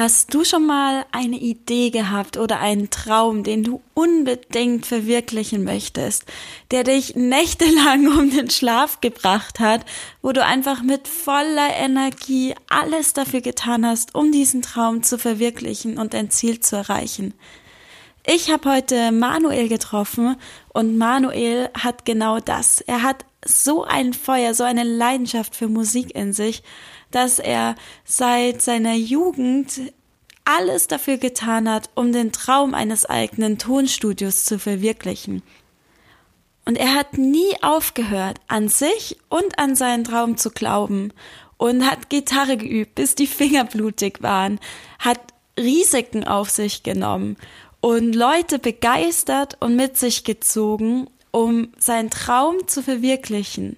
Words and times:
Hast 0.00 0.32
du 0.32 0.44
schon 0.44 0.64
mal 0.64 1.04
eine 1.12 1.36
Idee 1.36 1.90
gehabt 1.90 2.38
oder 2.38 2.58
einen 2.58 2.88
Traum, 2.88 3.42
den 3.42 3.64
du 3.64 3.82
unbedingt 3.92 4.86
verwirklichen 4.86 5.62
möchtest, 5.62 6.24
der 6.70 6.84
dich 6.84 7.16
nächtelang 7.16 8.08
um 8.18 8.30
den 8.30 8.48
Schlaf 8.48 9.02
gebracht 9.02 9.60
hat, 9.60 9.84
wo 10.22 10.32
du 10.32 10.42
einfach 10.42 10.82
mit 10.82 11.06
voller 11.06 11.76
Energie 11.76 12.54
alles 12.70 13.12
dafür 13.12 13.42
getan 13.42 13.84
hast, 13.84 14.14
um 14.14 14.32
diesen 14.32 14.62
Traum 14.62 15.02
zu 15.02 15.18
verwirklichen 15.18 15.98
und 15.98 16.14
dein 16.14 16.30
Ziel 16.30 16.60
zu 16.60 16.76
erreichen? 16.76 17.34
Ich 18.26 18.50
habe 18.50 18.72
heute 18.72 19.12
Manuel 19.12 19.68
getroffen 19.68 20.36
und 20.70 20.96
Manuel 20.96 21.68
hat 21.78 22.06
genau 22.06 22.40
das. 22.40 22.80
Er 22.80 23.02
hat 23.02 23.26
so 23.44 23.84
ein 23.84 24.14
Feuer, 24.14 24.54
so 24.54 24.64
eine 24.64 24.84
Leidenschaft 24.84 25.54
für 25.54 25.68
Musik 25.68 26.14
in 26.14 26.32
sich, 26.32 26.62
dass 27.10 27.38
er 27.38 27.74
seit 28.04 28.62
seiner 28.62 28.94
Jugend 28.94 29.80
alles 30.44 30.88
dafür 30.88 31.16
getan 31.16 31.68
hat, 31.68 31.90
um 31.94 32.12
den 32.12 32.32
Traum 32.32 32.74
eines 32.74 33.06
eigenen 33.06 33.58
Tonstudios 33.58 34.44
zu 34.44 34.58
verwirklichen. 34.58 35.42
Und 36.64 36.76
er 36.76 36.94
hat 36.94 37.18
nie 37.18 37.54
aufgehört, 37.62 38.38
an 38.48 38.68
sich 38.68 39.18
und 39.28 39.58
an 39.58 39.76
seinen 39.76 40.04
Traum 40.04 40.36
zu 40.36 40.50
glauben 40.50 41.12
und 41.56 41.88
hat 41.88 42.10
Gitarre 42.10 42.56
geübt, 42.56 42.94
bis 42.94 43.14
die 43.14 43.26
Finger 43.26 43.64
blutig 43.64 44.22
waren, 44.22 44.58
hat 44.98 45.20
Risiken 45.58 46.26
auf 46.26 46.50
sich 46.50 46.82
genommen 46.82 47.36
und 47.80 48.14
Leute 48.14 48.58
begeistert 48.58 49.56
und 49.60 49.76
mit 49.76 49.96
sich 49.96 50.24
gezogen, 50.24 51.08
um 51.30 51.72
seinen 51.78 52.10
Traum 52.10 52.66
zu 52.66 52.82
verwirklichen. 52.82 53.76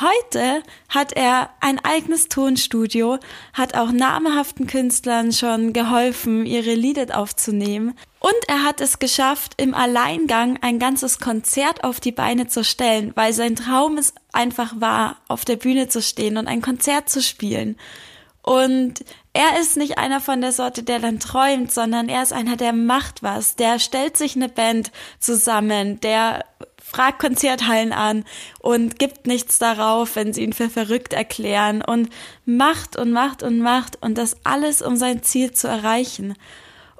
Heute 0.00 0.64
hat 0.88 1.12
er 1.12 1.50
ein 1.60 1.78
eigenes 1.84 2.28
Tonstudio, 2.28 3.18
hat 3.52 3.76
auch 3.76 3.92
namhaften 3.92 4.66
Künstlern 4.66 5.30
schon 5.30 5.72
geholfen, 5.72 6.46
ihre 6.46 6.74
Lieder 6.74 7.16
aufzunehmen. 7.16 7.96
Und 8.18 8.34
er 8.48 8.64
hat 8.64 8.80
es 8.80 8.98
geschafft, 8.98 9.54
im 9.56 9.72
Alleingang 9.72 10.58
ein 10.62 10.80
ganzes 10.80 11.20
Konzert 11.20 11.84
auf 11.84 12.00
die 12.00 12.10
Beine 12.10 12.48
zu 12.48 12.64
stellen, 12.64 13.12
weil 13.14 13.32
sein 13.32 13.54
Traum 13.54 13.96
es 13.96 14.14
einfach 14.32 14.80
war, 14.80 15.18
auf 15.28 15.44
der 15.44 15.56
Bühne 15.56 15.86
zu 15.86 16.02
stehen 16.02 16.38
und 16.38 16.48
ein 16.48 16.60
Konzert 16.60 17.08
zu 17.08 17.22
spielen. 17.22 17.76
Und 18.42 19.04
er 19.32 19.60
ist 19.60 19.76
nicht 19.76 19.96
einer 19.96 20.20
von 20.20 20.40
der 20.40 20.52
Sorte, 20.52 20.82
der 20.82 20.98
dann 20.98 21.20
träumt, 21.20 21.72
sondern 21.72 22.08
er 22.08 22.22
ist 22.22 22.32
einer, 22.32 22.56
der 22.56 22.72
macht 22.72 23.22
was. 23.22 23.54
Der 23.54 23.78
stellt 23.78 24.16
sich 24.16 24.34
eine 24.34 24.48
Band 24.48 24.90
zusammen, 25.20 26.00
der 26.00 26.44
fragt 26.94 27.18
Konzerthallen 27.18 27.92
an 27.92 28.24
und 28.60 28.98
gibt 29.00 29.26
nichts 29.26 29.58
darauf, 29.58 30.14
wenn 30.14 30.32
sie 30.32 30.42
ihn 30.44 30.52
für 30.52 30.70
verrückt 30.70 31.12
erklären 31.12 31.82
und 31.82 32.08
macht 32.46 32.96
und 32.96 33.10
macht 33.10 33.42
und 33.42 33.58
macht 33.58 34.00
und 34.00 34.16
das 34.16 34.36
alles, 34.44 34.80
um 34.80 34.96
sein 34.96 35.22
Ziel 35.22 35.52
zu 35.52 35.66
erreichen. 35.66 36.34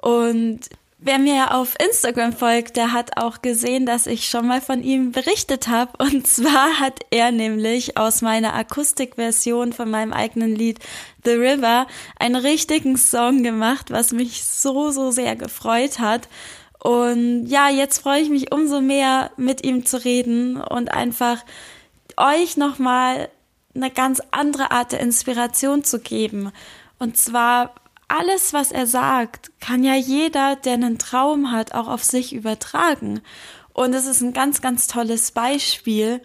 Und 0.01 0.69
Wer 0.97 1.19
mir 1.19 1.53
auf 1.53 1.75
Instagram 1.79 2.33
folgt, 2.33 2.77
der 2.77 2.91
hat 2.91 3.17
auch 3.17 3.43
gesehen, 3.43 3.85
dass 3.85 4.07
ich 4.07 4.27
schon 4.27 4.47
mal 4.47 4.59
von 4.59 4.81
ihm 4.81 5.11
berichtet 5.11 5.67
habe. 5.67 5.91
Und 6.03 6.25
zwar 6.27 6.79
hat 6.79 7.01
er 7.11 7.31
nämlich 7.31 7.95
aus 7.95 8.23
meiner 8.23 8.55
Akustikversion 8.55 9.71
von 9.71 9.91
meinem 9.91 10.13
eigenen 10.13 10.55
Lied 10.55 10.79
The 11.23 11.33
River 11.33 11.85
einen 12.17 12.37
richtigen 12.37 12.97
Song 12.97 13.43
gemacht, 13.43 13.91
was 13.91 14.13
mich 14.13 14.45
so, 14.45 14.89
so 14.89 15.11
sehr 15.11 15.35
gefreut 15.35 15.99
hat. 15.99 16.27
Und 16.85 17.47
ja, 17.47 17.67
jetzt 17.67 18.03
freue 18.03 18.21
ich 18.21 18.29
mich 18.29 18.51
umso 18.51 18.79
mehr, 18.79 19.31
mit 19.37 19.65
ihm 19.65 19.87
zu 19.87 20.05
reden 20.05 20.57
und 20.57 20.91
einfach 20.91 21.43
euch 22.15 22.57
nochmal 22.57 23.29
eine 23.73 23.89
ganz 23.89 24.21
andere 24.29 24.69
Art 24.69 24.91
der 24.91 24.99
Inspiration 24.99 25.83
zu 25.83 25.97
geben. 25.99 26.51
Und 26.99 27.17
zwar 27.17 27.73
alles, 28.07 28.53
was 28.53 28.71
er 28.71 28.85
sagt, 28.85 29.49
kann 29.59 29.83
ja 29.83 29.95
jeder, 29.95 30.57
der 30.57 30.73
einen 30.73 30.99
Traum 30.99 31.51
hat, 31.51 31.73
auch 31.73 31.87
auf 31.87 32.03
sich 32.03 32.35
übertragen. 32.35 33.21
Und 33.73 33.95
es 33.95 34.05
ist 34.05 34.21
ein 34.21 34.33
ganz, 34.33 34.61
ganz 34.61 34.85
tolles 34.85 35.31
Beispiel, 35.31 36.21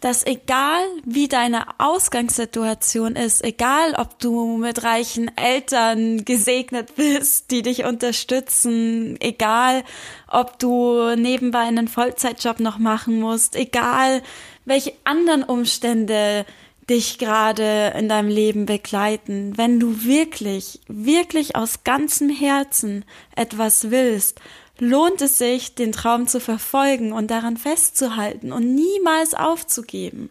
dass 0.00 0.26
egal 0.26 0.82
wie 1.04 1.28
deine 1.28 1.66
Ausgangssituation 1.78 3.16
ist, 3.16 3.44
egal 3.44 3.94
ob 3.96 4.18
du 4.18 4.56
mit 4.56 4.84
reichen 4.84 5.30
Eltern 5.36 6.24
gesegnet 6.24 6.94
bist, 6.96 7.50
die 7.50 7.62
dich 7.62 7.84
unterstützen, 7.84 9.16
egal 9.20 9.84
ob 10.28 10.58
du 10.58 11.14
nebenbei 11.16 11.60
einen 11.60 11.88
Vollzeitjob 11.88 12.60
noch 12.60 12.78
machen 12.78 13.20
musst, 13.20 13.56
egal 13.56 14.22
welche 14.64 14.92
anderen 15.04 15.42
Umstände 15.42 16.44
dich 16.88 17.18
gerade 17.18 17.92
in 17.98 18.08
deinem 18.08 18.30
Leben 18.30 18.66
begleiten, 18.66 19.58
wenn 19.58 19.78
du 19.78 20.04
wirklich, 20.04 20.80
wirklich 20.88 21.54
aus 21.54 21.84
ganzem 21.84 22.30
Herzen 22.30 23.04
etwas 23.36 23.90
willst, 23.90 24.40
lohnt 24.80 25.20
es 25.20 25.38
sich, 25.38 25.74
den 25.74 25.92
Traum 25.92 26.26
zu 26.26 26.40
verfolgen 26.40 27.12
und 27.12 27.30
daran 27.30 27.56
festzuhalten 27.56 28.52
und 28.52 28.74
niemals 28.74 29.34
aufzugeben. 29.34 30.30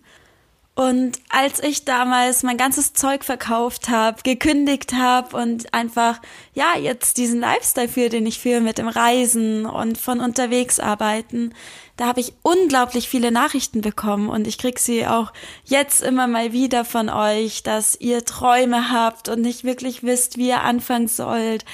Und 0.78 1.18
als 1.30 1.60
ich 1.64 1.86
damals 1.86 2.44
mein 2.44 2.56
ganzes 2.56 2.94
Zeug 2.94 3.24
verkauft 3.24 3.90
habe, 3.90 4.22
gekündigt 4.22 4.94
habe 4.94 5.36
und 5.36 5.74
einfach, 5.74 6.22
ja, 6.54 6.78
jetzt 6.80 7.18
diesen 7.18 7.40
Lifestyle 7.40 7.90
führe, 7.90 8.10
den 8.10 8.28
ich 8.28 8.38
führe 8.38 8.62
mit 8.62 8.78
dem 8.78 8.88
Reisen 8.88 9.66
und 9.66 9.98
von 9.98 10.20
unterwegs 10.20 10.80
arbeiten, 10.80 11.56
da 11.98 12.06
habe 12.06 12.20
ich 12.20 12.34
unglaublich 12.44 13.10
viele 13.10 13.32
Nachrichten 13.32 13.82
bekommen 13.82 14.30
und 14.30 14.46
ich 14.46 14.60
krieg 14.60 14.78
sie 14.78 15.08
auch 15.08 15.34
jetzt 15.66 16.04
immer 16.04 16.28
mal 16.28 16.54
wieder 16.54 16.86
von 16.86 17.10
euch, 17.10 17.64
dass 17.64 18.00
ihr 18.00 18.24
Träume 18.24 18.92
habt 18.92 19.30
und 19.30 19.42
nicht 19.42 19.64
wirklich 19.64 20.04
wisst, 20.04 20.38
wie 20.38 20.50
ihr 20.50 20.62
anfangen 20.62 21.08
sollt 21.08 21.66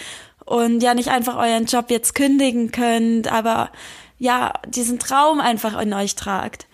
und 0.45 0.81
ja 0.83 0.93
nicht 0.93 1.09
einfach 1.09 1.37
euren 1.37 1.65
Job 1.65 1.89
jetzt 1.89 2.15
kündigen 2.15 2.71
könnt, 2.71 3.31
aber 3.31 3.71
ja, 4.19 4.53
diesen 4.67 4.99
Traum 4.99 5.39
einfach 5.39 5.79
in 5.79 5.93
euch 5.93 6.15
tragt. 6.15 6.67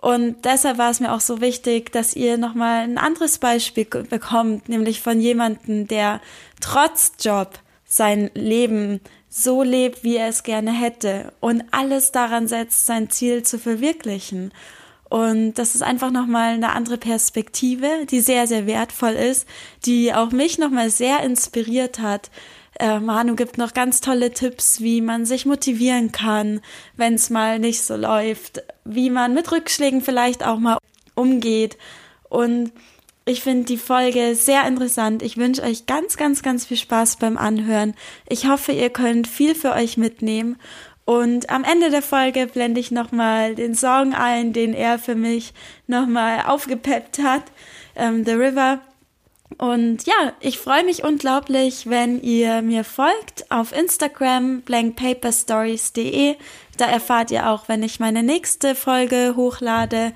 Und 0.00 0.44
deshalb 0.44 0.76
war 0.76 0.90
es 0.90 1.00
mir 1.00 1.12
auch 1.12 1.20
so 1.20 1.40
wichtig, 1.40 1.90
dass 1.90 2.14
ihr 2.14 2.36
nochmal 2.36 2.82
ein 2.82 2.98
anderes 2.98 3.38
Beispiel 3.38 3.86
bekommt, 3.86 4.68
nämlich 4.68 5.00
von 5.00 5.18
jemandem, 5.18 5.88
der 5.88 6.20
trotz 6.60 7.12
Job 7.20 7.58
sein 7.86 8.30
Leben 8.34 9.00
so 9.30 9.62
lebt, 9.62 10.04
wie 10.04 10.16
er 10.16 10.28
es 10.28 10.42
gerne 10.42 10.72
hätte 10.72 11.32
und 11.40 11.64
alles 11.70 12.12
daran 12.12 12.48
setzt, 12.48 12.86
sein 12.86 13.08
Ziel 13.10 13.42
zu 13.42 13.58
verwirklichen. 13.58 14.52
Und 15.08 15.54
das 15.54 15.74
ist 15.74 15.82
einfach 15.82 16.10
nochmal 16.10 16.54
eine 16.54 16.72
andere 16.72 16.98
Perspektive, 16.98 18.06
die 18.10 18.20
sehr, 18.20 18.46
sehr 18.46 18.66
wertvoll 18.66 19.12
ist, 19.12 19.46
die 19.86 20.12
auch 20.12 20.30
mich 20.32 20.58
nochmal 20.58 20.90
sehr 20.90 21.20
inspiriert 21.20 21.98
hat, 21.98 22.30
äh, 22.78 22.98
Manu 23.00 23.36
gibt 23.36 23.58
noch 23.58 23.74
ganz 23.74 24.00
tolle 24.00 24.32
Tipps, 24.32 24.80
wie 24.80 25.00
man 25.00 25.26
sich 25.26 25.46
motivieren 25.46 26.12
kann, 26.12 26.60
wenn 26.96 27.14
es 27.14 27.30
mal 27.30 27.58
nicht 27.58 27.82
so 27.82 27.96
läuft, 27.96 28.62
wie 28.84 29.10
man 29.10 29.34
mit 29.34 29.50
Rückschlägen 29.52 30.00
vielleicht 30.00 30.44
auch 30.44 30.58
mal 30.58 30.78
umgeht. 31.14 31.78
Und 32.28 32.72
ich 33.26 33.42
finde 33.42 33.64
die 33.64 33.78
Folge 33.78 34.34
sehr 34.34 34.66
interessant. 34.66 35.22
Ich 35.22 35.36
wünsche 35.36 35.62
euch 35.62 35.86
ganz, 35.86 36.16
ganz, 36.16 36.42
ganz 36.42 36.66
viel 36.66 36.76
Spaß 36.76 37.16
beim 37.16 37.38
Anhören. 37.38 37.94
Ich 38.28 38.46
hoffe, 38.46 38.72
ihr 38.72 38.90
könnt 38.90 39.26
viel 39.26 39.54
für 39.54 39.72
euch 39.72 39.96
mitnehmen. 39.96 40.56
Und 41.06 41.50
am 41.50 41.64
Ende 41.64 41.90
der 41.90 42.02
Folge 42.02 42.46
blende 42.46 42.80
ich 42.80 42.90
nochmal 42.90 43.54
den 43.54 43.74
Song 43.74 44.14
ein, 44.14 44.52
den 44.52 44.74
er 44.74 44.98
für 44.98 45.14
mich 45.14 45.52
nochmal 45.86 46.44
aufgepeppt 46.46 47.18
hat. 47.18 47.44
Ähm, 47.94 48.24
The 48.24 48.32
River 48.32 48.80
und 49.58 50.04
ja, 50.06 50.32
ich 50.40 50.58
freue 50.58 50.84
mich 50.84 51.04
unglaublich, 51.04 51.88
wenn 51.88 52.20
ihr 52.22 52.62
mir 52.62 52.82
folgt 52.82 53.50
auf 53.50 53.72
Instagram 53.72 54.62
blankpaperstories.de. 54.62 56.36
Da 56.76 56.86
erfahrt 56.86 57.30
ihr 57.30 57.48
auch, 57.50 57.68
wenn 57.68 57.82
ich 57.82 58.00
meine 58.00 58.22
nächste 58.22 58.74
Folge 58.74 59.34
hochlade. 59.36 60.12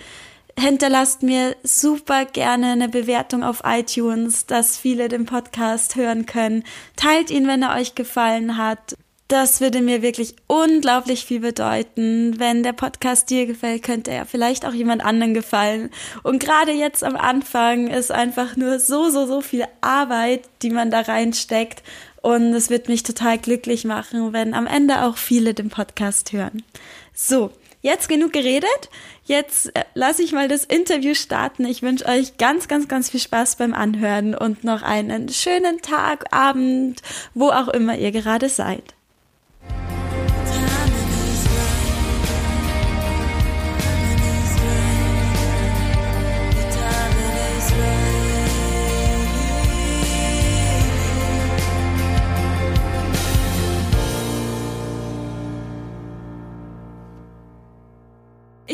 Hinterlasst 0.59 1.23
mir 1.23 1.55
super 1.63 2.25
gerne 2.25 2.73
eine 2.73 2.89
Bewertung 2.89 3.45
auf 3.45 3.63
iTunes, 3.65 4.47
dass 4.47 4.77
viele 4.77 5.09
den 5.09 5.25
Podcast 5.25 5.95
hören 5.95 6.27
können. 6.27 6.65
Teilt 6.97 7.31
ihn, 7.31 7.47
wenn 7.47 7.63
er 7.63 7.77
euch 7.77 7.95
gefallen 7.95 8.57
hat. 8.57 8.97
Das 9.29 9.61
würde 9.61 9.83
mir 9.83 10.01
wirklich 10.01 10.37
unglaublich 10.47 11.27
viel 11.27 11.41
bedeuten. 11.41 12.41
Wenn 12.41 12.63
der 12.63 12.73
Podcast 12.73 13.29
dir 13.29 13.45
gefällt, 13.45 13.83
könnte 13.83 14.11
er 14.11 14.25
vielleicht 14.25 14.65
auch 14.65 14.73
jemand 14.73 15.05
anderen 15.05 15.35
gefallen. 15.35 15.91
Und 16.23 16.43
gerade 16.43 16.73
jetzt 16.73 17.05
am 17.05 17.15
Anfang 17.15 17.89
ist 17.89 18.11
einfach 18.11 18.57
nur 18.57 18.81
so, 18.81 19.11
so, 19.11 19.27
so 19.27 19.43
viel 19.43 19.67
Arbeit, 19.83 20.49
die 20.63 20.71
man 20.71 20.91
da 20.91 21.01
reinsteckt. 21.01 21.83
Und 22.23 22.55
es 22.55 22.71
wird 22.71 22.89
mich 22.89 23.03
total 23.03 23.37
glücklich 23.37 23.85
machen, 23.85 24.33
wenn 24.33 24.55
am 24.55 24.67
Ende 24.67 25.03
auch 25.03 25.19
viele 25.19 25.53
den 25.53 25.69
Podcast 25.69 26.33
hören. 26.33 26.63
So, 27.13 27.51
jetzt 27.83 28.09
genug 28.09 28.33
geredet. 28.33 28.89
Jetzt 29.25 29.77
äh, 29.77 29.85
lasse 29.93 30.23
ich 30.23 30.33
mal 30.33 30.49
das 30.49 30.65
Interview 30.65 31.13
starten. 31.13 31.67
Ich 31.67 31.83
wünsche 31.83 32.07
euch 32.07 32.39
ganz, 32.39 32.67
ganz, 32.67 32.89
ganz 32.89 33.11
viel 33.11 33.21
Spaß 33.21 33.57
beim 33.57 33.75
Anhören 33.75 34.35
und 34.35 34.65
noch 34.65 34.81
einen 34.81 35.29
schönen 35.29 35.83
Tag, 35.83 36.33
Abend, 36.33 37.03
wo 37.35 37.51
auch 37.51 37.69
immer 37.69 37.95
ihr 37.99 38.11
gerade 38.11 38.49
seid. 38.49 38.95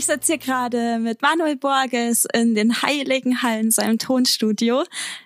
Ich 0.04 0.08
sitze 0.08 0.32
hier 0.34 0.38
gerade 0.38 0.98
mit 0.98 1.22
Manuel 1.22 1.56
Borges 1.56 2.26
in 2.34 2.54
den 2.54 2.82
heiligen 2.82 3.40
Hallen 3.40 3.70
seinem 3.70 3.98
Tonstudio. 3.98 4.84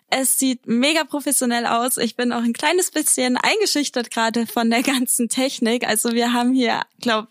Es 0.09 0.39
sieht 0.39 0.69
mega 0.69 1.03
professionell 1.03 1.67
aus. 1.67 1.97
Ich 1.97 2.15
bin 2.15 2.33
auch 2.33 2.45
ein 2.45 2.53
kleines 2.53 2.93
bisschen 2.93 3.37
eingeschüchtert 3.37 4.13
gerade 4.13 4.47
von 4.47 4.71
der 4.71 4.85
ganzen 4.85 5.29
Technik. 5.29 5.85
Also 5.85 6.13
wir 6.13 6.33
haben 6.33 6.53
hier, 6.53 6.83
glaube 7.01 7.27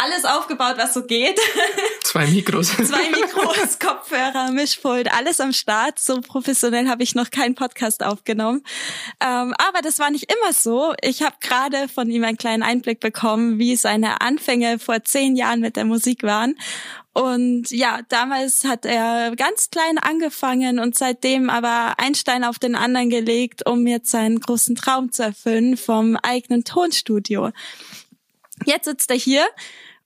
alles 0.00 0.24
aufgebaut, 0.24 0.76
was 0.78 0.94
so 0.94 1.04
geht. 1.04 1.38
Zwei 2.02 2.26
Mikros. 2.26 2.68
Zwei 2.68 3.10
Mikros, 3.10 3.78
Kopfhörer, 3.78 4.50
Mischpult, 4.50 5.12
alles 5.12 5.40
am 5.40 5.52
Start. 5.52 5.98
So 5.98 6.20
professionell 6.20 6.88
habe 6.88 7.02
ich 7.02 7.14
noch 7.14 7.30
keinen 7.30 7.54
Podcast 7.54 8.02
aufgenommen. 8.02 8.62
Ähm, 9.20 9.54
aber 9.58 9.82
das 9.82 9.98
war 9.98 10.10
nicht 10.10 10.32
immer 10.32 10.52
so. 10.52 10.94
Ich 11.02 11.22
habe 11.22 11.36
gerade 11.40 11.88
von 11.88 12.10
ihm 12.10 12.24
einen 12.24 12.38
kleinen 12.38 12.62
Einblick 12.62 13.00
bekommen, 13.00 13.58
wie 13.58 13.76
seine 13.76 14.20
Anfänge 14.22 14.78
vor 14.78 15.04
zehn 15.04 15.36
Jahren 15.36 15.60
mit 15.60 15.76
der 15.76 15.84
Musik 15.84 16.22
waren. 16.22 16.56
Und 17.12 17.70
ja, 17.70 18.00
damals 18.08 18.64
hat 18.64 18.86
er 18.86 19.34
ganz 19.36 19.70
klein 19.70 19.98
angefangen 19.98 20.78
und 20.78 20.96
seitdem 20.96 21.50
aber 21.50 21.94
ein 21.98 22.14
Stein 22.14 22.44
auf 22.44 22.58
den 22.58 22.74
anderen 22.74 23.10
gelegt, 23.10 23.66
um 23.68 23.86
jetzt 23.86 24.10
seinen 24.10 24.40
großen 24.40 24.76
Traum 24.76 25.12
zu 25.12 25.24
erfüllen 25.24 25.76
vom 25.76 26.16
eigenen 26.16 26.64
Tonstudio. 26.64 27.50
Jetzt 28.64 28.84
sitzt 28.84 29.10
er 29.10 29.16
hier 29.16 29.46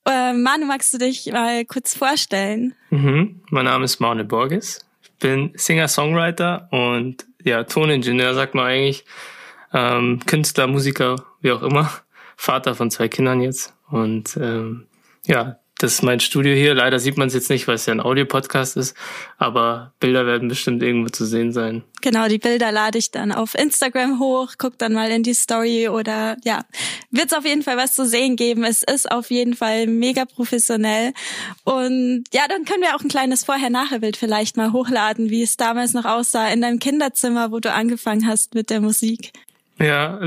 äh, 0.07 0.33
Manu, 0.33 0.67
magst 0.67 0.93
du 0.95 0.99
dich 0.99 1.31
mal 1.33 1.65
kurz 1.65 1.97
vorstellen? 1.97 2.75
Mhm. 2.91 3.41
Mein 3.51 3.65
Name 3.65 3.85
ist 3.85 4.01
Manu 4.01 4.25
Borges. 4.25 4.85
Ich 5.03 5.11
bin 5.19 5.53
Singer-Songwriter 5.55 6.69
und 6.71 7.27
ja, 7.43 7.65
Toningenieur, 7.65 8.35
sagt 8.35 8.55
man 8.55 8.67
eigentlich. 8.67 9.05
Ähm, 9.73 10.21
Künstler, 10.27 10.67
Musiker, 10.67 11.17
wie 11.41 11.53
auch 11.53 11.63
immer. 11.63 11.91
Vater 12.37 12.75
von 12.75 12.91
zwei 12.91 13.09
Kindern 13.09 13.41
jetzt. 13.41 13.75
Und 13.91 14.37
ähm, 14.37 14.87
ja, 15.27 15.59
das 15.85 15.95
ist 15.95 16.03
mein 16.03 16.19
Studio 16.19 16.55
hier. 16.55 16.75
Leider 16.75 16.99
sieht 16.99 17.19
man 17.19 17.29
es 17.29 17.35
jetzt 17.35 17.51
nicht, 17.51 17.69
weil 17.69 17.75
es 17.75 17.85
ja 17.85 17.93
ein 17.93 18.01
Audiopodcast 18.01 18.79
ist, 18.79 18.97
aber 19.37 19.93
Bilder 20.01 20.25
werden 20.25 20.49
bestimmt 20.49 20.83
irgendwo 20.83 21.11
zu 21.11 21.27
sehen 21.27 21.53
sein. 21.53 21.83
Genau, 22.01 22.27
die 22.27 22.39
Bilder 22.39 22.73
lade 22.73 22.97
ich 22.97 23.11
dann 23.11 23.33
auf 23.33 23.55
Instagram 23.55 24.19
hoch, 24.19 24.55
guck 24.57 24.79
dann 24.79 24.95
mal 24.95 25.11
in 25.11 25.23
die 25.23 25.35
Story 25.35 25.89
oder 25.89 26.39
ja, 26.43 26.63
wird 27.11 27.27
es 27.27 27.33
auf 27.35 27.45
jeden 27.45 27.63
Fall 27.63 27.77
was 27.77 27.95
zu 27.95 28.07
sehen 28.07 28.37
geben. 28.37 28.65
Es 28.65 28.83
ist 28.83 29.11
auf 29.11 29.31
jeden 29.31 29.55
Fall 29.55 29.87
mega 29.87 30.25
professionell 30.25 31.13
und 31.65 32.25
ja, 32.33 32.49
dann 32.49 32.65
können 32.65 32.83
wir 32.83 32.97
auch 32.97 33.03
ein 33.03 33.09
kleines 33.09 33.45
Vorher-Nachher-Bild 33.45 34.17
vielleicht 34.17 34.57
mal 34.57 34.73
hochladen, 34.73 35.29
wie 35.29 35.43
es 35.43 35.59
damals 35.59 35.93
noch 35.93 36.07
aussah 36.07 36.49
in 36.49 36.63
deinem 36.63 36.79
Kinderzimmer, 36.79 37.53
wo 37.53 37.61
du 37.61 37.71
angefangen 37.71 38.27
hast 38.27 38.55
mit 38.55 38.71
der 38.71 38.81
Musik. 38.81 39.33
Ja, 39.79 40.19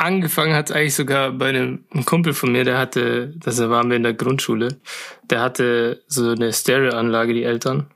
angefangen 0.00 0.54
hat 0.54 0.72
eigentlich 0.72 0.94
sogar 0.94 1.32
bei 1.32 1.50
einem, 1.50 1.84
einem 1.90 2.04
Kumpel 2.04 2.32
von 2.32 2.52
mir, 2.52 2.64
der 2.64 2.78
hatte, 2.78 3.34
das 3.36 3.60
waren 3.60 3.90
wir 3.90 3.96
in 3.96 4.02
der 4.02 4.14
Grundschule, 4.14 4.78
der 5.24 5.40
hatte 5.42 6.02
so 6.06 6.30
eine 6.30 6.52
Stereoanlage, 6.52 7.34
die 7.34 7.44
Eltern. 7.44 7.86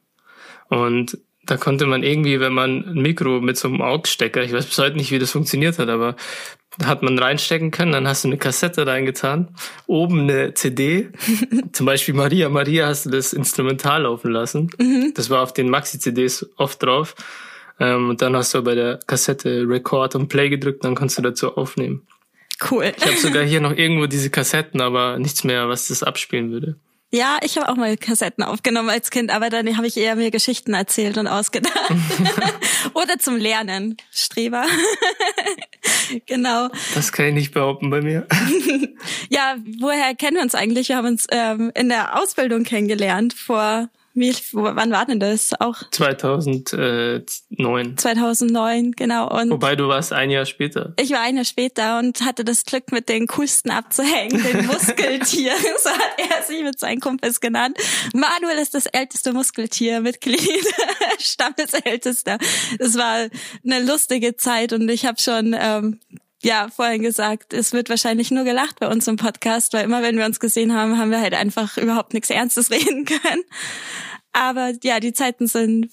Und 0.69 1.19
da 1.47 1.57
konnte 1.57 1.87
man 1.87 2.03
irgendwie, 2.03 2.41
wenn 2.41 2.53
man 2.53 2.85
ein 2.87 3.03
Mikro 3.03 3.41
mit 3.41 3.57
so 3.57 3.69
einem 3.69 3.81
AUX-Stecker, 3.81 4.43
ich 4.43 4.53
weiß 4.53 4.67
bis 4.67 4.79
heute 4.79 4.97
nicht, 4.97 5.11
wie 5.11 5.19
das 5.19 5.31
funktioniert 5.31 5.79
hat, 5.79 5.89
aber 5.89 6.17
da 6.79 6.87
hat 6.87 7.03
man 7.03 7.19
reinstecken 7.19 7.71
können, 7.71 7.93
dann 7.93 8.09
hast 8.09 8.25
du 8.25 8.29
eine 8.29 8.39
Kassette 8.39 8.87
reingetan, 8.87 9.55
oben 9.87 10.23
eine 10.23 10.55
CD, 10.55 11.11
zum 11.73 11.87
Beispiel 11.87 12.15
Maria, 12.15 12.49
Maria 12.49 12.87
hast 12.87 13.07
du 13.07 13.11
das 13.11 13.33
Instrumental 13.33 14.03
laufen 14.03 14.31
lassen. 14.31 14.71
Mhm. 14.79 15.13
Das 15.15 15.31
war 15.31 15.43
auf 15.43 15.53
den 15.53 15.71
Maxi-CDs 15.71 16.51
oft 16.57 16.83
drauf. 16.83 17.15
Ähm, 17.81 18.11
und 18.11 18.23
dann 18.23 18.37
hast 18.37 18.55
du 18.55 18.63
bei 18.63 18.75
der 18.75 19.01
Kassette 19.07 19.65
Record 19.69 20.15
und 20.15 20.29
Play 20.29 20.49
gedrückt, 20.49 20.85
dann 20.85 20.95
kannst 20.95 21.19
du 21.19 21.23
dazu 21.23 21.57
aufnehmen. 21.57 22.07
Cool. 22.71 22.93
Ich 22.97 23.05
habe 23.05 23.17
sogar 23.17 23.43
hier 23.43 23.61
noch 23.61 23.77
irgendwo 23.77 24.07
diese 24.07 24.31
Kassetten, 24.31 24.81
aber 24.81 25.19
nichts 25.19 25.45
mehr, 25.45 25.69
was 25.69 25.89
das 25.89 26.03
abspielen 26.03 26.53
würde. 26.53 26.77
Ja, 27.15 27.39
ich 27.45 27.57
habe 27.57 27.69
auch 27.69 27.77
mal 27.77 27.97
Kassetten 27.97 28.43
aufgenommen 28.43 28.91
als 28.91 29.13
Kind, 29.13 29.31
aber 29.31 29.49
dann 29.49 29.77
habe 29.77 29.87
ich 29.87 29.97
eher 29.97 30.17
mir 30.17 30.33
Geschichten 30.33 30.75
erzählt 30.75 31.17
und 31.17 31.29
ausgedacht. 31.29 31.93
Oder 32.95 33.21
zum 33.21 33.37
Lernen. 33.37 33.97
Streber. 34.11 34.65
genau. 36.27 36.71
Das 36.97 37.13
kann 37.13 37.27
ich 37.27 37.35
nicht 37.35 37.55
behaupten 37.55 37.89
bei 37.91 38.01
mir. 38.01 38.27
ja, 39.29 39.57
woher 39.79 40.17
kennen 40.17 40.39
wir 40.39 40.43
uns 40.43 40.57
eigentlich? 40.57 40.89
Wir 40.89 40.97
haben 40.97 41.07
uns 41.07 41.27
ähm, 41.31 41.71
in 41.77 41.89
der 41.89 42.21
Ausbildung 42.21 42.65
kennengelernt 42.65 43.33
vor 43.33 43.89
wie, 44.15 44.33
wann 44.53 44.93
war 44.93 45.07
denn 45.07 45.19
das? 45.19 45.51
Auch 45.59 45.83
2009. 45.91 47.97
2009, 47.97 48.93
genau. 48.93 49.29
Und 49.29 49.51
Wobei 49.51 49.75
du 49.75 49.89
warst 49.89 50.13
ein 50.13 50.31
Jahr 50.31 50.47
später. 50.47 50.95
Ich 51.01 51.11
war 51.11 51.21
ein 51.21 51.35
Jahr 51.35 51.45
später 51.45 51.99
und 51.99 52.25
hatte 52.25 52.45
das 52.45 52.65
Glück, 52.65 52.93
mit 52.93 53.09
den 53.09 53.27
coolsten 53.27 53.73
abzuhängen, 53.73 54.41
den 54.43 54.67
Muskeltier. 54.67 55.53
so 55.83 55.91
hat 55.91 56.13
er 56.17 56.43
sich 56.45 56.63
mit 56.63 56.79
seinen 56.79 57.01
Kumpels 57.01 57.41
genannt. 57.41 57.77
Manuel 58.15 58.59
ist 58.59 58.75
das 58.75 58.87
älteste 58.87 59.33
Muskeltiermitglied, 59.33 60.65
Stammesältester. 61.19 62.39
Es 62.79 62.97
war 62.97 63.27
eine 63.65 63.83
lustige 63.85 64.37
Zeit 64.37 64.73
und 64.73 64.89
ich 64.89 65.07
habe 65.07 65.21
schon 65.21 65.57
ähm, 65.59 65.99
ja, 66.45 66.69
vorhin 66.69 67.03
gesagt, 67.03 67.53
es 67.53 67.73
wird 67.73 67.89
wahrscheinlich 67.89 68.31
nur 68.31 68.45
gelacht 68.45 68.79
bei 68.79 68.89
uns 68.89 69.09
im 69.09 69.17
Podcast, 69.17 69.73
weil 69.73 69.85
immer 69.85 70.03
wenn 70.03 70.19
wir 70.19 70.27
uns 70.27 70.41
gesehen 70.41 70.75
haben, 70.75 70.99
haben 70.99 71.11
wir 71.11 71.21
halt 71.21 71.35
einfach 71.35 71.77
überhaupt 71.79 72.13
nichts 72.15 72.31
Ernstes 72.31 72.71
reden 72.71 73.05
können. 73.05 73.43
Aber 74.33 74.73
ja, 74.83 75.01
die 75.01 75.13
Zeiten 75.13 75.47
sind 75.47 75.91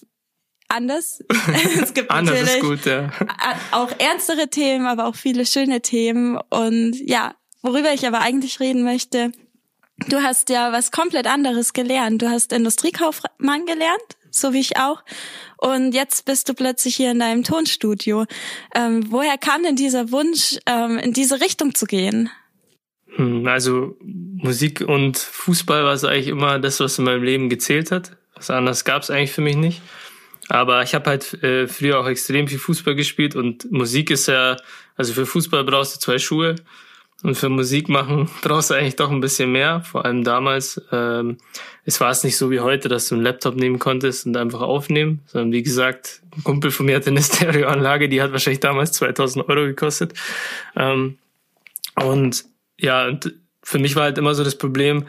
anders. 0.67 1.23
es 1.81 1.93
gibt 1.93 2.11
anders 2.11 2.35
natürlich 2.35 2.57
ist 2.57 2.61
gut, 2.61 2.85
ja. 2.85 3.11
auch 3.71 3.91
ernstere 3.97 4.49
Themen, 4.49 4.85
aber 4.85 5.05
auch 5.05 5.15
viele 5.15 5.45
schöne 5.45 5.81
Themen. 5.81 6.37
Und 6.49 6.95
ja, 6.99 7.35
worüber 7.61 7.93
ich 7.93 8.05
aber 8.05 8.19
eigentlich 8.19 8.59
reden 8.59 8.83
möchte, 8.83 9.31
du 10.07 10.21
hast 10.21 10.49
ja 10.49 10.71
was 10.71 10.91
komplett 10.91 11.27
anderes 11.27 11.73
gelernt. 11.73 12.21
Du 12.21 12.29
hast 12.29 12.51
Industriekaufmann 12.51 13.65
gelernt, 13.65 14.17
so 14.31 14.53
wie 14.53 14.59
ich 14.59 14.77
auch. 14.77 15.03
Und 15.57 15.93
jetzt 15.93 16.25
bist 16.25 16.49
du 16.49 16.53
plötzlich 16.53 16.95
hier 16.95 17.11
in 17.11 17.19
deinem 17.19 17.43
Tonstudio. 17.43 18.25
Ähm, 18.75 19.11
woher 19.11 19.37
kam 19.37 19.63
denn 19.63 19.75
dieser 19.75 20.11
Wunsch, 20.11 20.57
ähm, 20.65 20.97
in 20.97 21.13
diese 21.13 21.39
Richtung 21.41 21.75
zu 21.75 21.85
gehen? 21.85 22.29
Hm, 23.15 23.45
also 23.47 23.95
Musik 24.01 24.81
und 24.81 25.17
Fußball 25.17 25.83
war 25.83 25.97
so 25.97 26.07
eigentlich 26.07 26.29
immer 26.29 26.59
das, 26.59 26.79
was 26.79 26.97
in 26.97 27.05
meinem 27.05 27.23
Leben 27.23 27.49
gezählt 27.49 27.91
hat. 27.91 28.17
Was 28.35 28.49
anderes 28.49 28.85
gab 28.85 29.03
es 29.03 29.11
eigentlich 29.11 29.31
für 29.31 29.41
mich 29.41 29.55
nicht. 29.55 29.81
Aber 30.49 30.81
ich 30.83 30.95
habe 30.95 31.09
halt 31.09 31.43
äh, 31.43 31.67
früher 31.67 31.99
auch 31.99 32.07
extrem 32.07 32.47
viel 32.47 32.57
Fußball 32.57 32.95
gespielt 32.95 33.35
und 33.35 33.71
Musik 33.71 34.09
ist 34.09 34.27
ja, 34.27 34.57
also 34.95 35.13
für 35.13 35.25
Fußball 35.25 35.63
brauchst 35.63 35.95
du 35.95 35.99
zwei 35.99 36.17
Schuhe 36.17 36.55
und 37.23 37.35
für 37.35 37.49
Musik 37.49 37.89
machen 37.89 38.29
brauchst 38.41 38.69
du 38.69 38.73
eigentlich 38.73 38.95
doch 38.95 39.11
ein 39.11 39.21
bisschen 39.21 39.51
mehr, 39.51 39.81
vor 39.81 40.05
allem 40.05 40.23
damals. 40.23 40.81
Ähm, 40.91 41.37
es 41.85 41.99
war 41.99 42.11
es 42.11 42.23
nicht 42.23 42.37
so 42.37 42.51
wie 42.51 42.59
heute, 42.59 42.89
dass 42.89 43.09
du 43.09 43.15
einen 43.15 43.23
Laptop 43.23 43.55
nehmen 43.55 43.79
konntest 43.79 44.25
und 44.25 44.37
einfach 44.37 44.61
aufnehmen, 44.61 45.21
sondern 45.27 45.51
wie 45.51 45.63
gesagt, 45.63 46.21
ein 46.35 46.43
Kumpel 46.43 46.71
von 46.71 46.85
mir 46.85 46.95
hatte 46.95 47.09
eine 47.09 47.21
Stereoanlage, 47.23 48.09
die 48.09 48.21
hat 48.21 48.31
wahrscheinlich 48.31 48.59
damals 48.59 48.91
2000 48.93 49.47
Euro 49.49 49.61
gekostet. 49.65 50.13
Ähm, 50.75 51.17
und 51.95 52.45
ja, 52.79 53.07
und 53.07 53.33
für 53.63 53.79
mich 53.79 53.95
war 53.95 54.03
halt 54.03 54.17
immer 54.17 54.33
so 54.33 54.43
das 54.43 54.57
Problem, 54.57 55.05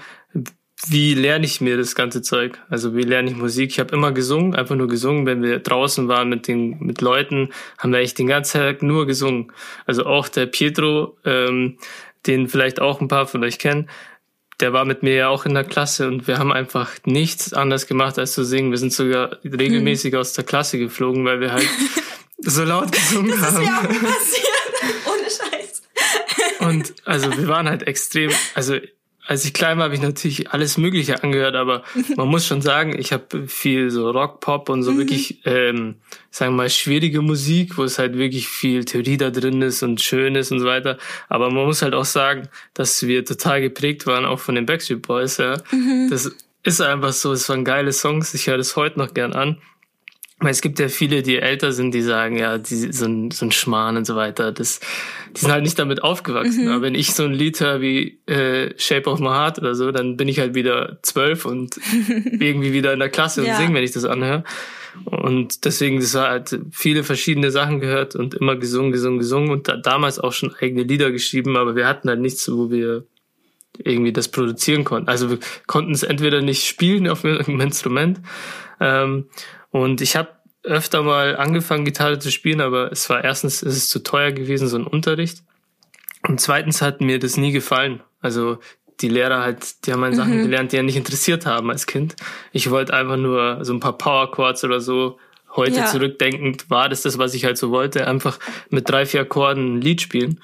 wie 0.89 1.15
lerne 1.15 1.45
ich 1.45 1.61
mir 1.61 1.77
das 1.77 1.95
ganze 1.95 2.23
Zeug? 2.23 2.59
Also 2.69 2.95
wie 2.95 3.03
lerne 3.03 3.31
ich 3.31 3.37
Musik? 3.37 3.71
Ich 3.71 3.81
habe 3.81 3.95
immer 3.95 4.13
gesungen, 4.13 4.55
einfach 4.55 4.75
nur 4.75 4.89
gesungen. 4.89 5.27
Wenn 5.27 5.43
wir 5.43 5.61
draußen 5.61 6.09
waren 6.09 6.29
mit 6.29 6.49
den 6.49 6.79
mit 6.81 7.01
Leuten, 7.01 7.51
haben 7.79 7.93
wir 7.93 8.01
echt 8.01 8.19
den 8.19 8.27
ganzen 8.27 8.61
Tag 8.61 8.83
nur 8.83 9.07
gesungen. 9.07 9.53
Also 9.87 10.07
auch 10.07 10.29
der 10.29 10.47
Pietro, 10.47 11.17
ähm, 11.25 11.79
den 12.27 12.49
vielleicht 12.49 12.81
auch 12.81 13.01
ein 13.01 13.09
paar 13.09 13.27
von 13.27 13.45
euch 13.45 13.59
kennen, 13.59 13.89
der 14.61 14.73
war 14.73 14.85
mit 14.85 15.03
mir 15.03 15.15
ja 15.15 15.29
auch 15.29 15.45
in 15.45 15.55
der 15.55 15.65
Klasse 15.65 16.07
und 16.07 16.29
wir 16.29 16.39
haben 16.39 16.53
einfach 16.53 16.91
nichts 17.05 17.53
anderes 17.53 17.87
gemacht 17.87 18.19
als 18.19 18.33
zu 18.33 18.45
singen. 18.45 18.71
Wir 18.71 18.79
sind 18.79 18.93
sogar 18.93 19.39
regelmäßig 19.45 20.13
hm. 20.13 20.21
aus 20.21 20.33
der 20.35 20.45
Klasse 20.45 20.79
geflogen, 20.79 21.25
weil 21.25 21.41
wir 21.41 21.53
halt 21.53 21.69
so 22.39 22.65
laut 22.65 22.93
gesungen 22.93 23.31
das 23.31 23.41
haben. 23.41 23.65
Das 23.65 23.65
ist 23.65 23.71
mir 23.71 23.77
auch 23.77 24.15
passiert. 24.15 24.47
Ohne 25.07 25.31
Scheiß. 25.31 25.83
Und 26.61 26.95
also 27.05 27.37
wir 27.37 27.49
waren 27.49 27.69
halt 27.69 27.83
extrem, 27.85 28.31
also 28.55 28.79
als 29.27 29.45
ich 29.45 29.53
klein 29.53 29.79
war, 29.79 29.85
habe 29.85 29.95
ich 29.95 30.03
natürlich 30.03 30.51
alles 30.51 30.79
Mögliche 30.79 31.23
angehört, 31.23 31.55
aber 31.55 31.83
man 32.17 32.29
muss 32.29 32.47
schon 32.47 32.61
sagen, 32.61 32.99
ich 32.99 33.13
habe 33.13 33.47
viel 33.47 33.91
so 33.91 34.11
Rock, 34.11 34.41
Pop 34.41 34.69
und 34.69 34.83
so 34.83 34.93
mhm. 34.93 34.99
wirklich, 34.99 35.41
ähm, 35.45 35.97
sagen 36.31 36.53
wir 36.53 36.65
mal, 36.65 36.71
schwierige 36.71 37.23
Musik, 37.23 37.79
wo 37.79 37.85
es 37.85 37.99
halt 37.99 38.19
wirklich 38.19 38.49
viel 38.49 38.85
Theorie 38.85 39.17
da 39.17 39.31
drin 39.31 39.63
ist 39.63 39.83
und 39.83 40.01
schön 40.01 40.35
ist 40.35 40.51
und 40.51 40.61
so 40.61 40.67
weiter. 40.67 40.99
Aber 41.29 41.51
man 41.51 41.65
muss 41.67 41.83
halt 41.83 41.95
auch 41.95 42.05
sagen, 42.05 42.49
dass 42.75 43.07
wir 43.07 43.25
total 43.25 43.61
geprägt 43.61 44.07
waren, 44.07 44.25
auch 44.25 44.41
von 44.41 44.55
den 44.55 44.67
Backstreet 44.67 45.03
Boys. 45.03 45.37
Ja. 45.37 45.57
Mhm. 45.71 46.09
Das 46.11 46.31
ist 46.65 46.81
einfach 46.81 47.13
so, 47.13 47.33
es 47.33 47.49
waren 47.49 47.65
geile 47.65 47.93
Songs, 47.93 48.35
ich 48.35 48.47
höre 48.47 48.59
das 48.59 48.77
heute 48.77 48.99
noch 48.99 49.15
gern 49.15 49.33
an. 49.33 49.59
Weil 50.43 50.51
es 50.51 50.61
gibt 50.61 50.81
ja 50.81 50.89
viele, 50.89 51.23
die 51.23 51.39
älter 51.39 51.71
sind, 51.71 51.95
die 51.95 52.03
sagen, 52.03 52.37
ja, 52.37 52.59
die 52.59 52.75
sind 52.75 53.33
so 53.33 53.47
ein 53.47 53.53
Schmarrn 53.53 53.97
und 53.97 54.05
so 54.05 54.17
weiter. 54.17 54.51
Das, 54.51 54.81
die 55.37 55.41
sind 55.41 55.53
halt 55.53 55.63
nicht 55.63 55.79
damit 55.79 56.03
aufgewachsen. 56.03 56.65
Mhm. 56.65 56.71
Aber 56.73 56.83
wenn 56.83 56.97
ich 56.97 57.15
so 57.15 57.23
ein 57.23 57.33
Lied 57.33 57.61
höre 57.61 57.81
wie 57.81 58.19
äh, 58.27 58.75
Shape 58.77 59.09
of 59.09 59.21
My 59.21 59.29
Heart 59.29 59.59
oder 59.59 59.77
so, 59.77 59.93
dann 59.93 60.17
bin 60.17 60.27
ich 60.27 60.41
halt 60.41 60.57
wieder 60.57 60.99
zwölf 61.03 61.45
und 61.45 61.77
irgendwie 62.25 62.73
wieder 62.73 62.93
in 62.93 62.99
der 62.99 63.09
Klasse 63.09 63.45
ja. 63.45 63.53
und 63.53 63.59
singe, 63.59 63.75
wenn 63.75 63.85
ich 63.85 63.93
das 63.93 64.05
anhöre. 64.05 64.43
Und 65.05 65.65
deswegen, 65.65 66.01
das 66.01 66.15
war 66.15 66.29
halt 66.29 66.59
viele 66.73 67.05
verschiedene 67.05 67.53
Sachen 67.53 67.81
gehört 67.81 68.17
und 68.17 68.35
immer 68.35 68.57
gesungen, 68.57 68.91
gesungen, 68.91 69.21
gesungen 69.21 69.51
und 69.51 69.69
da, 69.69 69.77
damals 69.77 70.19
auch 70.19 70.33
schon 70.33 70.55
eigene 70.61 70.83
Lieder 70.83 71.13
geschrieben, 71.13 71.57
aber 71.57 71.77
wir 71.77 71.87
hatten 71.87 72.09
halt 72.09 72.21
nichts, 72.21 72.51
wo 72.51 72.71
wir 72.71 73.05
irgendwie 73.79 74.13
das 74.13 74.29
produzieren 74.29 74.85
konnten. 74.85 75.09
Also 75.09 75.31
wir 75.31 75.39
konnten 75.67 75.93
es 75.93 76.03
entweder 76.03 76.43
nicht 76.43 76.67
spielen 76.67 77.09
auf 77.09 77.25
einem 77.25 77.61
Instrument 77.61 78.21
ähm, 78.81 79.27
und 79.73 80.01
ich 80.01 80.17
habe 80.17 80.29
öfter 80.63 81.03
mal 81.03 81.37
angefangen, 81.37 81.85
Gitarre 81.85 82.21
zu 82.21 82.31
spielen, 82.31 82.61
aber 82.61 82.93
es 82.93 83.11
war 83.11 83.25
erstens 83.25 83.63
ist 83.63 83.77
es 83.77 83.89
zu 83.89 84.03
teuer 84.03 84.31
gewesen, 84.31 84.69
so 84.69 84.77
ein 84.77 84.87
Unterricht. 84.87 85.43
Und 86.29 86.41
zweitens 86.41 86.83
hat 86.83 87.01
mir 87.01 87.19
das 87.19 87.37
nie 87.37 87.51
gefallen. 87.51 88.01
Also 88.21 88.59
die 89.01 89.09
Lehrer 89.09 89.41
halt, 89.41 89.85
die 89.87 89.93
haben 89.93 90.03
halt 90.03 90.13
mhm. 90.13 90.19
Sachen 90.19 90.43
gelernt, 90.43 90.71
die 90.71 90.77
ja 90.77 90.85
nicht 90.85 90.97
interessiert 90.97 91.47
haben 91.47 91.71
als 91.71 91.87
Kind. 91.87 92.15
Ich 92.53 92.71
wollte 92.71 92.95
einfach 92.95 93.17
nur 93.17 93.65
so 93.65 93.73
ein 93.73 93.81
paar 93.81 93.99
Power 93.99 94.31
Chords 94.31 94.63
oder 94.63 94.81
so. 94.81 95.19
Heute 95.57 95.79
ja. 95.79 95.87
zurückdenkend 95.87 96.71
war 96.71 96.89
das 96.89 97.03
das, 97.03 97.19
was 97.19 97.35
ich 97.35 97.45
halt 97.45 97.59
so 97.59 97.71
wollte. 97.71 98.07
Einfach 98.07 98.39
mit 98.71 98.89
drei, 98.89 99.05
vier 99.05 99.23
Akkorden 99.23 99.77
ein 99.77 99.81
Lied 99.81 100.01
spielen. 100.01 100.41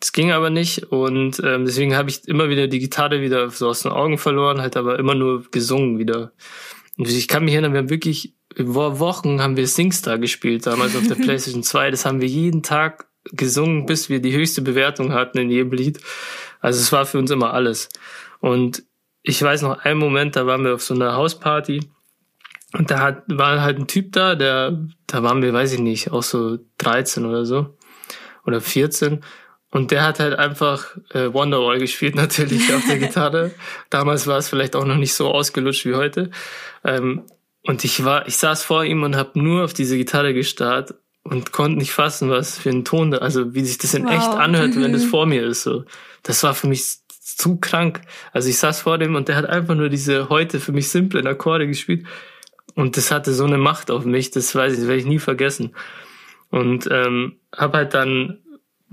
Das 0.00 0.12
ging 0.12 0.32
aber 0.32 0.50
nicht 0.50 0.82
und 0.92 1.40
ähm, 1.42 1.64
deswegen 1.64 1.96
habe 1.96 2.10
ich 2.10 2.28
immer 2.28 2.50
wieder 2.50 2.66
die 2.66 2.78
Gitarre 2.78 3.22
wieder 3.22 3.48
so 3.48 3.68
aus 3.68 3.82
den 3.82 3.92
Augen 3.92 4.18
verloren, 4.18 4.60
halt 4.60 4.76
aber 4.76 4.98
immer 4.98 5.14
nur 5.14 5.44
gesungen 5.50 5.98
wieder. 5.98 6.32
Ich 6.96 7.28
kann 7.28 7.44
mich 7.44 7.54
erinnern, 7.54 7.72
wir 7.72 7.80
haben 7.80 7.90
wirklich 7.90 8.34
vor 8.56 9.00
Wochen 9.00 9.42
haben 9.42 9.56
wir 9.56 9.66
Singstar 9.66 10.18
gespielt, 10.18 10.66
damals 10.66 10.94
auf 10.96 11.06
der 11.08 11.14
PlayStation 11.22 11.62
2. 11.62 11.90
Das 11.90 12.04
haben 12.04 12.20
wir 12.20 12.28
jeden 12.28 12.62
Tag 12.62 13.06
gesungen, 13.32 13.86
bis 13.86 14.08
wir 14.08 14.20
die 14.20 14.34
höchste 14.34 14.62
Bewertung 14.62 15.12
hatten 15.12 15.38
in 15.38 15.50
jedem 15.50 15.72
Lied. 15.72 16.00
Also 16.60 16.80
es 16.80 16.92
war 16.92 17.06
für 17.06 17.18
uns 17.18 17.30
immer 17.30 17.52
alles. 17.52 17.88
Und 18.40 18.84
ich 19.22 19.42
weiß 19.42 19.62
noch 19.62 19.78
einen 19.78 19.98
Moment, 19.98 20.36
da 20.36 20.46
waren 20.46 20.64
wir 20.64 20.74
auf 20.74 20.82
so 20.82 20.94
einer 20.94 21.16
Hausparty 21.16 21.80
und 22.74 22.90
da 22.90 23.00
hat, 23.00 23.24
war 23.28 23.62
halt 23.62 23.78
ein 23.78 23.86
Typ 23.86 24.12
da, 24.12 24.34
der, 24.34 24.86
da 25.06 25.22
waren 25.22 25.42
wir, 25.42 25.52
weiß 25.52 25.72
ich 25.72 25.80
nicht, 25.80 26.10
auch 26.10 26.22
so 26.22 26.58
13 26.78 27.24
oder 27.24 27.46
so 27.46 27.76
oder 28.44 28.60
14 28.60 29.24
und 29.74 29.90
der 29.90 30.04
hat 30.04 30.20
halt 30.20 30.38
einfach 30.38 30.96
äh, 31.10 31.32
Wonderwall 31.34 31.80
gespielt, 31.80 32.14
natürlich 32.14 32.72
auf 32.72 32.86
der 32.86 32.96
Gitarre. 32.96 33.50
Damals 33.90 34.28
war 34.28 34.38
es 34.38 34.48
vielleicht 34.48 34.76
auch 34.76 34.84
noch 34.84 34.94
nicht 34.94 35.14
so 35.14 35.28
ausgelutscht 35.28 35.84
wie 35.84 35.94
heute. 35.94 36.30
Ähm, 36.84 37.24
und 37.66 37.82
ich 37.82 38.04
war, 38.04 38.28
ich 38.28 38.36
saß 38.36 38.62
vor 38.62 38.84
ihm 38.84 39.02
und 39.02 39.16
habe 39.16 39.36
nur 39.36 39.64
auf 39.64 39.74
diese 39.74 39.96
Gitarre 39.96 40.32
gestarrt 40.32 40.94
und 41.24 41.50
konnte 41.50 41.78
nicht 41.78 41.90
fassen, 41.90 42.30
was 42.30 42.56
für 42.56 42.70
ein 42.70 42.84
Ton 42.84 43.10
da, 43.10 43.18
also 43.18 43.52
wie 43.54 43.64
sich 43.64 43.78
das 43.78 43.94
in 43.94 44.04
wow. 44.04 44.12
echt 44.12 44.28
anhört, 44.28 44.76
wenn 44.76 44.92
das 44.92 45.06
mhm. 45.06 45.08
vor 45.08 45.26
mir 45.26 45.44
ist. 45.44 45.64
So, 45.64 45.84
das 46.22 46.44
war 46.44 46.54
für 46.54 46.68
mich 46.68 46.98
zu 47.08 47.56
krank. 47.56 48.02
Also 48.32 48.50
ich 48.50 48.58
saß 48.58 48.82
vor 48.82 48.98
dem 48.98 49.16
und 49.16 49.26
der 49.26 49.34
hat 49.34 49.46
einfach 49.46 49.74
nur 49.74 49.88
diese 49.88 50.28
heute 50.28 50.60
für 50.60 50.70
mich 50.70 50.88
simplen 50.88 51.26
Akkorde 51.26 51.66
gespielt 51.66 52.06
und 52.76 52.96
das 52.96 53.10
hatte 53.10 53.34
so 53.34 53.44
eine 53.44 53.58
Macht 53.58 53.90
auf 53.90 54.04
mich. 54.04 54.30
Das 54.30 54.54
weiß 54.54 54.74
ich, 54.74 54.78
das 54.78 54.86
werde 54.86 55.00
ich 55.00 55.06
nie 55.06 55.18
vergessen. 55.18 55.74
Und 56.50 56.88
ähm, 56.92 57.40
habe 57.52 57.78
halt 57.78 57.94
dann 57.94 58.38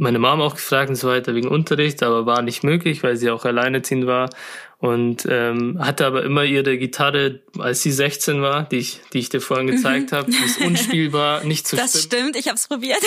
meine 0.01 0.17
Mom 0.17 0.41
auch 0.41 0.55
gefragt 0.55 0.89
und 0.89 0.95
so 0.95 1.07
weiter 1.07 1.35
wegen 1.35 1.47
Unterricht, 1.47 2.01
aber 2.01 2.25
war 2.25 2.41
nicht 2.41 2.63
möglich, 2.63 3.03
weil 3.03 3.17
sie 3.17 3.29
auch 3.29 3.45
alleinerziehend 3.45 4.07
war 4.07 4.31
und 4.79 5.27
ähm, 5.29 5.77
hatte 5.79 6.07
aber 6.07 6.23
immer 6.23 6.43
ihre 6.43 6.79
Gitarre, 6.79 7.41
als 7.59 7.83
sie 7.83 7.91
16 7.91 8.41
war, 8.41 8.63
die 8.63 8.77
ich, 8.77 8.99
die 9.13 9.19
ich 9.19 9.29
dir 9.29 9.41
vorhin 9.41 9.67
gezeigt 9.67 10.11
mhm. 10.11 10.15
habe, 10.15 10.31
ist 10.31 10.59
unspielbar, 10.59 11.43
nicht 11.43 11.67
zu 11.67 11.75
Das 11.77 11.91
stimmen. 11.91 12.29
stimmt, 12.31 12.35
ich 12.35 12.47
habe 12.47 12.55
es 12.55 12.67
probiert. 12.67 12.97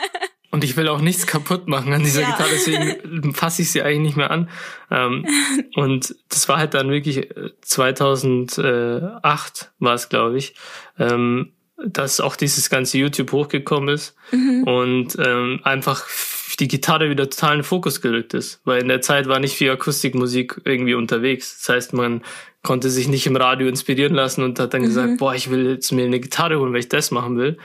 und 0.50 0.64
ich 0.64 0.76
will 0.76 0.88
auch 0.88 1.00
nichts 1.00 1.28
kaputt 1.28 1.68
machen 1.68 1.92
an 1.92 2.02
dieser 2.02 2.22
ja. 2.22 2.30
Gitarre, 2.32 2.50
deswegen 2.52 3.32
fasse 3.32 3.62
ich 3.62 3.70
sie 3.70 3.82
eigentlich 3.82 4.00
nicht 4.00 4.16
mehr 4.16 4.32
an. 4.32 4.50
Ähm, 4.90 5.26
und 5.76 6.16
das 6.30 6.48
war 6.48 6.58
halt 6.58 6.74
dann 6.74 6.90
wirklich 6.90 7.28
2008 7.60 8.58
äh, 8.58 9.84
war 9.84 9.94
es, 9.94 10.08
glaube 10.08 10.36
ich. 10.36 10.54
Ähm, 10.98 11.52
dass 11.86 12.20
auch 12.20 12.36
dieses 12.36 12.68
ganze 12.70 12.98
YouTube 12.98 13.32
hochgekommen 13.32 13.94
ist 13.94 14.14
mhm. 14.32 14.64
und 14.64 15.16
ähm, 15.18 15.60
einfach 15.64 16.06
die 16.60 16.68
Gitarre 16.68 17.10
wieder 17.10 17.28
total 17.28 17.52
in 17.52 17.58
den 17.58 17.64
Fokus 17.64 18.00
gerückt 18.00 18.34
ist, 18.34 18.60
weil 18.64 18.82
in 18.82 18.88
der 18.88 19.00
Zeit 19.00 19.26
war 19.28 19.40
nicht 19.40 19.56
viel 19.56 19.70
Akustikmusik 19.70 20.60
irgendwie 20.64 20.94
unterwegs. 20.94 21.58
Das 21.58 21.74
heißt, 21.74 21.92
man 21.92 22.22
konnte 22.62 22.90
sich 22.90 23.08
nicht 23.08 23.26
im 23.26 23.36
Radio 23.36 23.68
inspirieren 23.68 24.14
lassen 24.14 24.44
und 24.44 24.58
hat 24.58 24.74
dann 24.74 24.82
mhm. 24.82 24.86
gesagt, 24.86 25.18
boah, 25.18 25.34
ich 25.34 25.50
will 25.50 25.70
jetzt 25.70 25.90
mir 25.92 26.04
eine 26.04 26.20
Gitarre 26.20 26.58
holen, 26.58 26.72
weil 26.72 26.80
ich 26.80 26.88
das 26.88 27.10
machen 27.10 27.38
will. 27.38 27.58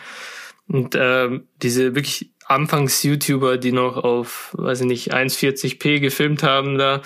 Und 0.68 0.96
ähm, 0.98 1.48
diese 1.62 1.96
wirklich 1.96 2.32
Anfangs-YouTuber, 2.48 3.58
die 3.58 3.72
noch 3.72 3.98
auf, 3.98 4.56
weiß 4.58 4.82
ich 4.82 4.88
nicht, 4.88 5.14
1,40p 5.14 6.00
gefilmt 6.00 6.44
haben, 6.44 6.78
da 6.78 7.02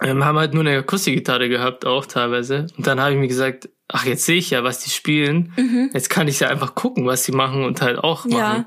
ähm, 0.00 0.24
haben 0.24 0.38
halt 0.38 0.52
nur 0.52 0.64
eine 0.64 0.78
Akustikgitarre 0.78 1.48
gehabt, 1.48 1.86
auch 1.86 2.06
teilweise. 2.06 2.66
Und 2.76 2.86
dann 2.86 3.00
habe 3.00 3.12
ich 3.12 3.18
mir 3.18 3.28
gesagt, 3.28 3.68
ach, 3.88 4.04
jetzt 4.04 4.24
sehe 4.24 4.36
ich 4.36 4.50
ja, 4.50 4.64
was 4.64 4.80
die 4.80 4.90
spielen. 4.90 5.52
Mhm. 5.56 5.90
Jetzt 5.92 6.10
kann 6.10 6.28
ich 6.28 6.40
ja 6.40 6.48
einfach 6.48 6.74
gucken, 6.74 7.06
was 7.06 7.24
sie 7.24 7.32
machen 7.32 7.64
und 7.64 7.82
halt 7.82 7.98
auch 7.98 8.24
machen. 8.24 8.36
Ja. 8.36 8.66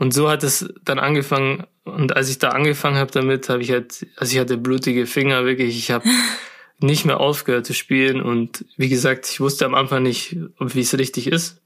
Und 0.00 0.14
so 0.14 0.30
hat 0.30 0.42
es 0.44 0.66
dann 0.82 0.98
angefangen. 0.98 1.66
Und 1.84 2.16
als 2.16 2.30
ich 2.30 2.38
da 2.38 2.48
angefangen 2.48 2.96
habe 2.96 3.10
damit, 3.10 3.50
habe 3.50 3.60
ich 3.60 3.70
halt, 3.70 4.06
also 4.16 4.32
ich 4.32 4.38
hatte 4.38 4.56
blutige 4.56 5.04
Finger, 5.04 5.44
wirklich. 5.44 5.76
Ich 5.76 5.90
habe 5.90 6.08
nicht 6.80 7.04
mehr 7.04 7.20
aufgehört 7.20 7.66
zu 7.66 7.74
spielen. 7.74 8.22
Und 8.22 8.64
wie 8.78 8.88
gesagt, 8.88 9.28
ich 9.30 9.40
wusste 9.40 9.66
am 9.66 9.74
Anfang 9.74 10.02
nicht, 10.02 10.38
wie 10.58 10.80
es 10.80 10.96
richtig 10.96 11.26
ist, 11.26 11.60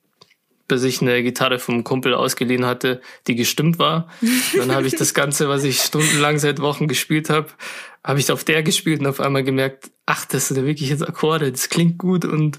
bis 0.66 0.82
ich 0.82 1.00
eine 1.00 1.22
Gitarre 1.22 1.60
vom 1.60 1.84
Kumpel 1.84 2.12
ausgeliehen 2.12 2.66
hatte, 2.66 3.00
die 3.28 3.36
gestimmt 3.36 3.78
war. 3.78 4.08
Dann 4.56 4.74
habe 4.74 4.88
ich 4.88 4.96
das 4.96 5.14
Ganze, 5.14 5.48
was 5.48 5.62
ich 5.62 5.78
stundenlang 5.78 6.40
seit 6.40 6.60
Wochen 6.60 6.88
gespielt 6.88 7.30
habe, 7.30 7.50
habe 8.02 8.18
ich 8.18 8.32
auf 8.32 8.42
der 8.42 8.64
gespielt 8.64 8.98
und 8.98 9.06
auf 9.06 9.20
einmal 9.20 9.44
gemerkt, 9.44 9.92
ach, 10.06 10.24
das 10.24 10.48
sind 10.48 10.56
ja 10.56 10.66
wirklich 10.66 10.90
jetzt 10.90 11.06
Akkorde, 11.06 11.52
das 11.52 11.68
klingt 11.68 11.98
gut 11.98 12.24
und 12.24 12.58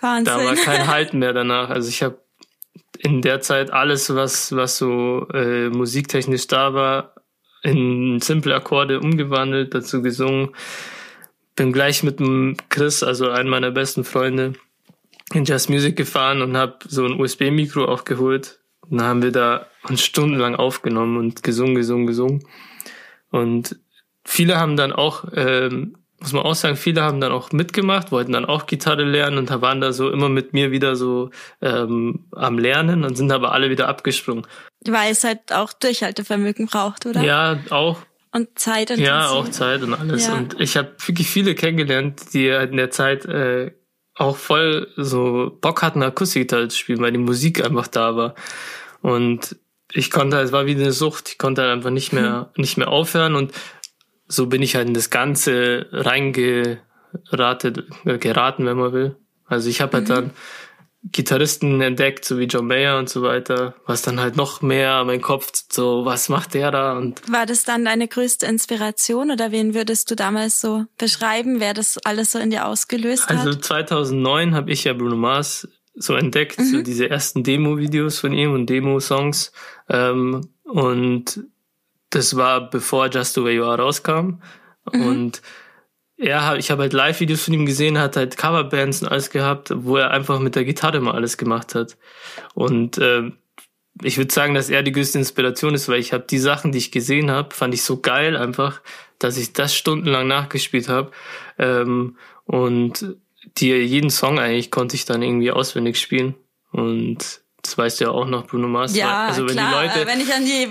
Wahnsinn. 0.00 0.24
da 0.26 0.44
war 0.44 0.54
kein 0.54 0.86
Halten 0.86 1.18
mehr 1.18 1.32
danach. 1.32 1.68
Also 1.68 1.88
ich 1.88 2.04
habe 2.04 2.20
in 3.06 3.22
der 3.22 3.40
Zeit 3.40 3.72
alles, 3.72 4.12
was, 4.12 4.50
was 4.56 4.78
so 4.78 5.28
äh, 5.32 5.68
musiktechnisch 5.68 6.48
da 6.48 6.74
war, 6.74 7.14
in 7.62 8.20
simple 8.20 8.52
Akkorde 8.52 8.98
umgewandelt, 8.98 9.74
dazu 9.74 10.02
gesungen. 10.02 10.50
Bin 11.54 11.72
gleich 11.72 12.02
mit 12.02 12.18
dem 12.18 12.56
Chris, 12.68 13.04
also 13.04 13.30
einem 13.30 13.50
meiner 13.50 13.70
besten 13.70 14.02
Freunde, 14.02 14.54
in 15.32 15.44
Jazz 15.44 15.68
Music 15.68 15.94
gefahren 15.94 16.42
und 16.42 16.56
habe 16.56 16.78
so 16.88 17.04
ein 17.04 17.20
USB-Mikro 17.20 17.84
auch 17.84 18.02
geholt. 18.02 18.58
Und 18.90 18.98
dann 18.98 19.06
haben 19.06 19.22
wir 19.22 19.30
da 19.30 19.68
uns 19.88 20.02
stundenlang 20.02 20.56
aufgenommen 20.56 21.16
und 21.16 21.44
gesungen, 21.44 21.76
gesungen, 21.76 22.08
gesungen. 22.08 22.44
Und 23.30 23.78
viele 24.24 24.56
haben 24.56 24.76
dann 24.76 24.92
auch, 24.92 25.26
ähm, 25.32 25.96
muss 26.26 26.32
man 26.32 26.42
auch 26.42 26.56
sagen, 26.56 26.76
viele 26.76 27.02
haben 27.02 27.20
dann 27.20 27.30
auch 27.30 27.52
mitgemacht, 27.52 28.10
wollten 28.10 28.32
dann 28.32 28.44
auch 28.44 28.66
Gitarre 28.66 29.04
lernen 29.04 29.38
und 29.38 29.48
waren 29.62 29.80
da 29.80 29.92
so 29.92 30.10
immer 30.10 30.28
mit 30.28 30.52
mir 30.52 30.72
wieder 30.72 30.96
so 30.96 31.30
ähm, 31.62 32.26
am 32.32 32.58
Lernen 32.58 33.04
und 33.04 33.16
sind 33.16 33.30
aber 33.30 33.52
alle 33.52 33.70
wieder 33.70 33.86
abgesprungen. 33.86 34.44
Weil 34.84 35.12
es 35.12 35.22
halt 35.22 35.52
auch 35.52 35.72
Durchhaltevermögen 35.72 36.66
braucht, 36.66 37.06
oder? 37.06 37.22
Ja, 37.22 37.60
auch. 37.70 37.98
Und 38.32 38.58
Zeit 38.58 38.90
und 38.90 38.98
Ja, 38.98 39.28
auch 39.28 39.48
Zeit 39.50 39.82
und 39.82 39.94
alles. 39.94 40.26
Ja. 40.26 40.34
Und 40.34 40.60
ich 40.60 40.76
habe 40.76 40.94
wirklich 41.06 41.30
viele 41.30 41.54
kennengelernt, 41.54 42.34
die 42.34 42.52
halt 42.52 42.72
in 42.72 42.76
der 42.76 42.90
Zeit 42.90 43.24
äh, 43.26 43.70
auch 44.16 44.36
voll 44.36 44.88
so 44.96 45.56
Bock 45.60 45.82
hatten, 45.82 46.02
Akustikgitarre 46.02 46.66
zu 46.66 46.76
spielen, 46.76 47.00
weil 47.00 47.12
die 47.12 47.18
Musik 47.18 47.64
einfach 47.64 47.86
da 47.86 48.16
war. 48.16 48.34
Und 49.00 49.56
ich 49.92 50.10
konnte, 50.10 50.40
es 50.40 50.50
war 50.50 50.66
wie 50.66 50.74
eine 50.74 50.90
Sucht, 50.90 51.28
ich 51.28 51.38
konnte 51.38 51.70
einfach 51.70 51.90
nicht 51.90 52.12
mehr, 52.12 52.50
mhm. 52.56 52.60
nicht 52.60 52.78
mehr 52.78 52.88
aufhören 52.88 53.36
und 53.36 53.52
so 54.28 54.46
bin 54.46 54.62
ich 54.62 54.74
halt 54.76 54.88
in 54.88 54.94
das 54.94 55.10
Ganze 55.10 55.86
reingeratet, 55.92 57.84
äh, 58.04 58.18
geraten, 58.18 58.66
wenn 58.66 58.76
man 58.76 58.92
will. 58.92 59.16
Also 59.46 59.68
ich 59.68 59.80
habe 59.80 59.98
halt 59.98 60.08
mhm. 60.08 60.12
dann 60.12 60.30
Gitarristen 61.12 61.80
entdeckt, 61.80 62.24
so 62.24 62.38
wie 62.38 62.44
John 62.44 62.66
Mayer 62.66 62.98
und 62.98 63.08
so 63.08 63.22
weiter, 63.22 63.74
was 63.86 64.02
dann 64.02 64.18
halt 64.18 64.36
noch 64.36 64.60
mehr 64.62 65.04
mein 65.04 65.20
Kopf 65.20 65.52
so, 65.70 66.04
was 66.04 66.28
macht 66.28 66.54
der 66.54 66.70
da? 66.70 66.96
Und 66.96 67.20
war 67.30 67.46
das 67.46 67.64
dann 67.64 67.84
deine 67.84 68.08
größte 68.08 68.46
Inspiration 68.46 69.30
oder 69.30 69.52
wen 69.52 69.74
würdest 69.74 70.10
du 70.10 70.16
damals 70.16 70.60
so 70.60 70.84
beschreiben, 70.98 71.60
wer 71.60 71.74
das 71.74 71.98
alles 72.04 72.32
so 72.32 72.38
in 72.38 72.50
dir 72.50 72.66
ausgelöst 72.66 73.28
hat? 73.28 73.38
Also 73.38 73.54
2009 73.54 74.54
habe 74.54 74.70
ich 74.72 74.84
ja 74.84 74.94
Bruno 74.94 75.16
Mars 75.16 75.68
so 75.94 76.14
entdeckt, 76.14 76.58
mhm. 76.58 76.64
so 76.64 76.82
diese 76.82 77.08
ersten 77.08 77.42
Demo-Videos 77.44 78.18
von 78.18 78.32
ihm 78.32 78.52
und 78.52 78.66
Demo-Songs 78.66 79.52
ähm, 79.88 80.48
und 80.64 81.44
das 82.16 82.36
war 82.36 82.70
bevor 82.70 83.08
Just 83.10 83.34
the 83.34 83.44
Way 83.44 83.56
You 83.56 83.64
Are 83.64 83.78
rauskam. 83.78 84.40
Mhm. 84.92 85.06
Und 85.06 85.42
er, 86.16 86.56
ich 86.56 86.70
habe 86.70 86.82
halt 86.82 86.94
Live-Videos 86.94 87.44
von 87.44 87.54
ihm 87.54 87.66
gesehen, 87.66 87.98
hat 87.98 88.16
halt 88.16 88.38
Coverbands 88.38 89.02
und 89.02 89.08
alles 89.08 89.30
gehabt, 89.30 89.72
wo 89.74 89.96
er 89.98 90.10
einfach 90.10 90.40
mit 90.40 90.56
der 90.56 90.64
Gitarre 90.64 91.00
mal 91.00 91.14
alles 91.14 91.36
gemacht 91.36 91.74
hat. 91.74 91.98
Und 92.54 92.96
äh, 92.98 93.30
ich 94.02 94.16
würde 94.16 94.32
sagen, 94.32 94.54
dass 94.54 94.70
er 94.70 94.82
die 94.82 94.92
größte 94.92 95.18
Inspiration 95.18 95.74
ist, 95.74 95.88
weil 95.88 96.00
ich 96.00 96.12
habe 96.12 96.24
die 96.28 96.38
Sachen, 96.38 96.72
die 96.72 96.78
ich 96.78 96.90
gesehen 96.90 97.30
habe, 97.30 97.54
fand 97.54 97.74
ich 97.74 97.82
so 97.82 98.00
geil 98.00 98.36
einfach, 98.36 98.80
dass 99.18 99.36
ich 99.36 99.52
das 99.52 99.74
stundenlang 99.74 100.26
nachgespielt 100.26 100.88
habe. 100.88 101.10
Ähm, 101.58 102.16
und 102.44 103.16
die 103.58 103.72
jeden 103.72 104.10
Song 104.10 104.38
eigentlich 104.38 104.70
konnte 104.70 104.96
ich 104.96 105.04
dann 105.04 105.22
irgendwie 105.22 105.50
auswendig 105.50 105.98
spielen. 105.98 106.34
Und 106.72 107.42
das 107.66 107.76
weißt 107.78 108.00
du 108.00 108.04
ja 108.06 108.10
auch 108.10 108.26
noch, 108.26 108.46
Bruno 108.46 108.68
Mars. 108.68 108.96
Ja, 108.96 109.26
also 109.26 109.42
wenn 109.46 109.56
klar, 109.56 109.82
die 109.82 109.88
Leute, 109.98 110.06
wenn 110.08 110.20
ich 110.20 110.32
an 110.34 110.44
die 110.44 110.68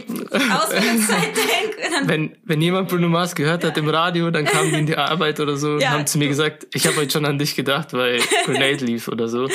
Ausbildungszeit 0.54 1.24
denke. 1.36 1.92
Dann 1.92 2.08
wenn, 2.08 2.36
wenn 2.44 2.62
jemand 2.62 2.90
Bruno 2.90 3.08
Mars 3.10 3.36
gehört 3.36 3.64
hat 3.64 3.78
im 3.78 3.90
Radio, 3.90 4.32
dann 4.32 4.46
kamen 4.46 4.72
die 4.72 4.80
in 4.80 4.86
die 4.86 4.98
Arbeit 4.98 5.40
oder 5.40 5.58
so 5.58 5.78
ja, 5.80 5.90
und 5.90 5.94
haben 6.00 6.08
zu 6.08 6.18
mir 6.18 6.28
gesagt, 6.28 6.68
ich 6.74 6.88
habe 6.88 6.98
heute 6.98 7.12
schon 7.12 7.26
an 7.26 7.38
dich 7.38 7.56
gedacht, 7.56 7.94
weil 7.94 8.20
Grenade 8.46 8.86
lief 8.86 9.08
oder 9.08 9.28
so. 9.28 9.48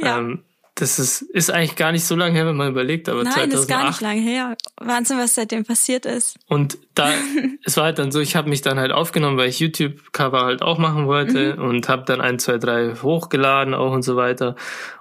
Ja. 0.00 0.18
Ähm, 0.18 0.42
das 0.74 1.00
ist, 1.00 1.22
ist 1.22 1.50
eigentlich 1.50 1.74
gar 1.74 1.90
nicht 1.90 2.04
so 2.04 2.14
lange 2.14 2.34
her, 2.36 2.46
wenn 2.46 2.54
man 2.54 2.68
überlegt, 2.70 3.08
aber 3.08 3.24
Nein, 3.24 3.32
2008. 3.50 3.60
ist 3.60 3.68
gar 3.68 3.88
nicht 3.88 4.00
lange 4.00 4.20
her. 4.20 4.56
Wahnsinn, 4.80 5.18
was 5.18 5.34
seitdem 5.34 5.64
passiert 5.64 6.06
ist. 6.06 6.36
Und 6.46 6.78
da, 6.94 7.10
es 7.64 7.76
war 7.76 7.84
halt 7.86 7.98
dann 7.98 8.12
so, 8.12 8.20
ich 8.20 8.36
habe 8.36 8.48
mich 8.48 8.62
dann 8.62 8.78
halt 8.78 8.92
aufgenommen, 8.92 9.36
weil 9.38 9.48
ich 9.48 9.58
YouTube-Cover 9.58 10.42
halt 10.42 10.62
auch 10.62 10.78
machen 10.78 11.08
wollte 11.08 11.56
Mhm. 11.56 11.64
und 11.64 11.88
habe 11.88 12.04
dann 12.06 12.20
ein, 12.20 12.38
zwei, 12.38 12.58
drei 12.58 12.94
hochgeladen 12.94 13.74
auch 13.74 13.90
und 13.90 14.02
so 14.02 14.14
weiter. 14.14 14.54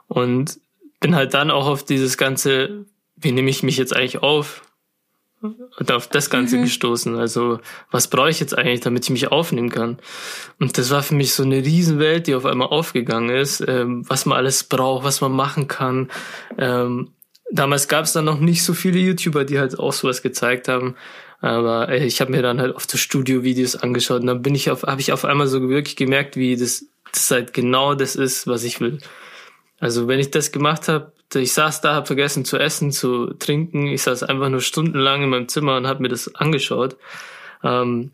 Und 0.08 0.58
bin 1.00 1.16
halt 1.16 1.34
dann 1.34 1.52
auch 1.52 1.68
auf 1.68 1.84
dieses 1.84 2.18
ganze, 2.18 2.86
wie 3.16 3.32
nehme 3.32 3.50
ich 3.50 3.64
mich 3.64 3.78
jetzt 3.78 3.96
eigentlich 3.96 4.22
auf? 4.24 4.64
Und 5.42 5.92
auf 5.92 6.08
das 6.08 6.32
Ganze 6.32 6.58
Mhm. 6.58 6.64
gestoßen. 6.64 7.16
Also, 7.16 7.60
was 7.92 8.08
brauche 8.08 8.30
ich 8.32 8.40
jetzt 8.40 8.58
eigentlich, 8.58 8.80
damit 8.80 9.04
ich 9.04 9.12
mich 9.12 9.32
aufnehmen 9.32 9.70
kann? 9.70 10.00
Und 10.60 10.80
das 10.80 10.90
war 10.90 11.04
für 11.04 11.14
mich 11.14 11.34
so 11.34 11.44
eine 11.44 11.58
Riesenwelt, 11.58 12.26
die 12.26 12.34
auf 12.34 12.46
einmal 12.46 12.70
aufgegangen 12.70 13.30
ist, 13.30 13.64
ähm, 13.68 14.04
was 14.10 14.26
man 14.26 14.36
alles 14.38 14.64
braucht, 14.64 15.04
was 15.04 15.22
man 15.22 15.32
machen 15.32 15.68
kann. 15.68 16.10
Ähm, 16.58 17.12
damals 17.52 17.88
gab 17.88 18.06
es 18.06 18.14
dann 18.14 18.26
noch 18.26 18.40
nicht 18.40 18.64
so 18.64 18.74
viele 18.74 18.98
YouTuber, 18.98 19.46
die 19.46 19.60
halt 19.60 19.78
auch 19.78 19.94
sowas 19.94 20.24
gezeigt 20.24 20.68
haben. 20.68 20.96
Aber 21.40 21.90
äh, 21.90 22.04
ich 22.04 22.20
habe 22.20 22.32
mir 22.32 22.42
dann 22.42 22.60
halt 22.60 22.76
oft 22.76 22.90
so 22.90 22.98
Studio-Videos 22.98 23.76
angeschaut 23.76 24.22
und 24.22 24.28
dann 24.28 24.42
bin 24.42 24.56
ich 24.56 24.72
auf, 24.72 24.84
habe 24.84 25.02
ich 25.02 25.14
auf 25.14 25.24
einmal 25.24 25.48
so 25.48 25.70
wirklich 25.70 25.96
gemerkt, 25.96 26.36
wie 26.36 26.56
das, 26.58 26.86
das 27.12 27.30
halt 27.30 27.54
genau 27.54 27.94
das 27.94 28.16
ist, 28.16 28.48
was 28.48 28.64
ich 28.64 28.82
will. 28.82 28.98
Also 29.80 30.08
wenn 30.08 30.20
ich 30.20 30.32
das 30.32 30.52
gemacht 30.52 30.88
habe, 30.88 31.14
ich 31.36 31.54
saß 31.54 31.82
da, 31.82 31.94
habe 31.94 32.06
vergessen 32.06 32.46
zu 32.46 32.58
essen, 32.58 32.92
zu 32.92 33.34
trinken. 33.34 33.88
Ich 33.88 34.04
saß 34.04 34.24
einfach 34.24 34.50
nur 34.50 34.62
stundenlang 34.62 35.24
in 35.24 35.30
meinem 35.30 35.48
Zimmer 35.48 35.78
und 35.78 35.86
habe 35.88 36.02
mir 36.02 36.08
das 36.10 36.34
angeschaut. 36.36 36.98
Ähm, 37.64 38.12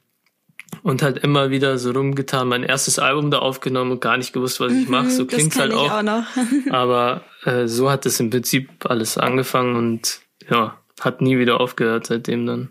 und 0.81 1.03
halt 1.03 1.19
immer 1.19 1.51
wieder 1.51 1.77
so 1.77 1.91
rumgetan, 1.91 2.47
mein 2.47 2.63
erstes 2.63 2.97
Album 2.97 3.29
da 3.29 3.39
aufgenommen 3.39 3.91
und 3.91 4.01
gar 4.01 4.17
nicht 4.17 4.33
gewusst, 4.33 4.59
was 4.59 4.73
ich 4.73 4.87
mache. 4.89 5.11
So 5.11 5.23
Mhm, 5.23 5.27
klingt's 5.27 5.55
kenn 5.55 5.71
halt 5.71 5.73
auch. 5.73 5.91
auch. 5.91 6.23
Aber 6.71 7.23
äh, 7.45 7.67
so 7.67 7.91
hat 7.91 8.07
es 8.07 8.19
im 8.19 8.31
Prinzip 8.31 8.69
alles 8.85 9.17
angefangen 9.19 9.75
und 9.75 10.21
ja, 10.49 10.79
hat 10.99 11.21
nie 11.21 11.37
wieder 11.37 11.61
aufgehört 11.61 12.07
seitdem 12.07 12.47
dann. 12.47 12.69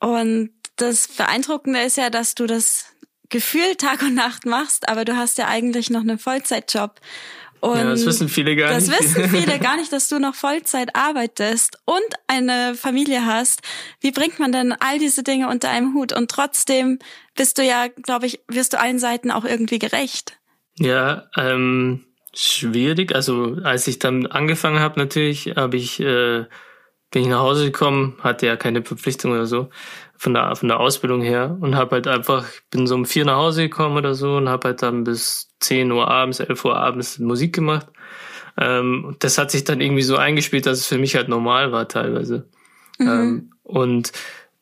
Und 0.00 0.50
das 0.76 1.06
Beeindruckende 1.08 1.80
ist 1.82 1.96
ja, 1.96 2.10
dass 2.10 2.34
du 2.34 2.46
das 2.46 2.86
Gefühl 3.28 3.76
Tag 3.76 4.02
und 4.02 4.14
Nacht 4.14 4.46
machst, 4.46 4.88
aber 4.88 5.04
du 5.04 5.16
hast 5.16 5.38
ja 5.38 5.46
eigentlich 5.46 5.90
noch 5.90 6.00
einen 6.00 6.18
Vollzeitjob. 6.18 7.00
Und 7.60 7.76
ja, 7.76 7.84
das 7.84 8.06
wissen 8.06 8.28
viele 8.28 8.56
gar 8.56 8.70
das 8.70 8.86
nicht. 8.86 9.00
wissen 9.00 9.24
viele 9.30 9.58
gar 9.58 9.76
nicht, 9.76 9.92
dass 9.92 10.08
du 10.08 10.18
noch 10.18 10.34
Vollzeit 10.34 10.94
arbeitest 10.94 11.78
und 11.84 12.00
eine 12.26 12.74
Familie 12.74 13.26
hast. 13.26 13.62
Wie 14.00 14.12
bringt 14.12 14.38
man 14.38 14.52
denn 14.52 14.74
all 14.78 14.98
diese 14.98 15.22
Dinge 15.22 15.48
unter 15.48 15.70
einem 15.70 15.94
Hut? 15.94 16.12
Und 16.12 16.30
trotzdem 16.30 16.98
bist 17.34 17.58
du 17.58 17.62
ja, 17.62 17.88
glaube 17.88 18.26
ich, 18.26 18.40
wirst 18.48 18.72
du 18.72 18.80
allen 18.80 18.98
Seiten 18.98 19.30
auch 19.30 19.44
irgendwie 19.44 19.78
gerecht. 19.78 20.38
Ja, 20.78 21.28
ähm, 21.36 22.04
schwierig. 22.34 23.14
Also 23.14 23.56
als 23.64 23.86
ich 23.88 23.98
dann 23.98 24.26
angefangen 24.26 24.80
habe, 24.80 24.98
natürlich, 24.98 25.54
habe 25.56 25.76
ich 25.76 26.00
äh, 26.00 26.44
bin 27.10 27.22
ich 27.22 27.28
nach 27.28 27.40
Hause 27.40 27.66
gekommen, 27.66 28.18
hatte 28.20 28.46
ja 28.46 28.56
keine 28.56 28.82
Verpflichtung 28.82 29.32
oder 29.32 29.46
so 29.46 29.70
von 30.16 30.34
der 30.34 30.54
von 30.56 30.68
der 30.68 30.80
Ausbildung 30.80 31.22
her 31.22 31.56
und 31.60 31.76
habe 31.76 31.96
halt 31.96 32.06
einfach 32.06 32.46
bin 32.70 32.86
so 32.86 32.94
um 32.94 33.06
vier 33.06 33.24
nach 33.24 33.36
Hause 33.36 33.62
gekommen 33.62 33.96
oder 33.96 34.14
so 34.14 34.36
und 34.36 34.48
habe 34.48 34.68
halt 34.68 34.82
dann 34.82 35.04
bis 35.04 35.47
10 35.60 35.90
Uhr 35.90 36.08
abends, 36.08 36.40
11 36.40 36.64
Uhr 36.64 36.76
abends 36.76 37.18
Musik 37.18 37.54
gemacht. 37.54 37.86
Ähm, 38.56 39.16
das 39.18 39.38
hat 39.38 39.50
sich 39.50 39.64
dann 39.64 39.80
irgendwie 39.80 40.02
so 40.02 40.16
eingespielt, 40.16 40.66
dass 40.66 40.78
es 40.78 40.86
für 40.86 40.98
mich 40.98 41.14
halt 41.14 41.28
normal 41.28 41.72
war 41.72 41.88
teilweise. 41.88 42.48
Ähm, 43.00 43.52
und 43.62 44.12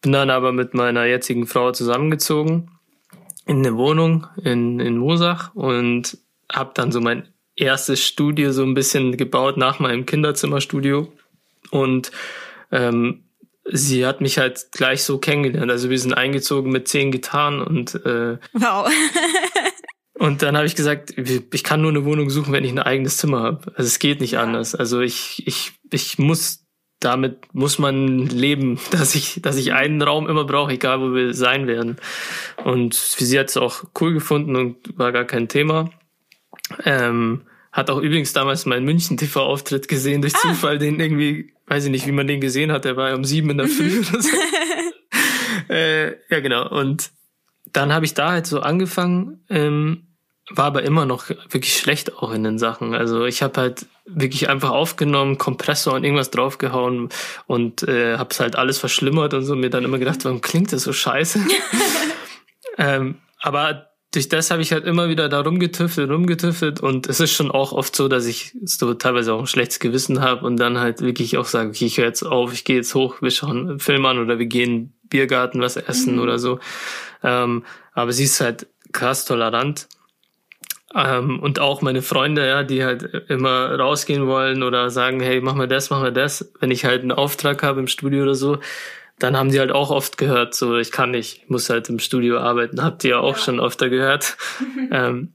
bin 0.02 0.12
dann 0.12 0.30
aber 0.30 0.52
mit 0.52 0.74
meiner 0.74 1.04
jetzigen 1.06 1.46
Frau 1.46 1.72
zusammengezogen 1.72 2.70
in 3.46 3.58
eine 3.58 3.76
Wohnung 3.76 4.26
in, 4.42 4.80
in 4.80 4.98
Mosach 4.98 5.54
und 5.54 6.18
habe 6.52 6.72
dann 6.74 6.92
so 6.92 7.00
mein 7.00 7.28
erstes 7.54 8.04
Studio 8.04 8.52
so 8.52 8.62
ein 8.62 8.74
bisschen 8.74 9.16
gebaut 9.16 9.56
nach 9.56 9.78
meinem 9.78 10.04
Kinderzimmerstudio. 10.04 11.12
Und 11.70 12.10
ähm, 12.70 13.24
sie 13.64 14.06
hat 14.06 14.20
mich 14.20 14.38
halt 14.38 14.66
gleich 14.72 15.02
so 15.02 15.18
kennengelernt. 15.18 15.70
Also 15.70 15.90
wir 15.90 15.98
sind 15.98 16.14
eingezogen 16.14 16.70
mit 16.70 16.88
zehn 16.88 17.10
Gitarren 17.10 17.60
und 17.62 17.94
äh, 18.04 18.38
Wow. 18.52 18.90
und 20.18 20.42
dann 20.42 20.56
habe 20.56 20.66
ich 20.66 20.74
gesagt, 20.74 21.14
ich 21.16 21.62
kann 21.64 21.82
nur 21.82 21.90
eine 21.90 22.04
Wohnung 22.04 22.30
suchen, 22.30 22.52
wenn 22.52 22.64
ich 22.64 22.72
ein 22.72 22.78
eigenes 22.78 23.18
Zimmer 23.18 23.42
habe. 23.42 23.72
Also 23.74 23.86
es 23.86 23.98
geht 23.98 24.20
nicht 24.20 24.32
Ja. 24.32 24.42
anders. 24.42 24.74
Also 24.74 25.00
ich, 25.00 25.46
ich, 25.46 25.72
ich 25.90 26.18
muss 26.18 26.66
damit 27.00 27.52
muss 27.52 27.78
man 27.78 28.26
leben, 28.26 28.78
dass 28.90 29.14
ich, 29.14 29.40
dass 29.42 29.56
ich 29.56 29.72
einen 29.72 30.00
Raum 30.02 30.28
immer 30.28 30.44
brauche, 30.44 30.72
egal 30.72 31.00
wo 31.00 31.14
wir 31.14 31.34
sein 31.34 31.66
werden. 31.66 31.96
Und 32.64 32.94
sie 32.94 33.38
hat 33.38 33.48
es 33.48 33.56
auch 33.56 33.84
cool 34.00 34.14
gefunden 34.14 34.56
und 34.56 34.98
war 34.98 35.12
gar 35.12 35.24
kein 35.24 35.48
Thema. 35.48 35.90
Ähm, 36.84 37.42
hat 37.72 37.90
auch 37.90 37.98
übrigens 37.98 38.32
damals 38.32 38.64
meinen 38.64 38.86
München 38.86 39.18
TV-Auftritt 39.18 39.88
gesehen 39.88 40.22
durch 40.22 40.32
Zufall, 40.32 40.78
den 40.78 40.98
irgendwie, 40.98 41.52
weiß 41.66 41.84
ich 41.84 41.90
nicht, 41.90 42.06
wie 42.06 42.12
man 42.12 42.26
den 42.26 42.40
gesehen 42.40 42.72
hat, 42.72 42.86
der 42.86 42.96
war 42.96 43.10
ja 43.10 43.14
um 43.14 43.24
sieben 43.24 43.50
in 43.50 43.58
der 43.58 43.68
Früh 43.68 44.00
oder 44.00 44.22
so. 44.22 44.30
äh, 45.68 46.12
ja, 46.30 46.40
genau. 46.40 46.68
Und 46.70 47.10
dann 47.76 47.92
habe 47.92 48.06
ich 48.06 48.14
da 48.14 48.30
halt 48.30 48.46
so 48.46 48.60
angefangen, 48.60 49.44
ähm, 49.50 50.06
war 50.50 50.66
aber 50.66 50.82
immer 50.84 51.06
noch 51.06 51.28
wirklich 51.28 51.76
schlecht 51.76 52.16
auch 52.16 52.32
in 52.32 52.44
den 52.44 52.58
Sachen. 52.58 52.94
Also 52.94 53.24
ich 53.24 53.42
habe 53.42 53.60
halt 53.60 53.86
wirklich 54.06 54.48
einfach 54.48 54.70
aufgenommen, 54.70 55.38
Kompressor 55.38 55.94
und 55.94 56.04
irgendwas 56.04 56.30
draufgehauen 56.30 57.08
und 57.46 57.82
äh, 57.82 58.16
habe 58.16 58.30
es 58.30 58.40
halt 58.40 58.56
alles 58.56 58.78
verschlimmert 58.78 59.34
und 59.34 59.44
so. 59.44 59.56
Mir 59.56 59.70
dann 59.70 59.84
immer 59.84 59.98
gedacht, 59.98 60.24
warum 60.24 60.40
klingt 60.40 60.72
das 60.72 60.84
so 60.84 60.92
scheiße? 60.92 61.40
ähm, 62.78 63.16
aber 63.40 63.90
durch 64.14 64.28
das 64.28 64.50
habe 64.50 64.62
ich 64.62 64.72
halt 64.72 64.86
immer 64.86 65.08
wieder 65.08 65.28
da 65.28 65.40
rumgetüffelt, 65.40 66.10
rumgetüffelt 66.10 66.80
und 66.80 67.08
es 67.08 67.20
ist 67.20 67.32
schon 67.32 67.50
auch 67.50 67.72
oft 67.72 67.94
so, 67.94 68.08
dass 68.08 68.24
ich 68.26 68.56
so 68.64 68.94
teilweise 68.94 69.34
auch 69.34 69.40
ein 69.40 69.46
schlechtes 69.46 69.80
Gewissen 69.80 70.22
habe 70.22 70.46
und 70.46 70.56
dann 70.56 70.78
halt 70.78 71.02
wirklich 71.02 71.36
auch 71.36 71.44
sage, 71.44 71.70
okay, 71.70 71.86
ich 71.86 71.98
höre 71.98 72.06
jetzt 72.06 72.22
auf, 72.22 72.52
ich 72.52 72.64
gehe 72.64 72.76
jetzt 72.76 72.94
hoch, 72.94 73.20
wir 73.20 73.30
schauen 73.30 73.68
einen 73.68 73.80
Film 73.80 74.06
an 74.06 74.18
oder 74.18 74.38
wir 74.38 74.46
gehen 74.46 74.95
Biergarten 75.08 75.60
was 75.60 75.76
essen 75.76 76.14
Mhm. 76.16 76.20
oder 76.20 76.38
so. 76.38 76.58
Ähm, 77.22 77.64
aber 77.92 78.12
sie 78.12 78.24
ist 78.24 78.40
halt 78.40 78.66
krass 78.92 79.24
tolerant. 79.24 79.88
Ähm, 80.94 81.40
und 81.40 81.58
auch 81.58 81.82
meine 81.82 82.00
Freunde, 82.02 82.46
ja, 82.46 82.62
die 82.62 82.84
halt 82.84 83.02
immer 83.28 83.74
rausgehen 83.78 84.26
wollen 84.26 84.62
oder 84.62 84.88
sagen, 84.90 85.20
hey, 85.20 85.40
mach 85.40 85.54
mal 85.54 85.68
das, 85.68 85.90
mach 85.90 86.00
mal 86.00 86.12
das. 86.12 86.52
Wenn 86.60 86.70
ich 86.70 86.84
halt 86.84 87.02
einen 87.02 87.12
Auftrag 87.12 87.62
habe 87.62 87.80
im 87.80 87.88
Studio 87.88 88.22
oder 88.22 88.34
so, 88.34 88.58
dann 89.18 89.36
haben 89.36 89.50
die 89.50 89.58
halt 89.58 89.72
auch 89.72 89.90
oft 89.90 90.18
gehört, 90.18 90.54
so 90.54 90.76
ich 90.76 90.92
kann 90.92 91.10
nicht, 91.10 91.42
ich 91.42 91.48
muss 91.48 91.70
halt 91.70 91.88
im 91.88 91.98
Studio 91.98 92.38
arbeiten. 92.38 92.82
Habt 92.82 93.02
ihr 93.04 93.10
ja 93.10 93.18
auch 93.18 93.36
schon 93.36 93.60
öfter 93.60 93.88
gehört. 93.88 94.36
ähm, 94.90 95.32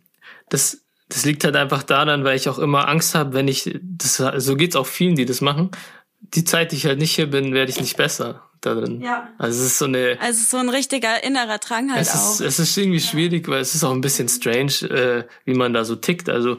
das, 0.50 0.84
das 1.10 1.26
liegt 1.26 1.44
halt 1.44 1.56
einfach 1.56 1.84
daran, 1.84 2.24
weil 2.24 2.36
ich 2.38 2.48
auch 2.48 2.60
immer 2.60 2.88
Angst 2.88 3.16
habe, 3.16 3.34
wenn 3.34 3.48
ich, 3.48 3.78
das, 3.82 4.18
so 4.38 4.56
geht's 4.56 4.76
auch 4.76 4.88
vielen, 4.88 5.16
die 5.16 5.26
das 5.26 5.42
machen. 5.42 5.72
Die 6.20 6.44
Zeit, 6.44 6.72
die 6.72 6.76
ich 6.78 6.86
halt 6.86 7.00
nicht 7.00 7.16
hier 7.16 7.30
bin, 7.30 7.54
werde 7.54 7.72
ich 7.72 7.82
nicht 7.82 7.98
besser 7.98 8.44
da 8.62 8.76
drin. 8.76 9.02
Ja. 9.02 9.30
Also 9.38 9.60
es 9.62 9.68
ist 9.72 9.78
so 9.80 9.86
eine, 9.86 10.18
Also 10.22 10.44
so 10.48 10.58
ein 10.58 10.70
richtiger 10.70 11.24
innerer 11.24 11.58
Drang 11.58 11.92
halt 11.92 12.02
es 12.04 12.16
auch. 12.16 12.32
ist, 12.34 12.42
es 12.42 12.60
ist 12.60 12.78
irgendwie 12.78 13.00
schwierig, 13.00 13.48
weil 13.48 13.62
es 13.62 13.76
ist 13.76 13.84
auch 13.84 13.92
ein 13.92 14.02
bisschen 14.02 14.30
strange, 14.30 14.74
äh, 14.90 15.24
wie 15.46 15.54
man 15.56 15.74
da 15.74 15.84
so 15.84 15.96
tickt. 15.96 16.30
Also 16.30 16.58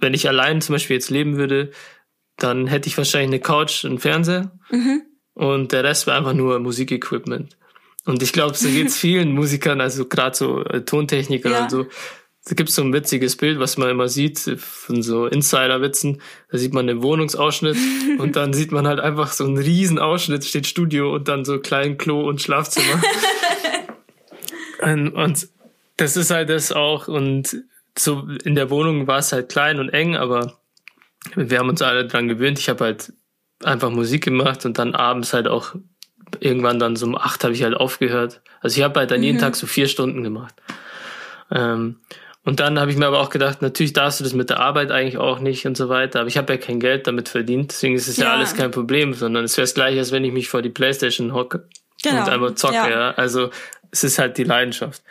wenn 0.00 0.12
ich 0.14 0.28
allein 0.28 0.60
zum 0.60 0.74
Beispiel 0.74 0.96
jetzt 0.96 1.10
leben 1.10 1.36
würde, 1.36 1.70
dann 2.36 2.66
hätte 2.66 2.88
ich 2.88 2.98
wahrscheinlich 2.98 3.28
eine 3.28 3.40
Couch, 3.40 3.84
einen 3.84 3.98
Fernseher 4.00 4.50
Mhm. 4.70 5.02
und 5.34 5.72
der 5.72 5.84
Rest 5.84 6.06
wäre 6.06 6.16
einfach 6.18 6.32
nur 6.34 6.58
Musikequipment. 6.58 7.56
Und 8.06 8.22
ich 8.22 8.32
glaube, 8.32 8.54
so 8.56 8.68
geht's 8.68 8.96
vielen 8.98 9.32
Musikern, 9.32 9.80
also 9.80 10.04
gerade 10.06 10.36
so 10.36 10.62
äh, 10.64 10.84
Tontechniker 10.84 11.50
Ja. 11.50 11.62
und 11.62 11.70
so. 11.70 11.86
Da 12.46 12.54
gibt's 12.54 12.74
so 12.74 12.82
ein 12.82 12.92
witziges 12.92 13.36
Bild, 13.36 13.58
was 13.58 13.78
man 13.78 13.88
immer 13.88 14.08
sieht 14.08 14.38
von 14.58 15.02
so 15.02 15.26
Insider-Witzen. 15.26 16.20
Da 16.50 16.58
sieht 16.58 16.74
man 16.74 16.86
den 16.86 17.02
Wohnungsausschnitt 17.02 17.76
und 18.18 18.36
dann 18.36 18.52
sieht 18.52 18.70
man 18.70 18.86
halt 18.86 19.00
einfach 19.00 19.32
so 19.32 19.44
einen 19.44 19.56
riesen 19.56 19.98
Ausschnitt, 19.98 20.44
steht 20.44 20.66
Studio 20.66 21.14
und 21.14 21.28
dann 21.28 21.44
so 21.44 21.58
klein 21.58 21.96
Klo 21.96 22.28
und 22.28 22.42
Schlafzimmer. 22.42 23.02
und, 24.82 25.08
und 25.14 25.48
das 25.96 26.16
ist 26.16 26.30
halt 26.30 26.50
das 26.50 26.70
auch. 26.72 27.08
Und 27.08 27.64
so 27.98 28.28
in 28.44 28.54
der 28.54 28.68
Wohnung 28.68 29.06
war 29.06 29.18
es 29.18 29.32
halt 29.32 29.48
klein 29.48 29.78
und 29.80 29.88
eng, 29.90 30.16
aber 30.16 30.58
wir 31.34 31.58
haben 31.58 31.70
uns 31.70 31.80
alle 31.80 32.06
dran 32.06 32.28
gewöhnt. 32.28 32.58
Ich 32.58 32.68
habe 32.68 32.84
halt 32.84 33.12
einfach 33.62 33.90
Musik 33.90 34.24
gemacht 34.24 34.66
und 34.66 34.78
dann 34.78 34.94
abends 34.94 35.32
halt 35.32 35.48
auch 35.48 35.74
irgendwann 36.40 36.78
dann 36.78 36.96
so 36.96 37.06
um 37.06 37.16
acht 37.16 37.44
habe 37.44 37.54
ich 37.54 37.62
halt 37.62 37.74
aufgehört. 37.74 38.42
Also 38.60 38.76
ich 38.78 38.84
habe 38.84 39.00
halt 39.00 39.10
dann 39.10 39.22
jeden 39.22 39.38
Tag 39.38 39.56
so 39.56 39.66
vier 39.66 39.88
Stunden 39.88 40.22
gemacht. 40.22 40.54
Ähm, 41.50 42.00
und 42.44 42.60
dann 42.60 42.78
habe 42.78 42.90
ich 42.90 42.96
mir 42.96 43.06
aber 43.06 43.20
auch 43.20 43.30
gedacht, 43.30 43.62
natürlich 43.62 43.92
darfst 43.94 44.20
du 44.20 44.24
das 44.24 44.32
mit 44.34 44.50
der 44.50 44.60
Arbeit 44.60 44.90
eigentlich 44.90 45.16
auch 45.18 45.38
nicht 45.40 45.66
und 45.66 45.76
so 45.76 45.88
weiter. 45.88 46.20
Aber 46.20 46.28
ich 46.28 46.36
habe 46.36 46.52
ja 46.52 46.58
kein 46.58 46.78
Geld 46.80 47.06
damit 47.06 47.28
verdient, 47.28 47.72
deswegen 47.72 47.94
ist 47.94 48.06
es 48.08 48.16
ja, 48.18 48.26
Ja. 48.26 48.32
alles 48.34 48.54
kein 48.54 48.70
Problem, 48.70 49.14
sondern 49.14 49.44
es 49.44 49.56
wäre 49.56 49.64
das 49.64 49.74
gleiche, 49.74 49.98
als 49.98 50.12
wenn 50.12 50.24
ich 50.24 50.32
mich 50.32 50.48
vor 50.48 50.60
die 50.62 50.70
Playstation 50.70 51.32
hocke 51.34 51.66
Genau. 52.02 52.22
und 52.22 52.28
einfach 52.28 52.54
zocke. 52.54 52.74
Ja. 52.74 52.88
Ja. 52.90 53.10
Also 53.12 53.50
es 53.90 54.04
ist 54.04 54.18
halt 54.18 54.36
die 54.38 54.44
Leidenschaft. 54.44 55.02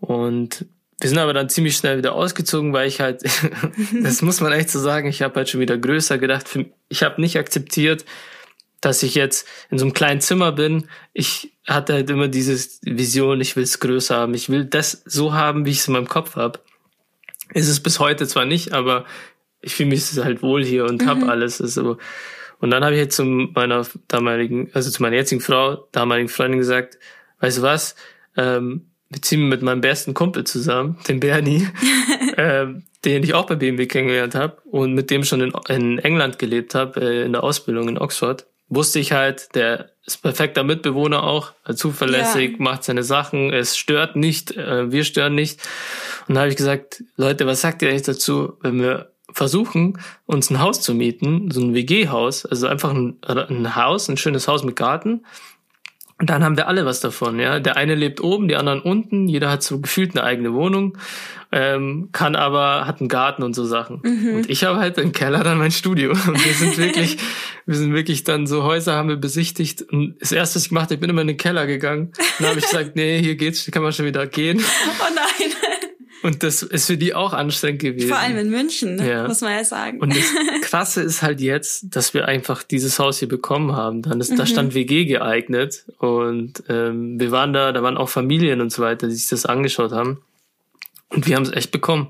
Und 0.00 0.64
wir 1.00 1.08
sind 1.10 1.18
aber 1.18 1.34
dann 1.34 1.48
ziemlich 1.48 1.76
schnell 1.76 1.98
wieder 1.98 2.14
ausgezogen, 2.14 2.72
weil 2.72 2.88
ich 2.88 3.00
halt, 3.00 3.22
das 4.02 4.22
muss 4.22 4.40
man 4.40 4.52
echt 4.52 4.70
so 4.70 4.78
sagen, 4.80 5.08
ich 5.08 5.22
habe 5.22 5.34
halt 5.36 5.48
schon 5.50 5.60
wieder 5.60 5.76
größer 5.76 6.16
gedacht. 6.18 6.46
Ich 6.88 7.02
habe 7.02 7.20
nicht 7.20 7.38
akzeptiert, 7.38 8.04
dass 8.86 9.02
ich 9.02 9.16
jetzt 9.16 9.48
in 9.68 9.78
so 9.78 9.84
einem 9.84 9.94
kleinen 9.94 10.20
Zimmer 10.20 10.52
bin. 10.52 10.86
Ich 11.12 11.52
hatte 11.66 11.94
halt 11.94 12.08
immer 12.08 12.28
diese 12.28 12.56
Vision, 12.82 13.40
ich 13.40 13.56
will 13.56 13.64
es 13.64 13.80
größer 13.80 14.14
haben. 14.14 14.34
Ich 14.34 14.48
will 14.48 14.64
das 14.64 15.02
so 15.04 15.34
haben, 15.34 15.66
wie 15.66 15.70
ich 15.70 15.78
es 15.78 15.88
in 15.88 15.94
meinem 15.94 16.08
Kopf 16.08 16.36
habe. 16.36 16.60
Ist 17.52 17.68
es 17.68 17.80
bis 17.80 17.98
heute 17.98 18.28
zwar 18.28 18.44
nicht, 18.44 18.72
aber 18.72 19.04
ich 19.60 19.74
fühle 19.74 19.88
mich 19.88 20.04
halt 20.22 20.40
wohl 20.40 20.64
hier 20.64 20.84
und 20.84 21.02
mhm. 21.02 21.08
hab 21.08 21.22
alles. 21.24 21.60
Also, 21.60 21.98
und 22.60 22.70
dann 22.70 22.84
habe 22.84 22.94
ich 22.94 23.00
jetzt 23.00 23.16
zu 23.16 23.24
meiner 23.24 23.84
damaligen, 24.06 24.70
also 24.72 24.88
zu 24.88 25.02
meiner 25.02 25.16
jetzigen 25.16 25.40
Frau, 25.40 25.88
damaligen 25.90 26.28
Freundin 26.28 26.60
gesagt, 26.60 26.96
weißt 27.40 27.58
du 27.58 27.62
was, 27.62 27.96
ähm, 28.36 28.86
wir 29.08 29.20
ziehen 29.20 29.48
mit 29.48 29.62
meinem 29.62 29.80
besten 29.80 30.14
Kumpel 30.14 30.44
zusammen, 30.44 30.96
dem 31.08 31.18
Bernie, 31.18 31.66
ähm, 32.36 32.84
den 33.04 33.24
ich 33.24 33.34
auch 33.34 33.46
bei 33.46 33.56
BMW 33.56 33.86
kennengelernt 33.86 34.36
habe 34.36 34.58
und 34.70 34.94
mit 34.94 35.10
dem 35.10 35.24
schon 35.24 35.40
in, 35.40 35.52
in 35.68 35.98
England 35.98 36.38
gelebt 36.38 36.76
habe, 36.76 37.00
äh, 37.00 37.24
in 37.24 37.32
der 37.32 37.42
Ausbildung 37.42 37.88
in 37.88 37.98
Oxford. 37.98 38.46
Wusste 38.68 38.98
ich 38.98 39.12
halt, 39.12 39.54
der 39.54 39.90
ist 40.04 40.22
perfekter 40.22 40.64
Mitbewohner 40.64 41.22
auch, 41.22 41.52
zuverlässig, 41.74 42.52
ja. 42.52 42.56
macht 42.58 42.84
seine 42.84 43.02
Sachen, 43.02 43.52
es 43.52 43.76
stört 43.76 44.16
nicht, 44.16 44.56
äh, 44.56 44.90
wir 44.90 45.04
stören 45.04 45.34
nicht. 45.34 45.60
Und 46.26 46.34
da 46.34 46.42
habe 46.42 46.50
ich 46.50 46.56
gesagt, 46.56 47.04
Leute, 47.16 47.46
was 47.46 47.60
sagt 47.60 47.82
ihr 47.82 47.90
eigentlich 47.90 48.02
dazu, 48.02 48.54
wenn 48.60 48.80
wir 48.80 49.12
versuchen, 49.32 50.00
uns 50.24 50.50
ein 50.50 50.60
Haus 50.60 50.80
zu 50.80 50.94
mieten, 50.94 51.50
so 51.50 51.60
ein 51.60 51.74
WG-Haus, 51.74 52.46
also 52.46 52.66
einfach 52.66 52.90
ein, 52.90 53.18
ein 53.22 53.76
Haus, 53.76 54.08
ein 54.08 54.16
schönes 54.16 54.48
Haus 54.48 54.64
mit 54.64 54.76
Garten, 54.76 55.24
und 56.18 56.30
dann 56.30 56.42
haben 56.42 56.56
wir 56.56 56.66
alle 56.66 56.86
was 56.86 57.00
davon, 57.00 57.38
ja. 57.38 57.60
Der 57.60 57.76
eine 57.76 57.94
lebt 57.94 58.22
oben, 58.22 58.48
die 58.48 58.56
anderen 58.56 58.80
unten, 58.80 59.28
jeder 59.28 59.50
hat 59.50 59.62
so 59.62 59.80
gefühlt 59.80 60.16
eine 60.16 60.24
eigene 60.24 60.54
Wohnung, 60.54 60.96
ähm, 61.56 62.10
kann 62.12 62.36
aber, 62.36 62.86
hat 62.86 63.00
einen 63.00 63.08
Garten 63.08 63.42
und 63.42 63.54
so 63.54 63.64
Sachen. 63.64 64.00
Mhm. 64.04 64.34
Und 64.36 64.50
ich 64.50 64.64
habe 64.64 64.78
halt 64.78 64.98
im 64.98 65.12
Keller 65.12 65.42
dann 65.42 65.56
mein 65.56 65.70
Studio. 65.70 66.10
Und 66.26 66.44
wir 66.44 66.52
sind 66.52 66.76
wirklich, 66.76 67.16
wir 67.64 67.76
sind 67.76 67.94
wirklich 67.94 68.24
dann 68.24 68.46
so 68.46 68.62
Häuser 68.62 68.94
haben 68.94 69.08
wir 69.08 69.16
besichtigt. 69.16 69.80
Und 69.80 70.16
das 70.20 70.32
erste, 70.32 70.56
was 70.56 70.64
ich 70.64 70.68
gemacht 70.68 70.84
habe, 70.84 70.94
ich 70.94 71.00
bin 71.00 71.08
immer 71.08 71.22
in 71.22 71.28
den 71.28 71.38
Keller 71.38 71.66
gegangen. 71.66 72.08
Und 72.08 72.40
dann 72.40 72.48
habe 72.48 72.58
ich 72.58 72.66
gesagt, 72.66 72.94
nee, 72.94 73.22
hier 73.22 73.36
geht's, 73.36 73.70
kann 73.70 73.82
man 73.82 73.92
schon 73.92 74.04
wieder 74.04 74.26
gehen. 74.26 74.62
Oh 74.98 75.14
nein. 75.14 75.52
Und 76.22 76.42
das 76.42 76.62
ist 76.62 76.86
für 76.86 76.96
die 76.96 77.14
auch 77.14 77.32
anstrengend 77.32 77.82
gewesen. 77.82 78.08
Vor 78.08 78.18
allem 78.18 78.36
in 78.36 78.50
München, 78.50 78.98
ja. 78.98 79.26
muss 79.26 79.42
man 79.42 79.52
ja 79.52 79.64
sagen. 79.64 80.00
Und 80.00 80.16
das 80.16 80.24
Krasse 80.62 81.02
ist 81.02 81.22
halt 81.22 81.40
jetzt, 81.40 81.94
dass 81.94 82.14
wir 82.14 82.26
einfach 82.26 82.62
dieses 82.62 82.98
Haus 82.98 83.18
hier 83.18 83.28
bekommen 83.28 83.76
haben. 83.76 84.02
Dann 84.02 84.20
ist, 84.20 84.32
mhm. 84.32 84.36
da 84.36 84.46
stand 84.46 84.74
WG 84.74 85.04
geeignet 85.04 85.84
und 85.98 86.64
ähm, 86.68 87.20
wir 87.20 87.30
waren 87.30 87.52
da, 87.52 87.72
da 87.72 87.82
waren 87.82 87.96
auch 87.96 88.08
Familien 88.08 88.60
und 88.60 88.72
so 88.72 88.82
weiter, 88.82 89.06
die 89.08 89.14
sich 89.14 89.28
das 89.28 89.46
angeschaut 89.46 89.92
haben. 89.92 90.22
Und 91.08 91.28
wir 91.28 91.36
haben 91.36 91.44
es 91.44 91.52
echt 91.52 91.70
bekommen. 91.70 92.08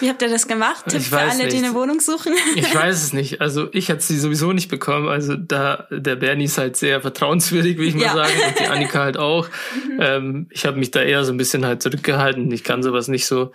Wie 0.00 0.08
habt 0.08 0.20
ihr 0.20 0.28
das 0.28 0.46
gemacht? 0.46 0.84
Tipp 0.88 1.00
für 1.00 1.18
alle, 1.18 1.38
nicht. 1.38 1.52
die 1.52 1.56
eine 1.56 1.72
Wohnung 1.72 2.00
suchen? 2.00 2.34
Ich 2.56 2.74
weiß 2.74 3.02
es 3.02 3.12
nicht. 3.14 3.40
Also 3.40 3.68
ich 3.72 3.90
hatte 3.90 4.02
sie 4.02 4.18
sowieso 4.18 4.52
nicht 4.52 4.68
bekommen. 4.68 5.08
Also 5.08 5.34
da 5.34 5.86
der 5.90 6.16
Bernie 6.16 6.44
ist 6.44 6.58
halt 6.58 6.76
sehr 6.76 7.00
vertrauenswürdig, 7.00 7.78
wie 7.78 7.86
ich 7.86 7.94
ja. 7.94 8.14
mal 8.14 8.26
sagen, 8.26 8.40
und 8.48 8.60
die 8.60 8.66
Annika 8.66 9.00
halt 9.00 9.16
auch. 9.16 9.48
Mhm. 9.48 9.98
Ähm, 9.98 10.46
ich 10.50 10.66
habe 10.66 10.78
mich 10.78 10.90
da 10.90 11.00
eher 11.00 11.24
so 11.24 11.32
ein 11.32 11.38
bisschen 11.38 11.64
halt 11.64 11.82
zurückgehalten. 11.82 12.52
Ich 12.52 12.64
kann 12.64 12.82
sowas 12.82 13.08
nicht 13.08 13.26
so. 13.26 13.52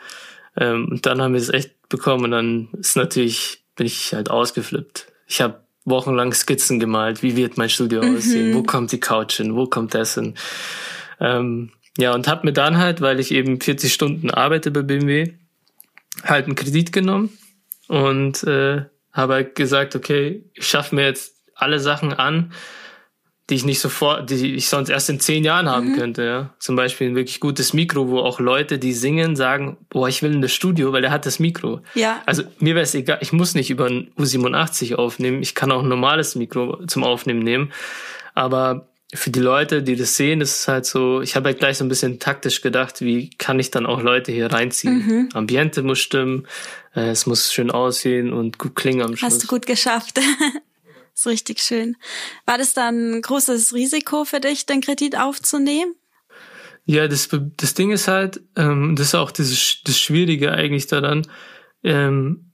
Ähm, 0.58 0.88
und 0.90 1.06
dann 1.06 1.22
haben 1.22 1.34
wir 1.34 1.42
es 1.42 1.50
echt 1.50 1.88
bekommen 1.88 2.26
und 2.26 2.32
dann 2.32 2.70
ist 2.80 2.96
natürlich 2.96 3.64
bin 3.76 3.86
ich 3.86 4.14
halt 4.14 4.32
ausgeflippt. 4.32 5.08
Ich 5.28 5.40
habe 5.40 5.62
wochenlang 5.86 6.34
Skizzen 6.34 6.80
gemalt. 6.80 7.22
Wie 7.22 7.36
wird 7.36 7.58
mein 7.58 7.70
Studio 7.70 8.04
mhm. 8.04 8.18
aussehen? 8.18 8.56
Wo 8.56 8.64
kommt 8.64 8.92
die 8.92 9.00
Couch 9.00 9.38
hin? 9.38 9.56
Wo 9.56 9.68
kommt 9.68 9.94
das 9.94 10.16
hin? 10.16 10.34
Ähm, 11.20 11.72
ja, 12.00 12.14
und 12.14 12.28
habe 12.28 12.46
mir 12.46 12.54
dann 12.54 12.78
halt, 12.78 13.02
weil 13.02 13.20
ich 13.20 13.32
eben 13.32 13.60
40 13.60 13.94
Stunden 13.94 14.32
arbeite 14.32 14.72
bei 14.72 14.82
BMW, 14.82 15.34
halt 16.24 16.46
einen 16.46 16.56
Kredit 16.56 16.92
genommen 16.92 17.38
und 17.88 18.44
äh, 18.44 18.86
habe 19.12 19.34
halt 19.34 19.56
gesagt, 19.56 19.96
okay, 19.96 20.44
ich 20.54 20.68
schaffe 20.68 20.96
mir 20.96 21.06
jetzt 21.06 21.36
alle 21.56 21.80
Sachen 21.80 22.14
an, 22.14 22.54
die 23.50 23.56
ich 23.56 23.66
nicht 23.66 23.80
sofort, 23.80 24.30
die 24.30 24.56
ich 24.56 24.70
sonst 24.70 24.90
erst 24.90 25.10
in 25.10 25.20
zehn 25.20 25.44
Jahren 25.44 25.68
haben 25.68 25.92
mhm. 25.92 25.96
könnte. 25.98 26.24
Ja. 26.24 26.54
Zum 26.60 26.76
Beispiel 26.76 27.10
ein 27.10 27.16
wirklich 27.16 27.40
gutes 27.40 27.74
Mikro, 27.74 28.08
wo 28.08 28.20
auch 28.20 28.40
Leute, 28.40 28.78
die 28.78 28.94
singen, 28.94 29.36
sagen, 29.36 29.78
boah, 29.90 30.08
ich 30.08 30.22
will 30.22 30.34
in 30.34 30.42
das 30.42 30.54
Studio, 30.54 30.94
weil 30.94 31.02
der 31.02 31.12
hat 31.12 31.26
das 31.26 31.40
Mikro. 31.40 31.82
Ja. 31.96 32.22
Also 32.26 32.44
mir 32.60 32.76
wäre 32.76 32.84
es 32.84 32.94
egal, 32.94 33.18
ich 33.22 33.34
muss 33.34 33.56
nicht 33.56 33.72
über 33.72 33.88
ein 33.88 34.12
U87 34.18 34.96
aufnehmen, 34.96 35.42
ich 35.42 35.56
kann 35.56 35.72
auch 35.72 35.82
ein 35.82 35.90
normales 35.90 36.36
Mikro 36.36 36.86
zum 36.86 37.04
Aufnehmen 37.04 37.40
nehmen. 37.40 37.72
Aber 38.36 38.89
für 39.14 39.32
die 39.32 39.40
Leute, 39.40 39.82
die 39.82 39.96
das 39.96 40.16
sehen, 40.16 40.40
ist 40.42 40.62
es 40.62 40.68
halt 40.68 40.86
so, 40.86 41.22
ich 41.22 41.36
habe 41.36 41.50
halt 41.50 41.60
gleich 41.60 41.78
so 41.78 41.86
ein 41.86 41.90
bisschen 41.90 42.20
taktisch 42.20 42.62
gedacht, 42.62 43.02
wie 43.02 43.32
kann 43.32 43.60
ich 43.60 43.72
dann 43.72 43.86
auch 43.86 44.02
Leute 44.02 44.32
hier 44.32 44.52
reinziehen? 44.52 45.06
Mhm. 45.06 45.30
Ambiente 45.34 45.82
muss 45.82 46.00
stimmen, 46.00 46.48
äh, 46.96 47.10
es 47.10 47.26
muss 47.26 47.52
schön 47.52 47.72
aussehen 47.72 48.32
und 48.32 48.60
gut 48.60 48.76
klingen 48.76 49.02
am 49.02 49.16
Schluss. 49.16 49.34
Hast 49.34 49.44
du 49.44 49.48
gut 49.48 49.66
geschafft. 49.66 50.20
ist 51.16 51.28
richtig 51.28 51.60
schön. 51.60 51.98
War 52.46 52.60
das 52.60 52.74
dann 52.74 53.16
ein 53.16 53.22
großes 53.22 53.74
Risiko 53.74 54.26
für 54.26 54.40
dich, 54.40 54.68
den 54.68 54.82
Kredit 54.82 55.18
aufzunehmen? 55.18 55.96
Ja, 56.86 57.08
das, 57.08 57.30
das 57.58 57.74
Ding 57.74 57.92
ist 57.92 58.08
halt, 58.08 58.42
ähm, 58.56 58.96
das 58.96 59.08
ist 59.08 59.16
auch 59.16 59.32
das, 59.32 59.78
das 59.84 60.00
Schwierige 60.00 60.52
eigentlich 60.52 60.88
daran, 60.88 61.28
ähm, 61.84 62.52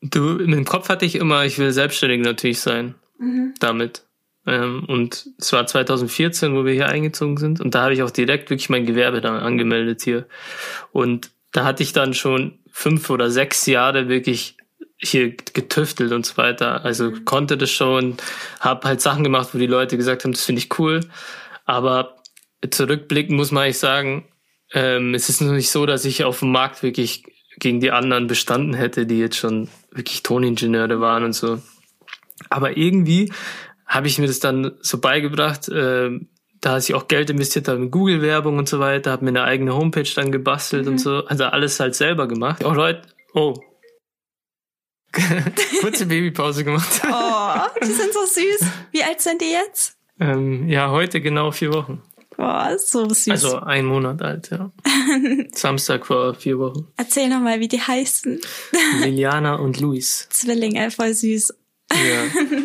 du, 0.00 0.38
in 0.38 0.50
dem 0.50 0.64
Kopf 0.64 0.88
hatte 0.88 1.04
ich 1.04 1.14
immer, 1.16 1.44
ich 1.44 1.58
will 1.58 1.72
selbstständig 1.72 2.20
natürlich 2.20 2.60
sein. 2.60 2.96
Mhm. 3.18 3.54
Damit. 3.60 4.05
Ähm, 4.46 4.84
und 4.86 5.26
es 5.38 5.52
war 5.52 5.66
2014, 5.66 6.54
wo 6.54 6.64
wir 6.64 6.72
hier 6.72 6.88
eingezogen 6.88 7.36
sind. 7.36 7.60
Und 7.60 7.74
da 7.74 7.82
habe 7.82 7.94
ich 7.94 8.02
auch 8.02 8.10
direkt 8.10 8.50
wirklich 8.50 8.68
mein 8.68 8.86
Gewerbe 8.86 9.20
dann 9.20 9.36
angemeldet 9.36 10.02
hier. 10.02 10.26
Und 10.92 11.30
da 11.52 11.64
hatte 11.64 11.82
ich 11.82 11.92
dann 11.92 12.14
schon 12.14 12.58
fünf 12.70 13.10
oder 13.10 13.30
sechs 13.30 13.66
Jahre 13.66 14.08
wirklich 14.08 14.56
hier 14.98 15.30
getüftelt 15.30 16.12
und 16.12 16.24
so 16.24 16.36
weiter. 16.36 16.84
Also 16.84 17.10
mhm. 17.10 17.24
konnte 17.24 17.56
das 17.58 17.70
schon, 17.70 18.16
habe 18.60 18.88
halt 18.88 19.00
Sachen 19.00 19.24
gemacht, 19.24 19.50
wo 19.52 19.58
die 19.58 19.66
Leute 19.66 19.96
gesagt 19.96 20.24
haben, 20.24 20.32
das 20.32 20.44
finde 20.44 20.60
ich 20.60 20.78
cool. 20.78 21.00
Aber 21.64 22.16
zurückblickend 22.68 23.36
muss 23.36 23.50
man 23.50 23.64
eigentlich 23.64 23.78
sagen, 23.78 24.28
ähm, 24.72 25.14
es 25.14 25.28
ist 25.28 25.40
noch 25.40 25.52
nicht 25.52 25.70
so, 25.70 25.86
dass 25.86 26.04
ich 26.04 26.24
auf 26.24 26.40
dem 26.40 26.52
Markt 26.52 26.82
wirklich 26.82 27.24
gegen 27.58 27.80
die 27.80 27.90
anderen 27.90 28.26
bestanden 28.26 28.74
hätte, 28.74 29.06
die 29.06 29.18
jetzt 29.18 29.36
schon 29.36 29.68
wirklich 29.90 30.22
Toningenieure 30.22 31.00
waren 31.00 31.24
und 31.24 31.32
so. 31.32 31.60
Aber 32.50 32.76
irgendwie 32.76 33.32
habe 33.86 34.08
ich 34.08 34.18
mir 34.18 34.26
das 34.26 34.40
dann 34.40 34.72
so 34.80 34.98
beigebracht, 34.98 35.68
äh, 35.68 36.10
da 36.60 36.78
ich 36.78 36.94
auch 36.94 37.08
Geld 37.08 37.30
investiert 37.30 37.68
habe 37.68 37.78
in 37.78 37.90
Google-Werbung 37.90 38.58
und 38.58 38.68
so 38.68 38.80
weiter, 38.80 39.12
habe 39.12 39.24
mir 39.24 39.30
eine 39.30 39.44
eigene 39.44 39.74
Homepage 39.74 40.08
dann 40.14 40.32
gebastelt 40.32 40.86
mhm. 40.86 40.92
und 40.92 40.98
so, 40.98 41.24
also 41.26 41.44
alles 41.44 41.78
halt 41.78 41.94
selber 41.94 42.26
gemacht. 42.26 42.64
Auch 42.64 42.74
Leute, 42.74 43.02
oh. 43.34 43.54
Kurze 45.80 46.06
Babypause 46.06 46.64
gemacht. 46.64 47.02
Oh, 47.10 47.80
die 47.82 47.92
sind 47.92 48.12
so 48.12 48.20
süß. 48.26 48.68
Wie 48.90 49.02
alt 49.02 49.20
sind 49.20 49.40
die 49.40 49.50
jetzt? 49.50 49.96
Ähm, 50.20 50.68
ja, 50.68 50.90
heute 50.90 51.20
genau 51.20 51.52
vier 51.52 51.72
Wochen. 51.72 52.02
Oh, 52.38 52.76
so 52.78 53.08
süß. 53.08 53.30
Also 53.30 53.60
ein 53.60 53.86
Monat 53.86 54.20
alt, 54.20 54.50
ja. 54.50 54.70
Samstag 55.52 56.06
vor 56.06 56.34
vier 56.34 56.58
Wochen. 56.58 56.88
Erzähl 56.96 57.28
nochmal, 57.28 57.60
wie 57.60 57.68
die 57.68 57.80
heißen. 57.80 58.40
Liliana 59.00 59.54
und 59.54 59.80
Luis. 59.80 60.28
Zwillinge, 60.30 60.90
voll 60.90 61.14
süß. 61.14 61.54
Ja. 61.92 62.60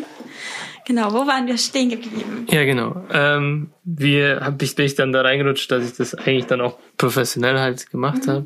Genau, 0.91 1.13
wo 1.13 1.25
waren 1.25 1.47
wir 1.47 1.57
stehen 1.57 1.87
geblieben? 1.87 2.45
Ja, 2.49 2.65
genau. 2.65 3.05
Ähm, 3.13 3.71
wie 3.85 4.25
hab 4.25 4.61
ich, 4.61 4.75
bin 4.75 4.85
ich 4.85 4.95
dann 4.95 5.13
da 5.13 5.21
reingerutscht, 5.21 5.71
dass 5.71 5.85
ich 5.85 5.95
das 5.95 6.13
eigentlich 6.13 6.47
dann 6.47 6.59
auch 6.59 6.77
professionell 6.97 7.57
halt 7.59 7.89
gemacht 7.89 8.25
mhm. 8.25 8.29
habe. 8.29 8.45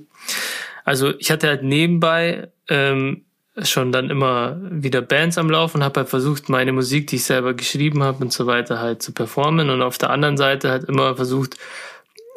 Also 0.83 1.15
ich 1.17 1.31
hatte 1.31 1.47
halt 1.47 1.63
nebenbei 1.63 2.51
ähm, 2.69 3.25
schon 3.63 3.91
dann 3.91 4.11
immer 4.11 4.59
wieder 4.61 5.01
Bands 5.01 5.39
am 5.39 5.49
Laufen 5.49 5.83
habe 5.83 6.01
halt 6.01 6.09
versucht, 6.09 6.47
meine 6.47 6.71
Musik, 6.71 7.07
die 7.07 7.15
ich 7.15 7.23
selber 7.23 7.55
geschrieben 7.55 8.03
habe 8.03 8.23
und 8.23 8.31
so 8.31 8.45
weiter, 8.45 8.79
halt 8.79 9.01
zu 9.01 9.11
performen. 9.11 9.71
Und 9.71 9.81
auf 9.81 9.97
der 9.97 10.11
anderen 10.11 10.37
Seite 10.37 10.69
halt 10.69 10.83
immer 10.83 11.15
versucht, 11.15 11.57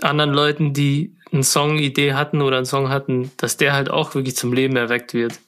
anderen 0.00 0.32
Leuten, 0.32 0.72
die 0.72 1.16
eine 1.30 1.44
Song-Idee 1.44 2.14
hatten 2.14 2.40
oder 2.40 2.56
einen 2.56 2.64
Song 2.64 2.88
hatten, 2.88 3.30
dass 3.36 3.58
der 3.58 3.74
halt 3.74 3.90
auch 3.90 4.14
wirklich 4.14 4.36
zum 4.36 4.54
Leben 4.54 4.76
erweckt 4.76 5.12
wird. 5.12 5.38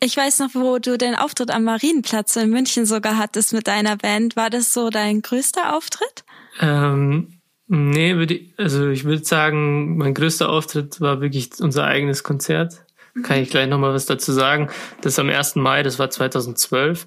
Ich 0.00 0.16
weiß 0.16 0.38
noch, 0.38 0.54
wo 0.54 0.78
du 0.78 0.96
den 0.96 1.16
Auftritt 1.16 1.50
am 1.50 1.64
Marienplatz 1.64 2.36
in 2.36 2.50
München 2.50 2.86
sogar 2.86 3.18
hattest 3.18 3.52
mit 3.52 3.66
deiner 3.66 3.96
Band. 3.96 4.36
War 4.36 4.48
das 4.48 4.72
so 4.72 4.90
dein 4.90 5.22
größter 5.22 5.76
Auftritt? 5.76 6.24
Ähm, 6.60 7.40
nee, 7.66 8.14
würde 8.14 8.34
ich, 8.34 8.54
also 8.58 8.88
ich 8.90 9.04
würde 9.04 9.24
sagen, 9.24 9.96
mein 9.96 10.14
größter 10.14 10.48
Auftritt 10.48 11.00
war 11.00 11.20
wirklich 11.20 11.50
unser 11.60 11.84
eigenes 11.84 12.22
Konzert. 12.22 12.84
Mhm. 13.14 13.22
Kann 13.22 13.40
ich 13.40 13.50
gleich 13.50 13.68
nochmal 13.68 13.92
was 13.92 14.06
dazu 14.06 14.32
sagen. 14.32 14.70
Das 15.00 15.18
am 15.18 15.30
1. 15.30 15.56
Mai, 15.56 15.82
das 15.82 15.98
war 15.98 16.10
2012. 16.10 17.04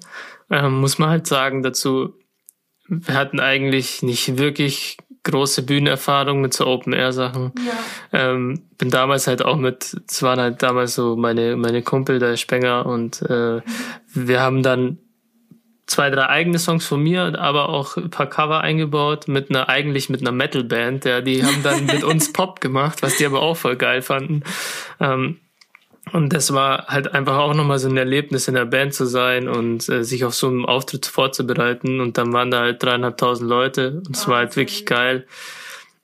Ähm, 0.50 0.80
muss 0.80 0.98
man 0.98 1.08
halt 1.08 1.26
sagen 1.26 1.62
dazu, 1.62 2.14
wir 2.88 3.14
hatten 3.14 3.40
eigentlich 3.40 4.02
nicht 4.02 4.36
wirklich 4.36 4.98
große 5.24 5.62
Bühnenerfahrung 5.62 6.40
mit 6.40 6.54
so 6.54 6.66
Open-Air-Sachen. 6.66 7.52
Ja. 7.64 8.30
Ähm, 8.30 8.62
bin 8.78 8.90
damals 8.90 9.26
halt 9.26 9.44
auch 9.44 9.56
mit, 9.56 9.96
es 10.08 10.22
waren 10.22 10.40
halt 10.40 10.62
damals 10.62 10.94
so 10.94 11.16
meine, 11.16 11.56
meine 11.56 11.82
Kumpel, 11.82 12.18
der 12.18 12.36
Spenger, 12.36 12.86
und 12.86 13.22
äh, 13.22 13.60
wir 14.12 14.40
haben 14.40 14.62
dann 14.62 14.98
zwei, 15.86 16.10
drei 16.10 16.28
eigene 16.28 16.58
Songs 16.58 16.86
von 16.86 17.02
mir, 17.02 17.38
aber 17.38 17.68
auch 17.68 17.96
ein 17.96 18.10
paar 18.10 18.26
Cover 18.26 18.60
eingebaut 18.62 19.28
mit 19.28 19.50
einer, 19.50 19.68
eigentlich 19.68 20.08
mit 20.08 20.20
einer 20.20 20.32
Metal-Band, 20.32 21.04
ja, 21.04 21.20
die 21.20 21.44
haben 21.44 21.62
dann 21.62 21.86
mit 21.86 22.02
uns 22.02 22.32
Pop 22.32 22.60
gemacht, 22.60 23.02
was 23.02 23.16
die 23.16 23.26
aber 23.26 23.42
auch 23.42 23.56
voll 23.56 23.76
geil 23.76 24.02
fanden. 24.02 24.42
Ähm, 25.00 25.38
und 26.10 26.32
das 26.32 26.52
war 26.52 26.88
halt 26.88 27.14
einfach 27.14 27.38
auch 27.38 27.54
nochmal 27.54 27.78
so 27.78 27.88
ein 27.88 27.96
Erlebnis, 27.96 28.48
in 28.48 28.54
der 28.54 28.64
Band 28.64 28.92
zu 28.92 29.06
sein 29.06 29.48
und 29.48 29.88
äh, 29.88 30.02
sich 30.02 30.24
auf 30.24 30.34
so 30.34 30.48
einen 30.48 30.64
Auftritt 30.64 31.06
vorzubereiten. 31.06 32.00
Und 32.00 32.18
dann 32.18 32.32
waren 32.32 32.50
da 32.50 32.60
halt 32.60 32.82
dreieinhalbtausend 32.82 33.48
Leute 33.48 34.02
und 34.06 34.16
es 34.16 34.26
oh, 34.26 34.30
war 34.30 34.38
halt 34.38 34.56
wirklich 34.56 34.84
geil. 34.84 35.26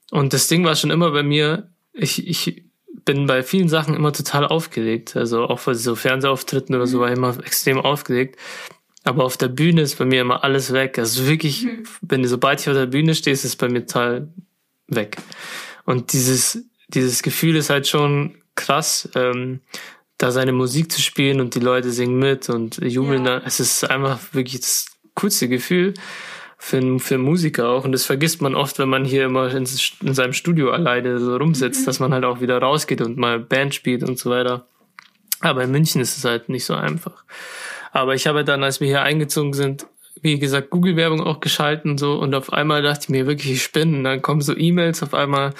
Und 0.09 0.33
das 0.33 0.47
Ding 0.47 0.63
war 0.63 0.75
schon 0.75 0.89
immer 0.89 1.11
bei 1.11 1.21
mir, 1.21 1.69
ich, 1.91 2.25
ich 2.27 2.63
bin 3.03 3.27
bei 3.27 3.43
vielen 3.43 3.67
Sachen 3.67 3.93
immer 3.93 4.13
total 4.13 4.47
aufgeregt. 4.47 5.17
Also 5.17 5.43
auch 5.43 5.59
bei 5.59 5.73
so 5.73 5.95
Fernsehauftritten 5.95 6.75
oder 6.75 6.87
so 6.87 6.97
mhm. 6.97 7.01
war 7.01 7.11
ich 7.11 7.17
immer 7.17 7.37
extrem 7.45 7.79
aufgeregt. 7.79 8.39
Aber 9.03 9.25
auf 9.25 9.35
der 9.35 9.49
Bühne 9.49 9.81
ist 9.81 9.97
bei 9.97 10.05
mir 10.05 10.21
immer 10.21 10.45
alles 10.45 10.71
weg. 10.71 10.97
Also 10.97 11.27
wirklich, 11.27 11.65
mhm. 11.65 11.83
wenn 12.01 12.23
du 12.23 12.29
sobald 12.29 12.61
ich 12.61 12.69
auf 12.69 12.75
der 12.75 12.85
Bühne 12.85 13.15
stehe, 13.15 13.33
ist 13.33 13.43
es 13.43 13.57
bei 13.57 13.67
mir 13.67 13.85
total 13.85 14.29
weg. 14.87 15.17
Und 15.85 16.13
dieses, 16.13 16.63
dieses 16.87 17.21
Gefühl 17.21 17.57
ist 17.57 17.69
halt 17.69 17.87
schon 17.87 18.37
krass, 18.55 19.09
ähm, 19.15 19.61
da 20.17 20.31
seine 20.31 20.51
Musik 20.51 20.91
zu 20.91 21.01
spielen 21.01 21.39
und 21.39 21.55
die 21.55 21.59
Leute 21.59 21.91
singen 21.91 22.19
mit 22.19 22.49
und 22.49 22.77
jubeln 22.77 23.25
ja. 23.25 23.39
da. 23.39 23.45
Es 23.45 23.59
ist 23.59 23.89
einfach 23.89 24.19
wirklich 24.33 24.59
das 24.59 24.87
coolste 25.15 25.47
Gefühl 25.47 25.93
für, 26.57 26.99
für 26.99 27.17
Musiker 27.17 27.69
auch. 27.69 27.85
Und 27.85 27.93
das 27.93 28.05
vergisst 28.05 28.41
man 28.41 28.53
oft, 28.53 28.79
wenn 28.79 28.89
man 28.89 29.05
hier 29.05 29.25
immer 29.25 29.49
in, 29.49 29.67
in 30.01 30.13
seinem 30.13 30.33
Studio 30.33 30.71
alleine 30.71 31.19
so 31.19 31.35
rumsitzt, 31.37 31.81
mhm. 31.81 31.85
dass 31.85 31.99
man 31.99 32.13
halt 32.13 32.25
auch 32.25 32.41
wieder 32.41 32.59
rausgeht 32.59 33.01
und 33.01 33.17
mal 33.17 33.39
Band 33.39 33.73
spielt 33.73 34.03
und 34.03 34.19
so 34.19 34.29
weiter. 34.29 34.67
Aber 35.39 35.63
in 35.63 35.71
München 35.71 36.01
ist 36.01 36.17
es 36.17 36.25
halt 36.25 36.49
nicht 36.49 36.65
so 36.65 36.75
einfach. 36.75 37.23
Aber 37.91 38.13
ich 38.13 38.27
habe 38.27 38.43
dann, 38.43 38.63
als 38.63 38.81
wir 38.81 38.87
hier 38.87 39.01
eingezogen 39.01 39.53
sind, 39.53 39.87
wie 40.21 40.39
gesagt, 40.39 40.69
Google-Werbung 40.69 41.21
auch 41.21 41.39
geschalten 41.39 41.97
so 41.97 42.13
und 42.13 42.35
auf 42.35 42.51
einmal 42.51 42.81
dachte 42.81 43.03
ich 43.03 43.09
mir 43.09 43.25
wirklich, 43.25 43.53
ich 43.53 43.63
spinne. 43.63 44.03
Dann 44.03 44.21
kommen 44.21 44.41
so 44.41 44.55
E-Mails 44.55 45.01
auf 45.03 45.13
einmal 45.13 45.53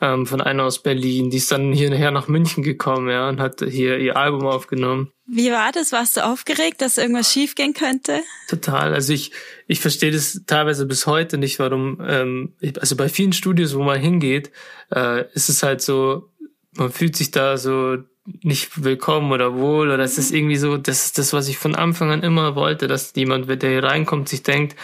ähm, 0.00 0.26
von 0.26 0.40
einer 0.40 0.64
aus 0.64 0.82
Berlin, 0.82 1.30
die 1.30 1.38
ist 1.38 1.50
dann 1.50 1.72
hierher 1.72 2.10
nach 2.10 2.28
München 2.28 2.62
gekommen, 2.62 3.08
ja, 3.08 3.28
und 3.28 3.40
hat 3.40 3.60
hier 3.60 3.98
ihr 3.98 4.16
Album 4.16 4.46
aufgenommen. 4.46 5.10
Wie 5.26 5.50
war 5.50 5.72
das? 5.72 5.92
Warst 5.92 6.16
du 6.16 6.24
aufgeregt, 6.24 6.82
dass 6.82 6.98
irgendwas 6.98 7.32
schiefgehen 7.32 7.72
könnte? 7.72 8.20
Total. 8.48 8.92
Also 8.92 9.12
ich, 9.12 9.32
ich 9.66 9.80
verstehe 9.80 10.12
das 10.12 10.42
teilweise 10.46 10.86
bis 10.86 11.06
heute 11.06 11.38
nicht, 11.38 11.58
warum, 11.58 11.98
ähm, 12.06 12.52
also 12.78 12.96
bei 12.96 13.08
vielen 13.08 13.32
Studios, 13.32 13.74
wo 13.74 13.82
man 13.82 13.98
hingeht, 13.98 14.50
äh, 14.94 15.24
ist 15.32 15.48
es 15.48 15.62
halt 15.62 15.80
so, 15.80 16.30
man 16.76 16.90
fühlt 16.90 17.16
sich 17.16 17.30
da 17.30 17.56
so 17.56 17.98
nicht 18.26 18.82
willkommen 18.82 19.32
oder 19.32 19.54
wohl 19.54 19.90
oder 19.90 20.02
es 20.02 20.16
ist 20.16 20.30
mhm. 20.30 20.38
irgendwie 20.38 20.56
so, 20.56 20.76
das 20.78 21.04
ist 21.04 21.18
das, 21.18 21.34
was 21.34 21.46
ich 21.48 21.58
von 21.58 21.74
Anfang 21.74 22.10
an 22.10 22.22
immer 22.22 22.54
wollte, 22.56 22.86
dass 22.86 23.12
jemand, 23.14 23.48
der 23.62 23.70
hier 23.70 23.84
reinkommt, 23.84 24.30
sich 24.30 24.42
denkt, 24.42 24.76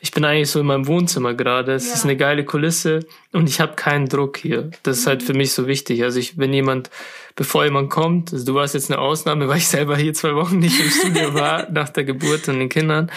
ich 0.00 0.10
bin 0.10 0.24
eigentlich 0.24 0.50
so 0.50 0.60
in 0.60 0.66
meinem 0.66 0.86
Wohnzimmer 0.86 1.32
gerade, 1.32 1.72
es 1.72 1.88
ja. 1.88 1.94
ist 1.94 2.04
eine 2.04 2.16
geile 2.16 2.44
Kulisse 2.44 3.00
und 3.32 3.48
ich 3.48 3.60
habe 3.60 3.76
keinen 3.76 4.08
Druck 4.08 4.36
hier. 4.36 4.70
Das 4.82 4.98
ist 4.98 5.06
halt 5.06 5.22
mhm. 5.22 5.26
für 5.26 5.34
mich 5.34 5.52
so 5.52 5.66
wichtig. 5.66 6.02
Also 6.02 6.18
ich, 6.18 6.36
wenn 6.36 6.52
jemand, 6.52 6.90
bevor 7.34 7.64
jemand 7.64 7.88
kommt, 7.88 8.32
also 8.32 8.44
du 8.44 8.54
warst 8.54 8.74
jetzt 8.74 8.90
eine 8.90 9.00
Ausnahme, 9.00 9.48
weil 9.48 9.58
ich 9.58 9.68
selber 9.68 9.96
hier 9.96 10.12
zwei 10.12 10.34
Wochen 10.34 10.58
nicht 10.58 10.78
im 10.78 10.90
Studio 10.90 11.32
war, 11.32 11.70
nach 11.72 11.88
der 11.88 12.04
Geburt 12.04 12.46
und 12.48 12.58
den 12.58 12.68
Kindern, 12.68 13.10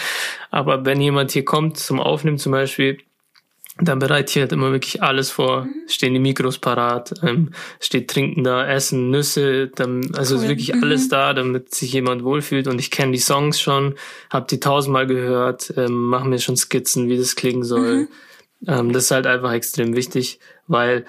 aber 0.50 0.86
wenn 0.86 1.02
jemand 1.02 1.32
hier 1.32 1.44
kommt 1.44 1.76
zum 1.76 2.00
Aufnehmen 2.00 2.38
zum 2.38 2.52
Beispiel, 2.52 2.98
dann 3.78 3.98
bereite 3.98 4.30
ich 4.30 4.40
halt 4.40 4.52
immer 4.52 4.72
wirklich 4.72 5.02
alles 5.02 5.30
vor. 5.30 5.64
Mhm. 5.64 5.88
Stehen 5.88 6.14
die 6.14 6.20
Mikros 6.20 6.58
parat, 6.58 7.12
ähm, 7.22 7.50
steht 7.78 8.08
Trinken 8.08 8.42
da, 8.42 8.66
Essen, 8.66 9.10
Nüsse, 9.10 9.68
dann, 9.68 10.14
also 10.14 10.36
cool. 10.36 10.42
ist 10.42 10.48
wirklich 10.48 10.74
mhm. 10.74 10.82
alles 10.82 11.08
da, 11.08 11.34
damit 11.34 11.74
sich 11.74 11.92
jemand 11.92 12.24
wohlfühlt. 12.24 12.68
Und 12.68 12.78
ich 12.78 12.90
kenne 12.90 13.12
die 13.12 13.18
Songs 13.18 13.60
schon, 13.60 13.94
habe 14.30 14.46
die 14.48 14.60
tausendmal 14.60 15.06
gehört, 15.06 15.74
ähm, 15.76 16.08
mache 16.08 16.26
mir 16.26 16.38
schon 16.38 16.56
Skizzen, 16.56 17.08
wie 17.08 17.18
das 17.18 17.36
klingen 17.36 17.64
soll. 17.64 17.96
Mhm. 17.96 18.08
Ähm, 18.66 18.92
das 18.92 19.04
ist 19.04 19.10
halt 19.10 19.26
einfach 19.26 19.52
extrem 19.52 19.94
wichtig, 19.94 20.40
weil 20.66 21.04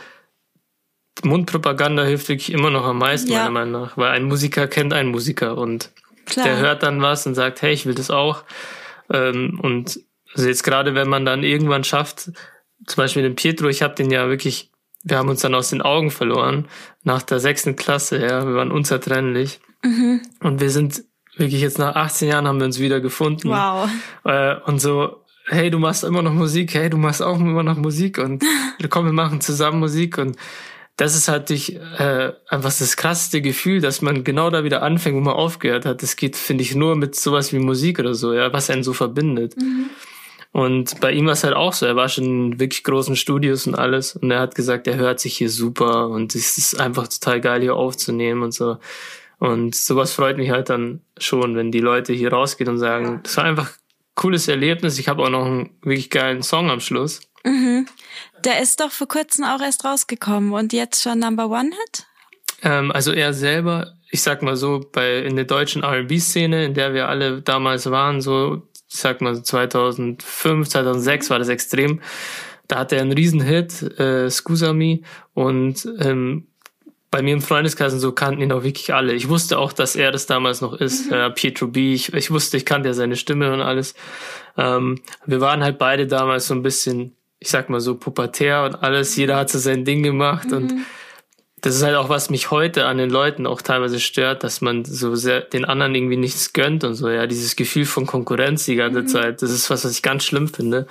Mundpropaganda 1.23 2.03
hilft 2.03 2.27
wirklich 2.27 2.51
immer 2.51 2.69
noch 2.69 2.85
am 2.85 2.99
meisten, 2.99 3.31
ja. 3.31 3.39
meiner 3.39 3.51
Meinung 3.51 3.81
nach. 3.81 3.97
Weil 3.97 4.11
ein 4.11 4.23
Musiker 4.23 4.67
kennt 4.67 4.93
einen 4.93 5.09
Musiker 5.09 5.57
und 5.57 5.91
Klar. 6.25 6.45
der 6.45 6.57
hört 6.57 6.83
dann 6.83 7.01
was 7.01 7.25
und 7.25 7.33
sagt, 7.33 7.61
hey, 7.61 7.71
ich 7.71 7.85
will 7.85 7.95
das 7.95 8.11
auch. 8.11 8.43
Ähm, 9.11 9.57
und 9.61 10.01
also 10.35 10.49
jetzt 10.49 10.63
gerade, 10.63 10.93
wenn 10.93 11.07
man 11.07 11.25
dann 11.25 11.43
irgendwann 11.43 11.85
schafft, 11.85 12.31
zum 12.85 13.01
Beispiel 13.01 13.23
den 13.23 13.35
Pietro, 13.35 13.67
ich 13.67 13.81
habe 13.81 13.95
den 13.95 14.11
ja 14.11 14.29
wirklich, 14.29 14.71
wir 15.03 15.17
haben 15.17 15.29
uns 15.29 15.41
dann 15.41 15.55
aus 15.55 15.69
den 15.69 15.81
Augen 15.81 16.11
verloren 16.11 16.67
nach 17.03 17.21
der 17.21 17.39
sechsten 17.39 17.75
Klasse, 17.75 18.21
ja, 18.21 18.45
wir 18.45 18.55
waren 18.55 18.71
unzertrennlich. 18.71 19.59
Mhm. 19.83 20.21
Und 20.41 20.59
wir 20.59 20.69
sind 20.69 21.03
wirklich 21.35 21.61
jetzt 21.61 21.79
nach 21.79 21.95
18 21.95 22.29
Jahren 22.29 22.47
haben 22.47 22.59
wir 22.59 22.65
uns 22.65 22.79
wieder 22.79 22.99
gefunden. 22.99 23.49
Wow. 23.49 23.89
Äh, 24.23 24.55
und 24.65 24.79
so, 24.79 25.23
hey, 25.47 25.69
du 25.69 25.79
machst 25.79 26.03
immer 26.03 26.21
noch 26.21 26.33
Musik, 26.33 26.73
hey, 26.73 26.89
du 26.89 26.97
machst 26.97 27.21
auch 27.21 27.39
immer 27.39 27.63
noch 27.63 27.77
Musik 27.77 28.17
und 28.17 28.43
komm, 28.89 29.05
wir 29.05 29.13
machen 29.13 29.41
zusammen 29.41 29.79
Musik 29.79 30.17
und 30.17 30.37
das 30.97 31.15
ist 31.15 31.27
halt 31.27 31.49
durch, 31.51 31.79
äh, 31.99 32.33
einfach 32.49 32.73
das 32.75 32.97
krasseste 32.97 33.41
Gefühl, 33.41 33.81
dass 33.81 34.01
man 34.01 34.23
genau 34.23 34.49
da 34.49 34.63
wieder 34.63 34.81
anfängt, 34.81 35.15
wo 35.15 35.21
man 35.21 35.35
aufgehört 35.35 35.85
hat. 35.85 36.01
Das 36.01 36.15
geht, 36.15 36.35
finde 36.35 36.63
ich, 36.63 36.73
nur 36.73 36.95
mit 36.95 37.15
sowas 37.15 37.53
wie 37.53 37.59
Musik 37.59 37.99
oder 37.99 38.15
so, 38.15 38.33
ja, 38.33 38.51
was 38.51 38.71
einen 38.71 38.83
so 38.83 38.93
verbindet. 38.93 39.55
Mhm. 39.57 39.91
Und 40.57 40.99
bei 41.01 41.11
ihm 41.11 41.27
war 41.27 41.33
es 41.33 41.43
halt 41.43 41.53
auch 41.53 41.71
so. 41.71 41.85
Er 41.85 41.95
war 41.95 42.09
schon 42.09 42.23
in 42.23 42.59
wirklich 42.59 42.83
großen 42.83 43.15
Studios 43.15 43.67
und 43.67 43.75
alles. 43.75 44.15
Und 44.15 44.31
er 44.31 44.39
hat 44.39 44.55
gesagt, 44.55 44.87
er 44.87 44.95
hört 44.95 45.19
sich 45.19 45.37
hier 45.37 45.51
super 45.51 46.09
und 46.09 46.33
es 46.33 46.57
ist 46.57 46.79
einfach 46.79 47.07
total 47.07 47.41
geil, 47.41 47.61
hier 47.61 47.75
aufzunehmen 47.75 48.41
und 48.41 48.55
so. 48.55 48.79
Und 49.37 49.75
sowas 49.75 50.13
freut 50.13 50.37
mich 50.37 50.49
halt 50.49 50.71
dann 50.71 51.01
schon, 51.19 51.55
wenn 51.55 51.71
die 51.71 51.79
Leute 51.79 52.11
hier 52.11 52.33
rausgehen 52.33 52.71
und 52.71 52.79
sagen, 52.79 53.19
das 53.21 53.37
war 53.37 53.43
einfach 53.43 53.69
ein 53.69 54.15
cooles 54.15 54.47
Erlebnis. 54.47 54.97
Ich 54.97 55.07
habe 55.07 55.21
auch 55.21 55.29
noch 55.29 55.45
einen 55.45 55.77
wirklich 55.83 56.09
geilen 56.09 56.41
Song 56.41 56.71
am 56.71 56.79
Schluss. 56.79 57.21
Mhm. 57.43 57.85
Der 58.43 58.59
ist 58.59 58.79
doch 58.79 58.89
vor 58.89 59.07
kurzem 59.07 59.45
auch 59.45 59.61
erst 59.61 59.85
rausgekommen 59.85 60.53
und 60.53 60.73
jetzt 60.73 61.03
schon 61.03 61.19
Number 61.19 61.51
One 61.51 61.69
Hit? 61.69 62.07
Ähm, 62.63 62.91
also 62.91 63.11
er 63.11 63.35
selber, 63.35 63.93
ich 64.09 64.23
sag 64.23 64.41
mal 64.41 64.55
so, 64.55 64.83
bei 64.91 65.19
in 65.19 65.35
der 65.35 65.45
deutschen 65.45 65.83
R&B-Szene, 65.83 66.65
in 66.65 66.73
der 66.73 66.95
wir 66.95 67.09
alle 67.09 67.43
damals 67.43 67.91
waren, 67.91 68.21
so 68.21 68.63
ich 68.89 68.97
sag 68.97 69.21
mal 69.21 69.41
2005, 69.41 70.69
2006 70.69 71.29
war 71.29 71.39
das 71.39 71.49
extrem. 71.49 72.01
Da 72.67 72.79
hatte 72.79 72.95
er 72.95 73.01
einen 73.01 73.13
Riesenhit, 73.13 73.99
äh, 73.99 74.29
Scusa 74.29 74.73
Me, 74.73 74.99
und 75.33 75.87
ähm, 75.99 76.47
bei 77.09 77.21
mir 77.21 77.33
im 77.33 77.41
Freundeskreis 77.41 77.93
und 77.93 77.99
so 77.99 78.11
kannten 78.11 78.41
ihn 78.41 78.51
auch 78.51 78.63
wirklich 78.63 78.93
alle. 78.93 79.13
Ich 79.13 79.29
wusste 79.29 79.57
auch, 79.57 79.71
dass 79.71 79.95
er 79.95 80.11
das 80.11 80.25
damals 80.25 80.61
noch 80.61 80.73
ist, 80.73 81.07
mhm. 81.07 81.13
äh, 81.13 81.29
Pietro 81.31 81.67
B. 81.67 81.93
Ich, 81.93 82.13
ich 82.13 82.31
wusste, 82.31 82.57
ich 82.57 82.65
kannte 82.65 82.89
ja 82.89 82.93
seine 82.93 83.15
Stimme 83.15 83.53
und 83.53 83.61
alles. 83.61 83.95
Ähm, 84.57 84.99
wir 85.25 85.39
waren 85.39 85.63
halt 85.63 85.77
beide 85.77 86.07
damals 86.07 86.47
so 86.47 86.53
ein 86.53 86.63
bisschen, 86.63 87.15
ich 87.39 87.49
sag 87.49 87.69
mal 87.69 87.79
so 87.79 87.95
pubertär 87.95 88.63
und 88.63 88.75
alles. 88.75 89.15
Jeder 89.15 89.37
hat 89.37 89.49
so 89.49 89.59
sein 89.59 89.85
Ding 89.85 90.03
gemacht 90.03 90.51
mhm. 90.51 90.57
und 90.57 90.73
das 91.61 91.75
ist 91.75 91.83
halt 91.83 91.95
auch, 91.95 92.09
was 92.09 92.29
mich 92.29 92.51
heute 92.51 92.85
an 92.85 92.97
den 92.97 93.09
Leuten 93.09 93.47
auch 93.47 93.61
teilweise 93.61 93.99
stört, 93.99 94.43
dass 94.43 94.61
man 94.61 94.85
so 94.85 95.15
sehr 95.15 95.41
den 95.41 95.65
anderen 95.65 95.95
irgendwie 95.95 96.17
nichts 96.17 96.53
gönnt 96.53 96.83
und 96.83 96.93
so, 96.93 97.09
ja, 97.09 97.25
dieses 97.25 97.55
Gefühl 97.55 97.85
von 97.85 98.05
Konkurrenz 98.05 98.65
die 98.65 98.75
ganze 98.75 99.01
mhm. 99.01 99.07
Zeit, 99.07 99.41
das 99.41 99.49
ist 99.51 99.69
was, 99.69 99.83
was 99.83 99.91
ich 99.91 100.03
ganz 100.03 100.23
schlimm 100.23 100.47
finde. 100.47 100.85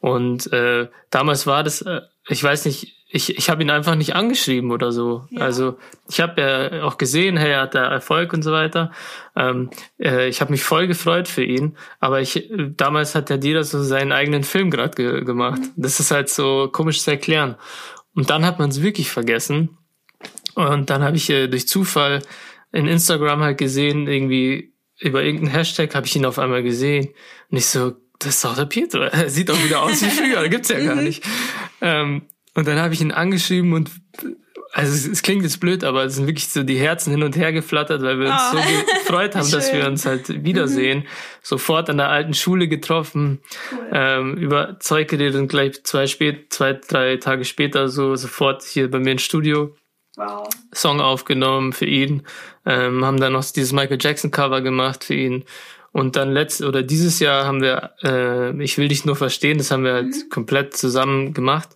Und 0.00 0.52
äh, 0.52 0.88
damals 1.10 1.46
war 1.46 1.64
das, 1.64 1.82
äh, 1.82 2.02
ich 2.28 2.42
weiß 2.42 2.66
nicht, 2.66 2.96
ich, 3.08 3.36
ich 3.36 3.50
habe 3.50 3.62
ihn 3.62 3.70
einfach 3.70 3.94
nicht 3.94 4.14
angeschrieben 4.14 4.70
oder 4.70 4.92
so. 4.92 5.26
Ja. 5.30 5.42
Also 5.42 5.76
ich 6.08 6.20
habe 6.20 6.40
ja 6.40 6.84
auch 6.84 6.98
gesehen, 6.98 7.36
hey, 7.36 7.52
er 7.52 7.62
hat 7.62 7.74
da 7.74 7.86
Erfolg 7.86 8.32
und 8.32 8.42
so 8.42 8.52
weiter. 8.52 8.92
Ähm, 9.34 9.70
äh, 9.98 10.28
ich 10.28 10.40
habe 10.40 10.52
mich 10.52 10.62
voll 10.62 10.86
gefreut 10.86 11.26
für 11.26 11.44
ihn, 11.44 11.76
aber 11.98 12.20
ich 12.20 12.50
damals 12.76 13.14
hat 13.14 13.28
der 13.28 13.38
Dieter 13.38 13.64
so 13.64 13.82
seinen 13.82 14.12
eigenen 14.12 14.44
Film 14.44 14.70
gerade 14.70 14.94
ge 14.94 15.24
gemacht. 15.24 15.60
Mhm. 15.60 15.72
Das 15.82 15.98
ist 15.98 16.10
halt 16.12 16.28
so 16.28 16.68
komisch 16.70 17.02
zu 17.02 17.10
erklären. 17.10 17.56
Und 18.14 18.30
dann 18.30 18.44
hat 18.44 18.58
man 18.58 18.70
es 18.70 18.82
wirklich 18.82 19.10
vergessen. 19.10 19.76
Und 20.56 20.88
dann 20.88 21.04
habe 21.04 21.16
ich 21.16 21.28
äh, 21.28 21.48
durch 21.48 21.68
Zufall 21.68 22.22
in 22.72 22.88
Instagram 22.88 23.40
halt 23.42 23.58
gesehen, 23.58 24.08
irgendwie 24.08 24.72
über 24.98 25.22
irgendeinen 25.22 25.52
Hashtag 25.52 25.94
habe 25.94 26.06
ich 26.06 26.16
ihn 26.16 26.24
auf 26.24 26.38
einmal 26.38 26.62
gesehen. 26.62 27.10
Und 27.50 27.58
ich 27.58 27.66
so, 27.66 27.92
das 28.18 28.36
ist 28.36 28.44
doch 28.44 28.56
der 28.56 28.64
Pietro. 28.64 29.02
Er 29.02 29.28
sieht 29.30 29.50
doch 29.50 29.62
wieder 29.62 29.82
aus 29.82 30.02
wie 30.02 30.06
früher, 30.10 30.48
gibt's 30.48 30.70
ja 30.70 30.80
gar 30.80 30.96
mhm. 30.96 31.04
nicht. 31.04 31.22
Ähm, 31.82 32.22
und 32.54 32.66
dann 32.66 32.78
habe 32.78 32.94
ich 32.94 33.02
ihn 33.02 33.12
angeschrieben 33.12 33.74
und 33.74 33.90
also 34.72 34.92
es, 34.92 35.06
es, 35.06 35.22
klingt 35.22 35.42
jetzt 35.42 35.60
blöd, 35.60 35.84
aber 35.84 36.04
es 36.04 36.16
sind 36.16 36.26
wirklich 36.26 36.48
so 36.48 36.62
die 36.62 36.78
Herzen 36.78 37.10
hin 37.10 37.22
und 37.22 37.36
her 37.36 37.52
geflattert, 37.52 38.02
weil 38.02 38.18
wir 38.18 38.28
uns 38.28 38.42
oh, 38.52 38.56
so 38.56 38.94
gefreut 38.94 39.34
haben, 39.34 39.50
dass 39.50 39.72
wir 39.74 39.86
uns 39.86 40.06
halt 40.06 40.42
wiedersehen. 40.42 41.00
Mhm. 41.00 41.06
Sofort 41.42 41.90
an 41.90 41.98
der 41.98 42.08
alten 42.08 42.32
Schule 42.32 42.66
getroffen, 42.66 43.40
cool. 43.72 43.90
ähm, 43.92 44.36
über 44.38 44.78
Zeug 44.80 45.08
geredet 45.08 45.36
und 45.36 45.48
gleich 45.48 45.84
zwei, 45.84 46.06
spät, 46.06 46.50
zwei, 46.50 46.72
drei 46.72 47.18
Tage 47.18 47.44
später 47.44 47.88
so 47.88 48.16
sofort 48.16 48.64
hier 48.64 48.90
bei 48.90 48.98
mir 48.98 49.12
ins 49.12 49.22
Studio 49.22 49.74
wow. 50.16 50.48
Song 50.74 51.00
aufgenommen 51.00 51.72
für 51.72 51.86
ihn, 51.86 52.22
ähm, 52.64 53.04
haben 53.04 53.20
dann 53.20 53.32
noch 53.32 53.44
dieses 53.44 53.72
Michael 53.72 53.98
Jackson 54.00 54.30
Cover 54.30 54.60
gemacht 54.60 55.04
für 55.04 55.14
ihn. 55.14 55.44
Und 55.92 56.16
dann 56.16 56.32
letzt 56.32 56.62
oder 56.62 56.82
dieses 56.82 57.20
Jahr 57.20 57.46
haben 57.46 57.62
wir 57.62 57.92
äh, 58.02 58.62
Ich 58.62 58.76
will 58.76 58.88
dich 58.88 59.06
nur 59.06 59.16
verstehen, 59.16 59.56
das 59.56 59.70
haben 59.70 59.84
wir 59.84 59.94
halt 59.94 60.14
mhm. 60.14 60.28
komplett 60.28 60.76
zusammen 60.76 61.32
gemacht 61.32 61.70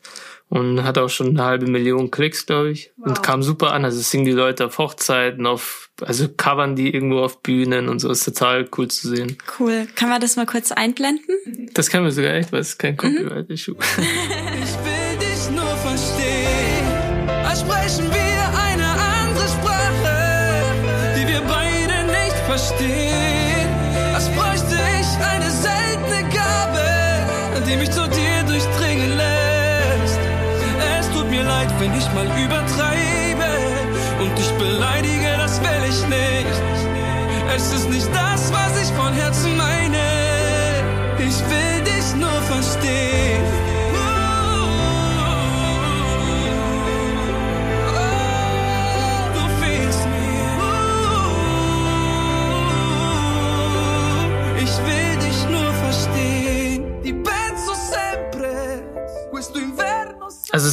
und 0.51 0.83
hat 0.83 0.99
auch 0.99 1.09
schon 1.09 1.29
eine 1.29 1.45
halbe 1.45 1.67
Million 1.67 2.11
Klicks, 2.11 2.45
glaube 2.45 2.73
ich. 2.73 2.93
Wow. 2.97 3.07
Und 3.09 3.23
kam 3.23 3.43
super 3.43 3.73
an. 3.73 3.85
Also 3.85 4.01
singen 4.01 4.25
die 4.25 4.33
Leute 4.33 4.67
auf 4.67 4.79
Hochzeiten, 4.79 5.47
auf, 5.47 5.91
also 6.03 6.29
covern 6.29 6.75
die 6.75 6.93
irgendwo 6.93 7.21
auf 7.21 7.41
Bühnen 7.41 7.89
und 7.89 8.01
so. 8.01 8.11
Ist 8.11 8.25
total 8.25 8.69
cool 8.77 8.89
zu 8.89 9.09
sehen. 9.09 9.39
Cool. 9.59 9.87
Kann 9.95 10.09
man 10.09 10.21
das 10.21 10.37
mal 10.37 10.47
kurz 10.47 10.73
einblenden? 10.73 11.71
Das 11.73 11.89
kann 11.89 12.03
man 12.03 12.11
sogar 12.11 12.35
echt, 12.35 12.53
weil 12.53 12.61
es 12.61 12.77
kein 12.77 12.97
Copyright-Issue. 12.97 13.77
Mhm. 13.77 13.81
ich 14.63 14.75
will 14.85 15.19
dich 15.19 15.51
nur 15.51 15.77
verstehen. 15.77 16.51
Sprechen 17.55 18.13
wir 18.13 18.20
verstehen. 22.51 23.69
Als 24.13 24.29
bräuchte 24.31 24.77
ich 25.01 25.09
eine 25.33 25.51
seltene 25.69 26.21
Gabe, 26.39 26.89
die 27.67 27.77
mich 27.77 27.91
zu 27.93 28.03
dir 28.09 28.39
durchdringen 28.45 29.13
lässt. 29.17 30.21
Es 30.99 31.07
tut 31.15 31.31
mir 31.31 31.45
leid, 31.45 31.71
wenn 31.79 31.93
ich 32.01 32.07
mal 32.17 32.27
übertreibe 32.45 33.51
und 34.23 34.37
dich 34.37 34.51
beleidige, 34.65 35.31
das 35.39 35.61
will 35.61 35.85
ich 35.93 36.01
nicht. 36.19 36.59
Es 37.57 37.73
ist 37.73 37.89
nicht 37.89 38.09
das, 38.13 38.53
was 38.53 38.73
ich 38.83 38.91
von 39.01 39.13
Herzen 39.13 39.57
meine. 39.57 40.07
Ich 41.19 41.39
will 41.53 41.77
dich 41.91 42.07
nur 42.17 42.39
verstehen. 42.53 43.60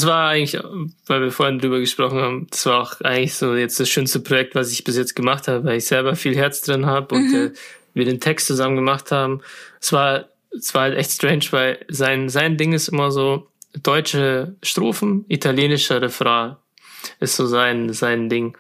War 0.08 0.30
eigentlich, 0.30 0.60
weil 1.06 1.22
wir 1.22 1.32
vorhin 1.32 1.60
drüber 1.60 1.80
gesprochen 1.80 2.20
haben, 2.20 2.48
das 2.50 2.66
war 2.66 2.82
auch 2.82 3.02
eigentlich 3.02 3.36
so 3.36 3.54
jetzt 3.56 3.80
das 3.80 3.90
schönste 3.90 4.20
Projekt, 4.20 4.56
was 4.56 4.72
ich 4.72 4.84
bis 4.84 4.98
jetzt 4.98 5.16
gemacht 5.16 5.48
habe, 5.48 5.64
weil 5.64 5.78
ich 5.78 5.86
selber 5.86 6.16
viel 6.16 6.36
Herz 6.36 6.62
drin 6.62 6.88
habe 6.88 7.14
und 7.14 7.34
äh, 7.34 7.52
wir 7.94 8.06
den 8.06 8.20
Text 8.20 8.48
zusammen 8.48 8.76
gemacht 8.76 9.12
haben. 9.12 9.42
Es 9.80 9.94
war, 9.94 10.26
es 10.52 10.74
war 10.74 10.84
halt 10.84 10.98
echt 10.98 11.12
strange, 11.12 11.46
weil 11.52 11.86
sein, 11.90 12.30
sein 12.30 12.58
Ding 12.58 12.74
ist 12.74 12.88
immer 12.88 13.12
so 13.12 13.48
deutsche 13.84 14.56
Strophen, 14.64 15.26
italienischer 15.28 16.02
Refrain 16.02 16.56
ist 17.20 17.36
so 17.36 17.46
sein, 17.46 17.94
sein 17.94 18.30
Ding. 18.30 18.58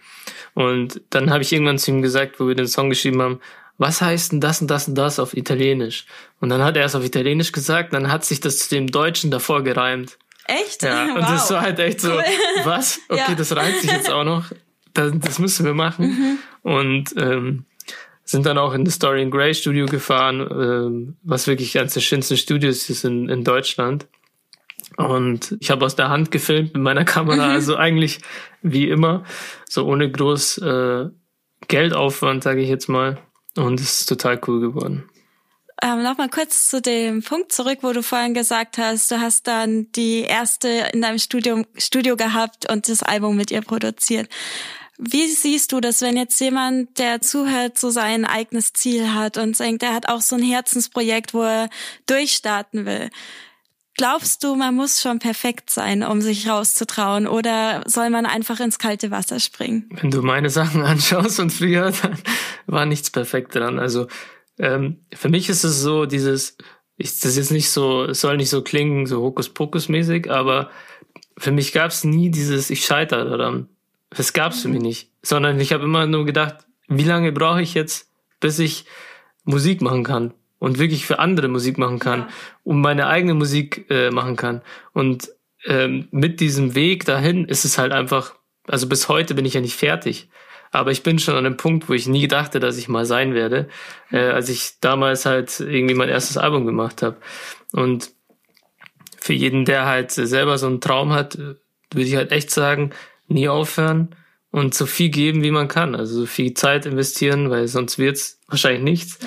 Und 0.53 1.01
dann 1.09 1.29
habe 1.29 1.43
ich 1.43 1.51
irgendwann 1.51 1.77
zu 1.77 1.91
ihm 1.91 2.01
gesagt, 2.01 2.39
wo 2.39 2.47
wir 2.47 2.55
den 2.55 2.67
Song 2.67 2.89
geschrieben 2.89 3.21
haben, 3.21 3.39
was 3.77 4.01
heißt 4.01 4.31
denn 4.31 4.41
das 4.41 4.61
und 4.61 4.67
das 4.67 4.87
und 4.87 4.95
das 4.95 5.19
auf 5.19 5.37
Italienisch? 5.37 6.05
Und 6.39 6.49
dann 6.49 6.63
hat 6.63 6.77
er 6.77 6.85
es 6.85 6.95
auf 6.95 7.03
Italienisch 7.03 7.51
gesagt, 7.51 7.93
dann 7.93 8.11
hat 8.11 8.25
sich 8.25 8.39
das 8.39 8.59
zu 8.59 8.69
dem 8.69 8.87
Deutschen 8.87 9.29
davor 9.29 9.63
gereimt. 9.63 10.17
Echt? 10.47 10.83
Ja, 10.83 11.03
und 11.15 11.21
wow. 11.21 11.29
das 11.29 11.51
war 11.51 11.61
halt 11.61 11.79
echt 11.79 12.01
so, 12.01 12.11
Cool. 12.13 12.23
was? 12.63 12.99
Okay, 13.09 13.21
Ja. 13.29 13.35
das 13.35 13.55
reimt 13.55 13.77
sich 13.77 13.91
jetzt 13.91 14.09
auch 14.11 14.23
noch. 14.23 14.51
Das, 14.93 15.11
das 15.19 15.39
müssen 15.39 15.65
wir 15.65 15.73
machen. 15.73 16.39
Und 16.63 17.13
ähm, 17.17 17.65
sind 18.23 18.45
dann 18.45 18.57
auch 18.57 18.73
in 18.73 18.83
das 18.83 18.99
Dorian 18.99 19.29
Gray 19.31 19.53
Studio 19.53 19.85
gefahren, 19.85 20.41
ähm, 20.51 21.17
was 21.23 21.47
wirklich 21.47 21.77
eines 21.79 21.93
der 21.93 22.01
schönsten 22.01 22.35
Studios 22.35 22.89
ist 22.89 23.05
in, 23.05 23.29
in 23.29 23.43
Deutschland. 23.43 24.07
Und 24.97 25.55
ich 25.59 25.69
habe 25.69 25.85
aus 25.85 25.95
der 25.95 26.09
Hand 26.09 26.31
gefilmt 26.31 26.73
mit 26.73 26.81
meiner 26.81 27.05
Kamera, 27.05 27.49
also 27.51 27.75
eigentlich 27.75 28.19
wie 28.61 28.89
immer, 28.89 29.23
so 29.69 29.85
ohne 29.85 30.09
groß 30.11 30.57
äh, 30.59 31.05
Geldaufwand, 31.67 32.43
sage 32.43 32.61
ich 32.61 32.69
jetzt 32.69 32.89
mal. 32.89 33.17
Und 33.55 33.79
es 33.79 34.01
ist 34.01 34.05
total 34.09 34.39
cool 34.47 34.59
geworden. 34.59 35.03
Ähm, 35.83 36.01
Nochmal 36.01 36.29
kurz 36.29 36.69
zu 36.69 36.81
dem 36.81 37.21
Punkt 37.21 37.51
zurück, 37.51 37.79
wo 37.81 37.93
du 37.93 38.01
vorhin 38.01 38.33
gesagt 38.33 38.77
hast, 38.77 39.11
du 39.11 39.19
hast 39.19 39.47
dann 39.47 39.91
die 39.91 40.21
erste 40.21 40.67
in 40.93 41.01
deinem 41.01 41.19
Studium, 41.19 41.65
Studio 41.77 42.15
gehabt 42.15 42.71
und 42.71 42.89
das 42.89 43.03
Album 43.03 43.35
mit 43.35 43.51
ihr 43.51 43.61
produziert. 43.61 44.29
Wie 44.97 45.27
siehst 45.27 45.71
du 45.71 45.79
das, 45.79 46.01
wenn 46.01 46.17
jetzt 46.17 46.39
jemand, 46.39 46.97
der 46.97 47.21
zuhört, 47.21 47.77
so 47.77 47.91
sein 47.91 48.25
eigenes 48.25 48.73
Ziel 48.73 49.13
hat 49.13 49.37
und 49.37 49.59
denkt, 49.59 49.83
er 49.83 49.93
hat 49.93 50.09
auch 50.09 50.21
so 50.21 50.35
ein 50.35 50.41
Herzensprojekt, 50.41 51.35
wo 51.35 51.43
er 51.43 51.69
durchstarten 52.07 52.85
will? 52.87 53.11
Glaubst 53.95 54.43
du, 54.43 54.55
man 54.55 54.75
muss 54.75 55.01
schon 55.01 55.19
perfekt 55.19 55.69
sein, 55.69 56.03
um 56.03 56.21
sich 56.21 56.47
rauszutrauen, 56.47 57.27
oder 57.27 57.83
soll 57.85 58.09
man 58.09 58.25
einfach 58.25 58.59
ins 58.59 58.79
kalte 58.79 59.09
Wasser 59.11 59.39
springen? 59.39 59.89
Wenn 59.91 60.11
du 60.11 60.23
meine 60.23 60.49
Sachen 60.49 60.81
anschaust 60.83 61.39
und 61.39 61.51
früher, 61.51 61.91
dann 61.91 62.17
war 62.65 62.85
nichts 62.85 63.11
perfekt 63.11 63.55
dran. 63.55 63.77
Also 63.77 64.07
ähm, 64.59 64.97
für 65.13 65.29
mich 65.29 65.49
ist 65.49 65.63
es 65.63 65.81
so, 65.81 66.05
dieses, 66.05 66.57
ich, 66.97 67.19
das 67.19 67.31
ist 67.31 67.37
jetzt 67.37 67.51
nicht 67.51 67.69
so, 67.69 68.05
es 68.05 68.21
soll 68.21 68.37
nicht 68.37 68.49
so 68.49 68.61
klingen, 68.61 69.05
so 69.05 69.21
Hokuspokus-mäßig, 69.23 70.29
aber 70.29 70.69
für 71.37 71.51
mich 71.51 71.71
gab 71.73 71.91
es 71.91 72.03
nie 72.03 72.31
dieses, 72.31 72.69
ich 72.69 72.85
scheitere 72.85 73.29
daran. 73.29 73.69
Das 74.09 74.33
gab 74.33 74.53
es 74.53 74.61
für 74.61 74.69
mich 74.69 74.81
nicht. 74.81 75.11
Sondern 75.21 75.59
ich 75.59 75.73
habe 75.73 75.83
immer 75.83 76.07
nur 76.07 76.25
gedacht, 76.25 76.55
wie 76.87 77.03
lange 77.03 77.31
brauche 77.31 77.61
ich 77.61 77.73
jetzt, 77.73 78.09
bis 78.39 78.57
ich 78.59 78.85
Musik 79.43 79.81
machen 79.81 80.03
kann 80.03 80.33
und 80.59 80.79
wirklich 80.79 81.05
für 81.05 81.19
andere 81.19 81.47
Musik 81.47 81.77
machen 81.77 81.99
kann 81.99 82.21
Ja. 82.21 82.27
und 82.63 82.81
meine 82.81 83.07
eigene 83.07 83.33
Musik 83.33 83.85
äh, 83.89 84.09
machen 84.09 84.35
kann. 84.35 84.61
Und 84.93 85.29
ähm, 85.65 86.07
mit 86.11 86.39
diesem 86.39 86.75
Weg 86.75 87.05
dahin 87.05 87.45
ist 87.45 87.65
es 87.65 87.77
halt 87.77 87.91
einfach, 87.91 88.35
also 88.67 88.87
bis 88.87 89.07
heute 89.09 89.35
bin 89.35 89.45
ich 89.45 89.53
ja 89.53 89.61
nicht 89.61 89.75
fertig. 89.75 90.29
Aber 90.71 90.91
ich 90.91 91.03
bin 91.03 91.19
schon 91.19 91.35
an 91.35 91.45
einem 91.45 91.57
Punkt, 91.57 91.89
wo 91.89 91.93
ich 91.93 92.07
nie 92.07 92.27
dachte, 92.27 92.59
dass 92.59 92.77
ich 92.77 92.87
mal 92.87 93.05
sein 93.05 93.33
werde, 93.33 93.69
äh, 94.11 94.29
als 94.29 94.49
ich 94.49 94.79
damals 94.81 95.25
halt 95.25 95.59
irgendwie 95.59 95.95
mein 95.95 96.09
erstes 96.09 96.37
Album 96.37 96.65
gemacht 96.65 97.01
habe. 97.01 97.17
Und 97.71 98.11
für 99.17 99.33
jeden, 99.33 99.65
der 99.65 99.85
halt 99.85 100.11
selber 100.11 100.57
so 100.57 100.67
einen 100.67 100.81
Traum 100.81 101.13
hat, 101.13 101.37
würde 101.37 102.07
ich 102.07 102.15
halt 102.15 102.31
echt 102.31 102.51
sagen, 102.51 102.91
nie 103.27 103.49
aufhören 103.49 104.15
und 104.51 104.73
so 104.73 104.85
viel 104.85 105.09
geben, 105.09 105.43
wie 105.43 105.51
man 105.51 105.67
kann. 105.67 105.95
Also 105.95 106.21
so 106.21 106.25
viel 106.25 106.53
Zeit 106.53 106.85
investieren, 106.85 107.49
weil 107.49 107.67
sonst 107.67 107.99
wird's 107.99 108.39
wahrscheinlich 108.47 108.83
nichts. 108.83 109.19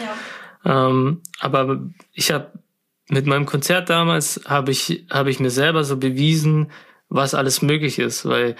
Ja. 0.64 0.88
Ähm, 0.88 1.22
aber 1.38 1.80
ich 2.12 2.32
habe 2.32 2.52
mit 3.08 3.26
meinem 3.26 3.46
Konzert 3.46 3.90
damals 3.90 4.40
habe 4.46 4.70
ich 4.70 5.06
habe 5.10 5.30
ich 5.30 5.40
mir 5.40 5.50
selber 5.50 5.84
so 5.84 5.96
bewiesen, 5.96 6.70
was 7.08 7.34
alles 7.34 7.60
möglich 7.60 7.98
ist, 7.98 8.24
weil 8.24 8.56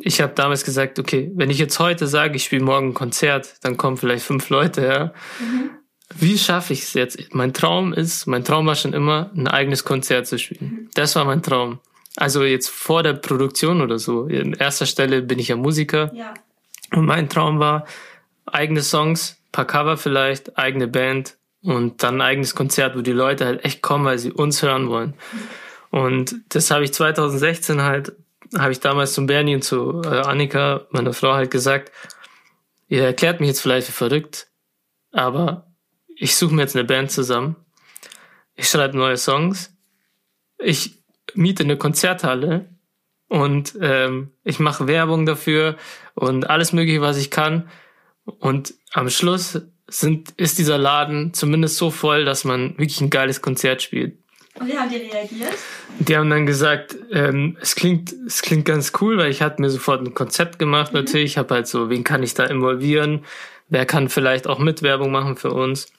ich 0.00 0.20
habe 0.20 0.32
damals 0.34 0.64
gesagt, 0.64 0.98
okay, 0.98 1.30
wenn 1.34 1.50
ich 1.50 1.58
jetzt 1.58 1.78
heute 1.78 2.06
sage, 2.06 2.36
ich 2.36 2.44
spiele 2.44 2.64
morgen 2.64 2.88
ein 2.88 2.94
Konzert, 2.94 3.56
dann 3.62 3.76
kommen 3.76 3.96
vielleicht 3.96 4.24
fünf 4.24 4.48
Leute, 4.50 4.86
ja. 4.86 5.12
Wie 6.14 6.38
schaffe 6.38 6.72
ich 6.72 6.82
es 6.82 6.94
jetzt? 6.94 7.34
Mein 7.34 7.52
Traum 7.52 7.92
ist, 7.92 8.26
mein 8.26 8.44
Traum 8.44 8.66
war 8.66 8.76
schon 8.76 8.92
immer, 8.92 9.30
ein 9.34 9.48
eigenes 9.48 9.84
Konzert 9.84 10.26
zu 10.26 10.38
spielen. 10.38 10.88
Das 10.94 11.16
war 11.16 11.24
mein 11.24 11.42
Traum. 11.42 11.80
Also 12.16 12.44
jetzt 12.44 12.68
vor 12.68 13.02
der 13.02 13.14
Produktion 13.14 13.80
oder 13.82 13.98
so. 13.98 14.26
In 14.26 14.54
erster 14.54 14.86
Stelle 14.86 15.22
bin 15.22 15.38
ich 15.38 15.48
ja 15.48 15.56
Musiker. 15.56 16.12
Ja. 16.14 16.34
Und 16.92 17.04
mein 17.04 17.28
Traum 17.28 17.58
war, 17.58 17.86
eigene 18.46 18.82
Songs, 18.82 19.38
paar 19.52 19.66
Cover 19.66 19.96
vielleicht, 19.96 20.56
eigene 20.56 20.86
Band 20.86 21.36
und 21.62 22.02
dann 22.02 22.16
ein 22.16 22.22
eigenes 22.22 22.54
Konzert, 22.54 22.96
wo 22.96 23.00
die 23.00 23.12
Leute 23.12 23.44
halt 23.44 23.64
echt 23.64 23.82
kommen, 23.82 24.04
weil 24.04 24.18
sie 24.18 24.32
uns 24.32 24.62
hören 24.62 24.88
wollen. 24.88 25.14
Und 25.90 26.36
das 26.50 26.70
habe 26.70 26.84
ich 26.84 26.92
2016 26.92 27.82
halt, 27.82 28.12
habe 28.58 28.72
ich 28.72 28.80
damals 28.80 29.14
zum 29.14 29.26
Bernie 29.26 29.54
und 29.54 29.62
zu 29.62 30.02
äh, 30.02 30.08
Annika, 30.08 30.86
meiner 30.90 31.12
Frau, 31.12 31.34
halt 31.34 31.50
gesagt, 31.50 31.92
ihr 32.88 33.04
erklärt 33.04 33.40
mich 33.40 33.48
jetzt 33.48 33.60
vielleicht 33.60 33.86
für 33.86 33.92
verrückt, 33.92 34.48
aber 35.12 35.72
ich 36.16 36.36
suche 36.36 36.54
mir 36.54 36.62
jetzt 36.62 36.76
eine 36.76 36.84
Band 36.84 37.10
zusammen. 37.10 37.56
Ich 38.54 38.68
schreibe 38.68 38.96
neue 38.96 39.16
Songs. 39.16 39.74
Ich 40.58 41.02
miete 41.34 41.62
eine 41.62 41.76
Konzerthalle 41.76 42.70
und 43.28 43.76
ähm, 43.80 44.32
ich 44.44 44.58
mache 44.58 44.86
Werbung 44.86 45.26
dafür 45.26 45.76
und 46.14 46.48
alles 46.48 46.72
Mögliche, 46.72 47.02
was 47.02 47.18
ich 47.18 47.30
kann. 47.30 47.68
Und 48.24 48.74
am 48.92 49.10
Schluss 49.10 49.60
sind, 49.88 50.30
ist 50.36 50.58
dieser 50.58 50.78
Laden 50.78 51.34
zumindest 51.34 51.76
so 51.76 51.90
voll, 51.90 52.24
dass 52.24 52.44
man 52.44 52.70
wirklich 52.78 53.00
ein 53.00 53.10
geiles 53.10 53.42
Konzert 53.42 53.82
spielt. 53.82 54.18
Und 54.58 54.68
wie 54.68 54.78
haben 54.78 54.90
die 54.90 54.96
reagiert? 54.96 55.54
Die 55.98 56.16
haben 56.16 56.30
dann 56.30 56.46
gesagt, 56.46 56.96
ähm, 57.12 57.56
es 57.60 57.74
klingt, 57.74 58.12
es 58.26 58.42
klingt 58.42 58.64
ganz 58.64 58.92
cool, 59.00 59.18
weil 59.18 59.30
ich 59.30 59.42
hatte 59.42 59.60
mir 59.60 59.70
sofort 59.70 60.00
ein 60.00 60.14
Konzept 60.14 60.58
gemacht 60.58 60.92
natürlich. 60.92 61.32
Ich 61.32 61.38
habe 61.38 61.54
halt 61.54 61.66
so, 61.66 61.90
wen 61.90 62.04
kann 62.04 62.22
ich 62.22 62.34
da 62.34 62.44
involvieren? 62.44 63.24
Wer 63.68 63.86
kann 63.86 64.08
vielleicht 64.08 64.46
auch 64.46 64.58
Mitwerbung 64.58 65.10
machen 65.10 65.36
für 65.36 65.50
uns? 65.50 65.92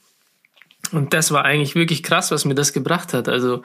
Und 0.92 1.14
das 1.14 1.32
war 1.32 1.44
eigentlich 1.44 1.76
wirklich 1.76 2.04
krass, 2.04 2.32
was 2.32 2.46
mir 2.46 2.56
das 2.56 2.74
gebracht 2.74 3.14
hat. 3.14 3.28
Also 3.28 3.62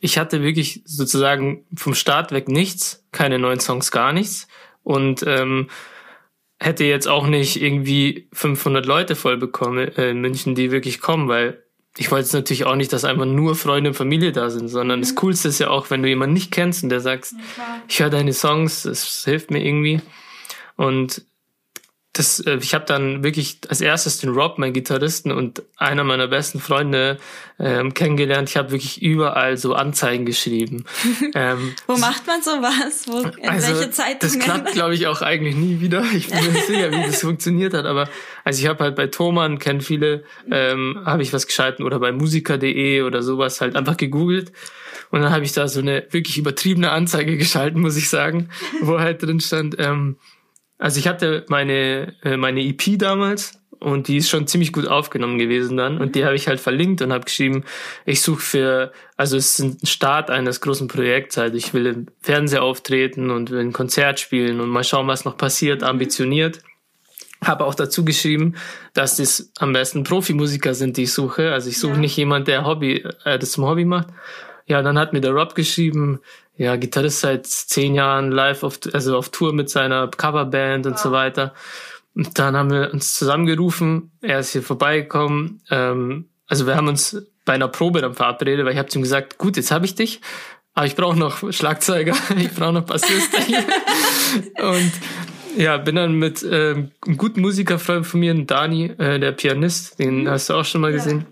ich 0.00 0.18
hatte 0.18 0.42
wirklich 0.42 0.82
sozusagen 0.84 1.64
vom 1.76 1.94
Start 1.94 2.32
weg 2.32 2.48
nichts, 2.48 3.06
keine 3.12 3.38
neuen 3.38 3.60
Songs, 3.60 3.90
gar 3.90 4.12
nichts. 4.12 4.48
Und 4.82 5.22
ähm, 5.26 5.68
hätte 6.58 6.84
jetzt 6.84 7.08
auch 7.08 7.26
nicht 7.26 7.60
irgendwie 7.60 8.28
500 8.32 8.86
Leute 8.86 9.14
voll 9.14 9.36
bekommen 9.36 9.88
äh, 9.96 10.10
in 10.10 10.20
München, 10.20 10.54
die 10.54 10.70
wirklich 10.70 11.00
kommen, 11.00 11.28
weil 11.28 11.62
ich 11.98 12.10
wollte 12.10 12.24
jetzt 12.24 12.32
natürlich 12.32 12.64
auch 12.64 12.76
nicht, 12.76 12.92
dass 12.92 13.04
einfach 13.04 13.26
nur 13.26 13.54
Freunde 13.54 13.90
und 13.90 13.94
Familie 13.94 14.32
da 14.32 14.48
sind, 14.48 14.68
sondern 14.68 15.00
das 15.00 15.14
Coolste 15.14 15.48
ist 15.48 15.58
ja 15.58 15.68
auch, 15.68 15.90
wenn 15.90 16.02
du 16.02 16.08
jemanden 16.08 16.32
nicht 16.32 16.50
kennst 16.50 16.82
und 16.82 16.88
der 16.88 17.00
sagt, 17.00 17.34
ich 17.88 18.00
höre 18.00 18.10
deine 18.10 18.32
Songs, 18.32 18.82
das 18.82 19.24
hilft 19.24 19.50
mir 19.50 19.62
irgendwie. 19.62 20.00
Und 20.76 21.26
das, 22.12 22.40
äh, 22.40 22.58
ich 22.60 22.74
habe 22.74 22.84
dann 22.84 23.24
wirklich 23.24 23.58
als 23.68 23.80
erstes 23.80 24.18
den 24.18 24.30
Rob, 24.30 24.58
mein 24.58 24.74
Gitarristen 24.74 25.32
und 25.32 25.62
einer 25.78 26.04
meiner 26.04 26.28
besten 26.28 26.60
Freunde 26.60 27.16
ähm, 27.58 27.94
kennengelernt. 27.94 28.50
Ich 28.50 28.56
habe 28.58 28.70
wirklich 28.70 29.00
überall 29.00 29.56
so 29.56 29.74
Anzeigen 29.74 30.26
geschrieben. 30.26 30.84
ähm, 31.34 31.74
Wo 31.86 31.96
macht 31.96 32.26
man 32.26 32.42
sowas? 32.42 33.04
Wo, 33.06 33.20
in 33.20 33.42
welche 33.42 33.86
das 33.86 33.90
Zeitungen? 33.92 34.40
klappt, 34.40 34.72
glaube 34.72 34.94
ich, 34.94 35.06
auch 35.06 35.22
eigentlich 35.22 35.54
nie 35.54 35.80
wieder. 35.80 36.04
Ich 36.14 36.28
bin 36.28 36.44
mir 36.44 36.52
nicht 36.52 36.66
sicher, 36.66 36.90
wie 36.92 37.02
das 37.06 37.22
funktioniert 37.22 37.72
hat. 37.72 37.86
Aber 37.86 38.08
also 38.44 38.60
ich 38.60 38.68
habe 38.68 38.84
halt 38.84 38.94
bei 38.94 39.06
Thomann, 39.06 39.58
kennen 39.58 39.80
viele, 39.80 40.24
ähm, 40.50 41.00
habe 41.06 41.22
ich 41.22 41.32
was 41.32 41.46
geschalten 41.46 41.82
oder 41.82 41.98
bei 41.98 42.12
musiker.de 42.12 43.02
oder 43.02 43.22
sowas 43.22 43.62
halt 43.62 43.74
einfach 43.74 43.96
gegoogelt. 43.96 44.52
Und 45.10 45.22
dann 45.22 45.32
habe 45.32 45.44
ich 45.44 45.52
da 45.52 45.66
so 45.66 45.80
eine 45.80 46.06
wirklich 46.10 46.36
übertriebene 46.36 46.90
Anzeige 46.90 47.38
geschalten, 47.38 47.80
muss 47.80 47.96
ich 47.96 48.10
sagen, 48.10 48.50
wo 48.80 48.98
halt 48.98 49.22
drin 49.22 49.40
stand, 49.40 49.76
ähm, 49.78 50.16
also 50.82 50.98
ich 50.98 51.06
hatte 51.06 51.44
meine, 51.48 52.12
äh, 52.24 52.36
meine 52.36 52.60
EP 52.60 52.98
damals 52.98 53.62
und 53.78 54.08
die 54.08 54.16
ist 54.16 54.28
schon 54.28 54.48
ziemlich 54.48 54.72
gut 54.72 54.88
aufgenommen 54.88 55.38
gewesen 55.38 55.76
dann 55.76 55.98
und 55.98 56.16
die 56.16 56.24
habe 56.24 56.34
ich 56.34 56.48
halt 56.48 56.58
verlinkt 56.58 57.02
und 57.02 57.12
habe 57.12 57.24
geschrieben, 57.24 57.62
ich 58.04 58.20
suche 58.20 58.40
für, 58.40 58.92
also 59.16 59.36
es 59.36 59.60
ist 59.60 59.82
ein 59.82 59.86
Start 59.86 60.28
eines 60.28 60.60
großen 60.60 60.88
Projekts, 60.88 61.38
also 61.38 61.56
ich 61.56 61.72
will 61.72 61.86
im 61.86 62.06
Fernseher 62.20 62.64
auftreten 62.64 63.30
und 63.30 63.52
will 63.52 63.60
ein 63.60 63.72
Konzert 63.72 64.18
spielen 64.18 64.60
und 64.60 64.70
mal 64.70 64.82
schauen, 64.82 65.06
was 65.06 65.24
noch 65.24 65.36
passiert, 65.36 65.84
ambitioniert. 65.84 66.58
Habe 67.44 67.64
auch 67.64 67.76
dazu 67.76 68.04
geschrieben, 68.04 68.56
dass 68.92 69.18
das 69.18 69.52
am 69.60 69.72
besten 69.72 70.02
Profimusiker 70.02 70.74
sind, 70.74 70.96
die 70.96 71.04
ich 71.04 71.12
suche. 71.12 71.52
Also 71.52 71.68
ich 71.68 71.78
suche 71.78 71.94
ja. 71.94 71.98
nicht 71.98 72.16
jemand, 72.16 72.48
der 72.48 72.64
Hobby, 72.64 73.04
äh, 73.24 73.38
das 73.38 73.52
zum 73.52 73.66
Hobby 73.66 73.84
macht. 73.84 74.08
Ja, 74.66 74.82
dann 74.82 74.98
hat 74.98 75.12
mir 75.12 75.20
der 75.20 75.32
Rob 75.32 75.54
geschrieben, 75.54 76.20
ja, 76.56 76.76
Gitarrist 76.76 77.20
seit 77.20 77.46
zehn 77.46 77.94
Jahren 77.94 78.30
live 78.30 78.62
auf, 78.62 78.78
also 78.92 79.16
auf 79.16 79.30
Tour 79.30 79.52
mit 79.52 79.70
seiner 79.70 80.08
Coverband 80.08 80.86
und 80.86 80.94
wow. 80.94 81.00
so 81.00 81.12
weiter. 81.12 81.54
Und 82.14 82.38
dann 82.38 82.56
haben 82.56 82.70
wir 82.70 82.92
uns 82.92 83.14
zusammengerufen, 83.14 84.12
er 84.20 84.40
ist 84.40 84.52
hier 84.52 84.62
vorbeigekommen. 84.62 85.62
Ähm, 85.70 86.28
also 86.46 86.66
wir 86.66 86.76
haben 86.76 86.88
uns 86.88 87.16
bei 87.44 87.54
einer 87.54 87.68
Probe 87.68 88.00
dann 88.00 88.14
verabredet, 88.14 88.64
weil 88.66 88.72
ich 88.72 88.78
habe 88.78 88.88
zu 88.88 88.98
ihm 88.98 89.02
gesagt, 89.02 89.38
gut, 89.38 89.56
jetzt 89.56 89.70
habe 89.70 89.86
ich 89.86 89.94
dich, 89.94 90.20
aber 90.74 90.86
ich 90.86 90.94
brauche 90.94 91.18
noch 91.18 91.52
Schlagzeuger, 91.52 92.14
ich 92.36 92.52
brauche 92.52 92.74
noch 92.74 92.84
Bassist. 92.84 93.30
und 94.62 94.92
ja, 95.56 95.76
bin 95.78 95.96
dann 95.96 96.14
mit 96.14 96.42
ähm, 96.42 96.92
einem 97.06 97.16
guten 97.16 97.40
Musikerfreund 97.40 98.06
von 98.06 98.20
mir, 98.20 98.34
Dani, 98.44 98.86
äh, 98.98 99.18
der 99.18 99.32
Pianist, 99.32 99.98
den 99.98 100.28
hast 100.28 100.48
du 100.48 100.54
auch 100.54 100.64
schon 100.64 100.80
mal 100.80 100.92
gesehen. 100.92 101.26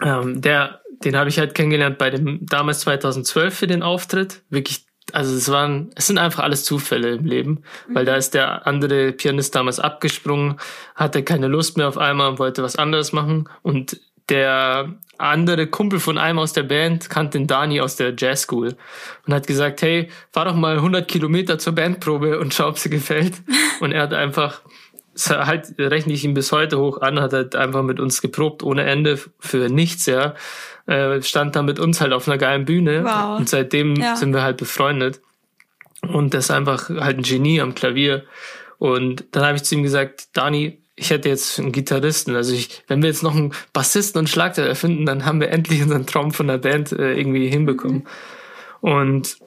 Ja. 0.00 0.20
Ähm, 0.20 0.40
der, 0.40 0.80
den 1.04 1.16
habe 1.16 1.28
ich 1.28 1.38
halt 1.38 1.54
kennengelernt 1.54 1.98
bei 1.98 2.10
dem 2.10 2.44
damals 2.46 2.80
2012 2.80 3.56
für 3.56 3.66
den 3.66 3.82
Auftritt. 3.82 4.42
Wirklich 4.50 4.86
also 5.12 5.34
es 5.34 5.50
waren, 5.50 5.90
es 5.94 6.06
sind 6.06 6.18
einfach 6.18 6.42
alles 6.42 6.64
Zufälle 6.64 7.14
im 7.14 7.24
Leben, 7.24 7.62
weil 7.88 8.04
da 8.04 8.16
ist 8.16 8.34
der 8.34 8.66
andere 8.66 9.12
Pianist 9.12 9.54
damals 9.54 9.80
abgesprungen, 9.80 10.56
hatte 10.94 11.22
keine 11.22 11.48
Lust 11.48 11.78
mehr 11.78 11.88
auf 11.88 11.96
einmal 11.96 12.28
und 12.28 12.38
wollte 12.38 12.62
was 12.62 12.76
anderes 12.76 13.12
machen 13.12 13.48
und 13.62 13.98
der 14.28 14.98
andere 15.18 15.66
Kumpel 15.66 15.98
von 15.98 16.18
einem 16.18 16.38
aus 16.38 16.52
der 16.52 16.62
Band 16.62 17.10
kannte 17.10 17.38
den 17.38 17.46
Dani 17.46 17.80
aus 17.80 17.96
der 17.96 18.14
Jazz 18.16 18.42
School 18.42 18.76
und 19.26 19.34
hat 19.34 19.46
gesagt, 19.46 19.82
hey, 19.82 20.10
fahr 20.30 20.44
doch 20.44 20.54
mal 20.54 20.76
100 20.76 21.08
Kilometer 21.08 21.58
zur 21.58 21.74
Bandprobe 21.74 22.38
und 22.38 22.54
schau, 22.54 22.68
ob 22.68 22.78
sie 22.78 22.90
gefällt. 22.90 23.42
Und 23.80 23.92
er 23.92 24.02
hat 24.02 24.12
einfach, 24.12 24.62
halt 25.28 25.74
rechne 25.78 26.12
ich 26.12 26.24
ihn 26.24 26.34
bis 26.34 26.52
heute 26.52 26.78
hoch 26.78 27.00
an, 27.00 27.20
hat 27.20 27.32
halt 27.32 27.56
einfach 27.56 27.82
mit 27.82 28.00
uns 28.00 28.22
geprobt 28.22 28.62
ohne 28.62 28.84
Ende 28.84 29.18
für 29.38 29.68
nichts, 29.68 30.06
ja 30.06 30.34
äh, 30.88 31.22
stand 31.22 31.54
da 31.54 31.62
mit 31.62 31.78
uns 31.78 32.00
halt 32.00 32.12
auf 32.12 32.26
einer 32.26 32.38
geilen 32.38 32.64
Bühne. 32.64 33.04
Wow. 33.04 33.38
Und 33.38 33.48
seitdem 33.48 33.94
ja. 33.96 34.16
sind 34.16 34.32
wir 34.32 34.42
halt 34.42 34.56
befreundet. 34.56 35.20
Und 36.00 36.34
das 36.34 36.46
ist 36.46 36.50
einfach 36.50 36.88
halt 36.88 37.18
ein 37.18 37.22
Genie 37.22 37.60
am 37.60 37.74
Klavier. 37.74 38.24
Und 38.78 39.24
dann 39.32 39.44
habe 39.44 39.56
ich 39.56 39.64
zu 39.64 39.74
ihm 39.74 39.82
gesagt, 39.82 40.28
Dani, 40.32 40.78
ich 40.96 41.10
hätte 41.10 41.28
jetzt 41.28 41.58
einen 41.58 41.72
Gitarristen. 41.72 42.34
Also 42.34 42.54
ich, 42.54 42.82
wenn 42.88 43.02
wir 43.02 43.08
jetzt 43.08 43.22
noch 43.22 43.36
einen 43.36 43.52
Bassisten 43.72 44.18
und 44.18 44.28
Schlagzeug 44.28 44.66
erfinden, 44.66 45.04
dann 45.04 45.24
haben 45.24 45.40
wir 45.40 45.50
endlich 45.50 45.82
unseren 45.82 46.06
Traum 46.06 46.32
von 46.32 46.48
der 46.48 46.58
Band 46.58 46.92
äh, 46.92 47.12
irgendwie 47.14 47.48
hinbekommen. 47.48 48.06
Mhm. 48.80 48.90
Und 48.90 49.38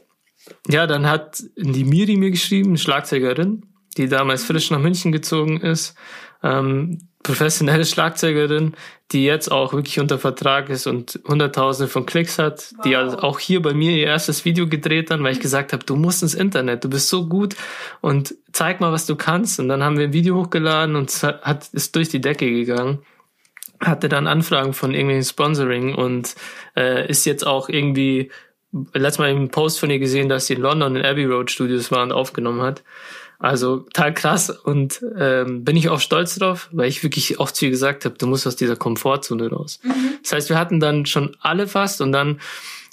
ja, 0.70 0.86
dann 0.86 1.10
hat 1.10 1.44
die 1.56 1.86
Miri 1.86 2.18
mir 2.18 2.32
geschrieben, 2.32 2.78
Schlagzeugerin, 2.78 3.64
die 3.98 4.08
damals 4.08 4.44
frisch 4.44 4.72
nach 4.72 4.80
München 4.80 5.12
gezogen 5.12 5.62
ist. 5.62 5.96
Ähm, 6.44 7.00
professionelle 7.24 7.86
Schlagzeugerin, 7.86 8.74
die 9.12 9.26
jetzt 9.26 9.52
auch 9.52 9.74
wirklich 9.74 10.00
unter 10.00 10.18
Vertrag 10.18 10.70
ist 10.70 10.88
und 10.88 11.20
Hunderttausende 11.28 11.90
von 11.90 12.06
Klicks 12.06 12.40
hat, 12.40 12.72
wow. 12.76 12.84
die 12.84 12.96
also 12.96 13.20
auch 13.20 13.40
hier 13.40 13.62
bei 13.62 13.74
mir 13.74 13.92
ihr 13.92 14.08
erstes 14.08 14.46
Video 14.46 14.68
gedreht 14.68 15.12
hat, 15.12 15.22
weil 15.22 15.34
ich 15.34 15.40
gesagt 15.40 15.74
habe, 15.74 15.86
du 15.86 15.96
musst 15.96 16.24
ins 16.24 16.34
Internet, 16.34 16.84
du 16.84 16.90
bist 16.90 17.10
so 17.10 17.28
gut 17.28 17.56
und 18.02 18.36
zeig 18.52 18.80
mal, 18.80 18.92
was 18.92 19.06
du 19.06 19.16
kannst. 19.16 19.60
Und 19.60 19.68
dann 19.68 19.84
haben 19.84 19.98
wir 19.98 20.06
ein 20.06 20.14
Video 20.14 20.36
hochgeladen 20.38 20.96
und 20.96 21.10
es 21.10 21.24
hat, 21.24 21.70
ist 21.74 21.96
durch 21.96 22.10
die 22.10 22.22
Decke 22.22 22.50
gegangen. 22.50 23.00
Hatte 23.80 24.10
dann 24.10 24.28
Anfragen 24.28 24.74
von 24.74 24.92
irgendwelchen 24.92 25.30
Sponsoring 25.30 25.96
und 25.96 26.36
äh, 26.76 27.08
ist 27.10 27.26
jetzt 27.26 27.46
auch 27.46 27.68
irgendwie 27.68 28.32
letztes 28.94 29.20
Mal 29.20 29.32
im 29.32 29.50
Post 29.50 29.80
von 29.80 29.90
ihr 29.90 30.00
gesehen, 30.00 30.30
dass 30.30 30.48
sie 30.48 30.54
in 30.54 30.62
London 30.62 30.96
in 30.96 31.06
Abbey 31.06 31.26
Road 31.26 31.52
Studios 31.52 31.92
war 31.92 32.04
und 32.04 32.12
aufgenommen 32.12 32.62
hat. 32.62 32.84
Also 33.42 33.78
total 33.78 34.14
krass 34.14 34.52
und 34.52 35.04
ähm, 35.18 35.66
bin 35.66 35.76
ich 35.76 35.90
auch 35.90 36.00
stolz 36.00 36.36
drauf, 36.36 36.70
weil 36.72 36.88
ich 36.88 37.02
wirklich 37.02 37.40
auch 37.40 37.50
zu 37.50 37.66
ihr 37.66 37.72
gesagt 37.72 38.06
habe, 38.06 38.16
du 38.16 38.28
musst 38.28 38.46
aus 38.46 38.56
dieser 38.56 38.76
Komfortzone 38.76 39.50
raus. 39.50 39.80
Mhm. 39.82 40.20
Das 40.22 40.34
heißt, 40.34 40.50
wir 40.50 40.60
hatten 40.60 40.80
dann 40.80 41.08
schon 41.08 41.36
alle 41.42 41.68
fast 41.68 42.02
und 42.02 42.12
dann 42.12 42.40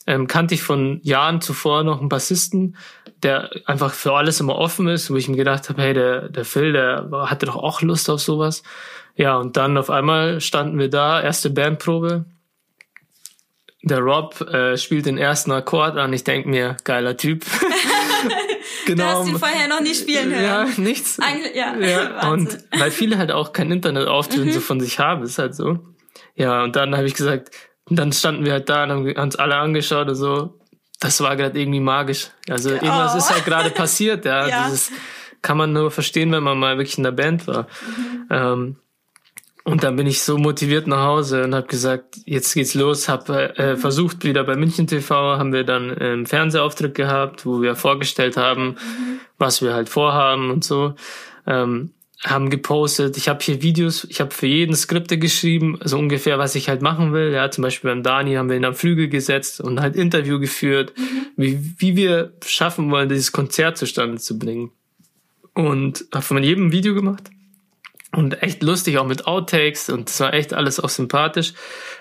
ähm, 0.07 0.27
kannte 0.27 0.55
ich 0.55 0.63
von 0.63 1.01
Jahren 1.03 1.43
zuvor 1.43 1.85
noch 1.85 2.01
einen 2.01 2.09
Bassisten, 2.09 2.77
der 3.23 3.51
einfach 3.67 3.93
für 3.93 4.15
alles 4.15 4.41
immer 4.41 4.57
offen 4.57 4.89
ist, 4.89 5.11
wo 5.11 5.17
ich 5.17 5.29
mir 5.29 5.37
gedacht 5.37 5.69
habe, 5.69 5.83
hey, 5.83 5.93
der, 5.93 6.31
der 6.31 6.47
Phil, 6.47 6.73
der 6.73 7.11
hatte 7.13 7.45
doch 7.45 7.57
auch 7.57 7.83
Lust 7.83 8.09
auf 8.09 8.21
sowas. 8.21 8.63
Ja, 9.17 9.37
und 9.37 9.59
dann 9.59 9.77
auf 9.77 9.91
einmal 9.91 10.41
standen 10.41 10.79
wir 10.79 10.89
da, 10.89 11.21
erste 11.21 11.51
Bandprobe. 11.51 12.25
Der 13.83 13.99
Rob 13.99 14.41
äh, 14.41 14.79
spielt 14.79 15.05
den 15.05 15.19
ersten 15.19 15.53
Akkord 15.53 15.99
an. 15.99 16.13
Ich 16.15 16.25
denk 16.25 16.47
mir, 16.47 16.79
geiler 16.85 17.19
Typ. 17.19 17.45
genau. 18.87 19.03
Du 19.03 19.09
hast 19.09 19.29
ihn 19.29 19.39
vorher 19.39 19.69
noch 19.69 19.81
nie 19.81 19.95
spielen 19.95 20.31
hören. 20.31 20.43
Ja, 20.43 20.67
nichts. 20.77 21.19
Eigentlich, 21.21 21.55
ja. 21.55 21.77
ja. 21.77 22.29
und 22.31 22.59
weil 22.77 22.91
viele 22.91 23.19
halt 23.19 23.31
auch 23.31 23.53
kein 23.53 23.71
Internetauftritt 23.71 24.47
mhm. 24.47 24.53
so 24.53 24.61
von 24.61 24.81
sich 24.81 24.99
haben, 24.99 25.23
ist 25.23 25.39
halt 25.39 25.55
so. 25.55 25.79
Ja, 26.35 26.63
und 26.63 26.77
dann 26.77 26.97
habe 26.97 27.07
ich 27.07 27.15
gesagt, 27.15 27.51
dann 27.91 28.13
standen 28.13 28.45
wir 28.45 28.53
halt 28.53 28.69
da 28.69 28.85
und 28.85 28.91
haben 28.91 29.13
uns 29.13 29.37
alle 29.37 29.57
angeschaut 29.57 30.09
und 30.09 30.15
so. 30.15 30.55
Das 31.01 31.21
war 31.21 31.37
gerade 31.37 31.59
irgendwie 31.59 31.81
magisch. 31.81 32.31
Also 32.49 32.71
irgendwas 32.71 33.15
oh. 33.15 33.19
ist 33.19 33.31
halt 33.31 33.45
gerade 33.45 33.71
passiert, 33.75 34.25
ja. 34.25 34.47
ja. 34.47 34.65
Dieses 34.67 34.91
kann 35.43 35.57
man 35.57 35.73
nur 35.73 35.91
verstehen, 35.91 36.33
wenn 36.33 36.43
man 36.43 36.59
mal 36.59 36.77
wirklich 36.79 36.99
in 36.99 37.05
der 37.05 37.13
Band 37.13 37.47
war. 37.47 37.67
Mhm. 37.97 38.27
Ähm, 38.31 38.77
und 39.69 39.85
dann 39.85 39.97
bin 39.97 40.07
ich 40.07 40.23
so 40.23 40.39
motiviert 40.39 40.87
nach 40.87 41.05
Hause 41.05 41.45
und 41.45 41.55
habe 41.55 41.67
gesagt, 41.67 42.17
jetzt 42.25 42.55
geht's 42.55 42.73
los. 42.73 43.07
Habe 43.07 43.55
äh, 43.59 43.75
mhm. 43.75 43.79
versucht 43.79 44.25
wieder 44.25 44.43
bei 44.45 44.57
München 44.57 44.87
TV, 44.87 45.37
haben 45.37 45.53
wir 45.53 45.63
dann 45.63 45.91
einen 45.91 46.25
Fernsehauftritt 46.25 46.95
gehabt, 46.95 47.45
wo 47.45 47.61
wir 47.61 47.77
vorgestellt 47.77 48.39
haben, 48.39 48.77
was 49.37 49.61
wir 49.61 49.75
halt 49.75 49.91
vorhaben 49.91 50.51
und 50.51 50.65
so. 50.65 50.95
Ähm, 51.47 51.91
haben 52.25 52.49
gepostet. 52.49 53.19
Ich 53.19 53.29
habe 53.29 53.41
hier 53.43 53.61
Videos, 53.61 54.05
ich 54.05 54.23
habe 54.23 54.33
für 54.33 54.47
jeden 54.47 54.75
Skripte 54.75 55.19
geschrieben, 55.19 55.75
so 55.75 55.83
also 55.83 55.99
ungefähr, 55.99 56.39
was 56.39 56.55
ich 56.55 56.71
halt 56.71 56.81
machen 56.81 57.13
will. 57.13 57.31
Ja, 57.31 57.51
zum 57.51 57.61
Beispiel 57.61 57.91
beim 57.91 58.03
Dani 58.03 58.35
haben 58.35 58.49
wir 58.49 58.57
ihn 58.57 58.65
am 58.65 58.75
Flügel 58.75 59.09
gesetzt 59.09 59.61
und 59.61 59.81
halt 59.81 59.97
Interview 59.97 60.41
geführt, 60.41 60.95
mhm. 60.97 61.27
wie, 61.37 61.75
wie 61.77 61.95
wir 61.95 62.33
schaffen 62.43 62.91
wollen, 62.91 63.11
dieses 63.11 63.33
Konzert 63.33 63.77
zustande 63.77 64.17
zu 64.17 64.39
bringen. 64.39 64.71
Und 65.53 66.07
habe 66.15 66.25
von 66.25 66.43
jedem 66.43 66.73
Video 66.73 66.95
gemacht 66.95 67.31
und 68.19 68.43
echt 68.43 68.65
lustig, 68.65 68.99
auch 68.99 69.07
mit 69.07 69.29
Outtakes 69.29 69.91
und 69.91 70.11
es 70.11 70.19
war 70.19 70.35
echt 70.35 70.53
alles 70.53 70.81
auch 70.81 70.89
sympathisch. 70.89 71.55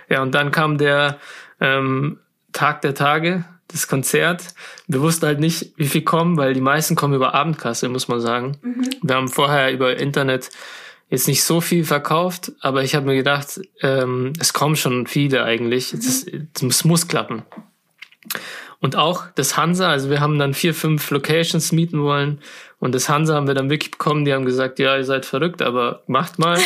Ja, 0.10 0.24
und 0.24 0.34
dann 0.34 0.50
kam 0.50 0.80
der 0.80 1.20
ähm, 1.62 2.18
Tag 2.54 2.82
der 2.82 2.96
Tage, 2.96 3.46
das 3.68 3.88
Konzert. 3.88 4.56
Wir 4.88 5.02
wussten 5.02 5.28
halt 5.28 5.40
nicht, 5.40 5.74
wie 5.76 5.86
viel 5.86 6.02
kommen, 6.02 6.36
weil 6.36 6.56
die 6.56 6.62
meisten 6.62 6.96
kommen 6.96 7.14
über 7.14 7.36
Abendkasse, 7.36 7.88
muss 7.88 8.08
man 8.08 8.20
sagen. 8.20 8.58
Mhm. 8.64 8.90
Wir 9.04 9.16
haben 9.16 9.28
vorher 9.28 9.72
über 9.72 9.98
Internet 9.98 10.50
jetzt 11.08 11.28
nicht 11.28 11.44
so 11.44 11.62
viel 11.62 11.86
verkauft, 11.86 12.52
aber 12.62 12.84
ich 12.84 12.96
habe 12.96 13.06
mir 13.06 13.16
gedacht, 13.16 13.62
ähm, 13.82 14.34
es 14.40 14.54
kommen 14.54 14.76
schon 14.76 15.06
viele 15.06 15.44
eigentlich. 15.44 15.94
Mhm. 15.94 16.00
Es, 16.00 16.26
es 16.64 16.84
muss 16.84 17.08
klappen. 17.08 17.44
Und 18.80 18.96
auch 18.96 19.26
das 19.36 19.56
Hansa, 19.56 19.90
also 19.90 20.10
wir 20.10 20.20
haben 20.20 20.40
dann 20.40 20.56
vier, 20.56 20.74
fünf 20.74 21.12
Locations 21.12 21.72
mieten 21.72 22.02
wollen. 22.02 22.40
Und 22.80 22.94
das 22.94 23.10
Hansa 23.10 23.36
haben 23.36 23.48
wir 23.48 23.56
dann 23.56 23.70
wirklich 23.70 23.92
bekommen. 23.92 24.26
Die 24.26 24.34
haben 24.34 24.46
gesagt, 24.46 24.80
ja, 24.80 24.98
ihr 24.98 25.04
seid 25.04 25.26
verrückt, 25.26 25.62
aber 25.62 26.04
macht 26.08 26.38
mal. 26.38 26.60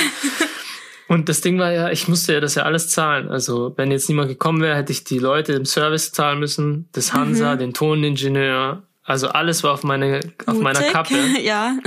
und 1.08 1.30
das 1.30 1.42
Ding 1.42 1.58
war 1.58 1.72
ja, 1.72 1.90
ich 1.90 2.08
musste 2.08 2.34
ja 2.34 2.40
das 2.40 2.56
ja 2.56 2.64
alles 2.64 2.90
zahlen. 2.90 3.30
Also 3.30 3.74
wenn 3.78 3.92
jetzt 3.92 4.10
niemand 4.10 4.28
gekommen 4.28 4.62
wäre, 4.62 4.76
hätte 4.76 4.92
ich 4.92 5.04
die 5.04 5.20
Leute 5.20 5.54
im 5.54 5.66
Service 5.66 6.12
zahlen 6.12 6.40
müssen, 6.40 6.90
das 6.92 7.14
Hansa, 7.14 7.56
mhm. 7.56 7.60
den 7.60 7.74
Toningenieur. 7.74 8.84
Also 9.04 9.30
alles 9.30 9.64
war 9.64 9.74
auf 9.74 9.84
meine, 9.84 10.20
auf 10.46 10.60
meiner 10.60 10.82
Kappe. 10.82 11.16
ja. 11.42 11.78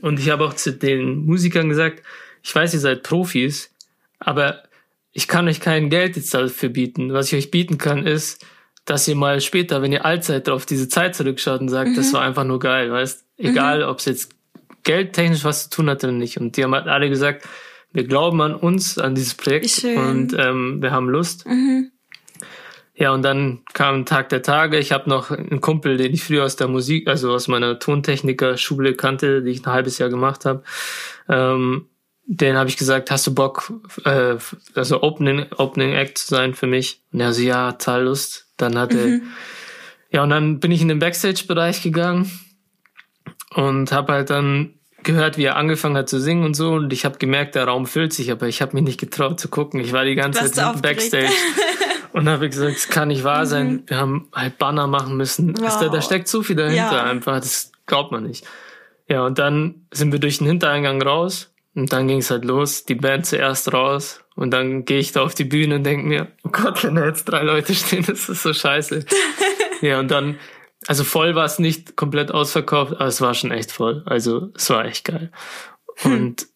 und 0.00 0.18
ich 0.18 0.30
habe 0.30 0.44
auch 0.44 0.54
zu 0.54 0.72
den 0.72 1.26
Musikern 1.26 1.68
gesagt, 1.68 2.02
ich 2.42 2.54
weiß, 2.54 2.74
ihr 2.74 2.80
seid 2.80 3.02
Profis, 3.02 3.70
aber 4.18 4.62
ich 5.12 5.28
kann 5.28 5.46
euch 5.48 5.60
kein 5.60 5.90
Geld 5.90 6.16
jetzt 6.16 6.34
dafür 6.34 6.70
bieten. 6.70 7.12
Was 7.12 7.32
ich 7.32 7.38
euch 7.38 7.50
bieten 7.50 7.78
kann, 7.78 8.06
ist, 8.06 8.44
dass 8.84 9.08
ihr 9.08 9.16
mal 9.16 9.40
später, 9.40 9.80
wenn 9.80 9.92
ihr 9.92 10.04
alt 10.04 10.24
seid, 10.24 10.48
auf 10.48 10.66
diese 10.66 10.88
Zeit 10.88 11.14
zurückschaut 11.14 11.60
und 11.60 11.68
sagt, 11.68 11.90
mhm. 11.90 11.96
das 11.96 12.12
war 12.12 12.22
einfach 12.22 12.44
nur 12.44 12.58
geil, 12.58 12.90
weißt? 12.90 13.23
Egal, 13.36 13.82
mhm. 13.82 13.88
ob 13.88 13.98
es 13.98 14.04
jetzt 14.04 14.34
geldtechnisch 14.84 15.44
was 15.44 15.64
zu 15.64 15.76
tun 15.76 15.90
hat 15.90 16.04
oder 16.04 16.12
nicht. 16.12 16.38
Und 16.38 16.56
die 16.56 16.64
haben 16.64 16.74
halt 16.74 16.86
alle 16.86 17.08
gesagt, 17.08 17.46
wir 17.92 18.04
glauben 18.04 18.40
an 18.40 18.54
uns, 18.54 18.98
an 18.98 19.14
dieses 19.14 19.34
Projekt 19.34 19.84
und 19.84 20.34
ähm, 20.38 20.82
wir 20.82 20.90
haben 20.90 21.08
Lust. 21.08 21.46
Mhm. 21.46 21.90
Ja, 22.96 23.12
und 23.12 23.22
dann 23.22 23.62
kam 23.72 24.04
Tag 24.04 24.28
der 24.28 24.42
Tage. 24.42 24.78
Ich 24.78 24.92
habe 24.92 25.10
noch 25.10 25.32
einen 25.32 25.60
Kumpel, 25.60 25.96
den 25.96 26.12
ich 26.12 26.22
früher 26.22 26.44
aus 26.44 26.54
der 26.54 26.68
Musik, 26.68 27.08
also 27.08 27.32
aus 27.32 27.48
meiner 27.48 27.80
Tontechniker-Schule 27.80 28.94
kannte, 28.94 29.42
die 29.42 29.50
ich 29.50 29.66
ein 29.66 29.72
halbes 29.72 29.98
Jahr 29.98 30.10
gemacht 30.10 30.44
habe. 30.44 30.62
Ähm, 31.28 31.86
den 32.26 32.56
habe 32.56 32.68
ich 32.68 32.76
gesagt, 32.76 33.10
hast 33.10 33.26
du 33.26 33.34
Bock, 33.34 33.72
äh, 34.04 34.36
also 34.74 35.02
Opening, 35.02 35.46
Opening 35.56 35.92
Act 35.92 36.18
zu 36.18 36.28
sein 36.28 36.54
für 36.54 36.68
mich? 36.68 37.02
Und 37.12 37.20
er 37.20 37.32
so, 37.32 37.42
ja, 37.42 37.72
total 37.72 38.04
Lust. 38.04 38.46
Dann 38.56 38.78
hatte, 38.78 38.96
mhm. 38.96 39.22
ja, 40.10 40.22
und 40.22 40.30
dann 40.30 40.60
bin 40.60 40.70
ich 40.70 40.80
in 40.80 40.88
den 40.88 41.00
Backstage-Bereich 41.00 41.82
gegangen 41.82 42.30
und 43.54 43.92
habe 43.92 44.12
halt 44.12 44.30
dann 44.30 44.74
gehört, 45.02 45.36
wie 45.36 45.44
er 45.44 45.56
angefangen 45.56 45.96
hat 45.96 46.08
zu 46.08 46.18
singen 46.20 46.44
und 46.44 46.54
so 46.54 46.72
und 46.74 46.92
ich 46.92 47.04
habe 47.04 47.18
gemerkt, 47.18 47.54
der 47.54 47.64
Raum 47.66 47.86
füllt 47.86 48.12
sich, 48.12 48.30
aber 48.32 48.46
ich 48.48 48.62
habe 48.62 48.74
mich 48.74 48.84
nicht 48.84 49.00
getraut 49.00 49.38
zu 49.38 49.48
gucken. 49.48 49.80
Ich 49.80 49.92
war 49.92 50.04
die 50.04 50.14
ganze 50.14 50.50
Zeit 50.50 50.64
hinten 50.66 50.82
Backstage 50.82 51.28
und 52.12 52.28
habe 52.28 52.48
gesagt, 52.48 52.76
es 52.76 52.88
kann 52.88 53.08
nicht 53.08 53.22
wahr 53.22 53.44
sein. 53.44 53.82
Wir 53.86 53.98
haben 53.98 54.28
halt 54.34 54.56
Banner 54.58 54.86
machen 54.86 55.16
müssen. 55.16 55.54
Also 55.62 55.80
da, 55.80 55.86
da 55.88 55.92
Wow. 55.98 56.04
steckt 56.04 56.28
so 56.28 56.42
viel 56.42 56.56
dahinter 56.56 56.96
Ja. 56.96 57.02
einfach, 57.04 57.36
das 57.38 57.70
glaubt 57.86 58.12
man 58.12 58.24
nicht. 58.24 58.46
Ja, 59.08 59.26
und 59.26 59.38
dann 59.38 59.86
sind 59.92 60.12
wir 60.12 60.18
durch 60.20 60.38
den 60.38 60.46
Hintereingang 60.46 61.02
raus 61.02 61.52
und 61.74 61.92
dann 61.92 62.08
ging 62.08 62.18
es 62.18 62.30
halt 62.30 62.46
los, 62.46 62.84
die 62.86 62.94
Band 62.94 63.26
zuerst 63.26 63.70
raus 63.74 64.20
und 64.36 64.52
dann 64.52 64.86
gehe 64.86 64.98
ich 65.00 65.12
da 65.12 65.20
auf 65.22 65.34
die 65.34 65.44
Bühne 65.44 65.74
und 65.74 65.84
denke 65.84 66.06
mir, 66.06 66.28
oh 66.44 66.48
Gott, 66.50 66.82
wenn 66.82 66.94
da 66.94 67.04
jetzt 67.04 67.24
drei 67.26 67.42
Leute 67.42 67.74
stehen, 67.74 68.04
das 68.06 68.30
ist 68.30 68.42
so 68.42 68.54
scheiße. 68.54 69.04
ja, 69.82 70.00
und 70.00 70.10
dann, 70.10 70.38
also 70.86 71.04
voll 71.04 71.34
war 71.34 71.44
es 71.44 71.58
nicht 71.58 71.96
komplett 71.96 72.30
ausverkauft, 72.32 72.92
aber 72.94 73.06
es 73.06 73.20
war 73.20 73.34
schon 73.34 73.50
echt 73.50 73.72
voll. 73.72 74.02
Also 74.06 74.50
es 74.56 74.68
war 74.70 74.84
echt 74.84 75.04
geil. 75.04 75.30
Und 76.02 76.46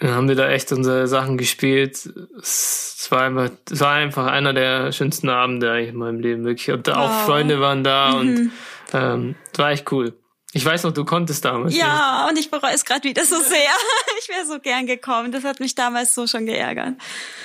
dann 0.00 0.12
haben 0.14 0.28
wir 0.28 0.34
da 0.34 0.48
echt 0.48 0.72
unsere 0.72 1.06
Sachen 1.06 1.36
gespielt. 1.38 2.08
Es 2.40 3.06
war 3.10 3.22
einfach, 3.22 3.50
es 3.70 3.80
war 3.80 3.92
einfach 3.94 4.26
einer 4.26 4.52
der 4.54 4.92
schönsten 4.92 5.28
Abende 5.28 5.70
eigentlich 5.70 5.90
in 5.90 5.96
meinem 5.96 6.20
Leben, 6.20 6.44
wirklich. 6.44 6.70
Und 6.70 6.88
auch 6.90 7.10
Wow. 7.10 7.24
Freunde 7.26 7.60
waren 7.60 7.84
da 7.84 8.12
und 8.12 8.50
ähm, 8.92 9.34
es 9.52 9.58
war 9.58 9.70
echt 9.70 9.90
cool. 9.92 10.14
Ich 10.52 10.64
weiß 10.64 10.82
noch, 10.82 10.92
du 10.92 11.04
konntest 11.04 11.44
damals. 11.44 11.72
nicht. 11.72 11.80
Ja, 11.82 12.26
und 12.28 12.36
ich 12.38 12.50
bereue 12.50 12.72
es 12.74 12.84
gerade 12.84 13.04
wieder 13.04 13.24
so 13.24 13.36
sehr. 13.36 13.58
Ich 14.22 14.28
wäre 14.28 14.44
so 14.46 14.58
gern 14.60 14.86
gekommen. 14.86 15.32
Das 15.32 15.44
hat 15.44 15.60
mich 15.60 15.74
damals 15.74 16.14
so 16.14 16.26
schon 16.26 16.44
geärgert. 16.44 16.94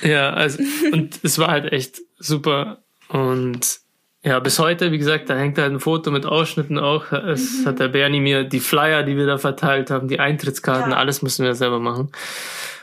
Ja, 0.02 0.30
also, 0.34 0.58
und 0.92 1.18
es 1.22 1.38
war 1.38 1.48
halt 1.48 1.72
echt 1.72 2.00
super. 2.18 2.84
Und 3.08 3.78
ja, 4.26 4.40
bis 4.40 4.58
heute, 4.58 4.90
wie 4.90 4.98
gesagt, 4.98 5.30
da 5.30 5.36
hängt 5.36 5.56
halt 5.56 5.70
ein 5.72 5.78
Foto 5.80 6.10
mit 6.10 6.26
Ausschnitten 6.26 6.78
auch. 6.78 7.12
Es 7.12 7.60
Mhm. 7.60 7.66
hat 7.66 7.78
der 7.78 7.88
Bernie 7.88 8.20
mir 8.20 8.42
die 8.44 8.58
Flyer, 8.60 9.04
die 9.04 9.16
wir 9.16 9.24
da 9.26 9.38
verteilt 9.38 9.90
haben, 9.90 10.08
die 10.08 10.18
Eintrittskarten, 10.18 10.90
Ja. 10.90 10.98
alles 10.98 11.22
müssen 11.22 11.44
wir 11.44 11.54
selber 11.54 11.78
machen. 11.78 12.10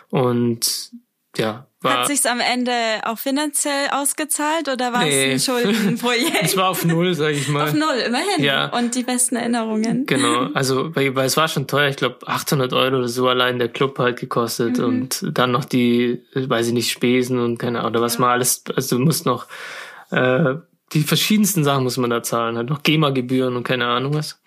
Und 0.09 0.91
ja, 1.35 1.67
war, 1.81 1.99
Hat 2.01 2.07
sich's 2.07 2.25
am 2.25 2.39
Ende 2.39 2.71
auch 3.03 3.17
finanziell 3.17 3.89
ausgezahlt 3.91 4.69
oder 4.69 4.93
war 4.93 5.03
Nee. 5.03 5.33
es 5.33 5.49
ein 5.49 5.53
Schuldenprojekt? 5.63 6.31
es 6.43 6.55
war 6.55 6.69
auf 6.69 6.85
Null, 6.85 7.13
sag 7.13 7.31
ich 7.31 7.49
mal. 7.49 7.63
Auf 7.67 7.73
null, 7.73 7.95
immerhin. 8.07 8.41
Ja. 8.41 8.67
Und 8.67 8.95
die 8.95 9.03
besten 9.03 9.35
Erinnerungen. 9.35 10.05
Genau, 10.05 10.47
also 10.53 10.95
weil, 10.95 11.13
weil 11.15 11.25
es 11.25 11.35
war 11.35 11.47
schon 11.49 11.67
teuer, 11.67 11.89
ich 11.89 11.97
glaube 11.97 12.19
800 12.25 12.71
Euro 12.71 12.97
oder 12.99 13.07
so 13.09 13.27
allein 13.27 13.59
der 13.59 13.67
Club 13.67 13.99
halt 13.99 14.17
gekostet 14.19 14.77
Mhm. 14.77 14.83
und 14.85 15.25
dann 15.33 15.51
noch 15.51 15.65
die, 15.65 16.23
weiß 16.35 16.67
ich 16.67 16.73
nicht, 16.73 16.89
Spesen 16.91 17.39
und 17.39 17.57
keine 17.57 17.79
Ahnung, 17.79 17.91
oder 17.91 18.01
was 18.01 18.17
man 18.19 18.29
alles, 18.29 18.63
also 18.73 18.97
du 18.97 19.03
musst 19.03 19.25
noch 19.25 19.47
äh, 20.11 20.53
die 20.93 21.01
verschiedensten 21.01 21.63
Sachen 21.63 21.83
muss 21.83 21.97
man 21.97 22.09
da 22.09 22.23
zahlen, 22.23 22.57
halt 22.57 22.69
noch 22.69 22.83
GEMA-Gebühren 22.83 23.55
und 23.55 23.63
keine 23.63 23.87
Ahnung 23.87 24.13
was. 24.13 24.39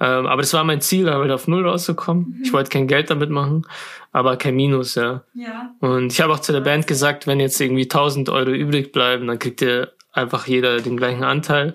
Ähm, 0.00 0.26
aber 0.26 0.42
das 0.42 0.52
war 0.52 0.64
mein 0.64 0.80
Ziel, 0.80 1.10
halt 1.10 1.30
auf 1.30 1.48
Null 1.48 1.66
rauszukommen. 1.66 2.36
Mhm. 2.38 2.42
Ich 2.44 2.52
wollte 2.52 2.70
kein 2.70 2.88
Geld 2.88 3.10
damit 3.10 3.30
machen, 3.30 3.66
aber 4.12 4.36
kein 4.36 4.54
Minus, 4.56 4.96
ja. 4.96 5.22
Ja. 5.34 5.74
Und 5.80 6.12
ich 6.12 6.20
habe 6.20 6.32
auch 6.32 6.40
zu 6.40 6.52
der 6.52 6.60
Band 6.60 6.86
gesagt, 6.86 7.26
wenn 7.26 7.40
jetzt 7.40 7.60
irgendwie 7.60 7.84
1000 7.84 8.28
Euro 8.28 8.50
übrig 8.50 8.92
bleiben, 8.92 9.26
dann 9.26 9.38
kriegt 9.38 9.62
ihr 9.62 9.92
einfach 10.12 10.46
jeder 10.46 10.80
den 10.80 10.96
gleichen 10.96 11.24
Anteil. 11.24 11.74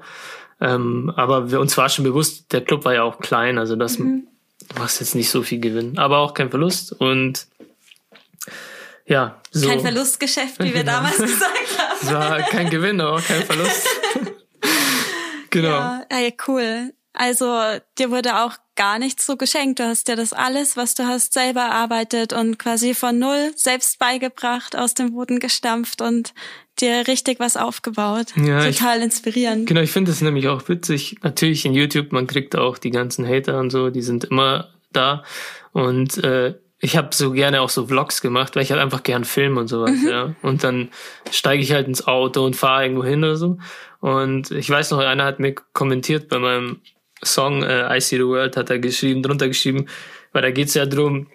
Ähm, 0.60 1.12
aber 1.16 1.52
wir, 1.52 1.60
uns 1.60 1.78
war 1.78 1.90
schon 1.90 2.04
bewusst, 2.06 2.52
der 2.54 2.62
Club 2.62 2.86
war 2.86 2.94
ja 2.94 3.04
auch 3.04 3.20
klein, 3.20 3.58
also 3.58 3.76
das 3.76 3.98
Mhm. 3.98 4.28
du 4.70 4.80
machst 4.80 5.00
jetzt 5.00 5.16
nicht 5.16 5.30
so 5.30 5.42
viel 5.44 5.60
Gewinn, 5.60 5.98
aber 5.98 6.18
auch 6.20 6.34
kein 6.34 6.50
Verlust. 6.50 6.94
Und 6.94 7.48
ja, 9.06 9.42
so. 9.52 9.70
Kein 9.70 9.80
Verlustgeschäft, 9.80 10.60
wie 10.62 10.74
wir 10.74 10.84
damals 10.84 11.18
gesagt 11.18 11.52
haben. 11.78 11.98
Es 12.02 12.14
war 12.14 12.40
kein 12.42 12.70
Gewinn, 12.70 13.00
aber 13.00 13.18
auch 13.18 13.24
kein 13.24 13.42
Verlust. 13.44 13.88
Genau. 15.62 15.70
Ja, 15.70 16.06
ey, 16.10 16.36
cool. 16.48 16.94
Also 17.14 17.46
dir 17.98 18.12
wurde 18.12 18.38
auch 18.44 18.54
gar 18.76 19.00
nichts 19.00 19.26
so 19.26 19.38
geschenkt. 19.38 19.80
Du 19.80 19.84
hast 19.86 20.08
dir 20.08 20.16
das 20.16 20.34
alles, 20.34 20.78
was 20.78 20.94
du 20.94 21.08
hast, 21.08 21.34
selber 21.34 21.62
erarbeitet 21.62 22.32
und 22.32 22.60
quasi 22.60 22.94
von 22.94 23.18
null 23.18 23.54
selbst 23.56 23.98
beigebracht, 23.98 24.76
aus 24.76 24.94
dem 24.94 25.14
Boden 25.14 25.40
gestampft 25.40 26.02
und 26.02 26.36
dir 26.80 27.08
richtig 27.08 27.40
was 27.40 27.58
aufgebaut. 27.58 28.28
Ja, 28.36 28.64
ich- 28.68 28.78
Total 28.78 29.02
inspirierend. 29.02 29.66
Genau, 29.68 29.82
ich 29.82 29.90
finde 29.92 30.12
es 30.12 30.22
nämlich 30.22 30.48
auch 30.48 30.70
witzig. 30.70 31.18
Natürlich 31.24 31.66
in 31.66 31.74
YouTube, 31.74 32.12
man 32.12 32.28
kriegt 32.28 32.56
auch 32.56 32.78
die 32.78 32.92
ganzen 32.92 33.28
Hater 33.28 33.58
und 33.60 33.72
so, 33.72 33.90
die 33.90 34.04
sind 34.04 34.26
immer 34.26 34.70
da. 34.92 35.24
Und 35.72 36.24
äh, 36.24 36.54
ich 36.80 36.96
habe 36.96 37.10
so 37.14 37.32
gerne 37.32 37.62
auch 37.62 37.70
so 37.70 37.88
Vlogs 37.88 38.22
gemacht, 38.22 38.56
weil 38.56 38.64
ich 38.64 38.72
halt 38.72 38.82
einfach 38.82 39.04
gern 39.04 39.26
filme 39.26 39.60
und 39.60 39.68
sowas, 39.68 40.04
ja. 40.04 40.36
Und 40.44 40.64
dann 40.64 40.90
steige 41.32 41.64
ich 41.64 41.72
halt 41.72 41.88
ins 41.88 42.06
Auto 42.06 42.46
und 42.46 42.56
fahre 42.56 42.84
irgendwo 42.84 43.04
hin 43.04 43.24
oder 43.24 43.36
so. 43.36 43.58
Und 44.00 44.52
ich 44.52 44.70
weiß 44.70 44.92
noch, 44.92 45.00
einer 45.00 45.26
hat 45.26 45.40
mir 45.40 45.54
kommentiert 45.54 46.30
bei 46.30 46.38
meinem 46.38 46.82
Song 47.24 47.64
äh, 47.64 47.98
I 47.98 48.00
See 48.00 48.18
the 48.18 48.26
World, 48.26 48.58
hat 48.58 48.70
er 48.70 48.78
geschrieben, 48.78 49.24
drunter 49.24 49.48
geschrieben, 49.48 49.88
weil 50.34 50.44
da 50.44 50.52
geht's 50.52 50.76
ja 50.76 50.86
drum, 50.86 51.28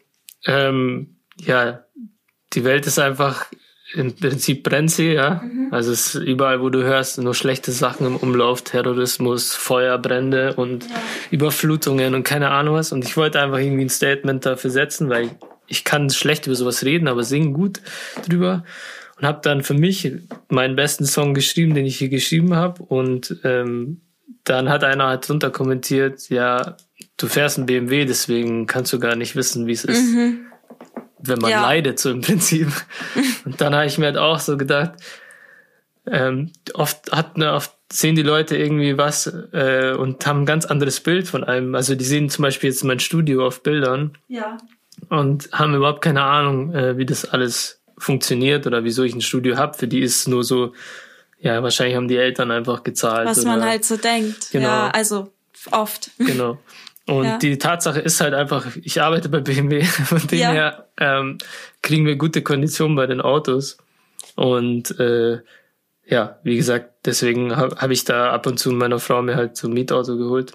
ähm, 0.46 1.16
ja, 1.38 1.84
die 2.52 2.64
Welt 2.64 2.86
ist 2.86 3.00
einfach 3.00 3.46
im 3.94 4.14
Prinzip 4.14 4.62
brennt 4.62 4.90
sie, 4.90 5.12
ja. 5.12 5.42
Also 5.70 5.92
es 5.92 6.14
ist 6.14 6.22
überall, 6.22 6.60
wo 6.60 6.70
du 6.70 6.82
hörst, 6.82 7.18
nur 7.18 7.34
schlechte 7.34 7.72
Sachen 7.72 8.06
im 8.06 8.16
Umlauf, 8.16 8.62
Terrorismus, 8.62 9.54
Feuerbrände 9.54 10.54
und 10.54 10.86
Überflutungen 11.30 12.14
und 12.14 12.24
keine 12.24 12.50
Ahnung 12.50 12.74
was. 12.74 12.92
Und 12.92 13.04
ich 13.04 13.16
wollte 13.16 13.40
einfach 13.40 13.58
irgendwie 13.58 13.84
ein 13.84 13.90
Statement 13.90 14.44
dafür 14.46 14.70
setzen, 14.70 15.08
weil 15.08 15.30
ich 15.66 15.84
kann 15.84 16.10
schlecht 16.10 16.46
über 16.46 16.56
sowas 16.56 16.84
reden, 16.84 17.08
aber 17.08 17.24
singen 17.24 17.52
gut 17.52 17.80
drüber. 18.28 18.64
Und 19.18 19.26
habe 19.26 19.40
dann 19.42 19.62
für 19.62 19.74
mich 19.74 20.12
meinen 20.48 20.76
besten 20.76 21.06
Song 21.06 21.34
geschrieben, 21.34 21.74
den 21.74 21.86
ich 21.86 21.98
hier 21.98 22.08
geschrieben 22.08 22.56
habe. 22.56 22.82
Und 22.82 23.36
ähm, 23.44 24.00
dann 24.44 24.68
hat 24.68 24.84
einer 24.84 25.06
halt 25.06 25.28
drunter 25.28 25.50
kommentiert, 25.50 26.28
ja, 26.28 26.76
du 27.16 27.26
fährst 27.26 27.58
ein 27.58 27.66
BMW, 27.66 28.04
deswegen 28.04 28.66
kannst 28.66 28.92
du 28.92 28.98
gar 28.98 29.16
nicht 29.16 29.36
wissen, 29.36 29.66
wie 29.66 29.72
es 29.72 29.84
ist 29.84 30.14
wenn 31.22 31.38
man 31.38 31.50
Ja. 31.50 31.62
leidet, 31.62 31.98
so 31.98 32.10
im 32.10 32.20
Prinzip. 32.20 32.68
Und 33.44 33.60
dann 33.60 33.74
habe 33.74 33.86
ich 33.86 33.98
mir 33.98 34.06
halt 34.06 34.18
auch 34.18 34.38
so 34.40 34.56
gedacht, 34.56 34.92
ähm, 36.06 36.50
oft 36.74 37.12
hat 37.12 37.38
ne, 37.38 37.52
oft 37.52 37.72
sehen 37.92 38.16
die 38.16 38.22
Leute 38.22 38.56
irgendwie 38.56 38.96
was 38.98 39.26
äh, 39.52 39.94
und 39.96 40.26
haben 40.26 40.42
ein 40.42 40.46
ganz 40.46 40.64
anderes 40.64 40.98
Bild 41.00 41.28
von 41.28 41.44
einem. 41.44 41.74
Also 41.74 41.94
die 41.94 42.04
sehen 42.04 42.28
zum 42.30 42.42
Beispiel 42.42 42.70
jetzt 42.70 42.82
mein 42.84 42.98
Studio 43.00 43.46
auf 43.46 43.62
Bildern 43.62 44.16
Ja. 44.28 44.56
und 45.10 45.50
haben 45.52 45.74
überhaupt 45.74 46.02
keine 46.02 46.22
Ahnung, 46.22 46.74
äh, 46.74 46.96
wie 46.96 47.04
das 47.06 47.24
alles 47.26 47.80
funktioniert 47.98 48.66
oder 48.66 48.82
wieso 48.82 49.02
ich 49.04 49.14
ein 49.14 49.20
Studio 49.20 49.56
habe. 49.58 49.76
Für 49.78 49.86
die 49.86 50.00
ist 50.00 50.16
es 50.20 50.26
nur 50.26 50.42
so, 50.42 50.72
ja, 51.38 51.62
wahrscheinlich 51.62 51.94
haben 51.96 52.08
die 52.08 52.16
Eltern 52.16 52.50
einfach 52.50 52.82
gezahlt. 52.82 53.28
Was 53.28 53.44
man 53.44 53.62
halt 53.62 53.84
so 53.84 53.96
denkt. 53.96 54.50
Genau. 54.50 54.66
Ja, 54.66 54.88
also 54.90 55.30
oft. 55.70 56.10
Genau. 56.18 56.58
Und 57.06 57.24
Ja. 57.24 57.38
die 57.38 57.58
Tatsache 57.58 58.00
ist 58.00 58.20
halt 58.20 58.32
einfach, 58.34 58.66
ich 58.80 59.02
arbeite 59.02 59.28
bei 59.28 59.40
BMW, 59.40 59.82
von 59.84 60.26
dem 60.28 60.38
Ja. 60.38 60.50
her 60.52 60.88
ähm, 60.98 61.38
kriegen 61.82 62.06
wir 62.06 62.16
gute 62.16 62.42
Konditionen 62.42 62.96
bei 62.96 63.06
den 63.06 63.20
Autos. 63.20 63.78
Und 64.36 64.98
äh, 65.00 65.40
ja, 66.06 66.38
wie 66.42 66.56
gesagt, 66.56 66.90
deswegen 67.04 67.56
habe 67.56 67.76
hab 67.76 67.90
ich 67.90 68.04
da 68.04 68.30
ab 68.30 68.46
und 68.46 68.58
zu 68.58 68.70
meiner 68.72 68.98
Frau 68.98 69.22
mir 69.22 69.36
halt 69.36 69.56
so 69.56 69.68
ein 69.68 69.72
Mietauto 69.74 70.16
geholt. 70.16 70.52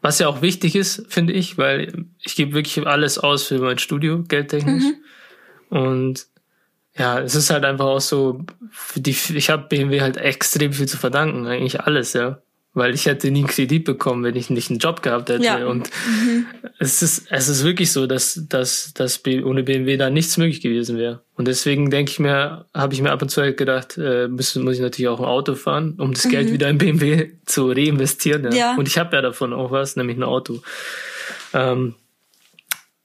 Was 0.00 0.18
ja 0.20 0.28
auch 0.28 0.42
wichtig 0.42 0.74
ist, 0.76 1.04
finde 1.08 1.32
ich, 1.32 1.58
weil 1.58 2.06
ich 2.22 2.34
gebe 2.36 2.54
wirklich 2.54 2.86
alles 2.86 3.18
aus 3.18 3.44
für 3.44 3.58
mein 3.58 3.78
Studio, 3.78 4.22
geldtechnisch. 4.22 4.84
Und 5.68 6.26
ja, 6.96 7.20
es 7.20 7.34
ist 7.34 7.50
halt 7.50 7.64
einfach 7.64 7.84
auch 7.86 8.00
so, 8.00 8.42
für 8.70 9.00
die, 9.00 9.10
ich 9.34 9.50
habe 9.50 9.66
BMW 9.68 10.00
halt 10.00 10.16
extrem 10.16 10.72
viel 10.72 10.86
zu 10.86 10.96
verdanken, 10.96 11.46
eigentlich 11.46 11.80
alles, 11.80 12.12
ja. 12.14 12.40
Weil 12.76 12.92
ich 12.94 13.06
hätte 13.06 13.30
nie 13.30 13.38
einen 13.38 13.46
Kredit 13.46 13.86
bekommen, 13.86 14.22
wenn 14.22 14.36
ich 14.36 14.50
nicht 14.50 14.68
einen 14.68 14.80
Job 14.80 15.00
gehabt 15.00 15.30
hätte. 15.30 15.42
Ja. 15.42 15.66
Und 15.66 15.88
es 16.78 17.00
ist, 17.00 17.26
es 17.30 17.48
ist 17.48 17.64
wirklich 17.64 17.90
so, 17.90 18.06
dass, 18.06 18.42
dass, 18.50 18.92
dass 18.92 19.22
ohne 19.26 19.62
BMW 19.62 19.96
da 19.96 20.10
nichts 20.10 20.36
möglich 20.36 20.60
gewesen 20.60 20.98
wäre. 20.98 21.22
Und 21.36 21.48
deswegen 21.48 21.88
denke 21.90 22.12
ich 22.12 22.18
mir, 22.18 22.66
habe 22.74 22.92
ich 22.92 23.00
mir 23.00 23.12
ab 23.12 23.22
und 23.22 23.30
zu 23.30 23.40
halt 23.40 23.56
gedacht, 23.56 23.96
äh, 23.96 24.28
muss, 24.28 24.54
muss 24.56 24.74
ich 24.74 24.82
natürlich 24.82 25.08
auch 25.08 25.20
ein 25.20 25.24
Auto 25.24 25.54
fahren, 25.54 25.94
um 25.96 26.12
das 26.12 26.28
Geld 26.28 26.52
wieder 26.52 26.68
in 26.68 26.76
BMW 26.76 27.30
zu 27.46 27.70
reinvestieren. 27.70 28.52
Ja. 28.52 28.58
Ja. 28.58 28.74
Und 28.76 28.88
ich 28.88 28.98
habe 28.98 29.16
ja 29.16 29.22
davon 29.22 29.54
auch 29.54 29.70
was, 29.70 29.96
nämlich 29.96 30.18
ein 30.18 30.22
Auto. 30.22 30.60
Ähm, 31.54 31.94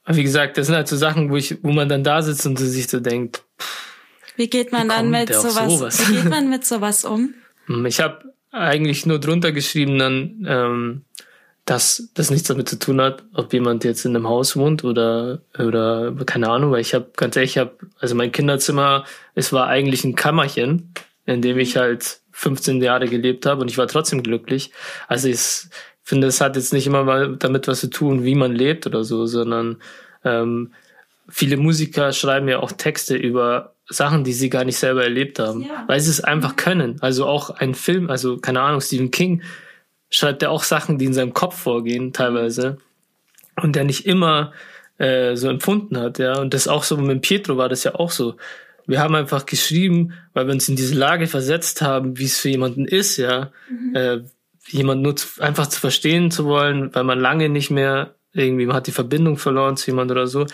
aber 0.03 0.17
wie 0.17 0.23
gesagt, 0.23 0.57
das 0.57 0.67
sind 0.67 0.75
halt 0.75 0.89
so 0.89 0.97
Sachen, 0.97 1.29
wo 1.29 1.37
ich, 1.37 1.63
wo 1.63 1.71
man 1.71 1.87
dann 1.87 2.03
da 2.03 2.21
sitzt 2.21 2.45
und 2.45 2.59
sich 2.59 2.89
so 2.89 2.99
denkt, 2.99 3.41
Wie 4.35 4.49
geht 4.49 4.73
man 4.73 4.83
Wie 4.83 4.89
dann 4.89 5.09
mit 5.11 5.33
sowas, 5.33 5.71
sowas? 5.71 6.09
wie 6.09 6.15
geht 6.15 6.25
man 6.29 6.49
mit 6.49 6.65
sowas 6.65 7.05
um? 7.05 7.35
Hm, 7.67 7.85
Ich 7.85 8.01
habe 8.01 8.33
eigentlich 8.51 9.05
nur 9.05 9.19
drunter 9.19 9.51
geschrieben 9.51 9.97
dann, 9.99 10.45
ähm, 10.47 11.01
dass 11.65 12.09
das 12.15 12.31
nichts 12.31 12.47
damit 12.47 12.67
zu 12.67 12.79
tun 12.79 12.99
hat, 12.99 13.23
ob 13.33 13.53
jemand 13.53 13.83
jetzt 13.83 14.03
in 14.05 14.15
einem 14.15 14.27
Haus 14.27 14.57
wohnt 14.57 14.83
oder 14.83 15.41
oder 15.57 16.13
keine 16.25 16.49
Ahnung, 16.49 16.71
weil 16.71 16.81
ich 16.81 16.93
habe 16.93 17.11
ganz 17.15 17.35
ehrlich, 17.35 17.51
ich 17.51 17.57
habe 17.59 17.77
also 17.99 18.15
mein 18.15 18.31
Kinderzimmer, 18.31 19.05
es 19.35 19.53
war 19.53 19.67
eigentlich 19.67 20.03
ein 20.03 20.15
Kammerchen, 20.15 20.93
in 21.25 21.41
dem 21.41 21.59
ich 21.59 21.77
halt 21.77 22.19
15 22.31 22.81
Jahre 22.81 23.07
gelebt 23.07 23.45
habe 23.45 23.61
und 23.61 23.69
ich 23.69 23.77
war 23.77 23.87
trotzdem 23.87 24.23
glücklich. 24.23 24.71
Also 25.07 25.27
ich 25.27 25.39
finde, 26.03 26.27
es 26.27 26.41
hat 26.41 26.55
jetzt 26.55 26.73
nicht 26.73 26.87
immer 26.87 27.03
mal 27.03 27.37
damit 27.37 27.67
was 27.67 27.79
zu 27.81 27.89
tun, 27.89 28.23
wie 28.23 28.35
man 28.35 28.53
lebt 28.53 28.87
oder 28.87 29.03
so, 29.03 29.27
sondern 29.27 29.77
ähm, 30.23 30.73
viele 31.29 31.57
Musiker 31.57 32.11
schreiben 32.11 32.47
ja 32.47 32.59
auch 32.59 32.71
Texte 32.71 33.15
über 33.15 33.75
Sachen, 33.89 34.23
die 34.23 34.33
sie 34.33 34.49
gar 34.49 34.63
nicht 34.63 34.77
selber 34.77 35.03
erlebt 35.03 35.39
haben, 35.39 35.61
Ja. 35.63 35.83
weil 35.87 35.99
sie 35.99 36.09
es 36.11 36.23
einfach 36.23 36.55
können. 36.55 36.97
Also 37.01 37.25
auch 37.25 37.49
ein 37.49 37.75
Film, 37.75 38.09
also 38.09 38.37
keine 38.37 38.61
Ahnung, 38.61 38.81
Stephen 38.81 39.11
King 39.11 39.41
schreibt 40.09 40.41
ja 40.41 40.49
auch 40.49 40.63
Sachen, 40.63 40.97
die 40.97 41.05
in 41.05 41.13
seinem 41.13 41.33
Kopf 41.33 41.57
vorgehen 41.57 42.13
teilweise 42.13 42.77
und 43.61 43.75
der 43.75 43.83
nicht 43.83 44.05
immer 44.05 44.53
äh, 44.97 45.35
so 45.35 45.49
empfunden 45.49 45.97
hat, 45.97 46.19
ja. 46.19 46.39
Und 46.39 46.53
das 46.53 46.67
auch 46.67 46.83
so 46.83 46.97
mit 46.97 47.21
Pietro 47.21 47.57
war 47.57 47.69
das 47.69 47.83
ja 47.83 47.95
auch 47.95 48.11
so. 48.11 48.35
Wir 48.87 48.99
haben 48.99 49.15
einfach 49.15 49.45
geschrieben, 49.45 50.13
weil 50.33 50.47
wir 50.47 50.53
uns 50.53 50.67
in 50.69 50.75
diese 50.75 50.95
Lage 50.95 51.27
versetzt 51.27 51.81
haben, 51.81 52.17
wie 52.17 52.25
es 52.25 52.39
für 52.39 52.49
jemanden 52.49 52.85
ist, 52.85 53.17
ja, 53.17 53.51
mhm. 53.69 53.95
äh, 53.95 54.19
jemand 54.67 55.01
nur 55.01 55.15
zu, 55.15 55.41
einfach 55.41 55.67
zu 55.67 55.79
verstehen 55.79 56.29
zu 56.31 56.45
wollen, 56.45 56.93
weil 56.93 57.03
man 57.03 57.19
lange 57.19 57.49
nicht 57.49 57.71
mehr 57.71 58.15
irgendwie, 58.33 58.65
man 58.65 58.75
hat 58.75 58.87
die 58.87 58.91
Verbindung 58.91 59.37
verloren 59.37 59.75
zu 59.75 59.91
jemand 59.91 60.11
oder 60.11 60.27
so. 60.27 60.45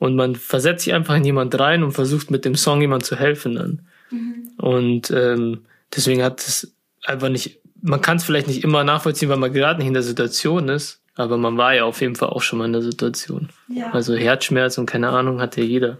Und 0.00 0.16
man 0.16 0.34
versetzt 0.34 0.84
sich 0.84 0.94
einfach 0.94 1.14
in 1.14 1.24
jemand 1.24 1.56
rein 1.60 1.84
und 1.84 1.92
versucht 1.92 2.30
mit 2.30 2.46
dem 2.46 2.56
Song 2.56 2.80
jemand 2.80 3.04
zu 3.04 3.16
helfen 3.16 3.54
dann. 3.54 3.80
Mhm. 4.10 4.50
Und 4.56 5.10
ähm, 5.10 5.66
deswegen 5.94 6.22
hat 6.22 6.40
es 6.40 6.74
einfach 7.04 7.28
nicht, 7.28 7.60
man 7.82 8.00
kann 8.00 8.16
es 8.16 8.24
vielleicht 8.24 8.48
nicht 8.48 8.64
immer 8.64 8.82
nachvollziehen, 8.82 9.28
weil 9.28 9.36
man 9.36 9.52
gerade 9.52 9.78
nicht 9.78 9.88
in 9.88 9.94
der 9.94 10.02
Situation 10.02 10.70
ist, 10.70 11.02
aber 11.16 11.36
man 11.36 11.58
war 11.58 11.74
ja 11.74 11.84
auf 11.84 12.00
jeden 12.00 12.16
Fall 12.16 12.30
auch 12.30 12.40
schon 12.40 12.58
mal 12.58 12.64
in 12.64 12.72
der 12.72 12.80
Situation. 12.80 13.50
Ja. 13.68 13.90
Also 13.90 14.16
Herzschmerz 14.16 14.78
und 14.78 14.86
keine 14.86 15.10
Ahnung 15.10 15.38
hatte 15.38 15.60
jeder. 15.60 15.98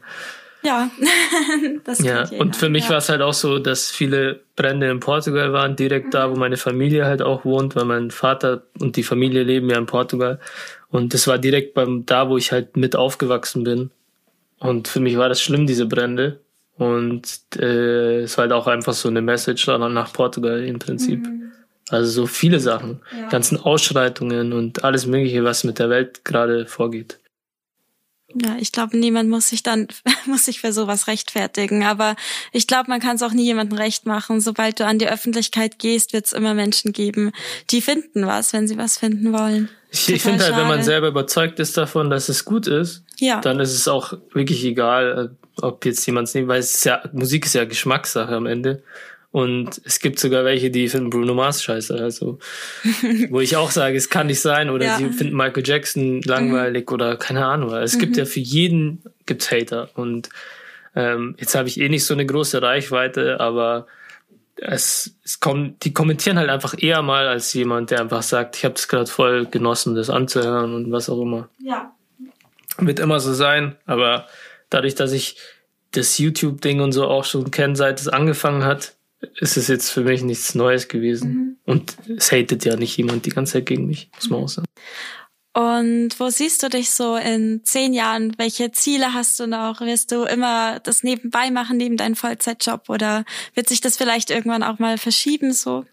Ja, 0.62 0.90
das 1.84 1.98
ja. 2.01 2.24
Jeder. 2.24 2.40
Und 2.40 2.57
für 2.57 2.70
mich 2.70 2.84
ja. 2.84 2.90
war 2.90 2.98
es 2.98 3.11
halt 3.11 3.20
auch 3.20 3.34
so, 3.34 3.59
dass 3.59 3.90
viele 3.90 4.40
Brände 4.57 4.90
in 4.90 5.01
Portugal 5.01 5.53
waren, 5.53 5.76
direkt 5.76 6.07
mhm. 6.07 6.11
da, 6.12 6.30
wo 6.30 6.36
meine 6.36 6.57
Familie 6.57 7.05
halt 7.05 7.20
auch 7.20 7.44
wohnt, 7.44 7.76
weil 7.76 7.84
mein 7.84 8.11
Vater 8.11 8.62
und 8.78 8.96
die 8.96 9.03
Familie 9.03 9.42
leben 9.42 9.68
ja 9.68 9.76
in 9.76 9.86
Portugal. 9.86 10.38
Und 10.91 11.14
das 11.14 11.26
war 11.26 11.38
direkt 11.38 11.74
beim 11.74 12.05
da, 12.07 12.28
wo 12.28 12.36
ich 12.36 12.53
halt 12.53 12.76
mit 12.76 12.97
aufgewachsen 12.97 13.64
bin. 13.64 13.91
Und 14.59 14.88
für 14.88 15.01
mich 15.01 15.16
war 15.16 15.28
das 15.28 15.41
schlimm, 15.41 15.66
diese 15.66 15.86
Brände. 15.86 16.41
Und 16.76 17.41
äh, 17.57 18.22
es 18.22 18.36
war 18.36 18.43
halt 18.43 18.53
auch 18.53 18.66
einfach 18.66 18.95
so 18.95 19.09
eine 19.09 19.22
Message 19.22 19.66
nach 19.66 20.12
Portugal 20.12 20.64
im 20.64 20.78
Prinzip. 20.78 21.26
Mhm. 21.26 21.53
Also 21.91 22.11
so 22.11 22.26
viele 22.26 22.61
Sachen, 22.61 23.01
ja. 23.18 23.28
ganzen 23.28 23.59
Ausschreitungen 23.59 24.53
und 24.53 24.84
alles 24.84 25.07
Mögliche, 25.07 25.43
was 25.45 25.64
mit 25.64 25.78
der 25.78 25.91
Welt 25.91 26.24
gerade 26.24 26.66
vorgeht. 26.66 27.18
Ja, 28.32 28.57
ich 28.61 28.70
glaube, 28.70 28.97
niemand 28.97 29.28
muss 29.28 29.49
sich 29.49 29.62
dann, 29.62 29.88
muss 30.26 30.45
sich 30.45 30.61
für 30.61 30.72
sowas 30.72 31.09
rechtfertigen. 31.09 31.84
Aber 31.84 32.14
ich 32.53 32.66
glaube, 32.66 32.88
man 32.88 33.01
kann 33.01 33.16
es 33.16 33.22
auch 33.22 33.32
nie 33.32 33.45
jemandem 33.45 33.78
recht 33.78 34.07
machen. 34.07 34.41
Sobald 34.41 34.78
du 34.78 34.86
an 34.86 34.99
die 34.99 35.09
Öffentlichkeit 35.09 35.78
gehst, 35.78 36.12
wird 36.12 36.26
es 36.26 36.32
immer 36.32 36.55
Menschen 36.55 36.93
geben, 36.93 37.32
die 37.70 37.80
finden 37.80 38.26
was, 38.26 38.53
wenn 38.53 38.68
sie 38.68 38.78
was 38.78 38.99
finden 38.99 39.32
wollen. 39.32 39.68
Ich, 39.91 40.09
ich 40.09 40.22
finde 40.22 40.45
halt, 40.45 40.57
wenn 40.57 40.68
man 40.68 40.82
selber 40.82 41.09
überzeugt 41.09 41.59
ist 41.59 41.76
davon, 41.76 42.11
dass 42.11 42.28
es 42.28 42.45
gut 42.45 42.66
ist, 42.66 43.05
ja. 43.18 43.41
dann 43.41 43.59
ist 43.59 43.74
es 43.74 43.88
auch 43.88 44.14
wirklich 44.32 44.64
egal, 44.64 45.30
äh, 45.32 45.62
ob 45.62 45.84
jetzt 45.84 46.07
jemand 46.07 46.28
es 46.28 46.34
nimmt, 46.34 46.49
weil 46.49 46.61
es 46.61 46.74
ist 46.76 46.84
ja, 46.84 47.03
Musik 47.12 47.47
ist 47.47 47.55
ja 47.55 47.64
Geschmackssache 47.64 48.34
am 48.34 48.47
Ende. 48.47 48.82
Und 49.32 49.80
es 49.84 50.01
gibt 50.01 50.18
sogar 50.18 50.45
welche, 50.45 50.70
die 50.70 50.88
finden 50.88 51.11
Bruno 51.11 51.34
Mars 51.34 51.62
scheiße. 51.62 51.95
Also, 51.95 52.38
wo 53.30 53.41
ich 53.41 53.57
auch 53.57 53.70
sage, 53.70 53.97
es 53.97 54.11
kann 54.11 54.26
nicht 54.26 54.41
sein. 54.41 54.70
Oder 54.70 54.86
ja. 54.86 54.97
sie 54.97 55.09
finden 55.11 55.36
Michael 55.36 55.62
Jackson 55.64 56.20
langweilig 56.22 56.88
mhm. 56.88 56.95
oder 56.95 57.16
keine 57.16 57.47
Ahnung. 57.47 57.72
Es 57.74 57.95
mhm. 57.95 58.01
gibt 58.01 58.16
ja 58.16 58.24
für 58.24 58.41
jeden 58.41 59.03
gibt's 59.26 59.51
Hater. 59.53 59.88
Und 59.95 60.30
ähm, 60.97 61.36
jetzt 61.38 61.55
habe 61.55 61.68
ich 61.68 61.80
eh 61.80 61.88
nicht 61.88 62.05
so 62.05 62.14
eine 62.14 62.26
große 62.26 62.61
Reichweite, 62.61 63.38
aber 63.38 63.86
es, 64.61 65.16
es 65.24 65.40
kommt, 65.40 65.84
die 65.84 65.92
kommentieren 65.92 66.38
halt 66.38 66.50
einfach 66.50 66.74
eher 66.76 67.02
mal 67.02 67.26
als 67.26 67.52
jemand, 67.54 67.90
der 67.90 68.00
einfach 68.00 68.22
sagt, 68.22 68.56
ich 68.56 68.64
habe 68.64 68.74
es 68.74 68.88
gerade 68.88 69.06
voll 69.06 69.46
genossen, 69.46 69.94
das 69.94 70.11
anzuhören 70.11 70.74
und 70.74 70.92
was 70.92 71.08
auch 71.08 71.20
immer. 71.20 71.48
Ja. 71.58 71.94
Wird 72.78 72.98
immer 72.98 73.20
so 73.20 73.32
sein, 73.34 73.76
aber 73.86 74.26
dadurch, 74.68 74.94
dass 74.94 75.12
ich 75.12 75.36
das 75.92 76.18
YouTube-Ding 76.18 76.80
und 76.80 76.92
so 76.92 77.06
auch 77.06 77.24
schon 77.24 77.50
kenne, 77.50 77.74
seit 77.74 78.00
es 78.00 78.08
angefangen 78.08 78.64
hat, 78.64 78.94
ist 79.36 79.56
es 79.56 79.68
jetzt 79.68 79.90
für 79.90 80.02
mich 80.02 80.22
nichts 80.22 80.54
Neues 80.54 80.88
gewesen. 80.88 81.32
Mhm. 81.32 81.56
Und 81.64 81.96
es 82.16 82.32
hatet 82.32 82.64
ja 82.64 82.76
nicht 82.76 82.96
jemand 82.96 83.26
die 83.26 83.30
ganze 83.30 83.54
Zeit 83.54 83.66
gegen 83.66 83.86
mich, 83.86 84.11
muss 84.14 84.30
man 84.30 84.44
auch 84.44 84.48
sagen. 84.48 84.66
Und 85.61 86.18
wo 86.18 86.30
siehst 86.30 86.62
du 86.62 86.70
dich 86.70 86.88
so 86.88 87.16
in 87.16 87.61
zehn 87.64 87.92
Jahren? 87.92 88.32
Welche 88.38 88.72
Ziele 88.72 89.12
hast 89.12 89.38
du 89.38 89.46
noch? 89.46 89.82
Wirst 89.82 90.11
du 90.11 90.22
immer 90.22 90.80
das 90.80 91.02
nebenbei 91.02 91.50
machen, 91.50 91.76
neben 91.76 91.98
deinem 91.98 92.16
Vollzeitjob? 92.16 92.88
Oder 92.88 93.26
wird 93.52 93.68
sich 93.68 93.82
das 93.82 93.98
vielleicht 93.98 94.30
irgendwann 94.30 94.62
auch 94.62 94.78
mal 94.78 94.96
verschieben 94.96 95.52
so? 95.52 95.84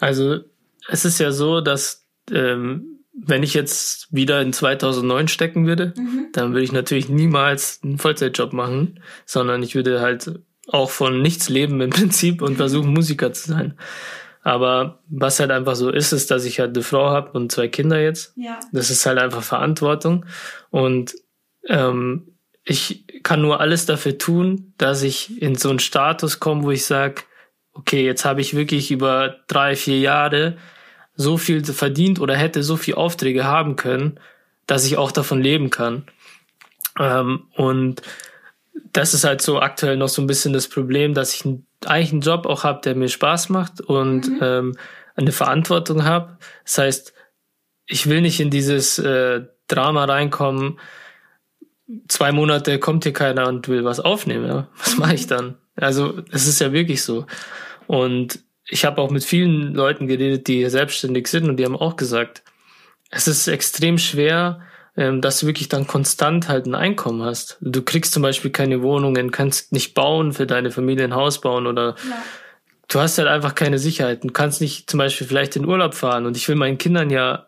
Also 0.00 0.38
es 0.88 1.04
ist 1.04 1.18
ja 1.18 1.30
so, 1.30 1.60
dass 1.60 2.06
ähm, 2.30 3.00
wenn 3.12 3.42
ich 3.42 3.52
jetzt 3.52 4.08
wieder 4.10 4.40
in 4.40 4.54
2009 4.54 5.28
stecken 5.28 5.66
würde, 5.66 5.92
mhm. 5.94 6.28
dann 6.32 6.52
würde 6.52 6.64
ich 6.64 6.72
natürlich 6.72 7.10
niemals 7.10 7.80
einen 7.84 7.98
Vollzeitjob 7.98 8.54
machen, 8.54 9.00
sondern 9.26 9.62
ich 9.62 9.74
würde 9.74 10.00
halt 10.00 10.40
auch 10.68 10.88
von 10.88 11.20
nichts 11.20 11.50
leben 11.50 11.82
im 11.82 11.90
Prinzip 11.90 12.40
und 12.40 12.56
versuchen 12.56 12.94
Musiker 12.94 13.34
zu 13.34 13.50
sein. 13.50 13.74
Aber 14.42 14.98
was 15.08 15.38
halt 15.38 15.50
einfach 15.50 15.76
so 15.76 15.90
ist, 15.90 16.12
ist, 16.12 16.30
dass 16.30 16.44
ich 16.44 16.58
halt 16.58 16.76
eine 16.76 16.82
Frau 16.82 17.10
habe 17.10 17.30
und 17.32 17.52
zwei 17.52 17.68
Kinder 17.68 18.00
jetzt. 18.00 18.32
Ja. 18.36 18.58
Das 18.72 18.90
ist 18.90 19.06
halt 19.06 19.18
einfach 19.18 19.42
Verantwortung. 19.42 20.26
Und 20.70 21.14
ähm, 21.68 22.32
ich 22.64 23.04
kann 23.22 23.40
nur 23.40 23.60
alles 23.60 23.86
dafür 23.86 24.18
tun, 24.18 24.74
dass 24.78 25.02
ich 25.02 25.40
in 25.40 25.54
so 25.54 25.70
einen 25.70 25.78
Status 25.78 26.40
komme, 26.40 26.64
wo 26.64 26.70
ich 26.72 26.84
sage, 26.84 27.22
okay, 27.72 28.04
jetzt 28.04 28.24
habe 28.24 28.40
ich 28.40 28.54
wirklich 28.54 28.90
über 28.90 29.36
drei, 29.46 29.76
vier 29.76 29.98
Jahre 29.98 30.56
so 31.14 31.36
viel 31.38 31.64
verdient 31.64 32.20
oder 32.20 32.36
hätte 32.36 32.62
so 32.62 32.76
viel 32.76 32.94
Aufträge 32.94 33.44
haben 33.44 33.76
können, 33.76 34.18
dass 34.66 34.84
ich 34.84 34.96
auch 34.96 35.12
davon 35.12 35.40
leben 35.40 35.70
kann. 35.70 36.04
Ähm, 36.98 37.44
und 37.54 38.02
das 38.92 39.14
ist 39.14 39.24
halt 39.24 39.40
so 39.40 39.60
aktuell 39.60 39.96
noch 39.96 40.08
so 40.08 40.20
ein 40.22 40.26
bisschen 40.26 40.52
das 40.52 40.68
Problem, 40.68 41.14
dass 41.14 41.34
ich 41.34 41.44
eigentlich 41.86 42.12
einen 42.12 42.20
Job 42.20 42.46
auch 42.46 42.64
habe, 42.64 42.80
der 42.82 42.94
mir 42.94 43.08
Spaß 43.08 43.48
macht 43.48 43.80
und 43.80 44.28
mhm. 44.28 44.38
ähm, 44.40 44.76
eine 45.14 45.32
Verantwortung 45.32 46.04
habe. 46.04 46.38
Das 46.64 46.78
heißt, 46.78 47.14
ich 47.86 48.08
will 48.08 48.20
nicht 48.20 48.40
in 48.40 48.50
dieses 48.50 48.98
äh, 48.98 49.42
Drama 49.68 50.04
reinkommen. 50.04 50.78
Zwei 52.08 52.32
Monate 52.32 52.78
kommt 52.78 53.04
hier 53.04 53.12
keiner 53.12 53.48
und 53.48 53.68
will 53.68 53.84
was 53.84 54.00
aufnehmen. 54.00 54.46
Ja? 54.46 54.68
Was 54.78 54.96
mache 54.96 55.14
ich 55.14 55.26
dann? 55.26 55.56
Also 55.76 56.22
es 56.30 56.46
ist 56.46 56.60
ja 56.60 56.72
wirklich 56.72 57.02
so. 57.02 57.26
Und 57.86 58.40
ich 58.68 58.84
habe 58.84 59.00
auch 59.02 59.10
mit 59.10 59.24
vielen 59.24 59.74
Leuten 59.74 60.06
geredet, 60.06 60.46
die 60.46 60.68
selbstständig 60.68 61.26
sind 61.26 61.48
und 61.48 61.56
die 61.56 61.64
haben 61.64 61.76
auch 61.76 61.96
gesagt, 61.96 62.42
es 63.10 63.28
ist 63.28 63.46
extrem 63.48 63.98
schwer, 63.98 64.62
dass 64.94 65.40
du 65.40 65.46
wirklich 65.46 65.68
dann 65.68 65.86
konstant 65.86 66.48
halt 66.48 66.66
ein 66.66 66.74
Einkommen 66.74 67.22
hast. 67.22 67.56
Du 67.60 67.82
kriegst 67.82 68.12
zum 68.12 68.22
Beispiel 68.22 68.50
keine 68.50 68.82
Wohnungen, 68.82 69.30
kannst 69.30 69.72
nicht 69.72 69.94
bauen 69.94 70.32
für 70.32 70.46
deine 70.46 70.70
Familie 70.70 71.04
ein 71.04 71.14
Haus 71.14 71.40
bauen 71.40 71.66
oder 71.66 71.96
ja. 72.08 72.22
du 72.88 73.00
hast 73.00 73.16
halt 73.16 73.28
einfach 73.28 73.54
keine 73.54 73.78
Sicherheit. 73.78 74.24
Du 74.24 74.28
kannst 74.28 74.60
nicht 74.60 74.90
zum 74.90 74.98
Beispiel 74.98 75.26
vielleicht 75.26 75.56
in 75.56 75.66
Urlaub 75.66 75.94
fahren 75.94 76.26
und 76.26 76.36
ich 76.36 76.46
will 76.48 76.56
meinen 76.56 76.76
Kindern 76.76 77.08
ja 77.08 77.46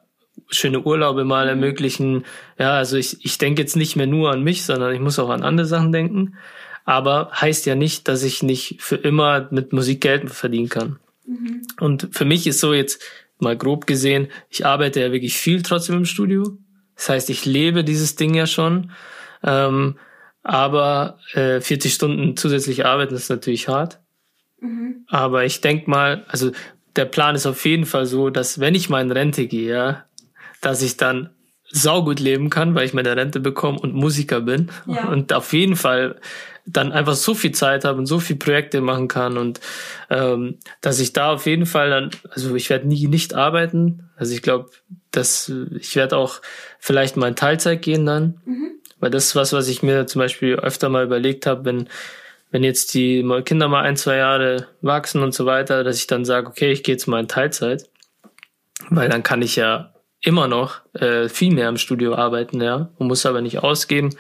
schöne 0.49 0.81
Urlaube 0.81 1.25
mal 1.25 1.45
mhm. 1.45 1.51
ermöglichen. 1.51 2.25
Ja, 2.59 2.73
also 2.73 2.97
ich, 2.97 3.25
ich 3.25 3.39
denke 3.39 3.63
jetzt 3.63 3.77
nicht 3.77 3.97
mehr 3.97 4.07
nur 4.07 4.31
an 4.31 4.43
mich, 4.43 4.65
sondern 4.65 4.95
ich 4.95 5.01
muss 5.01 5.19
auch 5.19 5.31
an 5.31 5.43
andere 5.43 5.67
Sachen 5.67 5.93
denken. 5.93 6.37
Aber 6.87 7.31
heißt 7.33 7.67
ja 7.67 7.75
nicht, 7.75 8.09
dass 8.09 8.23
ich 8.23 8.43
nicht 8.43 8.77
für 8.81 8.97
immer 8.97 9.49
mit 9.51 9.73
Musik 9.73 10.01
Geld 10.01 10.31
verdienen 10.31 10.69
kann. 10.69 10.99
Mhm. 11.27 11.63
Und 11.81 12.09
für 12.13 12.25
mich 12.25 12.47
ist 12.47 12.61
so 12.61 12.75
jetzt 12.75 13.03
mal 13.39 13.57
grob 13.57 13.87
gesehen, 13.87 14.29
ich 14.51 14.67
arbeite 14.67 15.01
ja 15.01 15.13
wirklich 15.13 15.37
viel 15.37 15.63
trotzdem 15.63 15.97
im 15.97 16.05
Studio. 16.05 16.59
Das 16.97 17.09
heißt, 17.09 17.31
ich 17.31 17.45
lebe 17.45 17.85
dieses 17.85 18.17
Ding 18.17 18.35
ja 18.35 18.47
schon. 18.47 18.93
Ähm, 19.43 19.97
aber 20.43 21.19
äh, 21.33 21.61
40 21.61 21.93
Stunden 21.93 22.37
zusätzlich 22.37 22.85
arbeiten 22.85 23.15
ist 23.15 23.31
natürlich 23.31 23.69
hart. 23.69 24.01
Mhm. 24.61 25.05
Aber 25.09 25.45
ich 25.45 25.61
denk 25.61 25.89
mal, 25.89 26.25
also 26.29 26.53
der 26.97 27.07
Plan 27.07 27.35
ist 27.35 27.47
auf 27.47 27.65
jeden 27.65 27.87
Fall 27.87 28.07
so, 28.07 28.31
dass 28.31 28.61
wenn 28.61 28.75
ich 28.75 28.89
mal 28.89 29.03
in 29.03 29.11
Rente 29.11 29.47
gehe, 29.47 29.75
ja, 29.75 30.05
dass 30.61 30.83
ich 30.83 30.97
dann 30.97 31.31
saugut 31.71 32.21
leben 32.21 32.51
kann, 32.51 32.75
weil 32.75 32.87
ich 32.87 32.95
meine 32.95 33.17
Rente 33.17 33.41
bekomme 33.41 33.81
und 33.81 33.95
Musiker 33.95 34.41
bin. 34.41 34.71
Ja. 34.87 35.09
Und 35.09 35.33
auf 35.33 35.53
jeden 35.53 35.77
Fall 35.77 36.21
dann 36.67 36.93
einfach 36.93 37.15
so 37.15 37.35
viel 37.35 37.53
Zeit 37.53 37.85
habe 37.85 37.99
und 37.99 38.07
so 38.07 38.21
viel 38.21 38.37
Projekte 38.37 38.81
machen 38.81 39.09
kann 39.09 39.37
und 39.37 39.61
ähm, 40.09 40.59
dass 40.81 40.99
ich 40.99 41.13
da 41.13 41.33
auf 41.35 41.45
jeden 41.45 41.67
Fall 41.67 41.91
dann, 41.91 42.11
also 42.31 42.55
ich 42.55 42.71
werde 42.71 42.89
nie 42.89 43.07
nicht 43.07 43.35
arbeiten. 43.35 44.09
Also 44.17 44.33
ich 44.33 44.41
glaube, 44.41 44.71
dass 45.11 45.53
ich 45.79 45.95
werde 45.95 46.17
auch 46.17 46.41
vielleicht 46.85 47.17
mal 47.17 47.29
in 47.29 47.35
Teilzeit 47.37 47.81
gehen 47.81 48.05
dann, 48.05 48.43
mhm. 48.45 48.73
weil 49.01 49.11
das 49.11 49.25
ist 49.25 49.37
was, 49.37 49.55
was 49.55 49.69
ich 49.69 49.83
mir 49.83 50.07
zum 50.07 50.19
Beispiel 50.19 50.57
öfter 50.57 50.91
mal 50.91 51.03
überlegt 51.03 51.47
habe, 51.47 51.65
wenn 51.65 51.89
wenn 52.51 52.63
jetzt 52.63 52.93
die 52.95 53.27
Kinder 53.47 53.69
mal 53.69 53.83
ein 53.83 53.97
zwei 53.97 54.19
Jahre 54.19 54.69
wachsen 54.81 55.23
und 55.23 55.35
so 55.35 55.45
weiter, 55.45 55.83
dass 55.83 55.97
ich 55.97 56.07
dann 56.07 56.25
sage, 56.25 56.47
okay, 56.47 56.71
ich 56.71 56.85
gehe 56.85 56.95
jetzt 56.95 57.09
mal 57.09 57.19
in 57.19 57.27
Teilzeit, 57.27 57.89
weil 58.91 59.09
dann 59.09 59.25
kann 59.25 59.43
ich 59.43 59.57
ja 59.57 59.95
immer 60.21 60.47
noch 60.47 60.83
äh, 60.93 61.29
viel 61.29 61.53
mehr 61.53 61.71
im 61.71 61.79
Studio 61.79 62.15
arbeiten, 62.15 62.61
ja, 62.61 62.91
und 62.99 63.09
muss 63.09 63.27
aber 63.27 63.41
nicht 63.41 63.61
ausgeben. 63.65 64.11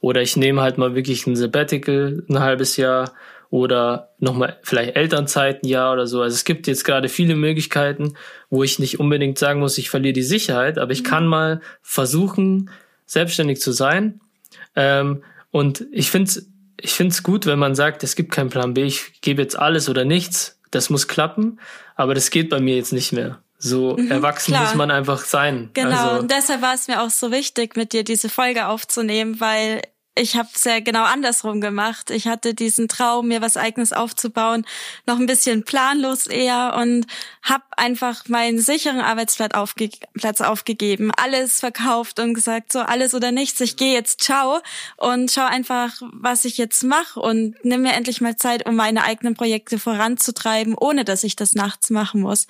Oder 0.00 0.22
ich 0.22 0.36
nehme 0.36 0.62
halt 0.62 0.78
mal 0.78 0.94
wirklich 0.94 1.26
ein 1.26 1.36
Sabbatical 1.36 2.24
ein 2.28 2.40
halbes 2.40 2.78
Jahr 2.78 3.12
oder 3.54 4.10
nochmal 4.18 4.58
vielleicht 4.64 4.96
Elternzeit 4.96 5.62
ein 5.62 5.68
Jahr 5.68 5.92
oder 5.92 6.08
so. 6.08 6.22
Also 6.22 6.34
es 6.34 6.42
gibt 6.42 6.66
jetzt 6.66 6.84
gerade 6.84 7.08
viele 7.08 7.36
Möglichkeiten, 7.36 8.14
wo 8.50 8.64
ich 8.64 8.80
nicht 8.80 8.98
unbedingt 8.98 9.38
sagen 9.38 9.60
muss, 9.60 9.78
ich 9.78 9.90
verliere 9.90 10.12
die 10.12 10.24
Sicherheit, 10.24 10.76
aber 10.76 10.90
ich 10.90 11.04
mhm. 11.04 11.06
kann 11.06 11.26
mal 11.28 11.60
versuchen, 11.80 12.68
selbstständig 13.06 13.60
zu 13.60 13.70
sein. 13.70 14.20
Ähm, 14.74 15.22
und 15.52 15.86
ich 15.92 16.10
finde 16.10 16.30
es 16.30 16.48
ich 16.80 16.94
find's 16.94 17.22
gut, 17.22 17.46
wenn 17.46 17.60
man 17.60 17.76
sagt, 17.76 18.02
es 18.02 18.16
gibt 18.16 18.32
keinen 18.32 18.50
Plan 18.50 18.74
B, 18.74 18.82
ich 18.82 19.20
gebe 19.20 19.40
jetzt 19.40 19.56
alles 19.56 19.88
oder 19.88 20.04
nichts. 20.04 20.58
Das 20.72 20.90
muss 20.90 21.06
klappen, 21.06 21.60
aber 21.94 22.12
das 22.14 22.30
geht 22.30 22.50
bei 22.50 22.58
mir 22.58 22.74
jetzt 22.74 22.92
nicht 22.92 23.12
mehr. 23.12 23.38
So 23.56 23.96
mhm, 23.96 24.10
erwachsen 24.10 24.50
klar. 24.50 24.64
muss 24.64 24.74
man 24.74 24.90
einfach 24.90 25.24
sein. 25.24 25.70
Genau, 25.74 26.08
also, 26.08 26.22
und 26.22 26.30
deshalb 26.32 26.60
war 26.60 26.74
es 26.74 26.88
mir 26.88 27.00
auch 27.00 27.10
so 27.10 27.30
wichtig, 27.30 27.76
mit 27.76 27.92
dir 27.92 28.02
diese 28.02 28.28
Folge 28.28 28.66
aufzunehmen, 28.66 29.38
weil 29.38 29.80
ich 30.16 30.36
habe 30.36 30.48
es 30.54 30.62
ja 30.62 30.78
genau 30.78 31.02
andersrum 31.02 31.60
gemacht. 31.60 32.10
Ich 32.10 32.28
hatte 32.28 32.54
diesen 32.54 32.86
Traum, 32.86 33.28
mir 33.28 33.40
was 33.40 33.56
eigenes 33.56 33.92
aufzubauen, 33.92 34.64
noch 35.06 35.18
ein 35.18 35.26
bisschen 35.26 35.64
planlos 35.64 36.26
eher 36.26 36.76
und 36.80 37.06
habe 37.42 37.64
einfach 37.76 38.28
meinen 38.28 38.60
sicheren 38.60 39.00
Arbeitsplatz 39.00 39.54
aufge 39.54 39.90
Platz 40.14 40.40
aufgegeben, 40.40 41.10
alles 41.16 41.58
verkauft 41.58 42.20
und 42.20 42.34
gesagt, 42.34 42.72
so 42.72 42.78
alles 42.80 43.14
oder 43.14 43.32
nichts, 43.32 43.60
ich 43.60 43.76
gehe 43.76 43.92
jetzt, 43.92 44.22
ciao 44.22 44.60
und 44.96 45.32
schau 45.32 45.44
einfach, 45.44 46.00
was 46.12 46.44
ich 46.44 46.58
jetzt 46.58 46.84
mache 46.84 47.18
und 47.18 47.56
nimm 47.64 47.82
mir 47.82 47.92
endlich 47.92 48.20
mal 48.20 48.36
Zeit, 48.36 48.66
um 48.66 48.76
meine 48.76 49.02
eigenen 49.02 49.34
Projekte 49.34 49.78
voranzutreiben, 49.78 50.76
ohne 50.78 51.04
dass 51.04 51.24
ich 51.24 51.34
das 51.34 51.54
nachts 51.54 51.90
machen 51.90 52.20
muss. 52.20 52.46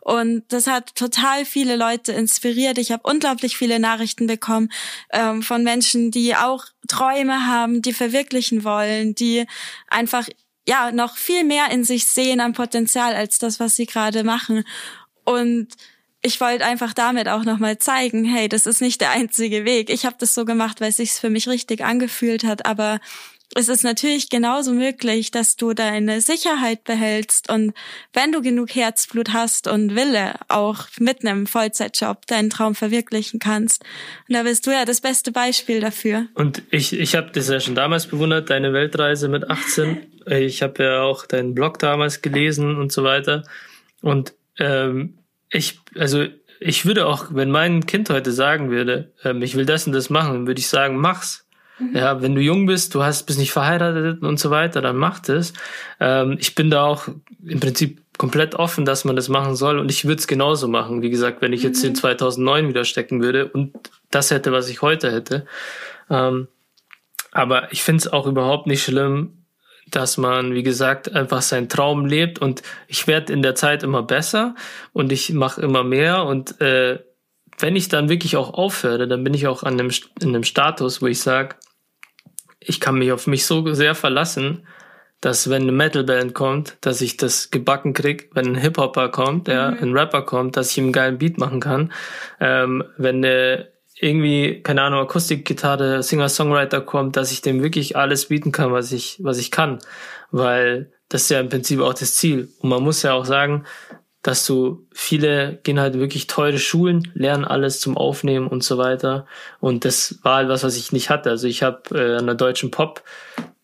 Und 0.00 0.44
das 0.48 0.66
hat 0.66 0.96
total 0.96 1.44
viele 1.44 1.76
Leute 1.76 2.12
inspiriert. 2.12 2.78
Ich 2.78 2.90
habe 2.90 3.08
unglaublich 3.08 3.56
viele 3.56 3.78
Nachrichten 3.78 4.26
bekommen 4.26 4.70
ähm, 5.12 5.42
von 5.42 5.62
Menschen, 5.62 6.10
die 6.10 6.34
auch 6.34 6.64
Träume 6.88 7.46
haben, 7.46 7.82
die 7.82 7.92
verwirklichen 7.92 8.64
wollen, 8.64 9.14
die 9.14 9.46
einfach 9.88 10.28
ja 10.66 10.92
noch 10.92 11.16
viel 11.16 11.44
mehr 11.44 11.70
in 11.70 11.84
sich 11.84 12.06
sehen 12.06 12.40
am 12.40 12.52
Potenzial 12.52 13.14
als 13.14 13.38
das, 13.38 13.60
was 13.60 13.76
sie 13.76 13.86
gerade 13.86 14.24
machen. 14.24 14.64
Und 15.24 15.68
ich 16.22 16.40
wollte 16.40 16.64
einfach 16.64 16.94
damit 16.94 17.28
auch 17.28 17.44
nochmal 17.44 17.76
zeigen, 17.78 18.24
hey, 18.24 18.48
das 18.48 18.66
ist 18.66 18.80
nicht 18.80 19.02
der 19.02 19.10
einzige 19.10 19.66
Weg. 19.66 19.90
Ich 19.90 20.06
habe 20.06 20.16
das 20.18 20.32
so 20.32 20.46
gemacht, 20.46 20.80
weil 20.80 20.88
es 20.88 20.96
sich 20.96 21.12
für 21.12 21.28
mich 21.28 21.48
richtig 21.48 21.84
angefühlt 21.84 22.44
hat, 22.44 22.64
aber 22.64 22.98
es 23.54 23.68
ist 23.68 23.84
natürlich 23.84 24.30
genauso 24.30 24.72
möglich, 24.72 25.30
dass 25.30 25.56
du 25.56 25.72
deine 25.74 26.20
Sicherheit 26.20 26.84
behältst 26.84 27.50
und 27.50 27.72
wenn 28.12 28.32
du 28.32 28.42
genug 28.42 28.74
Herzblut 28.74 29.32
hast 29.32 29.68
und 29.68 29.94
Wille, 29.94 30.34
auch 30.48 30.86
mit 30.98 31.24
einem 31.24 31.46
Vollzeitjob 31.46 32.26
deinen 32.26 32.50
Traum 32.50 32.74
verwirklichen 32.74 33.38
kannst. 33.38 33.84
Und 34.28 34.34
da 34.34 34.42
bist 34.42 34.66
du 34.66 34.70
ja 34.70 34.84
das 34.84 35.00
beste 35.00 35.32
Beispiel 35.32 35.80
dafür. 35.80 36.26
Und 36.34 36.62
ich, 36.70 36.92
ich 36.98 37.14
habe 37.14 37.30
das 37.32 37.48
ja 37.48 37.60
schon 37.60 37.74
damals 37.74 38.06
bewundert, 38.06 38.50
deine 38.50 38.72
Weltreise 38.72 39.28
mit 39.28 39.50
18. 39.50 39.98
Ich 40.26 40.62
habe 40.62 40.82
ja 40.82 41.02
auch 41.02 41.26
deinen 41.26 41.54
Blog 41.54 41.78
damals 41.78 42.22
gelesen 42.22 42.78
und 42.78 42.90
so 42.90 43.04
weiter. 43.04 43.42
Und 44.00 44.32
ähm, 44.58 45.18
ich, 45.50 45.80
also 45.96 46.24
ich 46.60 46.86
würde 46.86 47.06
auch, 47.06 47.26
wenn 47.34 47.50
mein 47.50 47.84
Kind 47.84 48.08
heute 48.08 48.32
sagen 48.32 48.70
würde, 48.70 49.12
ähm, 49.22 49.42
ich 49.42 49.54
will 49.54 49.66
das 49.66 49.86
und 49.86 49.92
das 49.92 50.08
machen, 50.08 50.46
würde 50.46 50.60
ich 50.60 50.68
sagen, 50.68 50.96
mach's 50.96 51.44
Mhm. 51.78 51.96
Ja, 51.96 52.22
wenn 52.22 52.34
du 52.34 52.40
jung 52.40 52.66
bist, 52.66 52.94
du 52.94 53.02
hast, 53.02 53.24
bist 53.24 53.38
nicht 53.38 53.52
verheiratet 53.52 54.22
und 54.22 54.38
so 54.38 54.50
weiter, 54.50 54.80
dann 54.80 54.96
mach 54.96 55.20
das. 55.20 55.52
Ähm, 56.00 56.36
ich 56.38 56.54
bin 56.54 56.70
da 56.70 56.84
auch 56.84 57.08
im 57.44 57.60
Prinzip 57.60 58.02
komplett 58.16 58.54
offen, 58.54 58.84
dass 58.84 59.04
man 59.04 59.16
das 59.16 59.28
machen 59.28 59.56
soll 59.56 59.78
und 59.78 59.90
ich 59.90 60.04
würde 60.04 60.20
es 60.20 60.26
genauso 60.26 60.68
machen. 60.68 61.02
Wie 61.02 61.10
gesagt, 61.10 61.42
wenn 61.42 61.52
ich 61.52 61.62
jetzt 61.62 61.82
mhm. 61.82 61.90
in 61.90 61.94
2009 61.96 62.68
wieder 62.68 62.84
stecken 62.84 63.22
würde 63.22 63.46
und 63.46 63.74
das 64.10 64.30
hätte, 64.30 64.52
was 64.52 64.68
ich 64.68 64.82
heute 64.82 65.10
hätte. 65.10 65.46
Ähm, 66.10 66.48
aber 67.32 67.72
ich 67.72 67.82
finde 67.82 68.02
es 68.02 68.12
auch 68.12 68.26
überhaupt 68.26 68.68
nicht 68.68 68.84
schlimm, 68.84 69.44
dass 69.90 70.16
man, 70.16 70.54
wie 70.54 70.62
gesagt, 70.62 71.12
einfach 71.12 71.42
seinen 71.42 71.68
Traum 71.68 72.06
lebt 72.06 72.38
und 72.38 72.62
ich 72.86 73.06
werde 73.06 73.32
in 73.32 73.42
der 73.42 73.54
Zeit 73.54 73.82
immer 73.82 74.02
besser 74.02 74.54
und 74.92 75.12
ich 75.12 75.32
mache 75.32 75.60
immer 75.60 75.82
mehr 75.84 76.24
und 76.24 76.60
äh, 76.60 77.00
wenn 77.58 77.76
ich 77.76 77.88
dann 77.88 78.08
wirklich 78.08 78.36
auch 78.36 78.54
aufhöre, 78.54 79.06
dann 79.08 79.24
bin 79.24 79.34
ich 79.34 79.46
auch 79.46 79.62
an 79.62 79.78
einem, 79.78 79.90
in 80.20 80.28
einem 80.28 80.44
Status, 80.44 81.02
wo 81.02 81.06
ich 81.06 81.20
sage, 81.20 81.56
ich 82.60 82.80
kann 82.80 82.96
mich 82.96 83.12
auf 83.12 83.26
mich 83.26 83.46
so 83.46 83.72
sehr 83.74 83.94
verlassen, 83.94 84.66
dass 85.20 85.48
wenn 85.48 85.62
eine 85.62 85.72
Metalband 85.72 86.34
kommt, 86.34 86.76
dass 86.82 87.00
ich 87.00 87.16
das 87.16 87.50
gebacken 87.50 87.94
krieg, 87.94 88.30
wenn 88.34 88.48
ein 88.48 88.56
Hip-Hopper 88.56 89.08
kommt, 89.08 89.48
ja, 89.48 89.70
mhm. 89.70 89.78
ein 89.82 89.96
Rapper 89.96 90.22
kommt, 90.22 90.56
dass 90.56 90.70
ich 90.70 90.78
ihm 90.78 90.84
einen 90.84 90.92
geilen 90.92 91.18
Beat 91.18 91.38
machen 91.38 91.60
kann, 91.60 91.92
ähm, 92.40 92.84
wenn 92.98 93.24
eine 93.24 93.72
irgendwie, 94.00 94.60
keine 94.62 94.82
Ahnung, 94.82 95.00
Akustikgitarre, 95.00 96.02
Singer-Songwriter 96.02 96.80
kommt, 96.80 97.16
dass 97.16 97.32
ich 97.32 97.40
dem 97.40 97.62
wirklich 97.62 97.96
alles 97.96 98.28
bieten 98.28 98.52
kann, 98.52 98.72
was 98.72 98.92
ich, 98.92 99.18
was 99.22 99.38
ich 99.38 99.50
kann. 99.50 99.78
Weil 100.30 100.92
das 101.08 101.22
ist 101.22 101.30
ja 101.30 101.40
im 101.40 101.48
Prinzip 101.48 101.80
auch 101.80 101.94
das 101.94 102.16
Ziel. 102.16 102.50
Und 102.58 102.68
man 102.70 102.82
muss 102.82 103.02
ja 103.02 103.14
auch 103.14 103.24
sagen, 103.24 103.64
dass 104.24 104.44
du 104.46 104.88
viele 104.92 105.60
gehen 105.62 105.78
halt 105.78 105.98
wirklich 105.98 106.26
teure 106.26 106.58
Schulen, 106.58 107.12
lernen 107.14 107.44
alles 107.44 107.78
zum 107.78 107.96
Aufnehmen 107.96 108.48
und 108.48 108.64
so 108.64 108.78
weiter. 108.78 109.26
Und 109.60 109.84
das 109.84 110.18
war 110.22 110.36
halt 110.36 110.48
was, 110.48 110.64
was 110.64 110.76
ich 110.76 110.90
nicht 110.92 111.10
hatte. 111.10 111.30
Also 111.30 111.46
ich 111.46 111.62
habe 111.62 111.82
äh, 111.96 112.16
an 112.16 112.26
der 112.26 112.34
deutschen 112.34 112.72
Pop 112.72 113.04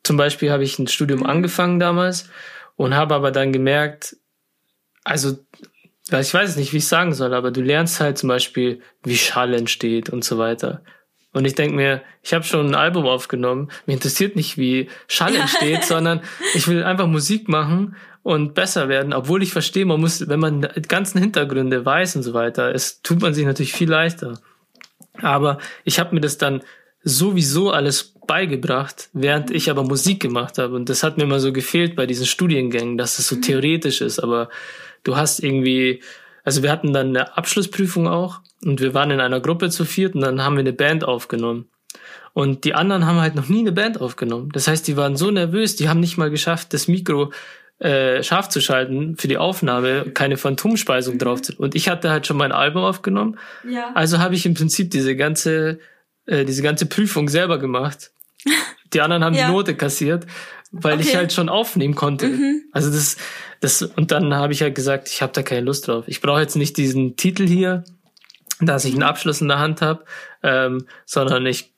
zum 0.03 0.17
Beispiel 0.17 0.51
habe 0.51 0.65
ich 0.65 0.79
ein 0.79 0.87
Studium 0.87 1.25
angefangen 1.25 1.79
damals 1.79 2.29
und 2.77 2.95
habe 2.95 3.15
aber 3.15 3.31
dann 3.31 3.53
gemerkt, 3.53 4.17
also 5.05 5.39
ich 6.11 6.35
weiß 6.35 6.57
nicht, 6.57 6.73
wie 6.73 6.79
ich 6.79 6.89
sagen 6.89 7.15
soll, 7.15 7.35
aber 7.35 7.51
du 7.51 7.63
lernst 7.63 8.01
halt 8.01 8.19
zum 8.19 8.29
Beispiel, 8.29 8.81
wie 9.03 9.17
Schall 9.17 9.55
entsteht 9.55 10.11
und 10.11 10.25
so 10.25 10.39
weiter. 10.39 10.83
Und 11.33 11.45
ich 11.45 11.55
denk 11.55 11.75
mir, 11.75 12.03
ich 12.23 12.35
habe 12.35 12.45
schon 12.45 12.67
ein 12.67 12.75
Album 12.75 13.07
aufgenommen, 13.07 13.71
mir 13.87 13.95
interessiert 13.95 14.35
nicht, 14.35 14.59
wie 14.59 14.89
Schall 15.07 15.37
entsteht, 15.37 15.85
sondern 15.85 16.23
ich 16.55 16.67
will 16.67 16.83
einfach 16.83 17.07
Musik 17.07 17.49
machen 17.49 17.95
und 18.23 18.55
besser 18.55 18.89
werden, 18.89 19.13
obwohl 19.13 19.43
ich 19.43 19.53
verstehe, 19.53 19.87
man 19.87 20.01
muss, 20.01 20.29
wenn 20.29 20.41
man 20.41 20.69
die 20.77 20.83
ganzen 20.83 21.21
Hintergründe 21.21 21.85
weiß 21.85 22.17
und 22.17 22.23
so 22.23 22.35
weiter, 22.35 22.75
es 22.75 23.03
tut 23.03 23.21
man 23.21 23.33
sich 23.33 23.47
natürlich 23.47 23.73
viel 23.73 23.89
leichter. 23.89 24.39
Aber 25.23 25.59
ich 25.85 25.99
habe 25.99 26.15
mir 26.15 26.21
das 26.21 26.39
dann 26.39 26.63
sowieso 27.03 27.71
alles 27.71 28.15
beigebracht, 28.27 29.09
während 29.13 29.51
ich 29.51 29.71
aber 29.71 29.83
Musik 29.85 30.21
gemacht 30.21 30.59
habe. 30.59 30.77
Und 30.77 30.89
das 30.89 31.03
hat 31.03 31.17
mir 31.17 31.25
immer 31.25 31.41
so 31.41 31.53
gefehlt 31.53 31.97
bei 31.97 32.07
diesen 32.07 32.27
Studiengängen, 32.27 32.99
dass 32.99 33.19
es 33.19 33.29
so 33.29 33.37
mhm. 33.37 33.43
theoretisch 33.43 34.01
ist. 34.03 34.19
Aber 34.19 34.51
du 35.03 35.17
hast 35.17 35.41
irgendwie, 35.41 36.03
also 36.45 36.63
wir 36.63 36.71
hatten 36.71 36.93
dann 36.93 37.09
eine 37.09 37.37
Abschlussprüfung 37.37 38.07
auch 38.07 38.41
und 38.65 38.81
wir 38.81 38.95
waren 38.95 39.11
in 39.11 39.21
einer 39.21 39.41
Gruppe 39.41 39.71
zu 39.71 39.85
viert 39.85 40.15
und 40.15 40.21
dann 40.21 40.45
haben 40.45 40.57
wir 40.57 40.61
eine 40.61 40.75
Band 40.75 41.05
aufgenommen. 41.05 41.69
Und 42.33 42.65
die 42.65 42.75
anderen 42.75 43.07
haben 43.07 43.21
halt 43.21 43.35
noch 43.35 43.49
nie 43.49 43.61
eine 43.61 43.73
Band 43.73 44.01
aufgenommen. 44.01 44.51
Das 44.53 44.69
heißt, 44.69 44.87
die 44.87 44.97
waren 44.97 45.17
so 45.17 45.31
nervös, 45.31 45.75
die 45.75 45.89
haben 45.89 45.99
nicht 45.99 46.17
mal 46.17 46.31
geschafft, 46.31 46.73
das 46.73 46.87
Mikro 46.87 47.33
äh, 47.81 48.23
scharf 48.23 48.49
zu 48.51 48.61
schalten 48.61 49.17
für 49.17 49.27
die 49.27 49.39
Aufnahme, 49.39 50.11
keine 50.13 50.37
Phantomspeisung 50.37 51.19
drauf 51.19 51.43
zu. 51.43 51.55
Und 51.57 51.75
ich 51.75 51.89
hatte 51.89 52.11
halt 52.11 52.27
schon 52.27 52.37
mein 52.37 52.53
Album 52.53 52.85
aufgenommen. 52.85 53.39
Ja. 53.69 53.91
Also 53.95 54.19
habe 54.19 54.35
ich 54.35 54.45
im 54.45 54.55
Prinzip 54.55 54.91
diese 54.91 55.17
ganze, 55.17 55.81
äh, 56.27 56.45
diese 56.45 56.63
ganze 56.63 56.87
Prüfung 56.87 57.29
selber 57.29 57.59
gemacht. 57.59 58.13
Die 58.93 59.01
anderen 59.01 59.25
haben 59.25 59.35
ja. 59.35 59.47
die 59.47 59.53
Note 59.53 59.75
kassiert, 59.77 60.27
weil 60.73 60.95
okay. 60.95 61.03
ich 61.09 61.17
halt 61.17 61.33
schon 61.33 61.49
aufnehmen 61.49 61.95
konnte. 61.95 62.29
Mhm. 62.29 62.65
Also 62.73 62.91
das, 62.91 63.17
das, 63.61 63.83
und 63.83 64.11
dann 64.11 64.35
habe 64.35 64.53
ich 64.53 64.63
halt 64.63 64.75
gesagt, 64.75 65.09
ich 65.09 65.23
habe 65.23 65.33
da 65.33 65.43
keine 65.43 65.63
Lust 65.63 65.89
drauf. 65.89 66.05
Ich 66.07 66.21
brauche 66.21 66.41
jetzt 66.41 66.57
nicht 66.57 66.77
diesen 66.77 67.17
Titel 67.17 67.47
hier, 67.47 67.85
dass 68.61 68.85
ich 68.85 68.93
einen 68.93 69.03
Abschluss 69.05 69.41
in 69.41 69.49
der 69.49 69.59
Hand 69.59 69.81
habe, 69.81 70.05
ähm, 70.43 70.87
sondern 71.07 71.47
ich 71.47 71.73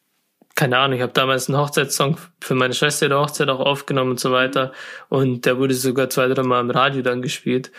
keine 0.55 0.79
Ahnung, 0.79 0.97
ich 0.97 1.03
habe 1.03 1.13
damals 1.13 1.49
einen 1.49 1.59
Hochzeitssong 1.59 2.19
für 2.41 2.55
meine 2.55 2.75
Schwester 2.75 3.09
der 3.09 3.19
Hochzeit 3.19 3.49
auch 3.49 3.61
aufgenommen 3.61 4.13
und 4.13 4.21
so 4.21 4.33
weiter. 4.33 4.73
Und 5.09 5.47
der 5.47 5.59
wurde 5.59 5.75
sogar 5.75 6.11
zwei, 6.11 6.29
drei 6.29 6.43
Mal 6.43 6.61
im 6.61 6.71
Radio 6.71 7.03
dann 7.03 7.23
gespielt. 7.23 7.73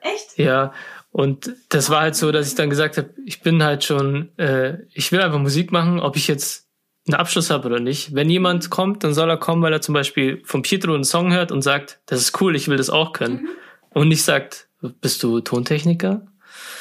Echt? 0.00 0.38
Ja. 0.38 0.72
Und 1.12 1.54
das 1.70 1.90
war 1.90 2.02
halt 2.02 2.14
so, 2.14 2.30
dass 2.30 2.48
ich 2.48 2.54
dann 2.54 2.70
gesagt 2.70 2.96
habe, 2.96 3.10
ich 3.26 3.42
bin 3.42 3.62
halt 3.62 3.84
schon, 3.84 4.36
äh, 4.38 4.78
ich 4.92 5.10
will 5.10 5.20
einfach 5.20 5.38
Musik 5.38 5.72
machen, 5.72 5.98
ob 5.98 6.16
ich 6.16 6.28
jetzt 6.28 6.68
einen 7.06 7.14
Abschluss 7.14 7.50
habe 7.50 7.66
oder 7.66 7.80
nicht. 7.80 8.14
Wenn 8.14 8.30
jemand 8.30 8.70
kommt, 8.70 9.02
dann 9.02 9.14
soll 9.14 9.28
er 9.28 9.36
kommen, 9.36 9.62
weil 9.62 9.72
er 9.72 9.80
zum 9.80 9.94
Beispiel 9.94 10.42
von 10.44 10.62
Pietro 10.62 10.94
einen 10.94 11.04
Song 11.04 11.32
hört 11.32 11.50
und 11.50 11.62
sagt, 11.62 12.00
das 12.06 12.20
ist 12.20 12.40
cool, 12.40 12.54
ich 12.54 12.68
will 12.68 12.76
das 12.76 12.90
auch 12.90 13.12
können. 13.12 13.42
Mhm. 13.42 13.48
Und 13.92 14.08
nicht 14.08 14.22
sagt, 14.22 14.68
bist 14.80 15.22
du 15.22 15.40
Tontechniker? 15.40 16.26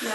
Ja. 0.01 0.09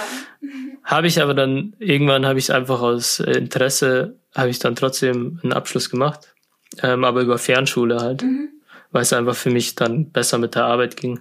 Habe 0.83 1.07
ich 1.07 1.21
aber 1.21 1.35
dann, 1.35 1.75
irgendwann 1.79 2.27
habe 2.27 2.39
ich 2.39 2.47
es 2.47 2.51
einfach 2.51 2.81
aus 2.81 3.21
äh, 3.21 3.33
Interesse 3.33 4.17
habe 4.35 4.51
ich 4.51 4.59
dann 4.59 4.77
trotzdem 4.77 5.39
einen 5.43 5.53
Abschluss 5.53 5.91
gemacht, 5.91 6.35
ähm, 6.83 7.05
aber 7.05 7.23
über 7.23 7.39
Fernschule 7.39 8.01
halt, 8.01 8.23
mhm. 8.23 8.49
weil 8.91 9.03
es 9.03 9.13
einfach 9.13 9.37
für 9.37 9.51
mich 9.51 9.77
dann 9.77 10.11
besser 10.11 10.39
mit 10.39 10.55
der 10.55 10.65
Arbeit 10.65 10.97
ging. 10.97 11.21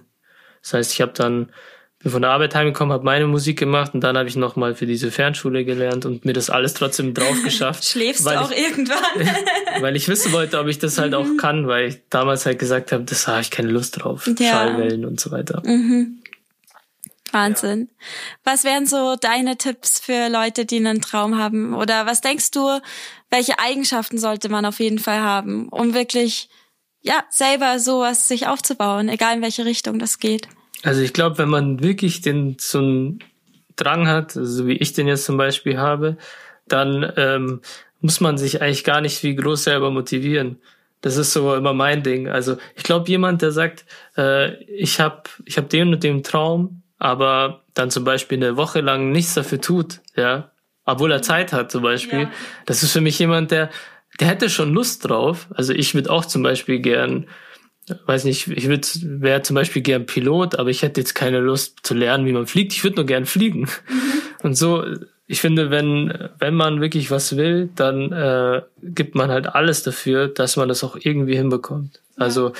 Das 0.62 0.74
heißt, 0.74 0.92
ich 0.92 1.00
habe 1.00 1.12
dann 1.14 1.50
bin 2.04 2.12
von 2.12 2.22
der 2.22 2.32
Arbeit 2.32 2.54
heimgekommen, 2.54 2.92
habe 2.92 3.04
meine 3.04 3.26
Musik 3.26 3.58
gemacht 3.58 3.94
und 3.94 4.02
dann 4.02 4.18
habe 4.18 4.28
ich 4.28 4.36
noch 4.36 4.56
mal 4.56 4.74
für 4.74 4.84
diese 4.84 5.10
Fernschule 5.10 5.64
gelernt 5.64 6.04
und 6.04 6.26
mir 6.26 6.34
das 6.34 6.50
alles 6.50 6.74
trotzdem 6.74 7.14
drauf 7.14 7.36
geschafft. 7.44 7.84
Schläfst 7.84 8.26
du 8.26 8.30
auch 8.30 8.50
ich, 8.50 8.58
irgendwann? 8.58 9.26
weil 9.80 9.96
ich 9.96 10.06
wissen 10.08 10.32
wollte, 10.32 10.58
ob 10.60 10.66
ich 10.66 10.78
das 10.78 10.98
halt 10.98 11.14
auch 11.14 11.24
mhm. 11.24 11.38
kann, 11.38 11.66
weil 11.66 11.88
ich 11.88 12.00
damals 12.10 12.44
halt 12.44 12.58
gesagt 12.58 12.92
habe, 12.92 13.04
das 13.04 13.26
habe 13.26 13.40
ich 13.40 13.50
keine 13.50 13.70
Lust 13.70 14.02
drauf, 14.02 14.28
ja. 14.38 14.50
Schallwellen 14.50 15.06
und 15.06 15.18
so 15.18 15.30
weiter. 15.30 15.62
Mhm. 15.64 16.18
Wahnsinn. 17.34 17.88
Ja. 17.90 18.52
Was 18.52 18.64
wären 18.64 18.86
so 18.86 19.16
deine 19.16 19.58
Tipps 19.58 19.98
für 19.98 20.28
Leute, 20.28 20.64
die 20.64 20.76
einen 20.76 21.00
Traum 21.00 21.36
haben? 21.36 21.74
Oder 21.74 22.06
was 22.06 22.20
denkst 22.20 22.52
du, 22.52 22.80
welche 23.30 23.58
Eigenschaften 23.58 24.18
sollte 24.18 24.48
man 24.48 24.64
auf 24.64 24.80
jeden 24.80 24.98
Fall 24.98 25.20
haben, 25.20 25.68
um 25.68 25.92
wirklich, 25.92 26.48
ja, 27.02 27.24
selber 27.28 27.78
sowas 27.78 28.28
sich 28.28 28.46
aufzubauen, 28.46 29.08
egal 29.08 29.36
in 29.36 29.42
welche 29.42 29.64
Richtung 29.64 29.98
das 29.98 30.18
geht? 30.18 30.48
Also 30.82 31.00
ich 31.02 31.12
glaube, 31.12 31.38
wenn 31.38 31.48
man 31.48 31.82
wirklich 31.82 32.20
den 32.20 32.56
so 32.58 32.78
einen 32.78 33.18
Drang 33.76 34.06
hat, 34.06 34.32
so 34.32 34.66
wie 34.66 34.76
ich 34.76 34.92
den 34.92 35.08
jetzt 35.08 35.24
zum 35.24 35.36
Beispiel 35.36 35.78
habe, 35.78 36.16
dann 36.68 37.12
ähm, 37.16 37.60
muss 38.00 38.20
man 38.20 38.38
sich 38.38 38.62
eigentlich 38.62 38.84
gar 38.84 39.00
nicht 39.00 39.22
wie 39.22 39.34
groß 39.34 39.64
selber 39.64 39.90
motivieren. 39.90 40.58
Das 41.00 41.16
ist 41.16 41.32
so 41.32 41.54
immer 41.54 41.74
mein 41.74 42.02
Ding. 42.02 42.28
Also 42.28 42.56
ich 42.76 42.82
glaube, 42.82 43.08
jemand, 43.08 43.42
der 43.42 43.50
sagt, 43.50 43.84
äh, 44.16 44.54
ich 44.64 45.00
habe 45.00 45.24
ich 45.44 45.58
hab 45.58 45.68
den 45.68 45.92
und 45.92 46.02
den 46.02 46.22
Traum, 46.22 46.82
aber 47.04 47.60
dann 47.74 47.90
zum 47.90 48.02
Beispiel 48.02 48.38
eine 48.38 48.56
Woche 48.56 48.80
lang 48.80 49.12
nichts 49.12 49.34
dafür 49.34 49.60
tut, 49.60 50.00
ja, 50.16 50.50
obwohl 50.86 51.12
er 51.12 51.20
Zeit 51.20 51.52
hat 51.52 51.70
zum 51.70 51.82
Beispiel. 51.82 52.20
Ja. 52.20 52.32
Das 52.64 52.82
ist 52.82 52.92
für 52.92 53.02
mich 53.02 53.18
jemand, 53.18 53.50
der, 53.50 53.68
der 54.20 54.28
hätte 54.28 54.48
schon 54.48 54.72
Lust 54.72 55.06
drauf. 55.06 55.48
Also 55.54 55.74
ich 55.74 55.94
würde 55.94 56.10
auch 56.10 56.24
zum 56.24 56.42
Beispiel 56.42 56.78
gern, 56.78 57.26
weiß 58.06 58.24
nicht, 58.24 58.48
ich 58.48 58.68
würde, 58.68 58.88
wäre 59.02 59.42
zum 59.42 59.52
Beispiel 59.52 59.82
gern 59.82 60.06
Pilot, 60.06 60.54
aber 60.54 60.70
ich 60.70 60.80
hätte 60.80 60.98
jetzt 61.02 61.12
keine 61.12 61.40
Lust 61.40 61.80
zu 61.82 61.92
lernen, 61.92 62.24
wie 62.24 62.32
man 62.32 62.46
fliegt. 62.46 62.72
Ich 62.72 62.82
würde 62.84 62.96
nur 62.96 63.06
gern 63.06 63.26
fliegen. 63.26 63.68
Und 64.42 64.54
so, 64.54 64.82
ich 65.26 65.42
finde, 65.42 65.68
wenn, 65.68 66.30
wenn 66.38 66.54
man 66.54 66.80
wirklich 66.80 67.10
was 67.10 67.36
will, 67.36 67.68
dann 67.76 68.12
äh, 68.12 68.62
gibt 68.82 69.14
man 69.14 69.30
halt 69.30 69.46
alles 69.54 69.82
dafür, 69.82 70.28
dass 70.28 70.56
man 70.56 70.68
das 70.70 70.82
auch 70.82 70.96
irgendwie 70.98 71.36
hinbekommt. 71.36 72.00
Also 72.16 72.54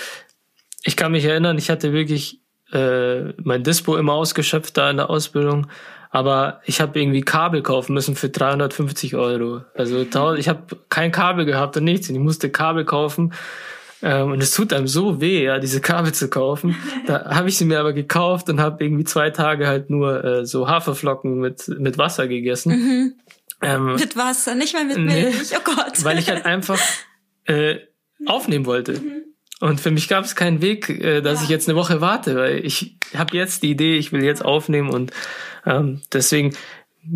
ich 0.82 0.96
kann 0.96 1.12
mich 1.12 1.24
erinnern, 1.24 1.56
ich 1.56 1.70
hatte 1.70 1.94
wirklich 1.94 2.40
äh, 2.72 3.32
mein 3.42 3.62
Dispo 3.62 3.96
immer 3.96 4.14
ausgeschöpft 4.14 4.76
da 4.76 4.90
in 4.90 4.96
der 4.96 5.10
Ausbildung, 5.10 5.66
aber 6.10 6.60
ich 6.64 6.80
habe 6.80 6.98
irgendwie 7.00 7.22
Kabel 7.22 7.62
kaufen 7.62 7.94
müssen 7.94 8.14
für 8.16 8.28
350 8.28 9.16
Euro. 9.16 9.62
Also 9.74 10.02
ich 10.36 10.48
habe 10.48 10.62
kein 10.88 11.10
Kabel 11.12 11.44
gehabt 11.44 11.76
und 11.76 11.84
nichts 11.84 12.08
und 12.08 12.14
ich 12.14 12.20
musste 12.20 12.50
Kabel 12.50 12.84
kaufen. 12.84 13.32
Ähm, 14.02 14.32
und 14.32 14.42
es 14.42 14.52
tut 14.54 14.72
einem 14.72 14.86
so 14.86 15.20
weh, 15.20 15.44
ja, 15.44 15.58
diese 15.58 15.80
Kabel 15.80 16.12
zu 16.12 16.28
kaufen. 16.28 16.76
Da 17.06 17.34
habe 17.34 17.48
ich 17.48 17.56
sie 17.58 17.64
mir 17.64 17.80
aber 17.80 17.92
gekauft 17.92 18.48
und 18.48 18.60
habe 18.60 18.84
irgendwie 18.84 19.04
zwei 19.04 19.30
Tage 19.30 19.66
halt 19.66 19.90
nur 19.90 20.22
äh, 20.24 20.46
so 20.46 20.68
Haferflocken 20.68 21.38
mit, 21.38 21.68
mit 21.78 21.98
Wasser 21.98 22.28
gegessen. 22.28 23.14
Ähm, 23.62 23.94
Mit 23.94 24.16
Wasser, 24.16 24.54
nicht 24.54 24.74
mal 24.74 24.84
mit 24.84 24.98
Nee. 24.98 25.22
Milch. 25.24 25.52
Oh 25.56 25.60
Gott. 25.64 26.04
weil 26.04 26.18
ich 26.18 26.28
halt 26.28 26.44
einfach 26.44 26.78
äh, 27.46 27.76
aufnehmen 28.26 28.66
wollte. 28.66 29.00
Und 29.64 29.80
für 29.80 29.90
mich 29.90 30.08
gab 30.08 30.26
es 30.26 30.36
keinen 30.36 30.60
Weg, 30.60 30.90
äh, 30.90 31.22
dass 31.22 31.42
ich 31.42 31.48
jetzt 31.48 31.70
eine 31.70 31.78
Woche 31.78 32.02
warte, 32.02 32.36
weil 32.36 32.66
ich 32.66 32.98
habe 33.16 33.34
jetzt 33.34 33.62
die 33.62 33.70
Idee, 33.70 33.96
ich 33.96 34.12
will 34.12 34.22
jetzt 34.22 34.44
aufnehmen 34.44 34.90
und 34.90 35.10
ähm, 35.64 36.02
deswegen 36.12 36.54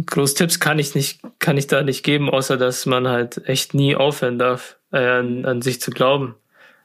groß 0.07 0.33
Tipps 0.33 0.59
kann 0.59 0.79
ich 0.79 0.95
nicht, 0.95 1.21
kann 1.41 1.59
ich 1.59 1.67
da 1.67 1.83
nicht 1.83 2.03
geben, 2.05 2.31
außer 2.31 2.57
dass 2.57 2.87
man 2.87 3.07
halt 3.07 3.47
echt 3.47 3.75
nie 3.75 3.95
aufhören 3.97 4.39
darf, 4.39 4.79
äh, 4.93 4.97
an, 4.97 5.45
an 5.45 5.61
sich 5.61 5.83
zu 5.83 5.91
glauben. 5.91 6.37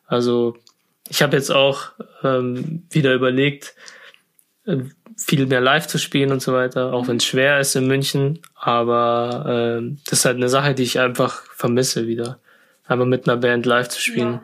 Also 0.05 0.57
ich 1.07 1.21
habe 1.21 1.37
jetzt 1.37 1.49
auch 1.49 1.93
ähm, 2.25 2.85
wieder 2.89 3.13
überlegt, 3.13 3.73
äh, 4.65 4.79
viel 5.15 5.45
mehr 5.45 5.61
live 5.61 5.87
zu 5.87 5.97
spielen 5.97 6.33
und 6.33 6.41
so 6.41 6.51
weiter, 6.51 6.91
auch 6.91 7.07
wenn 7.07 7.17
es 7.17 7.25
schwer 7.25 7.61
ist 7.61 7.77
in 7.77 7.87
München. 7.87 8.39
Aber 8.55 9.45
ähm, 9.47 9.99
das 10.07 10.19
ist 10.19 10.25
halt 10.25 10.35
eine 10.35 10.49
Sache, 10.49 10.73
die 10.73 10.83
ich 10.83 10.99
einfach 10.99 11.45
vermisse 11.55 12.05
wieder. 12.05 12.41
Aber 12.85 13.05
mit 13.05 13.29
einer 13.29 13.37
Band 13.37 13.65
live 13.65 13.87
zu 13.87 14.01
spielen. 14.01 14.41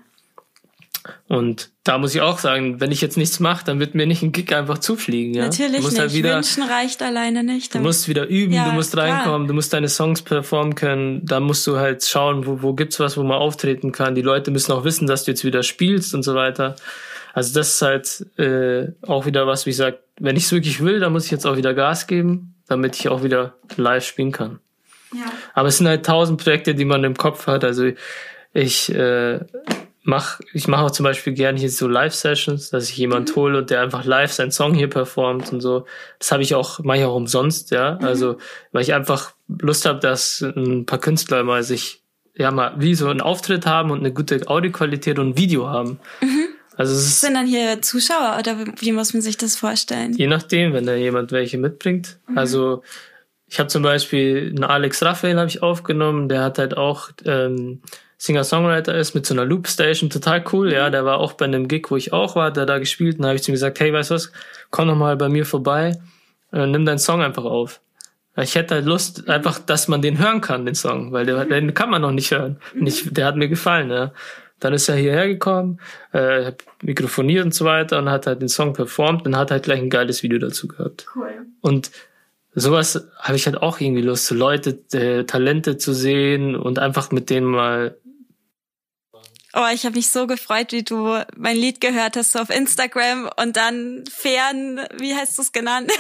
Und 1.28 1.70
da 1.84 1.98
muss 1.98 2.14
ich 2.14 2.22
auch 2.22 2.40
sagen, 2.40 2.80
wenn 2.82 2.92
ich 2.92 3.02
jetzt 3.02 3.18
nichts 3.18 3.40
mache, 3.40 3.66
dann 3.66 3.80
wird 3.80 3.96
mir 3.96 4.06
nicht 4.08 4.22
ein 4.22 4.32
Gig 4.32 4.54
einfach 4.54 4.78
zufliegen. 4.78 5.34
Ja? 5.34 5.46
Natürlich 5.46 5.82
musst 5.82 5.94
nicht. 5.94 6.02
Halt 6.02 6.14
wieder, 6.14 6.36
Wünschen 6.36 6.64
reicht 6.64 7.02
alleine 7.02 7.44
nicht. 7.44 7.74
Du 7.76 7.80
musst 7.80 8.08
wieder 8.08 8.28
üben, 8.28 8.54
Ja, 8.54 8.66
du 8.70 8.72
musst 8.72 8.94
klar. 8.94 9.06
reinkommen, 9.08 9.48
du 9.48 9.54
musst 9.54 9.74
deine 9.74 9.90
Songs 9.90 10.22
performen 10.22 10.76
können. 10.76 11.26
Da 11.26 11.40
musst 11.40 11.66
du 11.68 11.78
halt 11.78 12.04
schauen, 12.04 12.46
wo, 12.46 12.62
wo 12.62 12.74
gibt's 12.74 13.00
was, 13.00 13.18
wo 13.18 13.24
man 13.24 13.38
auftreten 13.38 13.92
kann. 13.92 14.16
Die 14.16 14.22
Leute 14.22 14.52
müssen 14.52 14.72
auch 14.72 14.84
wissen, 14.84 15.08
dass 15.08 15.24
du 15.26 15.32
jetzt 15.32 15.44
wieder 15.44 15.64
spielst 15.64 16.14
und 16.14 16.24
so 16.24 16.36
weiter. 16.36 16.76
Also 17.34 17.54
das 17.54 17.74
ist 17.74 17.82
halt 17.82 18.26
äh, 18.40 18.92
auch 19.08 19.26
wieder 19.26 19.46
was, 19.48 19.66
wie 19.66 19.70
ich 19.70 19.78
sag, 19.78 20.00
wenn 20.20 20.36
ich 20.36 20.44
es 20.46 20.52
wirklich 20.52 20.82
will, 20.84 21.00
dann 21.00 21.12
muss 21.14 21.26
ich 21.26 21.32
jetzt 21.32 21.46
auch 21.46 21.58
wieder 21.58 21.74
Gas 21.74 22.08
geben, 22.08 22.56
damit 22.68 22.96
ich 22.96 23.08
auch 23.08 23.24
wieder 23.24 23.54
live 23.78 24.04
spielen 24.04 24.32
kann. 24.32 24.60
ja. 25.14 25.26
Aber 25.54 25.68
es 25.68 25.78
sind 25.78 25.88
halt 25.88 26.06
tausend 26.06 26.42
Projekte, 26.42 26.74
die 26.76 26.86
man 26.86 27.04
im 27.04 27.16
Kopf 27.16 27.48
hat. 27.48 27.64
Also 27.64 27.92
ich 28.54 28.94
äh, 28.94 29.40
mach, 30.04 30.40
ich 30.54 30.68
mache 30.68 30.86
auch 30.86 30.92
zum 30.92 31.04
Beispiel 31.04 31.34
gerne 31.34 31.60
hier 31.60 31.70
so 31.70 31.88
Live-Sessions, 31.88 32.70
dass 32.70 32.90
ich 32.90 32.98
jemand 32.98 33.36
hole 33.36 33.58
und 33.60 33.70
der 33.70 33.82
einfach 33.82 34.06
live 34.06 34.32
seinen 34.32 34.52
Song 34.52 34.74
hier 34.74 34.90
performt 34.90 35.52
und 35.52 35.62
so. 35.62 35.86
Das 36.20 36.32
habe 36.32 36.44
ich 36.44 36.56
auch, 36.56 36.80
mache 36.80 37.00
ich 37.00 37.04
auch 37.04 37.16
umsonst, 37.16 37.72
ja. 37.72 37.98
Also, 37.98 38.38
weil 38.72 38.82
ich 38.82 38.94
einfach 38.94 39.34
Lust 39.48 39.86
habe, 39.86 40.00
dass 40.00 40.42
ein 40.42 40.86
paar 40.86 41.00
Künstler 41.00 41.44
mal 41.44 41.64
sich, 41.64 42.02
ja, 42.36 42.52
mal 42.52 42.76
wie 42.78 42.96
so 42.96 43.08
einen 43.08 43.22
Auftritt 43.22 43.66
haben 43.66 43.92
und 43.92 44.00
eine 44.00 44.14
gute 44.14 44.48
Audioqualität 44.48 45.20
und 45.20 45.30
ein 45.30 45.38
Video 45.38 45.68
haben. 45.68 46.00
Also 46.78 46.94
es 46.94 47.08
ist 47.08 47.20
Sind 47.20 47.34
dann 47.34 47.46
hier 47.46 47.82
Zuschauer 47.82 48.38
oder 48.40 48.56
wie 48.80 48.94
muss 48.94 49.12
man 49.12 49.22
sich 49.22 49.36
das 49.36 49.58
vorstellen? 49.58 50.14
Je 50.14 50.28
nachdem, 50.28 50.72
wenn 50.72 50.86
da 50.86 50.96
jemand 50.96 51.34
welche 51.34 51.58
mitbringt. 51.58 52.20
Also 52.36 52.84
ich 53.48 53.60
habe 53.60 53.68
zum 53.68 53.84
Beispiel 53.84 54.54
einen 54.56 54.64
Alex 54.64 55.04
Raphael 55.04 55.38
habe 55.38 55.50
ich 55.50 55.62
aufgenommen, 55.62 56.30
der 56.30 56.42
hat 56.42 56.58
halt 56.58 56.78
auch 56.78 57.10
ähm, 57.26 57.82
Singer-Songwriter 58.20 58.96
ist 58.96 59.16
mit 59.16 59.26
so 59.26 59.34
einer 59.34 59.46
Loop-Station, 59.46 60.10
total 60.10 60.44
cool, 60.52 60.72
ja. 60.72 60.90
Der 60.90 61.06
war 61.06 61.18
auch 61.18 61.34
bei 61.34 61.46
einem 61.46 61.68
Gig, 61.68 61.90
wo 61.90 61.96
ich 61.96 62.14
auch 62.14 62.36
war, 62.36 62.52
der 62.52 62.66
da 62.66 62.78
gespielt 62.78 63.18
und 63.18 63.24
da 63.24 63.30
habe 63.30 63.38
ich 63.38 63.44
zu 63.44 63.52
ihm 63.52 63.56
gesagt, 63.56 63.80
hey, 63.80 63.92
weißt 63.92 64.12
du 64.12 64.16
was, 64.16 64.32
komm 64.70 64.88
noch 64.88 64.96
mal 64.96 65.16
bei 65.18 65.30
mir 65.30 65.46
vorbei, 65.46 65.98
äh, 66.52 66.68
nimm 66.68 66.86
deinen 66.86 67.00
Song 67.00 67.22
einfach 67.22 67.46
auf. 67.46 67.82
Ich 68.36 68.56
hätte 68.56 68.76
halt 68.76 68.86
Lust, 68.86 69.28
einfach, 69.28 69.60
dass 69.60 69.88
man 69.88 70.02
den 70.02 70.20
hören 70.20 70.42
kann, 70.42 70.66
den 70.66 70.76
Song, 70.76 71.12
weil 71.12 71.26
der, 71.26 71.46
den 71.46 71.74
kann 71.74 71.90
man 71.90 72.02
noch 72.02 72.12
nicht 72.12 72.32
hören. 72.32 72.60
Und 72.74 72.88
ich, 72.88 73.12
der 73.12 73.26
hat 73.26 73.36
mir 73.36 73.50
gefallen, 73.50 73.90
ja. 73.90 74.14
Dann 74.60 74.74
ist 74.74 74.90
er 74.90 74.96
hierher 74.96 75.28
gekommen, 75.28 75.80
äh, 76.12 76.46
hat 76.46 76.64
mikrofoniert 76.82 77.46
und 77.46 77.54
so 77.54 77.64
weiter 77.64 77.98
und 77.98 78.10
hat 78.10 78.28
halt 78.28 78.42
den 78.42 78.50
Song 78.50 78.74
performt 78.74 79.26
und 79.26 79.38
hat 79.38 79.52
halt 79.52 79.64
gleich 79.64 79.80
ein 79.80 79.90
geiles 79.90 80.22
Video 80.24 80.38
dazu 80.40 80.68
gehabt. 80.68 81.06
Cool. 81.16 81.30
Und 81.62 81.92
sowas 82.54 83.08
habe 83.18 83.38
ich 83.38 83.46
halt 83.46 83.62
auch 83.62 83.80
irgendwie 83.80 84.02
Lust, 84.02 84.28
so 84.28 84.36
Leute, 84.36 84.78
äh, 84.92 85.24
Talente 85.24 85.78
zu 85.78 85.94
sehen 85.94 86.58
und 86.58 86.80
einfach 86.80 87.12
mit 87.12 87.30
denen 87.30 87.48
mal. 87.48 87.98
Oh, 89.54 89.66
ich 89.74 89.86
habe 89.86 89.96
mich 89.96 90.10
so 90.10 90.28
gefreut, 90.28 90.72
wie 90.72 90.84
du 90.84 91.24
mein 91.36 91.56
Lied 91.56 91.82
gehört 91.82 92.16
hast 92.16 92.38
auf 92.38 92.52
Instagram 92.52 93.30
und 93.38 93.58
dann 93.58 94.04
fern, 94.08 94.86
wie 95.00 95.16
heißt 95.16 95.40
du's 95.40 95.52
genannt? 95.52 95.92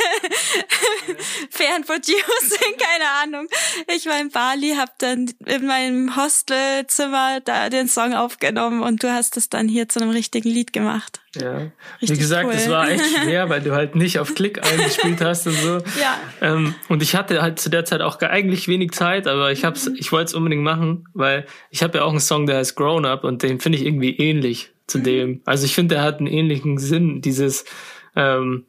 fern 1.49 1.83
producing, 1.83 2.21
keine 2.77 3.09
Ahnung. 3.23 3.47
Ich 3.87 4.05
war 4.05 4.19
in 4.19 4.29
Bali, 4.29 4.75
hab 4.75 4.99
dann 4.99 5.33
in 5.45 5.65
meinem 5.65 6.15
Hostelzimmer 6.15 7.41
da 7.41 7.69
den 7.69 7.87
Song 7.87 8.13
aufgenommen 8.13 8.83
und 8.83 9.01
du 9.01 9.11
hast 9.11 9.35
es 9.35 9.49
dann 9.49 9.67
hier 9.67 9.89
zu 9.89 9.99
einem 9.99 10.11
richtigen 10.11 10.49
Lied 10.49 10.71
gemacht. 10.71 11.19
Ja. 11.35 11.59
Wie 11.59 11.69
Richtig 12.01 12.19
gesagt, 12.19 12.45
cool. 12.47 12.53
es 12.55 12.69
war 12.69 12.89
echt 12.89 13.05
schwer, 13.23 13.49
weil 13.49 13.61
du 13.61 13.73
halt 13.73 13.95
nicht 13.95 14.17
auf 14.19 14.33
Klick 14.33 14.65
eingespielt 14.65 15.21
hast 15.21 15.45
und 15.47 15.53
so. 15.53 15.77
Ja. 15.99 16.19
Ähm, 16.41 16.73
und 16.87 17.03
ich 17.03 17.15
hatte 17.15 17.41
halt 17.41 17.59
zu 17.59 17.69
der 17.69 17.85
Zeit 17.85 18.01
auch 18.01 18.17
ge- 18.17 18.29
eigentlich 18.29 18.67
wenig 18.67 18.91
Zeit, 18.91 19.27
aber 19.27 19.51
ich 19.51 19.63
hab's, 19.63 19.87
Mhm. 19.89 19.95
ich 19.99 20.11
wollte 20.11 20.25
es 20.25 20.33
unbedingt 20.33 20.63
machen, 20.63 21.05
weil 21.13 21.45
ich 21.69 21.83
habe 21.83 21.99
ja 21.99 22.03
auch 22.03 22.09
einen 22.09 22.19
Song, 22.19 22.47
der 22.47 22.57
heißt 22.57 22.75
Grown 22.75 23.05
Up 23.05 23.23
und 23.23 23.43
den 23.43 23.59
finde 23.59 23.77
ich 23.77 23.85
irgendwie 23.85 24.15
ähnlich 24.17 24.71
zu 24.87 24.97
Mhm. 24.99 25.03
dem. 25.03 25.41
Also 25.45 25.65
ich 25.65 25.75
finde, 25.75 25.95
der 25.95 26.03
hat 26.03 26.17
einen 26.17 26.27
ähnlichen 26.27 26.77
Sinn, 26.79 27.21
dieses 27.21 27.63
ähm, 28.15 28.65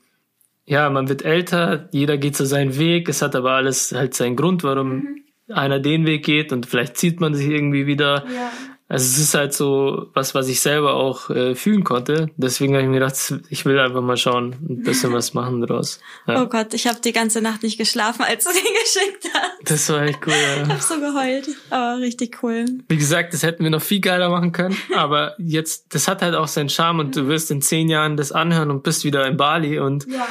ja, 0.67 0.89
man 0.91 1.09
wird 1.09 1.25
älter, 1.25 1.89
jeder 1.93 2.17
geht 2.19 2.37
so 2.37 2.45
seinen 2.45 2.79
Weg, 2.79 3.09
es 3.09 3.23
hat 3.23 3.35
aber 3.35 3.53
alles 3.53 3.93
halt 3.93 4.15
seinen 4.15 4.37
Grund, 4.37 4.63
warum 4.63 4.89
Mhm. 4.93 5.25
einer 5.53 5.81
den 5.81 6.05
Weg 6.07 6.25
geht 6.27 6.53
und 6.53 6.67
vielleicht 6.67 6.97
zieht 6.99 7.21
man 7.21 7.35
sich 7.35 7.49
irgendwie 7.49 7.87
wieder. 7.87 8.25
Ja. 8.33 8.53
Also 8.93 9.05
es 9.05 9.19
ist 9.19 9.35
halt 9.35 9.55
so 9.55 10.09
was, 10.15 10.35
was 10.35 10.49
ich 10.49 10.61
selber 10.61 10.95
auch 10.95 11.31
äh, 11.31 11.55
fühlen 11.55 11.85
konnte. 11.85 12.29
Deswegen 12.37 12.75
habe 12.75 12.83
ich 12.83 12.89
mir 12.89 12.99
gedacht, 12.99 13.15
ich 13.49 13.65
will 13.65 13.79
einfach 13.79 14.01
mal 14.03 14.17
schauen, 14.17 14.57
ein 14.69 14.83
bisschen 14.83 15.13
was 15.13 15.33
machen 15.33 15.61
draus. 15.61 16.01
Ja. 16.27 16.43
Oh 16.43 16.47
Gott, 16.47 16.75
ich 16.75 16.89
habe 16.89 16.99
die 17.01 17.13
ganze 17.13 17.41
Nacht 17.41 17.63
nicht 17.63 17.79
geschlafen, 17.79 18.23
als 18.25 18.43
du 18.45 18.51
den 18.53 18.61
geschickt 18.83 19.29
hast. 19.33 19.71
Das 19.71 19.89
war 19.91 20.03
echt 20.03 20.19
cool. 20.27 20.33
Ich 20.33 20.69
Ja. 20.69 20.75
hab 20.75 20.83
so 20.83 20.99
geheult, 20.99 21.49
aber 21.71 22.01
richtig 22.01 22.43
cool. 22.43 22.65
Wie 22.89 22.97
gesagt, 22.97 23.33
das 23.33 23.45
hätten 23.45 23.63
wir 23.63 23.71
noch 23.71 23.81
viel 23.81 24.01
geiler 24.01 24.29
machen 24.29 24.51
können. 24.51 24.77
Aber 24.97 25.37
jetzt, 25.39 25.95
das 25.95 26.09
hat 26.09 26.21
halt 26.23 26.35
auch 26.35 26.49
seinen 26.49 26.69
Charme 26.69 26.99
und 26.99 27.15
du 27.15 27.29
wirst 27.29 27.53
in 27.53 27.63
zehn 27.63 27.89
Jahren 27.89 28.17
das 28.17 28.33
anhören 28.33 28.73
und 28.73 28.83
bist 28.83 29.05
wieder 29.05 29.25
in 29.29 29.37
Bali 29.37 29.79
und 29.79 30.09
Ja. 30.09 30.27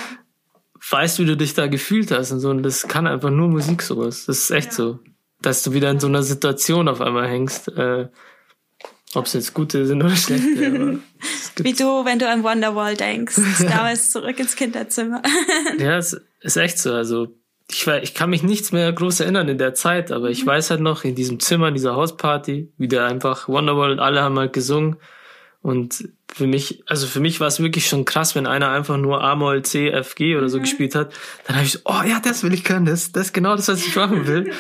weißt, 0.90 1.20
wie 1.20 1.26
du 1.26 1.38
dich 1.38 1.54
da 1.54 1.68
gefühlt 1.68 2.12
hast 2.12 2.32
und 2.34 2.42
so. 2.42 2.50
Und 2.50 2.64
das 2.64 2.90
kann 2.90 3.08
einfach 3.08 3.30
nur 3.30 3.48
Musik 3.48 3.82
sowas. 3.82 4.26
Das 4.26 4.38
ist 4.40 4.52
echt 4.52 4.74
so. 4.74 5.00
Dass 5.42 5.64
du 5.64 5.72
wieder 5.72 5.90
in 5.90 6.02
so 6.02 6.08
einer 6.08 6.24
Situation 6.24 6.90
auf 6.90 7.00
einmal 7.00 7.26
hängst. 7.30 7.70
Äh, 7.70 8.10
Ob 9.16 9.26
es 9.26 9.34
jetzt 9.34 9.54
gute 9.56 9.86
sind 9.88 10.04
oder 10.04 10.16
schlechte. 10.16 11.00
Wie 11.64 11.74
du, 11.74 12.06
wenn 12.06 12.20
du 12.20 12.30
an 12.30 12.44
Wonderwall 12.44 12.96
denkst. 12.96 13.36
Damals 13.60 14.12
zurück 14.12 14.40
ins 14.40 14.56
Kinderzimmer. 14.56 15.22
Ja, 15.80 15.98
es 15.98 16.20
ist 16.42 16.58
echt 16.58 16.78
so. 16.78 16.94
Also 16.94 17.28
ich, 17.72 17.86
wei- 17.88 18.02
ich 18.04 18.14
kann 18.14 18.30
mich 18.30 18.44
nichts 18.44 18.72
mehr 18.72 18.92
groß 18.94 19.22
erinnern 19.22 19.48
in 19.50 19.58
der 19.58 19.74
Zeit, 19.74 20.12
aber 20.12 20.30
ich 20.30 20.46
weiß 20.46 20.70
halt 20.70 20.82
noch 20.82 21.04
in 21.04 21.16
diesem 21.16 21.40
Zimmer, 21.40 21.68
in 21.70 21.74
dieser 21.74 21.96
Hausparty, 21.96 22.72
wie 22.78 22.88
der 22.88 23.06
einfach 23.06 23.48
Wonderwall 23.50 23.92
und 23.92 24.00
alle 24.00 24.22
haben 24.22 24.38
halt 24.38 24.54
gesungen. 24.54 24.98
Und 25.62 26.08
für 26.32 26.48
mich, 26.48 26.84
also 26.86 27.06
für 27.08 27.20
mich 27.20 27.40
war 27.42 27.48
es 27.48 27.60
wirklich 27.60 27.88
schon 27.90 28.06
krass, 28.06 28.34
wenn 28.36 28.46
einer 28.48 28.70
einfach 28.70 28.96
nur 28.98 29.22
A-Moll, 29.24 29.64
C, 29.64 29.90
F, 29.90 30.16
G 30.16 30.38
oder 30.38 30.48
so 30.50 30.60
gespielt 30.60 30.96
hat. 30.96 31.12
Dann 31.48 31.58
habe 31.58 31.66
ich 31.66 31.74
so, 31.74 31.80
oh 31.86 32.02
ja, 32.08 32.20
das 32.24 32.44
will 32.44 32.54
ich 32.54 32.64
können, 32.64 32.86
das, 32.86 33.12
das 33.12 33.28
ist 33.28 33.34
genau 33.34 33.56
das, 33.56 33.68
was 33.68 33.86
ich 33.86 33.96
machen 33.96 34.26
will. 34.28 34.54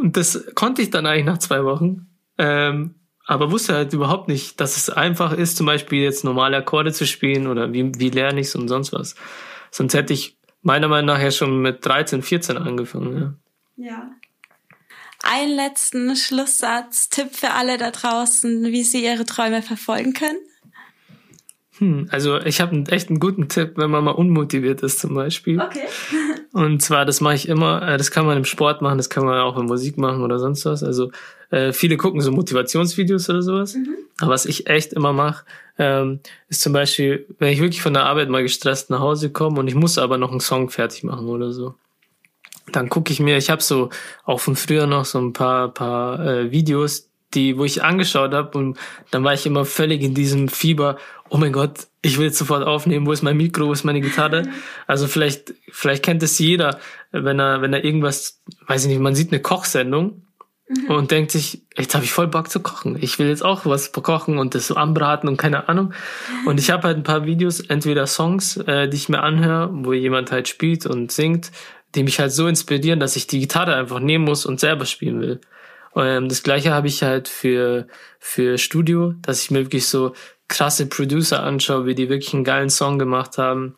Und 0.00 0.16
das 0.16 0.44
konnte 0.54 0.82
ich 0.82 0.90
dann 0.90 1.06
eigentlich 1.06 1.24
nach 1.24 1.38
zwei 1.38 1.64
Wochen. 1.64 2.06
Ähm, 2.38 2.94
aber 3.28 3.50
wusste 3.50 3.74
halt 3.74 3.92
überhaupt 3.92 4.26
nicht, 4.26 4.58
dass 4.58 4.78
es 4.78 4.88
einfach 4.88 5.34
ist, 5.34 5.58
zum 5.58 5.66
Beispiel 5.66 6.02
jetzt 6.02 6.24
normale 6.24 6.56
Akkorde 6.56 6.92
zu 6.92 7.06
spielen 7.06 7.46
oder 7.46 7.74
wie, 7.74 7.92
wie 7.98 8.08
lerne 8.08 8.40
ich 8.40 8.46
es 8.46 8.56
und 8.56 8.68
sonst 8.68 8.94
was. 8.94 9.16
Sonst 9.70 9.92
hätte 9.92 10.14
ich 10.14 10.38
meiner 10.62 10.88
Meinung 10.88 11.14
nach 11.14 11.20
ja 11.20 11.30
schon 11.30 11.60
mit 11.60 11.84
13, 11.84 12.22
14 12.22 12.56
angefangen. 12.56 13.38
Ja. 13.76 13.90
Ja. 13.90 14.10
Einen 15.22 15.54
letzten 15.54 16.16
Schlusssatz, 16.16 17.10
Tipp 17.10 17.34
für 17.34 17.50
alle 17.50 17.76
da 17.76 17.90
draußen, 17.90 18.64
wie 18.64 18.82
sie 18.82 19.04
ihre 19.04 19.26
Träume 19.26 19.60
verfolgen 19.60 20.14
können. 20.14 20.38
Hm, 21.78 22.08
also 22.10 22.38
ich 22.38 22.60
habe 22.60 22.84
echt 22.88 23.08
einen 23.08 23.20
guten 23.20 23.48
Tipp, 23.48 23.72
wenn 23.76 23.90
man 23.90 24.04
mal 24.04 24.12
unmotiviert 24.12 24.82
ist 24.82 24.98
zum 24.98 25.14
Beispiel. 25.14 25.60
Okay. 25.60 25.80
Und 26.52 26.82
zwar, 26.82 27.04
das 27.04 27.20
mache 27.20 27.34
ich 27.34 27.48
immer, 27.48 27.82
äh, 27.86 27.96
das 27.96 28.10
kann 28.10 28.26
man 28.26 28.36
im 28.36 28.44
Sport 28.44 28.82
machen, 28.82 28.98
das 28.98 29.10
kann 29.10 29.24
man 29.24 29.40
auch 29.40 29.58
in 29.58 29.66
Musik 29.66 29.98
machen 29.98 30.22
oder 30.22 30.38
sonst 30.38 30.64
was. 30.64 30.82
Also 30.82 31.10
äh, 31.50 31.72
viele 31.72 31.96
gucken 31.96 32.20
so 32.20 32.32
Motivationsvideos 32.32 33.30
oder 33.30 33.42
sowas. 33.42 33.74
Mhm. 33.74 33.94
Aber 34.20 34.32
was 34.32 34.46
ich 34.46 34.66
echt 34.66 34.92
immer 34.92 35.12
mache, 35.12 35.44
ähm, 35.78 36.20
ist 36.48 36.62
zum 36.62 36.72
Beispiel, 36.72 37.26
wenn 37.38 37.52
ich 37.52 37.60
wirklich 37.60 37.82
von 37.82 37.94
der 37.94 38.06
Arbeit 38.06 38.28
mal 38.28 38.42
gestresst 38.42 38.90
nach 38.90 39.00
Hause 39.00 39.30
komme 39.30 39.60
und 39.60 39.68
ich 39.68 39.74
muss 39.74 39.98
aber 39.98 40.18
noch 40.18 40.30
einen 40.30 40.40
Song 40.40 40.70
fertig 40.70 41.04
machen 41.04 41.28
oder 41.28 41.52
so. 41.52 41.74
Dann 42.72 42.88
gucke 42.88 43.12
ich 43.12 43.20
mir, 43.20 43.36
ich 43.36 43.50
habe 43.50 43.62
so 43.62 43.88
auch 44.24 44.40
von 44.40 44.56
früher 44.56 44.86
noch 44.86 45.04
so 45.04 45.18
ein 45.18 45.32
paar, 45.32 45.68
paar 45.68 46.20
äh, 46.26 46.50
Videos, 46.50 47.07
die, 47.34 47.58
wo 47.58 47.64
ich 47.64 47.82
angeschaut 47.82 48.32
habe 48.32 48.56
und 48.56 48.78
dann 49.10 49.24
war 49.24 49.34
ich 49.34 49.46
immer 49.46 49.64
völlig 49.64 50.02
in 50.02 50.14
diesem 50.14 50.48
Fieber, 50.48 50.96
oh 51.28 51.36
mein 51.36 51.52
Gott, 51.52 51.86
ich 52.00 52.16
will 52.18 52.26
jetzt 52.26 52.38
sofort 52.38 52.66
aufnehmen, 52.66 53.06
wo 53.06 53.12
ist 53.12 53.22
mein 53.22 53.36
Mikro, 53.36 53.66
wo 53.66 53.72
ist 53.72 53.84
meine 53.84 54.00
Gitarre? 54.00 54.48
Also 54.86 55.06
vielleicht, 55.06 55.52
vielleicht 55.70 56.02
kennt 56.02 56.22
es 56.22 56.38
jeder, 56.38 56.78
wenn 57.12 57.38
er, 57.38 57.60
wenn 57.60 57.74
er 57.74 57.84
irgendwas, 57.84 58.40
weiß 58.66 58.84
ich 58.84 58.90
nicht, 58.90 59.00
man 59.00 59.14
sieht 59.14 59.32
eine 59.32 59.42
Kochsendung 59.42 60.22
mhm. 60.68 60.90
und 60.90 61.10
denkt 61.10 61.30
sich, 61.30 61.62
jetzt 61.76 61.94
habe 61.94 62.04
ich 62.04 62.12
voll 62.12 62.28
Bock 62.28 62.48
zu 62.48 62.60
kochen. 62.60 62.96
Ich 63.00 63.18
will 63.18 63.28
jetzt 63.28 63.44
auch 63.44 63.66
was 63.66 63.92
kochen 63.92 64.38
und 64.38 64.54
das 64.54 64.68
so 64.68 64.76
anbraten 64.76 65.28
und 65.28 65.36
keine 65.36 65.68
Ahnung. 65.68 65.92
Und 66.46 66.58
ich 66.58 66.70
habe 66.70 66.84
halt 66.84 66.96
ein 66.96 67.02
paar 67.02 67.26
Videos, 67.26 67.60
entweder 67.60 68.06
Songs, 68.06 68.56
äh, 68.56 68.88
die 68.88 68.96
ich 68.96 69.10
mir 69.10 69.22
anhöre, 69.22 69.68
wo 69.72 69.92
jemand 69.92 70.32
halt 70.32 70.48
spielt 70.48 70.86
und 70.86 71.12
singt, 71.12 71.50
die 71.94 72.02
mich 72.02 72.18
halt 72.18 72.32
so 72.32 72.46
inspirieren, 72.46 73.00
dass 73.00 73.16
ich 73.16 73.26
die 73.26 73.40
Gitarre 73.40 73.74
einfach 73.74 74.00
nehmen 74.00 74.24
muss 74.24 74.46
und 74.46 74.60
selber 74.60 74.86
spielen 74.86 75.20
will. 75.20 75.40
Ähm, 75.98 76.28
das 76.28 76.42
gleiche 76.42 76.72
habe 76.72 76.86
ich 76.86 77.02
halt 77.02 77.28
für, 77.28 77.86
für 78.18 78.58
Studio, 78.58 79.14
dass 79.22 79.42
ich 79.42 79.50
mir 79.50 79.60
wirklich 79.60 79.86
so 79.88 80.14
krasse 80.48 80.86
Producer 80.86 81.42
anschaue, 81.42 81.86
wie 81.86 81.94
die 81.94 82.08
wirklich 82.08 82.32
einen 82.32 82.44
geilen 82.44 82.70
Song 82.70 82.98
gemacht 82.98 83.36
haben. 83.38 83.76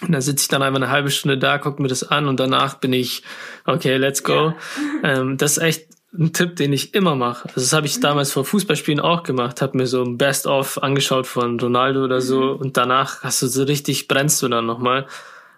Und 0.00 0.12
da 0.12 0.20
sitze 0.20 0.44
ich 0.44 0.48
dann 0.48 0.62
einfach 0.62 0.80
eine 0.80 0.90
halbe 0.90 1.10
Stunde 1.10 1.36
da, 1.36 1.58
gucke 1.58 1.82
mir 1.82 1.88
das 1.88 2.04
an 2.04 2.26
und 2.26 2.40
danach 2.40 2.76
bin 2.76 2.92
ich, 2.94 3.22
okay, 3.66 3.96
let's 3.96 4.24
go. 4.24 4.32
Ja. 4.32 4.56
Ähm, 5.02 5.38
das 5.38 5.52
ist 5.52 5.62
echt 5.62 5.86
ein 6.12 6.34
Tipp, 6.34 6.56
den 6.56 6.74
ich 6.74 6.92
immer 6.94 7.14
mache. 7.14 7.48
Also 7.48 7.60
das 7.60 7.72
habe 7.72 7.86
ich 7.86 7.96
mhm. 7.96 8.02
damals 8.02 8.32
vor 8.32 8.44
Fußballspielen 8.44 9.00
auch 9.00 9.22
gemacht, 9.22 9.62
habe 9.62 9.78
mir 9.78 9.86
so 9.86 10.02
ein 10.02 10.18
Best-of 10.18 10.82
angeschaut 10.82 11.26
von 11.26 11.58
Ronaldo 11.58 12.04
oder 12.04 12.20
so 12.20 12.54
mhm. 12.54 12.60
und 12.60 12.76
danach 12.76 13.22
hast 13.22 13.40
du 13.40 13.46
so 13.46 13.62
richtig, 13.62 14.08
brennst 14.08 14.42
du 14.42 14.48
dann 14.48 14.66
nochmal. 14.66 15.06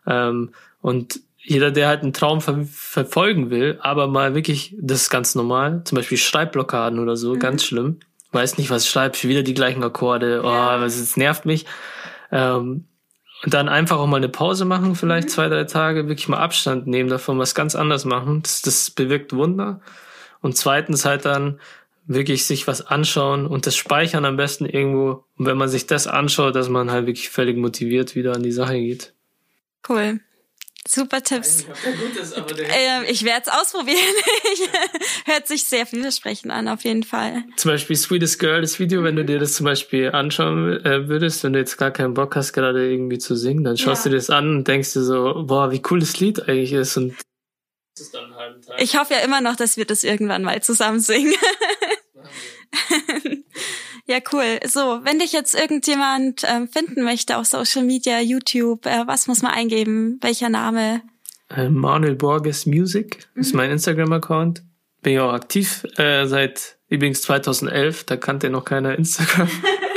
Ähm, 0.07 0.51
und 0.81 1.21
jeder, 1.45 1.71
der 1.71 1.89
halt 1.89 2.03
einen 2.03 2.13
Traum 2.13 2.41
ver 2.41 2.65
verfolgen 2.65 3.51
will, 3.51 3.79
aber 3.81 4.07
mal 4.07 4.35
wirklich, 4.35 4.77
das 4.81 5.03
ist 5.03 5.11
ganz 5.11 5.35
normal, 5.35 5.83
zum 5.85 5.97
Beispiel 5.97 6.19
Schreibblockaden 6.19 6.99
oder 6.99 7.17
so, 7.17 7.35
mhm. 7.35 7.39
ganz 7.39 7.65
schlimm. 7.65 8.01
Weiß 8.31 8.57
nicht, 8.59 8.71
was 8.71 8.89
schreibst, 8.89 9.27
wieder 9.27 9.43
die 9.43 9.55
gleichen 9.55 9.83
Akkorde, 9.85 10.41
oh, 10.43 10.47
was, 10.47 10.99
das 10.99 11.17
nervt 11.17 11.45
mich. 11.45 11.67
Ähm, 12.31 12.87
und 13.45 13.55
dann 13.55 13.69
einfach 13.69 13.99
auch 13.99 14.07
mal 14.07 14.19
eine 14.19 14.29
Pause 14.29 14.65
machen, 14.65 14.95
vielleicht 14.95 15.29
mhm. 15.29 15.33
zwei, 15.33 15.49
drei 15.49 15.65
Tage, 15.65 16.07
wirklich 16.09 16.29
mal 16.29 16.39
Abstand 16.39 16.87
nehmen 16.87 17.11
davon, 17.11 17.39
was 17.39 17.55
ganz 17.55 17.75
anders 17.75 18.05
machen. 18.05 18.43
Das, 18.43 18.63
das 18.63 18.91
bewirkt 18.91 19.35
Wunder. 19.35 19.81
Und 20.41 20.57
zweitens 20.57 21.05
halt 21.05 21.25
dann 21.25 21.59
wirklich 22.07 22.47
sich 22.47 22.67
was 22.67 22.87
anschauen 22.87 23.47
und 23.47 23.67
das 23.67 23.77
speichern 23.77 24.25
am 24.25 24.37
besten 24.37 24.67
irgendwo. 24.67 25.25
Und 25.37 25.47
wenn 25.47 25.57
man 25.57 25.69
sich 25.69 25.87
das 25.87 26.07
anschaut, 26.07 26.55
dass 26.55 26.69
man 26.69 26.91
halt 26.91 27.07
wirklich 27.07 27.31
völlig 27.31 27.57
motiviert 27.57 28.15
wieder 28.15 28.35
an 28.35 28.43
die 28.43 28.53
Sache 28.53 28.75
geht. 28.75 29.13
Cool. 29.89 30.21
Super 30.87 31.23
Tipps. 31.23 31.65
Äh, 32.75 33.11
ich 33.11 33.25
werde 33.25 33.43
es 33.47 33.53
ausprobieren. 33.53 33.99
Hört 35.27 35.47
sich 35.47 35.65
sehr 35.65 35.87
vielversprechend 35.87 36.53
an, 36.53 36.69
auf 36.69 36.85
jeden 36.85 37.03
Fall. 37.03 37.45
Zum 37.57 37.71
Beispiel 37.71 37.97
Sweetest 37.97 38.39
Girl, 38.39 38.61
das 38.61 38.79
Video, 38.79 39.03
wenn 39.03 39.17
du 39.17 39.25
dir 39.25 39.39
das 39.39 39.55
zum 39.55 39.65
Beispiel 39.65 40.11
anschauen 40.11 40.85
äh, 40.85 41.09
würdest, 41.09 41.45
wenn 41.45 41.53
du 41.53 41.59
jetzt 41.59 41.77
gar 41.77 41.91
keinen 41.91 42.15
Bock 42.15 42.37
hast, 42.37 42.53
gerade 42.53 42.91
irgendwie 42.91 43.19
zu 43.19 43.37
singen, 43.37 43.65
dann 43.65 43.77
schaust 43.77 44.05
ja. 44.05 44.11
du 44.11 44.15
dir 44.15 44.17
das 44.17 44.31
an 44.31 44.57
und 44.57 44.69
denkst 44.69 44.93
dir 44.93 45.03
so, 45.03 45.45
boah, 45.47 45.71
wie 45.71 45.83
cool 45.91 46.01
das 46.01 46.19
Lied 46.19 46.49
eigentlich 46.49 46.73
ist 46.73 46.97
und 46.97 47.15
ich 48.79 48.99
hoffe 48.99 49.15
ja 49.15 49.21
immer 49.21 49.43
noch, 49.43 49.57
dass 49.57 49.77
wir 49.77 49.85
das 49.85 50.03
irgendwann 50.03 50.43
mal 50.43 50.63
zusammen 50.63 51.01
singen. 51.01 51.35
Ja, 54.07 54.19
cool. 54.33 54.59
So, 54.67 55.01
wenn 55.05 55.19
dich 55.19 55.33
jetzt 55.33 55.55
irgendjemand 55.55 56.45
ähm, 56.49 56.69
finden 56.69 57.03
möchte 57.05 57.37
auf 57.37 57.47
Social 57.47 57.85
Media, 57.85 58.21
YouTube, 58.21 58.87
äh, 58.87 59.07
was 59.07 59.29
muss 59.29 59.43
man 59.43 59.53
eingeben? 59.53 60.19
Welcher 60.21 60.49
Name? 60.49 61.03
Äh, 61.49 61.69
Manuel 61.69 62.17
Borges 62.17 62.67
Music 62.67 63.29
mhm. 63.35 63.41
ist 63.41 63.55
mein 63.55 63.71
Instagram-Account. 63.71 64.63
Bin 65.03 65.15
ja 65.15 65.25
auch 65.25 65.33
aktiv 65.33 65.85
äh, 65.97 66.27
seit 66.27 66.79
übrigens 66.89 67.23
2011. 67.23 68.05
Da 68.05 68.17
kannte 68.17 68.51
noch 68.51 68.65
keiner 68.65 68.97
Instagram. 68.99 69.49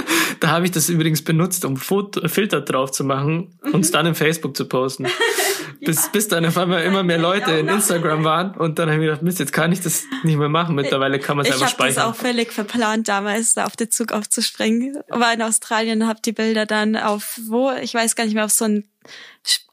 da 0.45 0.51
habe 0.51 0.65
ich 0.65 0.71
das 0.71 0.89
übrigens 0.89 1.23
benutzt, 1.23 1.65
um 1.65 1.75
Foto 1.75 2.27
Filter 2.27 2.61
drauf 2.61 2.91
zu 2.91 3.03
machen 3.03 3.57
und 3.73 3.81
es 3.81 3.89
mhm. 3.89 3.93
dann 3.93 4.05
in 4.05 4.15
Facebook 4.15 4.55
zu 4.55 4.65
posten. 4.67 5.07
bis, 5.81 6.11
bis 6.11 6.27
dann 6.27 6.45
auf 6.45 6.55
einmal 6.55 6.83
immer 6.83 7.01
mehr 7.01 7.17
Leute 7.17 7.51
in 7.53 7.67
Instagram 7.67 8.23
waren 8.23 8.55
und 8.55 8.77
dann 8.77 8.89
habe 8.89 8.97
ich 8.97 8.99
mir 8.99 9.05
gedacht, 9.07 9.23
Mist, 9.23 9.39
jetzt 9.39 9.53
kann 9.53 9.71
ich 9.71 9.81
das 9.81 10.03
nicht 10.21 10.37
mehr 10.37 10.49
machen. 10.49 10.75
Mittlerweile 10.75 11.17
kann 11.17 11.37
man 11.37 11.47
es 11.47 11.51
einfach 11.51 11.69
speichern. 11.69 11.91
Ich 11.91 11.97
habe 11.97 12.11
das 12.11 12.19
auch 12.19 12.27
völlig 12.27 12.51
verplant, 12.51 13.07
damals 13.07 13.55
da 13.55 13.65
auf 13.65 13.75
den 13.75 13.89
Zug 13.89 14.11
aufzuspringen. 14.11 14.99
War 15.09 15.33
in 15.33 15.41
Australien 15.41 16.05
habe 16.05 16.19
die 16.23 16.31
Bilder 16.31 16.67
dann 16.67 16.95
auf 16.95 17.39
wo, 17.47 17.71
ich 17.81 17.95
weiß 17.95 18.15
gar 18.15 18.25
nicht 18.25 18.35
mehr, 18.35 18.45
auf 18.45 18.51
so 18.51 18.65
einen 18.65 18.87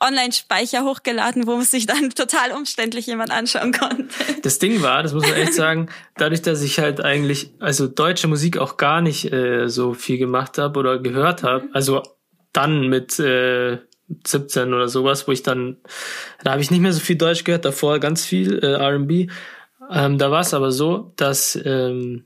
Online-Speicher 0.00 0.84
hochgeladen, 0.84 1.46
wo 1.46 1.56
man 1.56 1.64
sich 1.64 1.86
dann 1.86 2.10
total 2.14 2.52
umständlich 2.52 3.06
jemand 3.06 3.30
anschauen 3.30 3.72
konnte. 3.72 4.06
Das 4.42 4.58
Ding 4.58 4.82
war, 4.82 5.02
das 5.02 5.12
muss 5.12 5.22
man 5.22 5.34
echt 5.34 5.54
sagen, 5.54 5.88
dadurch, 6.16 6.42
dass 6.42 6.62
ich 6.62 6.78
halt 6.78 7.00
eigentlich, 7.00 7.50
also 7.60 7.86
deutsche 7.86 8.28
Musik 8.28 8.58
auch 8.58 8.76
gar 8.76 9.00
nicht 9.00 9.32
äh, 9.32 9.68
so 9.68 9.94
viel 9.94 10.18
gemacht 10.18 10.58
habe 10.58 10.78
oder 10.78 10.98
gehört 10.98 11.42
habe, 11.42 11.68
also 11.72 12.02
dann 12.52 12.88
mit 12.88 13.18
äh, 13.18 13.78
17 14.26 14.74
oder 14.74 14.88
sowas, 14.88 15.26
wo 15.26 15.32
ich 15.32 15.42
dann, 15.42 15.78
da 16.44 16.52
habe 16.52 16.62
ich 16.62 16.70
nicht 16.70 16.80
mehr 16.80 16.92
so 16.92 17.00
viel 17.00 17.16
Deutsch 17.16 17.44
gehört, 17.44 17.64
davor 17.64 17.98
ganz 17.98 18.24
viel 18.24 18.58
äh, 18.58 18.74
R&B. 18.74 19.28
Ähm, 19.90 20.18
da 20.18 20.30
war 20.30 20.40
es 20.40 20.54
aber 20.54 20.70
so, 20.70 21.12
dass 21.16 21.58
ähm, 21.64 22.24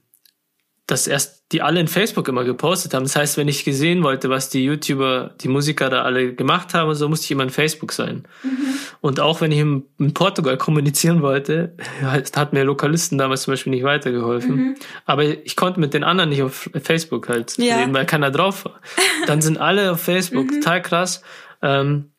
dass 0.86 1.08
erst 1.08 1.36
die 1.52 1.62
alle 1.62 1.80
in 1.80 1.88
Facebook 1.88 2.28
immer 2.28 2.44
gepostet 2.44 2.94
haben. 2.94 3.04
Das 3.04 3.14
heißt, 3.14 3.36
wenn 3.36 3.46
ich 3.46 3.64
gesehen 3.64 4.02
wollte, 4.02 4.30
was 4.30 4.50
die 4.50 4.64
YouTuber, 4.64 5.34
die 5.40 5.48
Musiker 5.48 5.90
da 5.90 6.02
alle 6.02 6.34
gemacht 6.34 6.74
haben, 6.74 6.94
so 6.94 7.08
musste 7.08 7.24
ich 7.24 7.30
immer 7.32 7.44
in 7.44 7.50
Facebook 7.50 7.92
sein. 7.92 8.26
Mhm. 8.42 8.58
Und 9.00 9.20
auch 9.20 9.40
wenn 9.40 9.52
ich 9.52 9.58
in, 9.58 9.84
in, 9.98 10.14
Portugal 10.14 10.56
kommunizieren 10.56 11.22
wollte, 11.22 11.76
hat 12.02 12.52
mir 12.52 12.64
Lokalisten 12.64 13.18
damals 13.18 13.42
zum 13.42 13.52
Beispiel 13.52 13.72
nicht 13.72 13.84
weitergeholfen. 13.84 14.56
Mhm. 14.56 14.74
Aber 15.04 15.24
ich 15.24 15.54
konnte 15.56 15.78
mit 15.78 15.94
den 15.94 16.02
anderen 16.02 16.30
nicht 16.30 16.42
auf 16.42 16.68
Facebook 16.82 17.28
halt 17.28 17.56
ja. 17.58 17.78
reden, 17.78 17.94
weil 17.94 18.06
keiner 18.06 18.30
drauf 18.30 18.64
war. 18.64 18.80
Dann 19.26 19.42
sind 19.42 19.58
alle 19.58 19.92
auf 19.92 20.00
Facebook, 20.00 20.50
mhm. 20.50 20.60
total 20.60 20.82
krass. 20.82 21.22
Ähm, 21.62 22.10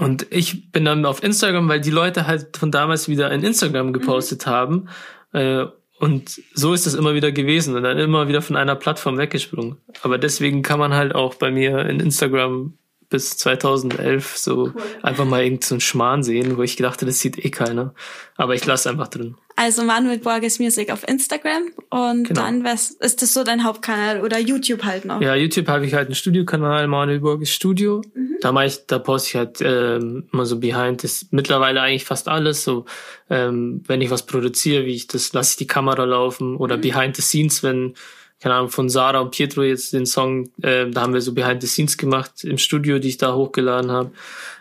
und 0.00 0.26
ich 0.30 0.72
bin 0.72 0.84
dann 0.84 1.06
auf 1.06 1.22
Instagram, 1.22 1.68
weil 1.68 1.80
die 1.80 1.90
Leute 1.90 2.26
halt 2.26 2.56
von 2.56 2.72
damals 2.72 3.08
wieder 3.08 3.30
in 3.30 3.44
Instagram 3.44 3.92
gepostet 3.92 4.46
mhm. 4.46 4.50
haben. 4.50 4.88
Äh, 5.32 5.66
und 5.98 6.42
so 6.54 6.74
ist 6.74 6.86
es 6.86 6.94
immer 6.94 7.14
wieder 7.14 7.32
gewesen 7.32 7.74
und 7.74 7.82
dann 7.82 7.98
immer 7.98 8.28
wieder 8.28 8.42
von 8.42 8.56
einer 8.56 8.76
Plattform 8.76 9.16
weggesprungen. 9.18 9.78
Aber 10.02 10.18
deswegen 10.18 10.62
kann 10.62 10.78
man 10.78 10.94
halt 10.94 11.14
auch 11.14 11.34
bei 11.34 11.50
mir 11.50 11.86
in 11.86 12.00
Instagram 12.00 12.76
bis 13.08 13.36
2011 13.36 14.36
so 14.36 14.56
cool. 14.56 14.74
einfach 15.02 15.24
mal 15.24 15.42
irgendeinen 15.42 15.80
so 15.80 15.80
Schmarrn 15.80 16.22
sehen, 16.22 16.56
wo 16.56 16.62
ich 16.62 16.76
gedachte, 16.76 17.06
das 17.06 17.20
sieht 17.20 17.44
eh 17.44 17.50
keiner. 17.50 17.94
Aber 18.36 18.54
ich 18.54 18.64
lasse 18.66 18.90
einfach 18.90 19.08
drin. 19.08 19.36
Also 19.58 19.84
Manuel 19.84 20.18
Borges 20.18 20.58
Music 20.58 20.92
auf 20.92 21.08
Instagram 21.08 21.70
und 21.88 22.28
genau. 22.28 22.42
dann 22.42 22.62
was 22.62 22.90
ist 22.90 23.22
das 23.22 23.32
so 23.32 23.42
dein 23.42 23.64
Hauptkanal 23.64 24.22
oder 24.22 24.38
YouTube 24.38 24.84
halt 24.84 25.06
noch? 25.06 25.22
Ja, 25.22 25.34
YouTube 25.34 25.66
habe 25.68 25.86
ich 25.86 25.94
halt 25.94 26.08
einen 26.08 26.14
Studiokanal, 26.14 26.86
Manuel 26.88 27.20
Borges 27.20 27.50
Studio. 27.50 28.02
Mhm. 28.14 28.36
Da 28.42 28.52
mache 28.52 28.66
ich, 28.66 28.86
da 28.86 28.98
poste 28.98 29.28
ich 29.30 29.36
halt 29.36 29.58
ähm, 29.62 30.28
immer 30.30 30.44
so 30.44 30.58
behind 30.58 31.04
das 31.04 31.28
mittlerweile 31.30 31.80
eigentlich 31.80 32.04
fast 32.04 32.28
alles. 32.28 32.64
So 32.64 32.84
ähm, 33.30 33.82
wenn 33.86 34.02
ich 34.02 34.10
was 34.10 34.26
produziere, 34.26 34.84
wie 34.84 34.94
ich 34.94 35.06
das, 35.06 35.32
lasse 35.32 35.52
ich 35.52 35.56
die 35.56 35.66
Kamera 35.66 36.04
laufen 36.04 36.56
oder 36.56 36.76
mhm. 36.76 36.82
behind 36.82 37.16
the 37.16 37.22
scenes, 37.22 37.62
wenn 37.62 37.94
keine 38.40 38.54
Ahnung, 38.54 38.70
von 38.70 38.88
Sarah 38.88 39.20
und 39.20 39.30
Pietro 39.30 39.62
jetzt 39.62 39.92
den 39.92 40.06
Song, 40.06 40.50
äh, 40.62 40.88
da 40.90 41.02
haben 41.02 41.14
wir 41.14 41.20
so 41.20 41.32
Behind 41.32 41.60
the 41.62 41.68
Scenes 41.68 41.96
gemacht 41.96 42.44
im 42.44 42.58
Studio, 42.58 42.98
die 42.98 43.08
ich 43.08 43.16
da 43.16 43.34
hochgeladen 43.34 43.90
habe. 43.90 44.10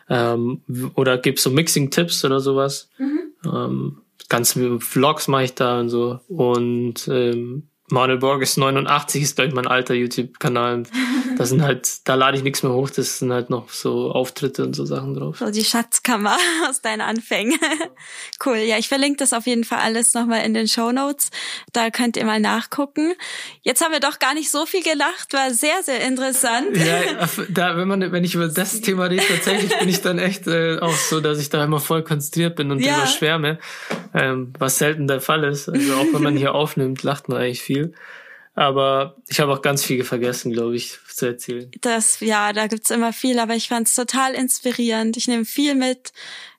Ähm, 0.09 0.61
oder 0.95 1.17
gibt's 1.17 1.43
so 1.43 1.49
Mixing-Tipps 1.49 2.23
oder 2.23 2.39
sowas. 2.39 2.89
Mhm. 2.97 3.19
Ähm, 3.45 3.97
ganze 4.29 4.79
Vlogs 4.79 5.27
mache 5.27 5.43
ich 5.43 5.55
da 5.55 5.79
und 5.79 5.89
so. 5.89 6.19
Und 6.27 7.07
ähm, 7.07 7.63
Manuel 7.87 8.17
Borges 8.17 8.57
89 8.57 9.21
ist, 9.21 9.35
glaube 9.35 9.49
ich, 9.49 9.53
mein 9.53 9.67
alter 9.67 9.93
YouTube-Kanal. 9.93 10.83
Da 11.37 11.45
sind 11.45 11.61
halt, 11.61 12.07
da 12.07 12.15
lade 12.15 12.35
ich 12.35 12.43
nichts 12.43 12.63
mehr 12.63 12.73
hoch, 12.73 12.89
das 12.89 13.19
sind 13.19 13.31
halt 13.31 13.51
noch 13.51 13.69
so 13.69 14.11
Auftritte 14.11 14.63
und 14.63 14.75
so 14.75 14.85
Sachen 14.85 15.13
drauf. 15.13 15.37
So 15.37 15.51
die 15.51 15.63
Schatzkammer 15.63 16.35
aus 16.69 16.81
deinen 16.81 17.01
Anfängen. 17.01 17.59
cool. 18.43 18.57
Ja, 18.57 18.79
ich 18.79 18.87
verlinke 18.87 19.17
das 19.17 19.33
auf 19.33 19.45
jeden 19.45 19.65
Fall 19.65 19.79
alles 19.79 20.15
nochmal 20.15 20.43
in 20.45 20.55
den 20.55 20.67
Show 20.67 20.91
Notes. 20.91 21.29
Da 21.73 21.91
könnt 21.91 22.17
ihr 22.17 22.25
mal 22.25 22.39
nachgucken. 22.39 23.13
Jetzt 23.61 23.83
haben 23.83 23.91
wir 23.91 23.99
doch 23.99 24.17
gar 24.17 24.33
nicht 24.33 24.49
so 24.49 24.65
viel 24.65 24.81
gelacht, 24.81 25.33
war 25.33 25.53
sehr, 25.53 25.83
sehr 25.83 26.01
interessant. 26.07 26.75
Ja, 26.75 27.27
da, 27.49 27.77
wenn 27.77 27.87
man, 27.87 28.11
wenn 28.11 28.23
ich 28.23 28.33
über 28.33 28.47
das 28.47 28.81
Thema 28.81 29.05
rede, 29.05 29.23
tatsächlich 29.27 29.77
bin 29.77 29.89
ich 29.89 30.01
dann 30.01 30.17
echt 30.17 30.47
äh, 30.47 30.79
auch 30.79 30.95
so, 30.95 31.19
dass 31.19 31.39
ich 31.39 31.49
da 31.49 31.63
immer 31.63 31.79
voll 31.79 32.01
konzentriert 32.01 32.55
bin 32.55 32.71
und 32.71 32.79
ja. 32.79 32.93
drüber 32.93 33.07
schwärme, 33.07 33.59
ähm, 34.15 34.53
was 34.57 34.79
selten 34.79 35.07
der 35.07 35.21
Fall 35.21 35.43
ist. 35.43 35.69
Also 35.69 35.93
auch 35.93 36.07
wenn 36.13 36.23
man 36.23 36.35
hier 36.35 36.55
aufnimmt, 36.55 37.03
lacht 37.03 37.29
man 37.29 37.37
eigentlich 37.37 37.61
viel 37.61 37.74
viel. 37.75 37.93
Aber 38.57 39.17
ich 39.27 39.41
habe 39.41 39.51
auch 39.51 39.61
ganz 39.61 39.83
viel 39.83 40.05
vergessen, 40.05 40.53
glaube 40.53 40.77
ich, 40.77 40.97
zu 41.13 41.25
erzählen. 41.25 41.69
Das, 41.81 42.21
ja, 42.21 42.53
da 42.53 42.67
gibt's 42.67 42.89
immer 42.89 43.11
viel, 43.11 43.37
aber 43.39 43.53
ich 43.53 43.67
fand's 43.67 43.93
total 43.93 44.33
inspirierend. 44.33 45.17
Ich 45.17 45.27
nehme 45.27 45.43
viel 45.43 45.75
mit, 45.75 46.13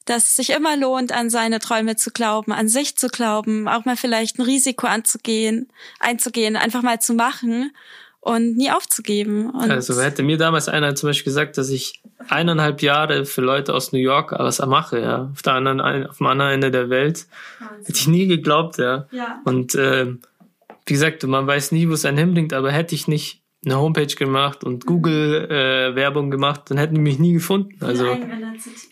dass 0.05 0.25
es 0.25 0.37
sich 0.37 0.51
immer 0.51 0.77
lohnt, 0.77 1.13
an 1.13 1.31
seine 1.31 1.59
Träume 1.59 1.97
zu 1.97 2.11
glauben, 2.11 2.53
an 2.53 2.69
sich 2.69 2.97
zu 2.97 3.09
glauben, 3.09 3.67
auch 3.67 3.87
mal 3.87 3.97
vielleicht 3.97 4.39
ein 4.39 4.43
Risiko 4.43 4.87
anzugehen, 4.87 5.69
einzugehen, 5.99 6.57
einfach 6.57 6.83
mal 6.83 7.01
zu 7.01 7.15
machen 7.15 7.73
und 8.21 8.57
nie 8.57 8.71
aufzugeben. 8.71 9.51
Und 9.51 9.71
also 9.71 10.01
hätte 10.03 10.23
mir 10.23 10.37
damals 10.37 10.69
einer 10.69 10.95
zum 10.97 11.09
Beispiel 11.09 11.31
gesagt, 11.31 11.57
dass 11.57 11.71
ich 11.71 12.03
eineinhalb 12.29 12.83
Jahre 12.83 13.25
für 13.25 13.41
Leute 13.41 13.73
aus 13.73 13.93
New 13.93 14.01
York 14.01 14.33
was 14.33 14.59
mache, 14.59 15.01
ja, 15.01 15.31
auf 15.33 15.43
der 15.43 15.55
anderen, 15.55 15.81
auf 15.81 16.19
dem 16.19 16.27
anderen 16.27 16.53
Ende 16.53 16.71
der 16.71 16.91
Welt, 16.91 17.27
Wahnsinn. 17.59 17.87
hätte 17.87 17.99
ich 17.99 18.09
nie 18.09 18.27
geglaubt, 18.27 18.79
ja. 18.79 19.07
ja. 19.13 19.41
Und 19.45 19.75
äh, 19.77 20.15
wie 20.87 20.95
gesagt, 20.95 21.25
man 21.25 21.47
weiß 21.47 21.73
nie, 21.73 21.89
wo 21.89 21.93
es 21.93 22.05
einen 22.05 22.19
hinbringt, 22.19 22.53
aber 22.53 22.71
hätte 22.71 22.95
ich 22.95 23.09
nicht 23.09 23.43
eine 23.65 23.79
Homepage 23.79 24.07
gemacht 24.07 24.63
und 24.63 24.87
Google 24.87 25.51
äh, 25.51 25.97
Werbung 25.97 26.31
gemacht, 26.31 26.63
dann 26.69 26.79
hätten 26.79 26.95
die 26.95 27.01
mich 27.01 27.19
nie 27.19 27.33
gefunden. 27.33 27.85
Also 27.85 28.07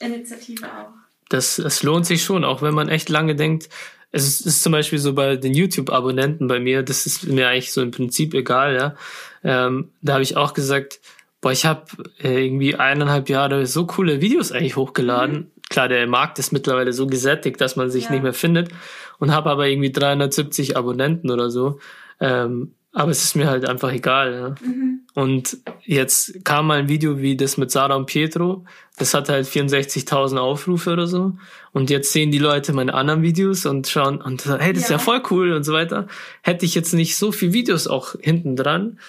Initiative 0.01 0.67
auch. 0.67 0.89
Das, 1.29 1.57
das 1.57 1.83
lohnt 1.83 2.07
sich 2.07 2.23
schon, 2.23 2.45
auch 2.45 2.61
wenn 2.61 2.75
man 2.75 2.89
echt 2.89 3.09
lange 3.09 3.37
denkt. 3.37 3.69
Es 4.11 4.27
ist, 4.27 4.47
ist 4.47 4.63
zum 4.63 4.73
Beispiel 4.73 4.99
so 4.99 5.13
bei 5.13 5.37
den 5.37 5.55
YouTube-Abonnenten 5.55 6.49
bei 6.49 6.61
mir, 6.61 6.83
das 6.83 7.07
ist 7.07 7.27
mir 7.27 7.49
eigentlich 7.49 7.73
so 7.73 7.83
im 7.83 7.93
Prinzip 7.93 8.35
egal, 8.35 8.75
ja. 8.75 8.95
Ähm, 9.43 9.91
da 10.03 10.15
habe 10.15 10.23
ich 10.23 10.37
auch 10.37 10.55
gesagt, 10.55 11.01
boah, 11.41 11.53
ich 11.53 11.65
habe 11.67 11.85
äh, 12.23 12.45
irgendwie 12.45 12.75
eineinhalb 12.75 13.29
Jahre 13.29 13.67
so 13.67 13.87
coole 13.87 14.21
Videos 14.21 14.53
eigentlich 14.53 14.77
hochgeladen. 14.77 15.37
Mhm. 15.37 15.51
Klar, 15.69 15.89
der 15.89 16.07
Markt 16.07 16.39
ist 16.39 16.53
mittlerweile 16.53 16.93
so 16.93 17.07
gesättigt, 17.07 17.61
dass 17.61 17.77
man 17.77 17.91
sich 17.91 18.05
ja. 18.05 18.13
nicht 18.13 18.23
mehr 18.23 18.35
findet 18.35 18.71
und 19.19 19.33
habe 19.33 19.51
aber 19.51 19.69
irgendwie 19.69 19.93
370 19.93 20.77
Abonnenten 20.77 21.31
oder 21.31 21.51
so. 21.51 21.79
Ähm, 22.21 22.73
aber 22.95 23.11
es 23.11 23.25
ist 23.25 23.35
mir 23.35 23.49
halt 23.49 23.69
einfach 23.69 23.93
egal. 23.93 24.33
Ja. 24.33 24.67
Mhm. 24.67 25.01
Und 25.15 25.59
jetzt 25.83 26.45
kam 26.45 26.69
mal 26.69 26.79
ein 26.79 26.89
Video 26.89 27.19
wie 27.19 27.37
das 27.37 27.57
mit 27.57 27.73
Sarah 27.73 27.97
und 27.97 28.07
Pietro. 28.07 28.65
Das 28.97 29.15
hat 29.15 29.29
halt 29.29 29.47
64.000 29.47 30.39
Aufrufe 30.39 30.93
oder 30.93 31.09
so. 31.09 31.33
Und 31.73 31.91
jetzt 31.91 32.13
sehen 32.13 32.31
die 32.31 32.39
Leute 32.39 32.73
meine 32.73 32.95
anderen 32.95 33.23
Videos 33.23 33.67
und 33.67 33.89
schauen 33.89 34.21
und 34.23 34.43
sagen, 34.43 34.63
hey, 34.63 34.73
das 34.73 34.83
ja. 34.83 34.87
ist 34.87 34.91
ja 34.91 34.99
voll 34.99 35.23
cool 35.31 35.53
und 35.53 35.65
so 35.65 35.73
weiter. 35.73 36.07
Hätte 36.43 36.65
ich 36.65 36.77
jetzt 36.77 36.95
nicht 36.95 37.17
so 37.17 37.33
viel 37.33 37.53
Videos 37.53 37.89
auch 37.89 38.15
hinten 38.21 38.55
dran, 38.55 39.01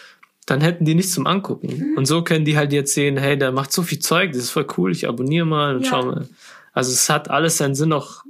dann 0.48 0.62
hätten 0.62 0.86
die 0.86 0.96
nichts 0.96 1.14
zum 1.14 1.28
Angucken. 1.28 1.92
Mhm. 1.92 1.98
Und 1.98 2.06
so 2.08 2.24
können 2.24 2.46
die 2.46 2.58
halt 2.58 2.74
jetzt 2.74 2.94
sehen, 2.96 3.18
hey, 3.18 3.38
der 3.38 3.52
macht 3.52 3.72
so 3.72 3.84
viel 3.84 4.00
Zeug, 4.00 4.32
das 4.32 4.44
ist 4.44 4.50
voll 4.52 4.68
cool, 4.78 4.92
ich 4.92 5.08
abonniere 5.08 5.46
mal 5.46 5.76
und 5.76 5.84
ja. 5.84 5.90
schau 5.90 6.06
mal. 6.06 6.28
Also 6.74 6.92
es 6.92 7.08
hat 7.10 7.30
alles 7.30 7.58
seinen 7.58 7.76
Sinn 7.76 7.94
auch 7.94 8.24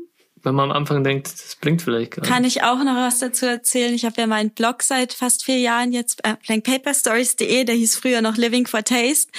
wenn 0.46 0.56
man 0.56 0.72
am 0.72 0.78
Anfang 0.78 1.04
denkt, 1.04 1.28
das 1.28 1.56
bringt 1.56 1.82
vielleicht 1.82 2.12
gar 2.12 2.26
Kann 2.26 2.43
ich 2.43 2.64
auch 2.64 2.84
noch 2.84 2.96
was 2.96 3.20
dazu 3.20 3.46
erzählen? 3.46 3.93
Ich 3.93 4.06
habe 4.06 4.22
ja 4.22 4.28
meinen 4.28 4.52
Blog 4.52 4.84
seit 4.84 5.14
fast 5.14 5.43
vier 5.43 5.60
Jahren 5.60 5.91
jetzt, 5.91 6.24
äh, 6.24 6.36
blankpaperstories.de, 6.46 7.64
der 7.64 7.76
hieß 7.76 7.96
früher 7.98 8.22
noch 8.22 8.38
Living 8.38 8.68
for 8.68 8.84
Taste. 8.84 9.32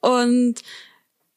Und 0.00 0.62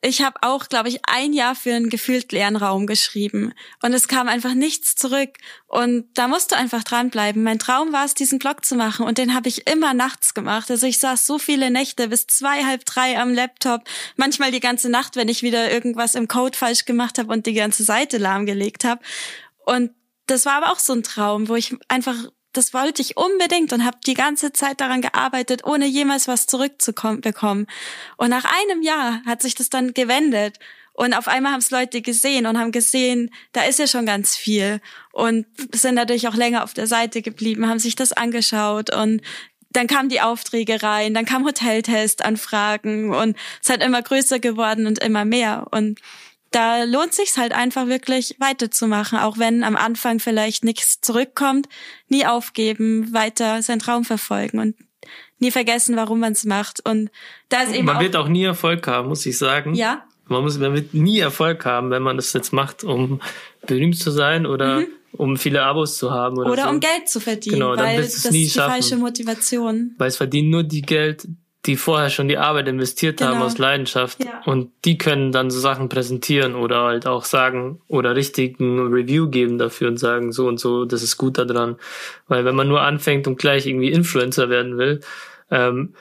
ich 0.06 0.22
habe 0.22 0.38
auch, 0.42 0.68
glaube 0.68 0.90
ich, 0.90 1.00
ein 1.08 1.32
Jahr 1.32 1.56
für 1.56 1.74
einen 1.74 1.90
gefühlt 1.90 2.34
leeren 2.34 2.58
Raum 2.58 2.88
geschrieben 2.88 3.54
und 3.82 3.94
es 3.94 4.10
kam 4.10 4.28
einfach 4.28 4.54
nichts 4.54 4.96
zurück 4.96 5.38
und 5.68 6.06
da 6.16 6.28
musst 6.28 6.52
du 6.52 6.58
einfach 6.58 6.84
dranbleiben. 6.84 7.42
Mein 7.42 7.58
Traum 7.58 7.94
war 7.94 8.04
es, 8.04 8.14
diesen 8.14 8.38
Blog 8.38 8.66
zu 8.66 8.76
machen 8.76 9.06
und 9.06 9.18
den 9.18 9.34
habe 9.34 9.48
ich 9.48 9.66
immer 9.66 9.94
nachts 9.94 10.34
gemacht. 10.34 10.70
Also 10.70 10.86
ich 10.88 11.00
saß 11.00 11.26
so 11.26 11.40
viele 11.40 11.72
Nächte 11.72 12.10
bis 12.10 12.28
zwei, 12.28 12.66
halb 12.66 12.84
drei 12.84 13.18
am 13.18 13.34
Laptop, 13.34 13.84
manchmal 14.18 14.52
die 14.52 14.60
ganze 14.60 14.90
Nacht, 14.90 15.16
wenn 15.16 15.30
ich 15.30 15.42
wieder 15.42 15.72
irgendwas 15.72 16.16
im 16.16 16.28
Code 16.28 16.58
falsch 16.58 16.84
gemacht 16.84 17.18
habe 17.18 17.32
und 17.32 17.46
die 17.46 17.54
ganze 17.54 17.84
Seite 17.86 18.18
lahmgelegt 18.18 18.84
habe. 18.84 19.02
Und 19.66 19.92
das 20.28 20.46
war 20.46 20.56
aber 20.56 20.74
auch 20.74 20.80
so 20.80 20.92
ein 20.92 21.04
Traum, 21.04 21.48
wo 21.48 21.56
ich 21.56 21.78
einfach 21.88 22.18
das 22.54 22.74
wollte 22.74 23.02
ich 23.02 23.18
unbedingt 23.18 23.74
und 23.74 23.84
habe 23.84 23.98
die 24.06 24.14
ganze 24.14 24.54
Zeit 24.54 24.80
daran 24.80 25.02
gearbeitet, 25.02 25.66
ohne 25.66 25.86
jemals 25.86 26.28
was 26.28 26.46
zurückzubekommen. 26.46 27.68
Und 28.18 28.30
nach 28.30 28.46
einem 28.46 28.82
Jahr 28.82 29.22
hat 29.26 29.42
sich 29.42 29.56
das 29.56 29.70
dann 29.70 29.94
gewendet. 29.94 30.60
Und 30.94 31.16
auf 31.16 31.28
einmal 31.28 31.54
haben 31.54 31.60
es 31.60 31.72
Leute 31.72 32.02
gesehen 32.02 32.46
und 32.46 32.60
haben 32.60 32.72
gesehen, 32.72 33.32
da 33.52 33.64
ist 33.64 33.80
ja 33.80 33.88
schon 33.88 34.06
ganz 34.06 34.36
viel. 34.36 34.80
Und 35.12 35.48
sind 35.74 35.96
natürlich 35.96 36.28
auch 36.28 36.36
länger 36.36 36.64
auf 36.64 36.76
der 36.76 36.86
Seite 36.86 37.24
geblieben, 37.24 37.68
haben 37.68 37.80
sich 37.80 37.96
das 37.96 38.14
angeschaut 38.14 38.94
und 38.96 39.22
dann 39.72 39.88
kamen 39.88 40.08
die 40.08 40.22
Aufträge 40.22 40.84
rein, 40.84 41.16
dann 41.16 41.26
kam 41.26 41.46
Hoteltest-Anfragen 41.46 43.12
und 43.12 43.36
es 43.60 43.70
hat 43.70 43.84
immer 43.84 44.04
größer 44.04 44.38
geworden 44.38 44.86
und 44.86 45.00
immer 45.00 45.26
mehr. 45.26 45.66
Und 45.72 46.00
da 46.54 46.84
lohnt 46.84 47.14
sich's 47.14 47.38
halt 47.38 47.52
einfach 47.54 47.88
wirklich 47.88 48.36
weiterzumachen, 48.40 49.18
auch 49.20 49.38
wenn 49.38 49.64
am 49.64 49.76
Anfang 49.76 50.20
vielleicht 50.20 50.64
nichts 50.64 51.02
zurückkommt, 51.02 51.68
nie 52.08 52.26
aufgeben, 52.26 53.14
weiter 53.14 53.62
seinen 53.62 53.80
Traum 53.80 54.06
verfolgen 54.06 54.60
und 54.60 54.76
nie 55.40 55.52
vergessen, 55.52 55.96
warum 55.96 56.20
man 56.20 56.34
es 56.34 56.46
macht. 56.46 56.88
Und 56.88 57.10
da 57.50 57.62
ist 57.64 57.74
eben 57.74 57.86
man 57.86 57.98
auch, 57.98 58.02
wird 58.02 58.16
auch 58.16 58.28
nie 58.28 58.44
Erfolg 58.44 58.88
haben, 58.88 59.10
muss 59.10 59.26
ich 59.26 59.38
sagen. 59.38 59.74
Ja. 59.74 60.06
Man 60.26 60.42
muss, 60.42 60.58
man 60.58 60.74
wird 60.74 60.94
nie 60.94 61.20
Erfolg 61.20 61.66
haben, 61.66 61.92
wenn 61.92 62.02
man 62.02 62.16
das 62.16 62.32
jetzt 62.34 62.54
macht, 62.54 62.84
um 62.84 63.20
berühmt 63.66 63.98
zu 63.98 64.10
sein 64.10 64.46
oder 64.46 64.82
mhm. 64.82 64.88
um 65.12 65.38
viele 65.38 65.64
Abos 65.64 65.98
zu 65.98 66.12
haben 66.12 66.38
oder, 66.38 66.52
oder 66.52 66.64
so. 66.64 66.70
um 66.70 66.80
Geld 66.80 67.10
zu 67.10 67.20
verdienen. 67.20 67.56
Genau, 67.56 67.76
dann 67.76 67.86
weil 67.86 68.00
wirst 68.00 68.18
es 68.18 68.24
das 68.24 68.32
nie 68.32 68.44
ist 68.44 68.56
die 68.56 68.60
schaffen. 68.60 68.72
falsche 68.72 68.96
Motivation. 68.98 69.96
Weil 69.98 70.08
es 70.08 70.18
verdienen 70.18 70.50
nur 70.50 70.64
die 70.64 70.82
Geld, 70.82 71.28
die 71.66 71.78
vorher 71.78 72.10
schon 72.10 72.28
die 72.28 72.38
Arbeit 72.38 72.68
investiert 72.68 73.22
haben 73.22 73.34
Genau. 73.36 73.46
aus 73.46 73.58
Leidenschaft. 73.58 74.24
Ja. 74.24 74.42
Und 74.46 74.72
die 74.84 74.98
können 74.98 75.32
dann 75.32 75.50
so 75.50 75.60
Sachen 75.60 75.88
präsentieren 75.88 76.56
oder 76.56 76.82
halt 76.84 77.08
auch 77.08 77.24
sagen 77.24 77.80
oder 77.88 78.16
richtigen 78.16 78.88
Review 78.94 79.30
geben 79.30 79.58
dafür 79.58 79.88
und 79.88 79.98
sagen, 79.98 80.32
so 80.34 80.48
und 80.48 80.60
so, 80.60 80.84
das 80.86 81.04
ist 81.04 81.18
gut 81.18 81.38
daran. 81.38 81.78
Weil 82.28 82.44
wenn 82.44 82.56
man 82.56 82.68
nur 82.68 82.82
anfängt 82.82 83.28
und 83.28 83.38
gleich 83.40 83.66
irgendwie 83.66 83.92
Influencer 83.92 84.50
werden 84.50 84.78
will, 84.78 85.00
ähm, 85.52 85.94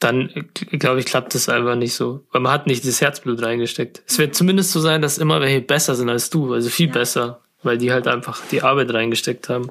dann 0.00 0.30
glaube 0.70 1.00
ich, 1.00 1.06
klappt 1.06 1.34
das 1.34 1.48
einfach 1.48 1.76
nicht 1.76 1.94
so. 1.94 2.24
Weil 2.30 2.42
man 2.42 2.52
hat 2.52 2.66
nicht 2.66 2.86
das 2.86 3.00
Herzblut 3.00 3.42
reingesteckt. 3.42 4.02
Es 4.06 4.18
wird 4.18 4.34
zumindest 4.34 4.70
so 4.72 4.78
sein, 4.80 5.02
dass 5.02 5.18
immer 5.18 5.40
welche 5.40 5.60
besser 5.60 5.94
sind 5.94 6.08
als 6.10 6.30
du, 6.30 6.52
also 6.52 6.68
viel 6.68 6.88
Ja. 6.88 6.92
besser, 6.92 7.40
weil 7.62 7.78
die 7.78 7.90
halt 7.92 8.06
einfach 8.06 8.40
die 8.50 8.62
Arbeit 8.62 8.92
reingesteckt 8.92 9.48
haben. 9.48 9.70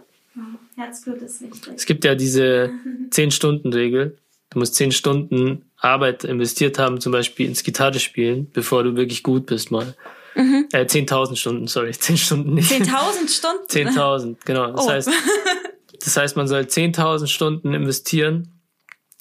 Herzblut 0.76 1.22
ist 1.22 1.40
wichtig. 1.42 1.74
Es 1.76 1.86
gibt 1.86 2.04
ja 2.04 2.16
diese 2.16 2.72
10-Stunden-Regel. 3.12 4.18
Du 4.54 4.60
musst 4.60 4.76
10 4.76 4.92
Stunden 4.92 5.66
Arbeit 5.78 6.24
investiert 6.24 6.78
haben, 6.80 7.02
zum 7.02 7.12
Beispiel 7.12 7.48
ins 7.48 7.64
Gitarrespielen, 7.64 8.50
bevor 8.54 8.84
du 8.84 8.96
wirklich 8.96 9.24
gut 9.24 9.48
bist 9.48 9.72
mal. 9.72 9.96
Äh, 10.36 10.86
10.000 10.86 11.36
Stunden, 11.36 11.68
sorry, 11.68 11.92
10 12.00 12.18
Stunden 12.18 12.54
nicht. 12.54 12.72
10.000 12.72 13.30
Stunden? 13.30 13.66
10.000, 13.68 14.36
genau. 14.46 14.72
Das 14.72 14.86
Oh. 14.86 14.90
heißt, 14.90 15.10
das 16.04 16.18
heißt, 16.18 16.38
man 16.38 16.48
soll 16.48 16.62
10.000 16.62 17.28
Stunden 17.28 17.74
investieren 17.74 18.50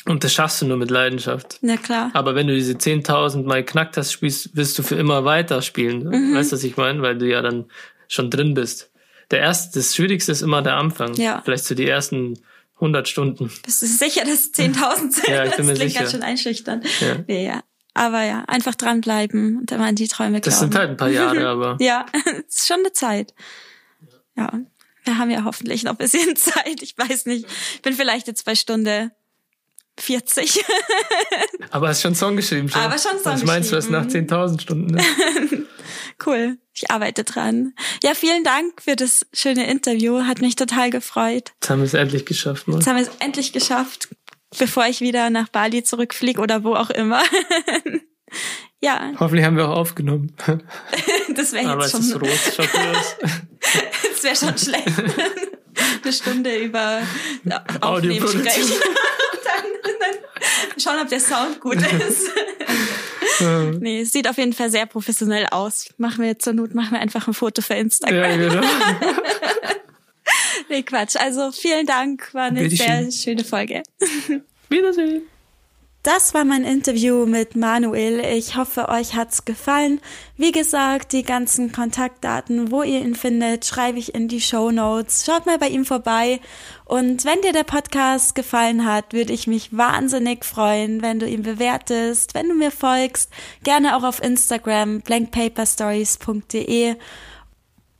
und 0.06 0.24
das 0.24 0.32
schaffst 0.32 0.60
du 0.62 0.66
nur 0.66 0.76
mit 0.76 0.90
Leidenschaft. 0.90 1.58
Na 1.62 1.76
klar. 1.76 2.10
Aber 2.14 2.34
wenn 2.34 2.46
du 2.46 2.54
diese 2.54 2.72
10.000 2.74 3.44
mal 3.44 3.64
knackt 3.64 3.96
hast, 3.96 4.12
spielst, 4.12 4.56
wirst 4.56 4.78
du 4.78 4.82
für 4.82 4.96
immer 4.96 5.24
weiter 5.24 5.62
spielen. 5.62 6.04
Mhm. 6.08 6.34
Weißt 6.34 6.52
du, 6.52 6.56
was 6.56 6.64
ich 6.64 6.76
meine? 6.76 7.02
Weil 7.02 7.18
du 7.18 7.26
ja 7.28 7.40
dann 7.42 7.66
schon 8.08 8.30
drin 8.30 8.54
bist. 8.54 8.90
Der 9.30 9.40
erste, 9.40 9.78
das 9.78 9.94
Schwierigste 9.94 10.32
ist 10.32 10.42
immer 10.42 10.60
der 10.62 10.76
Anfang. 10.76 11.14
Ja. 11.14 11.40
Vielleicht 11.44 11.64
so 11.64 11.74
die 11.74 11.88
ersten 11.88 12.38
100 12.82 13.08
Stunden. 13.08 13.50
Bist 13.64 13.80
du 13.80 13.86
sicher, 13.86 14.22
dass 14.24 14.40
es 14.40 14.52
10.000 14.54 15.12
sind? 15.12 15.28
Ja, 15.28 15.44
ich 15.44 15.54
bin 15.56 15.58
das 15.58 15.66
mir 15.66 15.74
klingt 15.74 15.90
sicher. 15.92 16.00
ganz 16.00 16.10
schön 16.10 16.22
einschüchternd. 16.22 16.84
Ja. 17.00 17.16
Nee, 17.28 17.46
ja. 17.46 17.62
Aber 17.94 18.24
ja, 18.24 18.44
einfach 18.48 18.74
dranbleiben 18.74 19.58
und 19.58 19.70
immer 19.70 19.84
an 19.86 19.94
die 19.94 20.08
Träume 20.08 20.40
glauben. 20.40 20.44
Das 20.44 20.58
sind 20.60 20.74
halt 20.74 20.90
ein 20.90 20.96
paar 20.96 21.10
Jahre, 21.10 21.46
aber 21.46 21.76
Ja, 21.80 22.06
es 22.48 22.56
ist 22.56 22.66
schon 22.66 22.80
eine 22.80 22.92
Zeit. 22.92 23.34
Ja, 24.36 24.50
wir 25.04 25.18
haben 25.18 25.30
ja 25.30 25.44
hoffentlich 25.44 25.84
noch 25.84 25.92
ein 25.92 25.96
bisschen 25.98 26.34
Zeit. 26.36 26.82
Ich 26.82 26.96
weiß 26.98 27.26
nicht. 27.26 27.46
Ich 27.76 27.82
bin 27.82 27.92
vielleicht 27.94 28.26
jetzt 28.26 28.44
bei 28.44 28.54
Stunde 28.54 29.12
40. 30.00 30.64
aber 31.70 31.88
hast 31.88 32.00
schon 32.02 32.08
einen 32.10 32.14
Song 32.16 32.34
geschrieben 32.36 32.68
schon. 32.68 32.80
Aber 32.80 32.98
schon 32.98 33.12
einen 33.12 33.20
Song 33.20 33.32
Was 33.34 33.44
meinst 33.44 33.70
du, 33.72 33.76
was 33.76 33.90
nach 33.90 34.04
geschrieben. 34.06 34.26
10.000 34.28 34.60
Stunden 34.60 34.96
ist? 34.96 35.06
cool. 36.26 36.58
Ich 36.74 36.90
arbeite 36.90 37.24
dran. 37.24 37.74
Ja, 38.02 38.14
vielen 38.14 38.44
Dank 38.44 38.80
für 38.82 38.96
das 38.96 39.26
schöne 39.32 39.70
Interview. 39.70 40.22
Hat 40.22 40.40
mich 40.40 40.56
total 40.56 40.90
gefreut. 40.90 41.52
Jetzt 41.60 41.70
haben 41.70 41.80
wir 41.80 41.84
es 41.84 41.94
endlich 41.94 42.24
geschafft, 42.24 42.66
Mann. 42.66 42.78
Jetzt 42.78 42.86
haben 42.86 42.96
wir 42.96 43.02
es 43.02 43.10
endlich 43.18 43.52
geschafft, 43.52 44.08
bevor 44.58 44.86
ich 44.86 45.00
wieder 45.00 45.28
nach 45.28 45.48
Bali 45.48 45.82
zurückfliege 45.82 46.40
oder 46.40 46.64
wo 46.64 46.74
auch 46.74 46.88
immer. 46.88 47.22
ja, 48.80 49.12
Hoffentlich 49.20 49.44
haben 49.44 49.56
wir 49.56 49.68
auch 49.68 49.76
aufgenommen. 49.76 50.34
das 51.34 51.52
wäre 51.52 51.68
aber 51.68 51.82
jetzt 51.84 51.94
es 51.94 52.00
ist 52.00 52.12
schon, 52.12 52.22
rot. 52.22 52.38
Schaut 52.56 52.72
gut 52.72 52.80
aus. 52.80 53.16
das 54.14 54.22
wäre 54.22 54.36
schon 54.36 54.58
schlecht. 54.58 54.98
Eine 56.02 56.12
Stunde 56.12 56.56
über 56.56 57.02
Aufnehmen 57.82 58.28
sprechen. 58.28 58.72
dann, 59.44 59.64
dann 60.00 60.80
schauen, 60.80 61.00
ob 61.02 61.08
der 61.08 61.20
Sound 61.20 61.60
gut 61.60 61.76
ist. 61.76 62.30
Nee, 63.80 64.00
es 64.00 64.12
sieht 64.12 64.28
auf 64.28 64.38
jeden 64.38 64.52
Fall 64.52 64.70
sehr 64.70 64.86
professionell 64.86 65.46
aus. 65.50 65.88
Machen 65.98 66.22
wir 66.22 66.28
jetzt 66.28 66.44
zur 66.44 66.52
Not, 66.52 66.74
machen 66.74 66.92
wir 66.92 67.00
einfach 67.00 67.26
ein 67.28 67.34
Foto 67.34 67.62
für 67.62 67.74
Instagram. 67.74 68.16
ja, 68.16 68.36
genau. 68.36 68.66
Nee, 70.68 70.82
Quatsch. 70.84 71.16
Also 71.16 71.52
vielen 71.52 71.84
Dank, 71.86 72.32
war 72.32 72.44
eine 72.44 72.70
sehr 72.70 73.10
schöne 73.10 73.44
Folge. 73.44 73.82
Wiedersehen. 74.70 75.22
Das 76.02 76.34
war 76.34 76.44
mein 76.44 76.64
Interview 76.64 77.26
mit 77.26 77.54
Manuel. 77.54 78.18
Ich 78.36 78.56
hoffe, 78.56 78.88
euch 78.88 79.14
hat's 79.14 79.44
gefallen. 79.44 80.00
Wie 80.36 80.50
gesagt, 80.50 81.12
die 81.12 81.22
ganzen 81.22 81.70
Kontaktdaten, 81.70 82.72
wo 82.72 82.82
ihr 82.82 83.00
ihn 83.00 83.14
findet, 83.14 83.64
schreibe 83.64 84.00
ich 84.00 84.12
in 84.12 84.26
die 84.26 84.40
Show 84.40 84.72
Notes. 84.72 85.24
Schaut 85.24 85.46
mal 85.46 85.58
bei 85.58 85.68
ihm 85.68 85.84
vorbei. 85.84 86.40
Und 86.86 87.24
wenn 87.24 87.40
dir 87.42 87.52
der 87.52 87.62
Podcast 87.62 88.34
gefallen 88.34 88.84
hat, 88.84 89.12
würde 89.12 89.32
ich 89.32 89.46
mich 89.46 89.76
wahnsinnig 89.76 90.44
freuen, 90.44 91.02
wenn 91.02 91.20
du 91.20 91.28
ihn 91.28 91.44
bewertest, 91.44 92.34
wenn 92.34 92.48
du 92.48 92.54
mir 92.56 92.72
folgst. 92.72 93.30
Gerne 93.62 93.96
auch 93.96 94.02
auf 94.02 94.20
Instagram 94.20 95.02
blankpaperstories.de. 95.02 96.96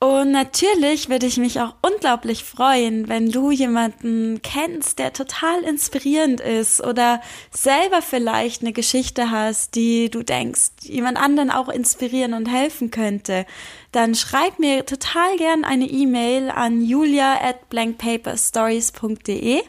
Und 0.02 0.32
natürlich 0.32 1.10
würde 1.10 1.26
ich 1.26 1.36
mich 1.36 1.60
auch 1.60 1.74
unglaublich 1.80 2.42
freuen, 2.42 3.08
wenn 3.08 3.30
du 3.30 3.52
jemanden 3.52 4.42
kennst, 4.42 4.98
der 4.98 5.12
total 5.12 5.62
inspirierend 5.62 6.40
ist 6.40 6.84
oder 6.84 7.20
selber 7.52 8.02
vielleicht 8.02 8.62
eine 8.62 8.72
Geschichte 8.72 9.30
hast, 9.30 9.76
die 9.76 10.10
du 10.10 10.24
denkst, 10.24 10.70
jemand 10.80 11.18
anderen 11.18 11.52
auch 11.52 11.68
inspirieren 11.68 12.34
und 12.34 12.46
helfen 12.46 12.90
könnte. 12.90 13.46
Dann 13.92 14.16
schreib 14.16 14.58
mir 14.58 14.84
total 14.86 15.36
gern 15.36 15.64
eine 15.64 15.86
E-Mail 15.86 16.50
an 16.50 16.82
julia 16.82 17.34
at 17.40 17.68
blankpaperstories.de. 17.68 19.60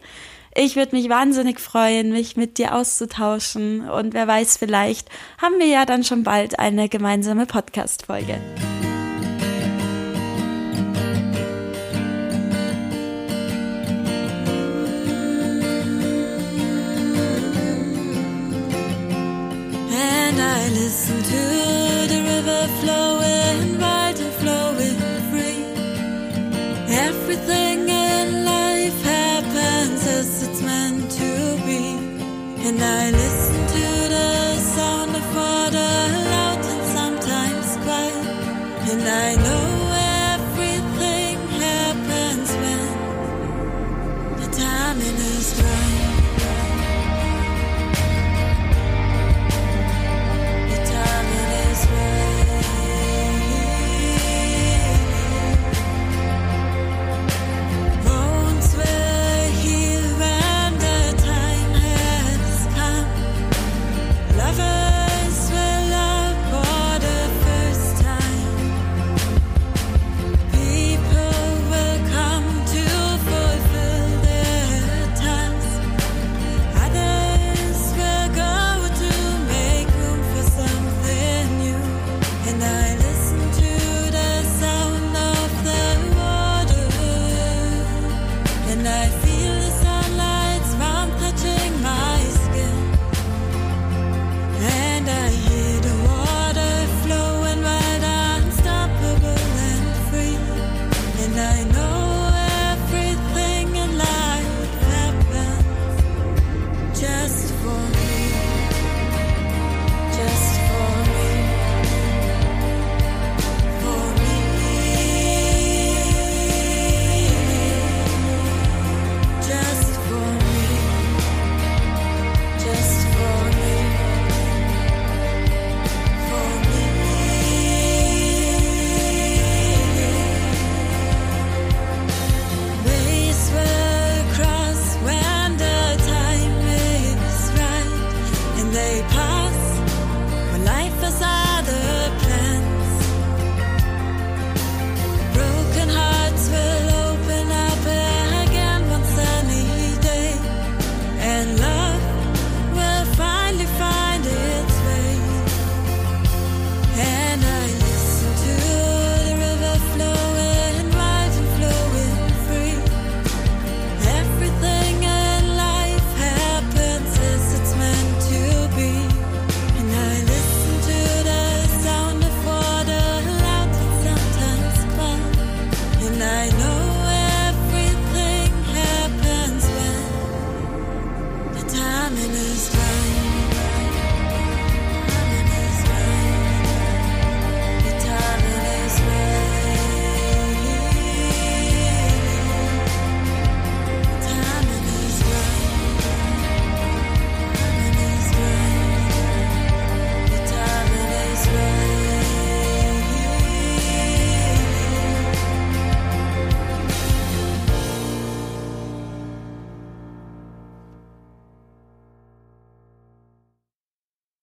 Ich 0.55 0.75
würde 0.75 0.95
mich 0.95 1.09
wahnsinnig 1.09 1.59
freuen, 1.59 2.11
mich 2.11 2.37
mit 2.37 2.57
dir 2.57 2.73
auszutauschen 2.73 3.87
und 3.87 4.15
wer 4.15 4.27
weiß, 4.27 4.57
vielleicht 4.57 5.09
haben 5.39 5.59
wir 5.59 5.67
ja 5.67 5.85
dann 5.85 6.03
schon 6.03 6.23
bald 6.23 6.57
eine 6.57 6.89
gemeinsame 6.89 7.45
Podcast-Folge. 7.45 8.41
Listen 20.93 21.23
to 21.23 21.43
the 22.13 22.19
river 22.33 22.61
flowing 22.81 23.79
wild 23.79 24.19
and 24.25 24.33
flowing 24.41 24.99
free. 25.29 25.61
Everything 27.07 27.79
in 27.89 28.45
life 28.45 28.99
happens 29.01 30.05
as 30.19 30.43
it's 30.47 30.61
meant 30.61 31.09
to 31.19 31.31
be. 31.65 31.83
And 32.67 32.77
I 32.79 33.09
listen 33.09 33.61
to 33.77 33.87
the 34.15 34.31
sound 34.75 35.15
of 35.21 35.27
water 35.35 35.93
loud 36.31 36.63
and 36.73 36.83
sometimes 36.97 37.69
quiet. 37.85 38.27
And 38.91 39.03
I 39.25 39.29
know 39.45 39.69
everything 40.35 41.37
happens 41.67 42.49
when 42.61 42.81
the 44.41 44.47
timing 44.61 45.17
is 45.37 45.47
right. 45.59 45.82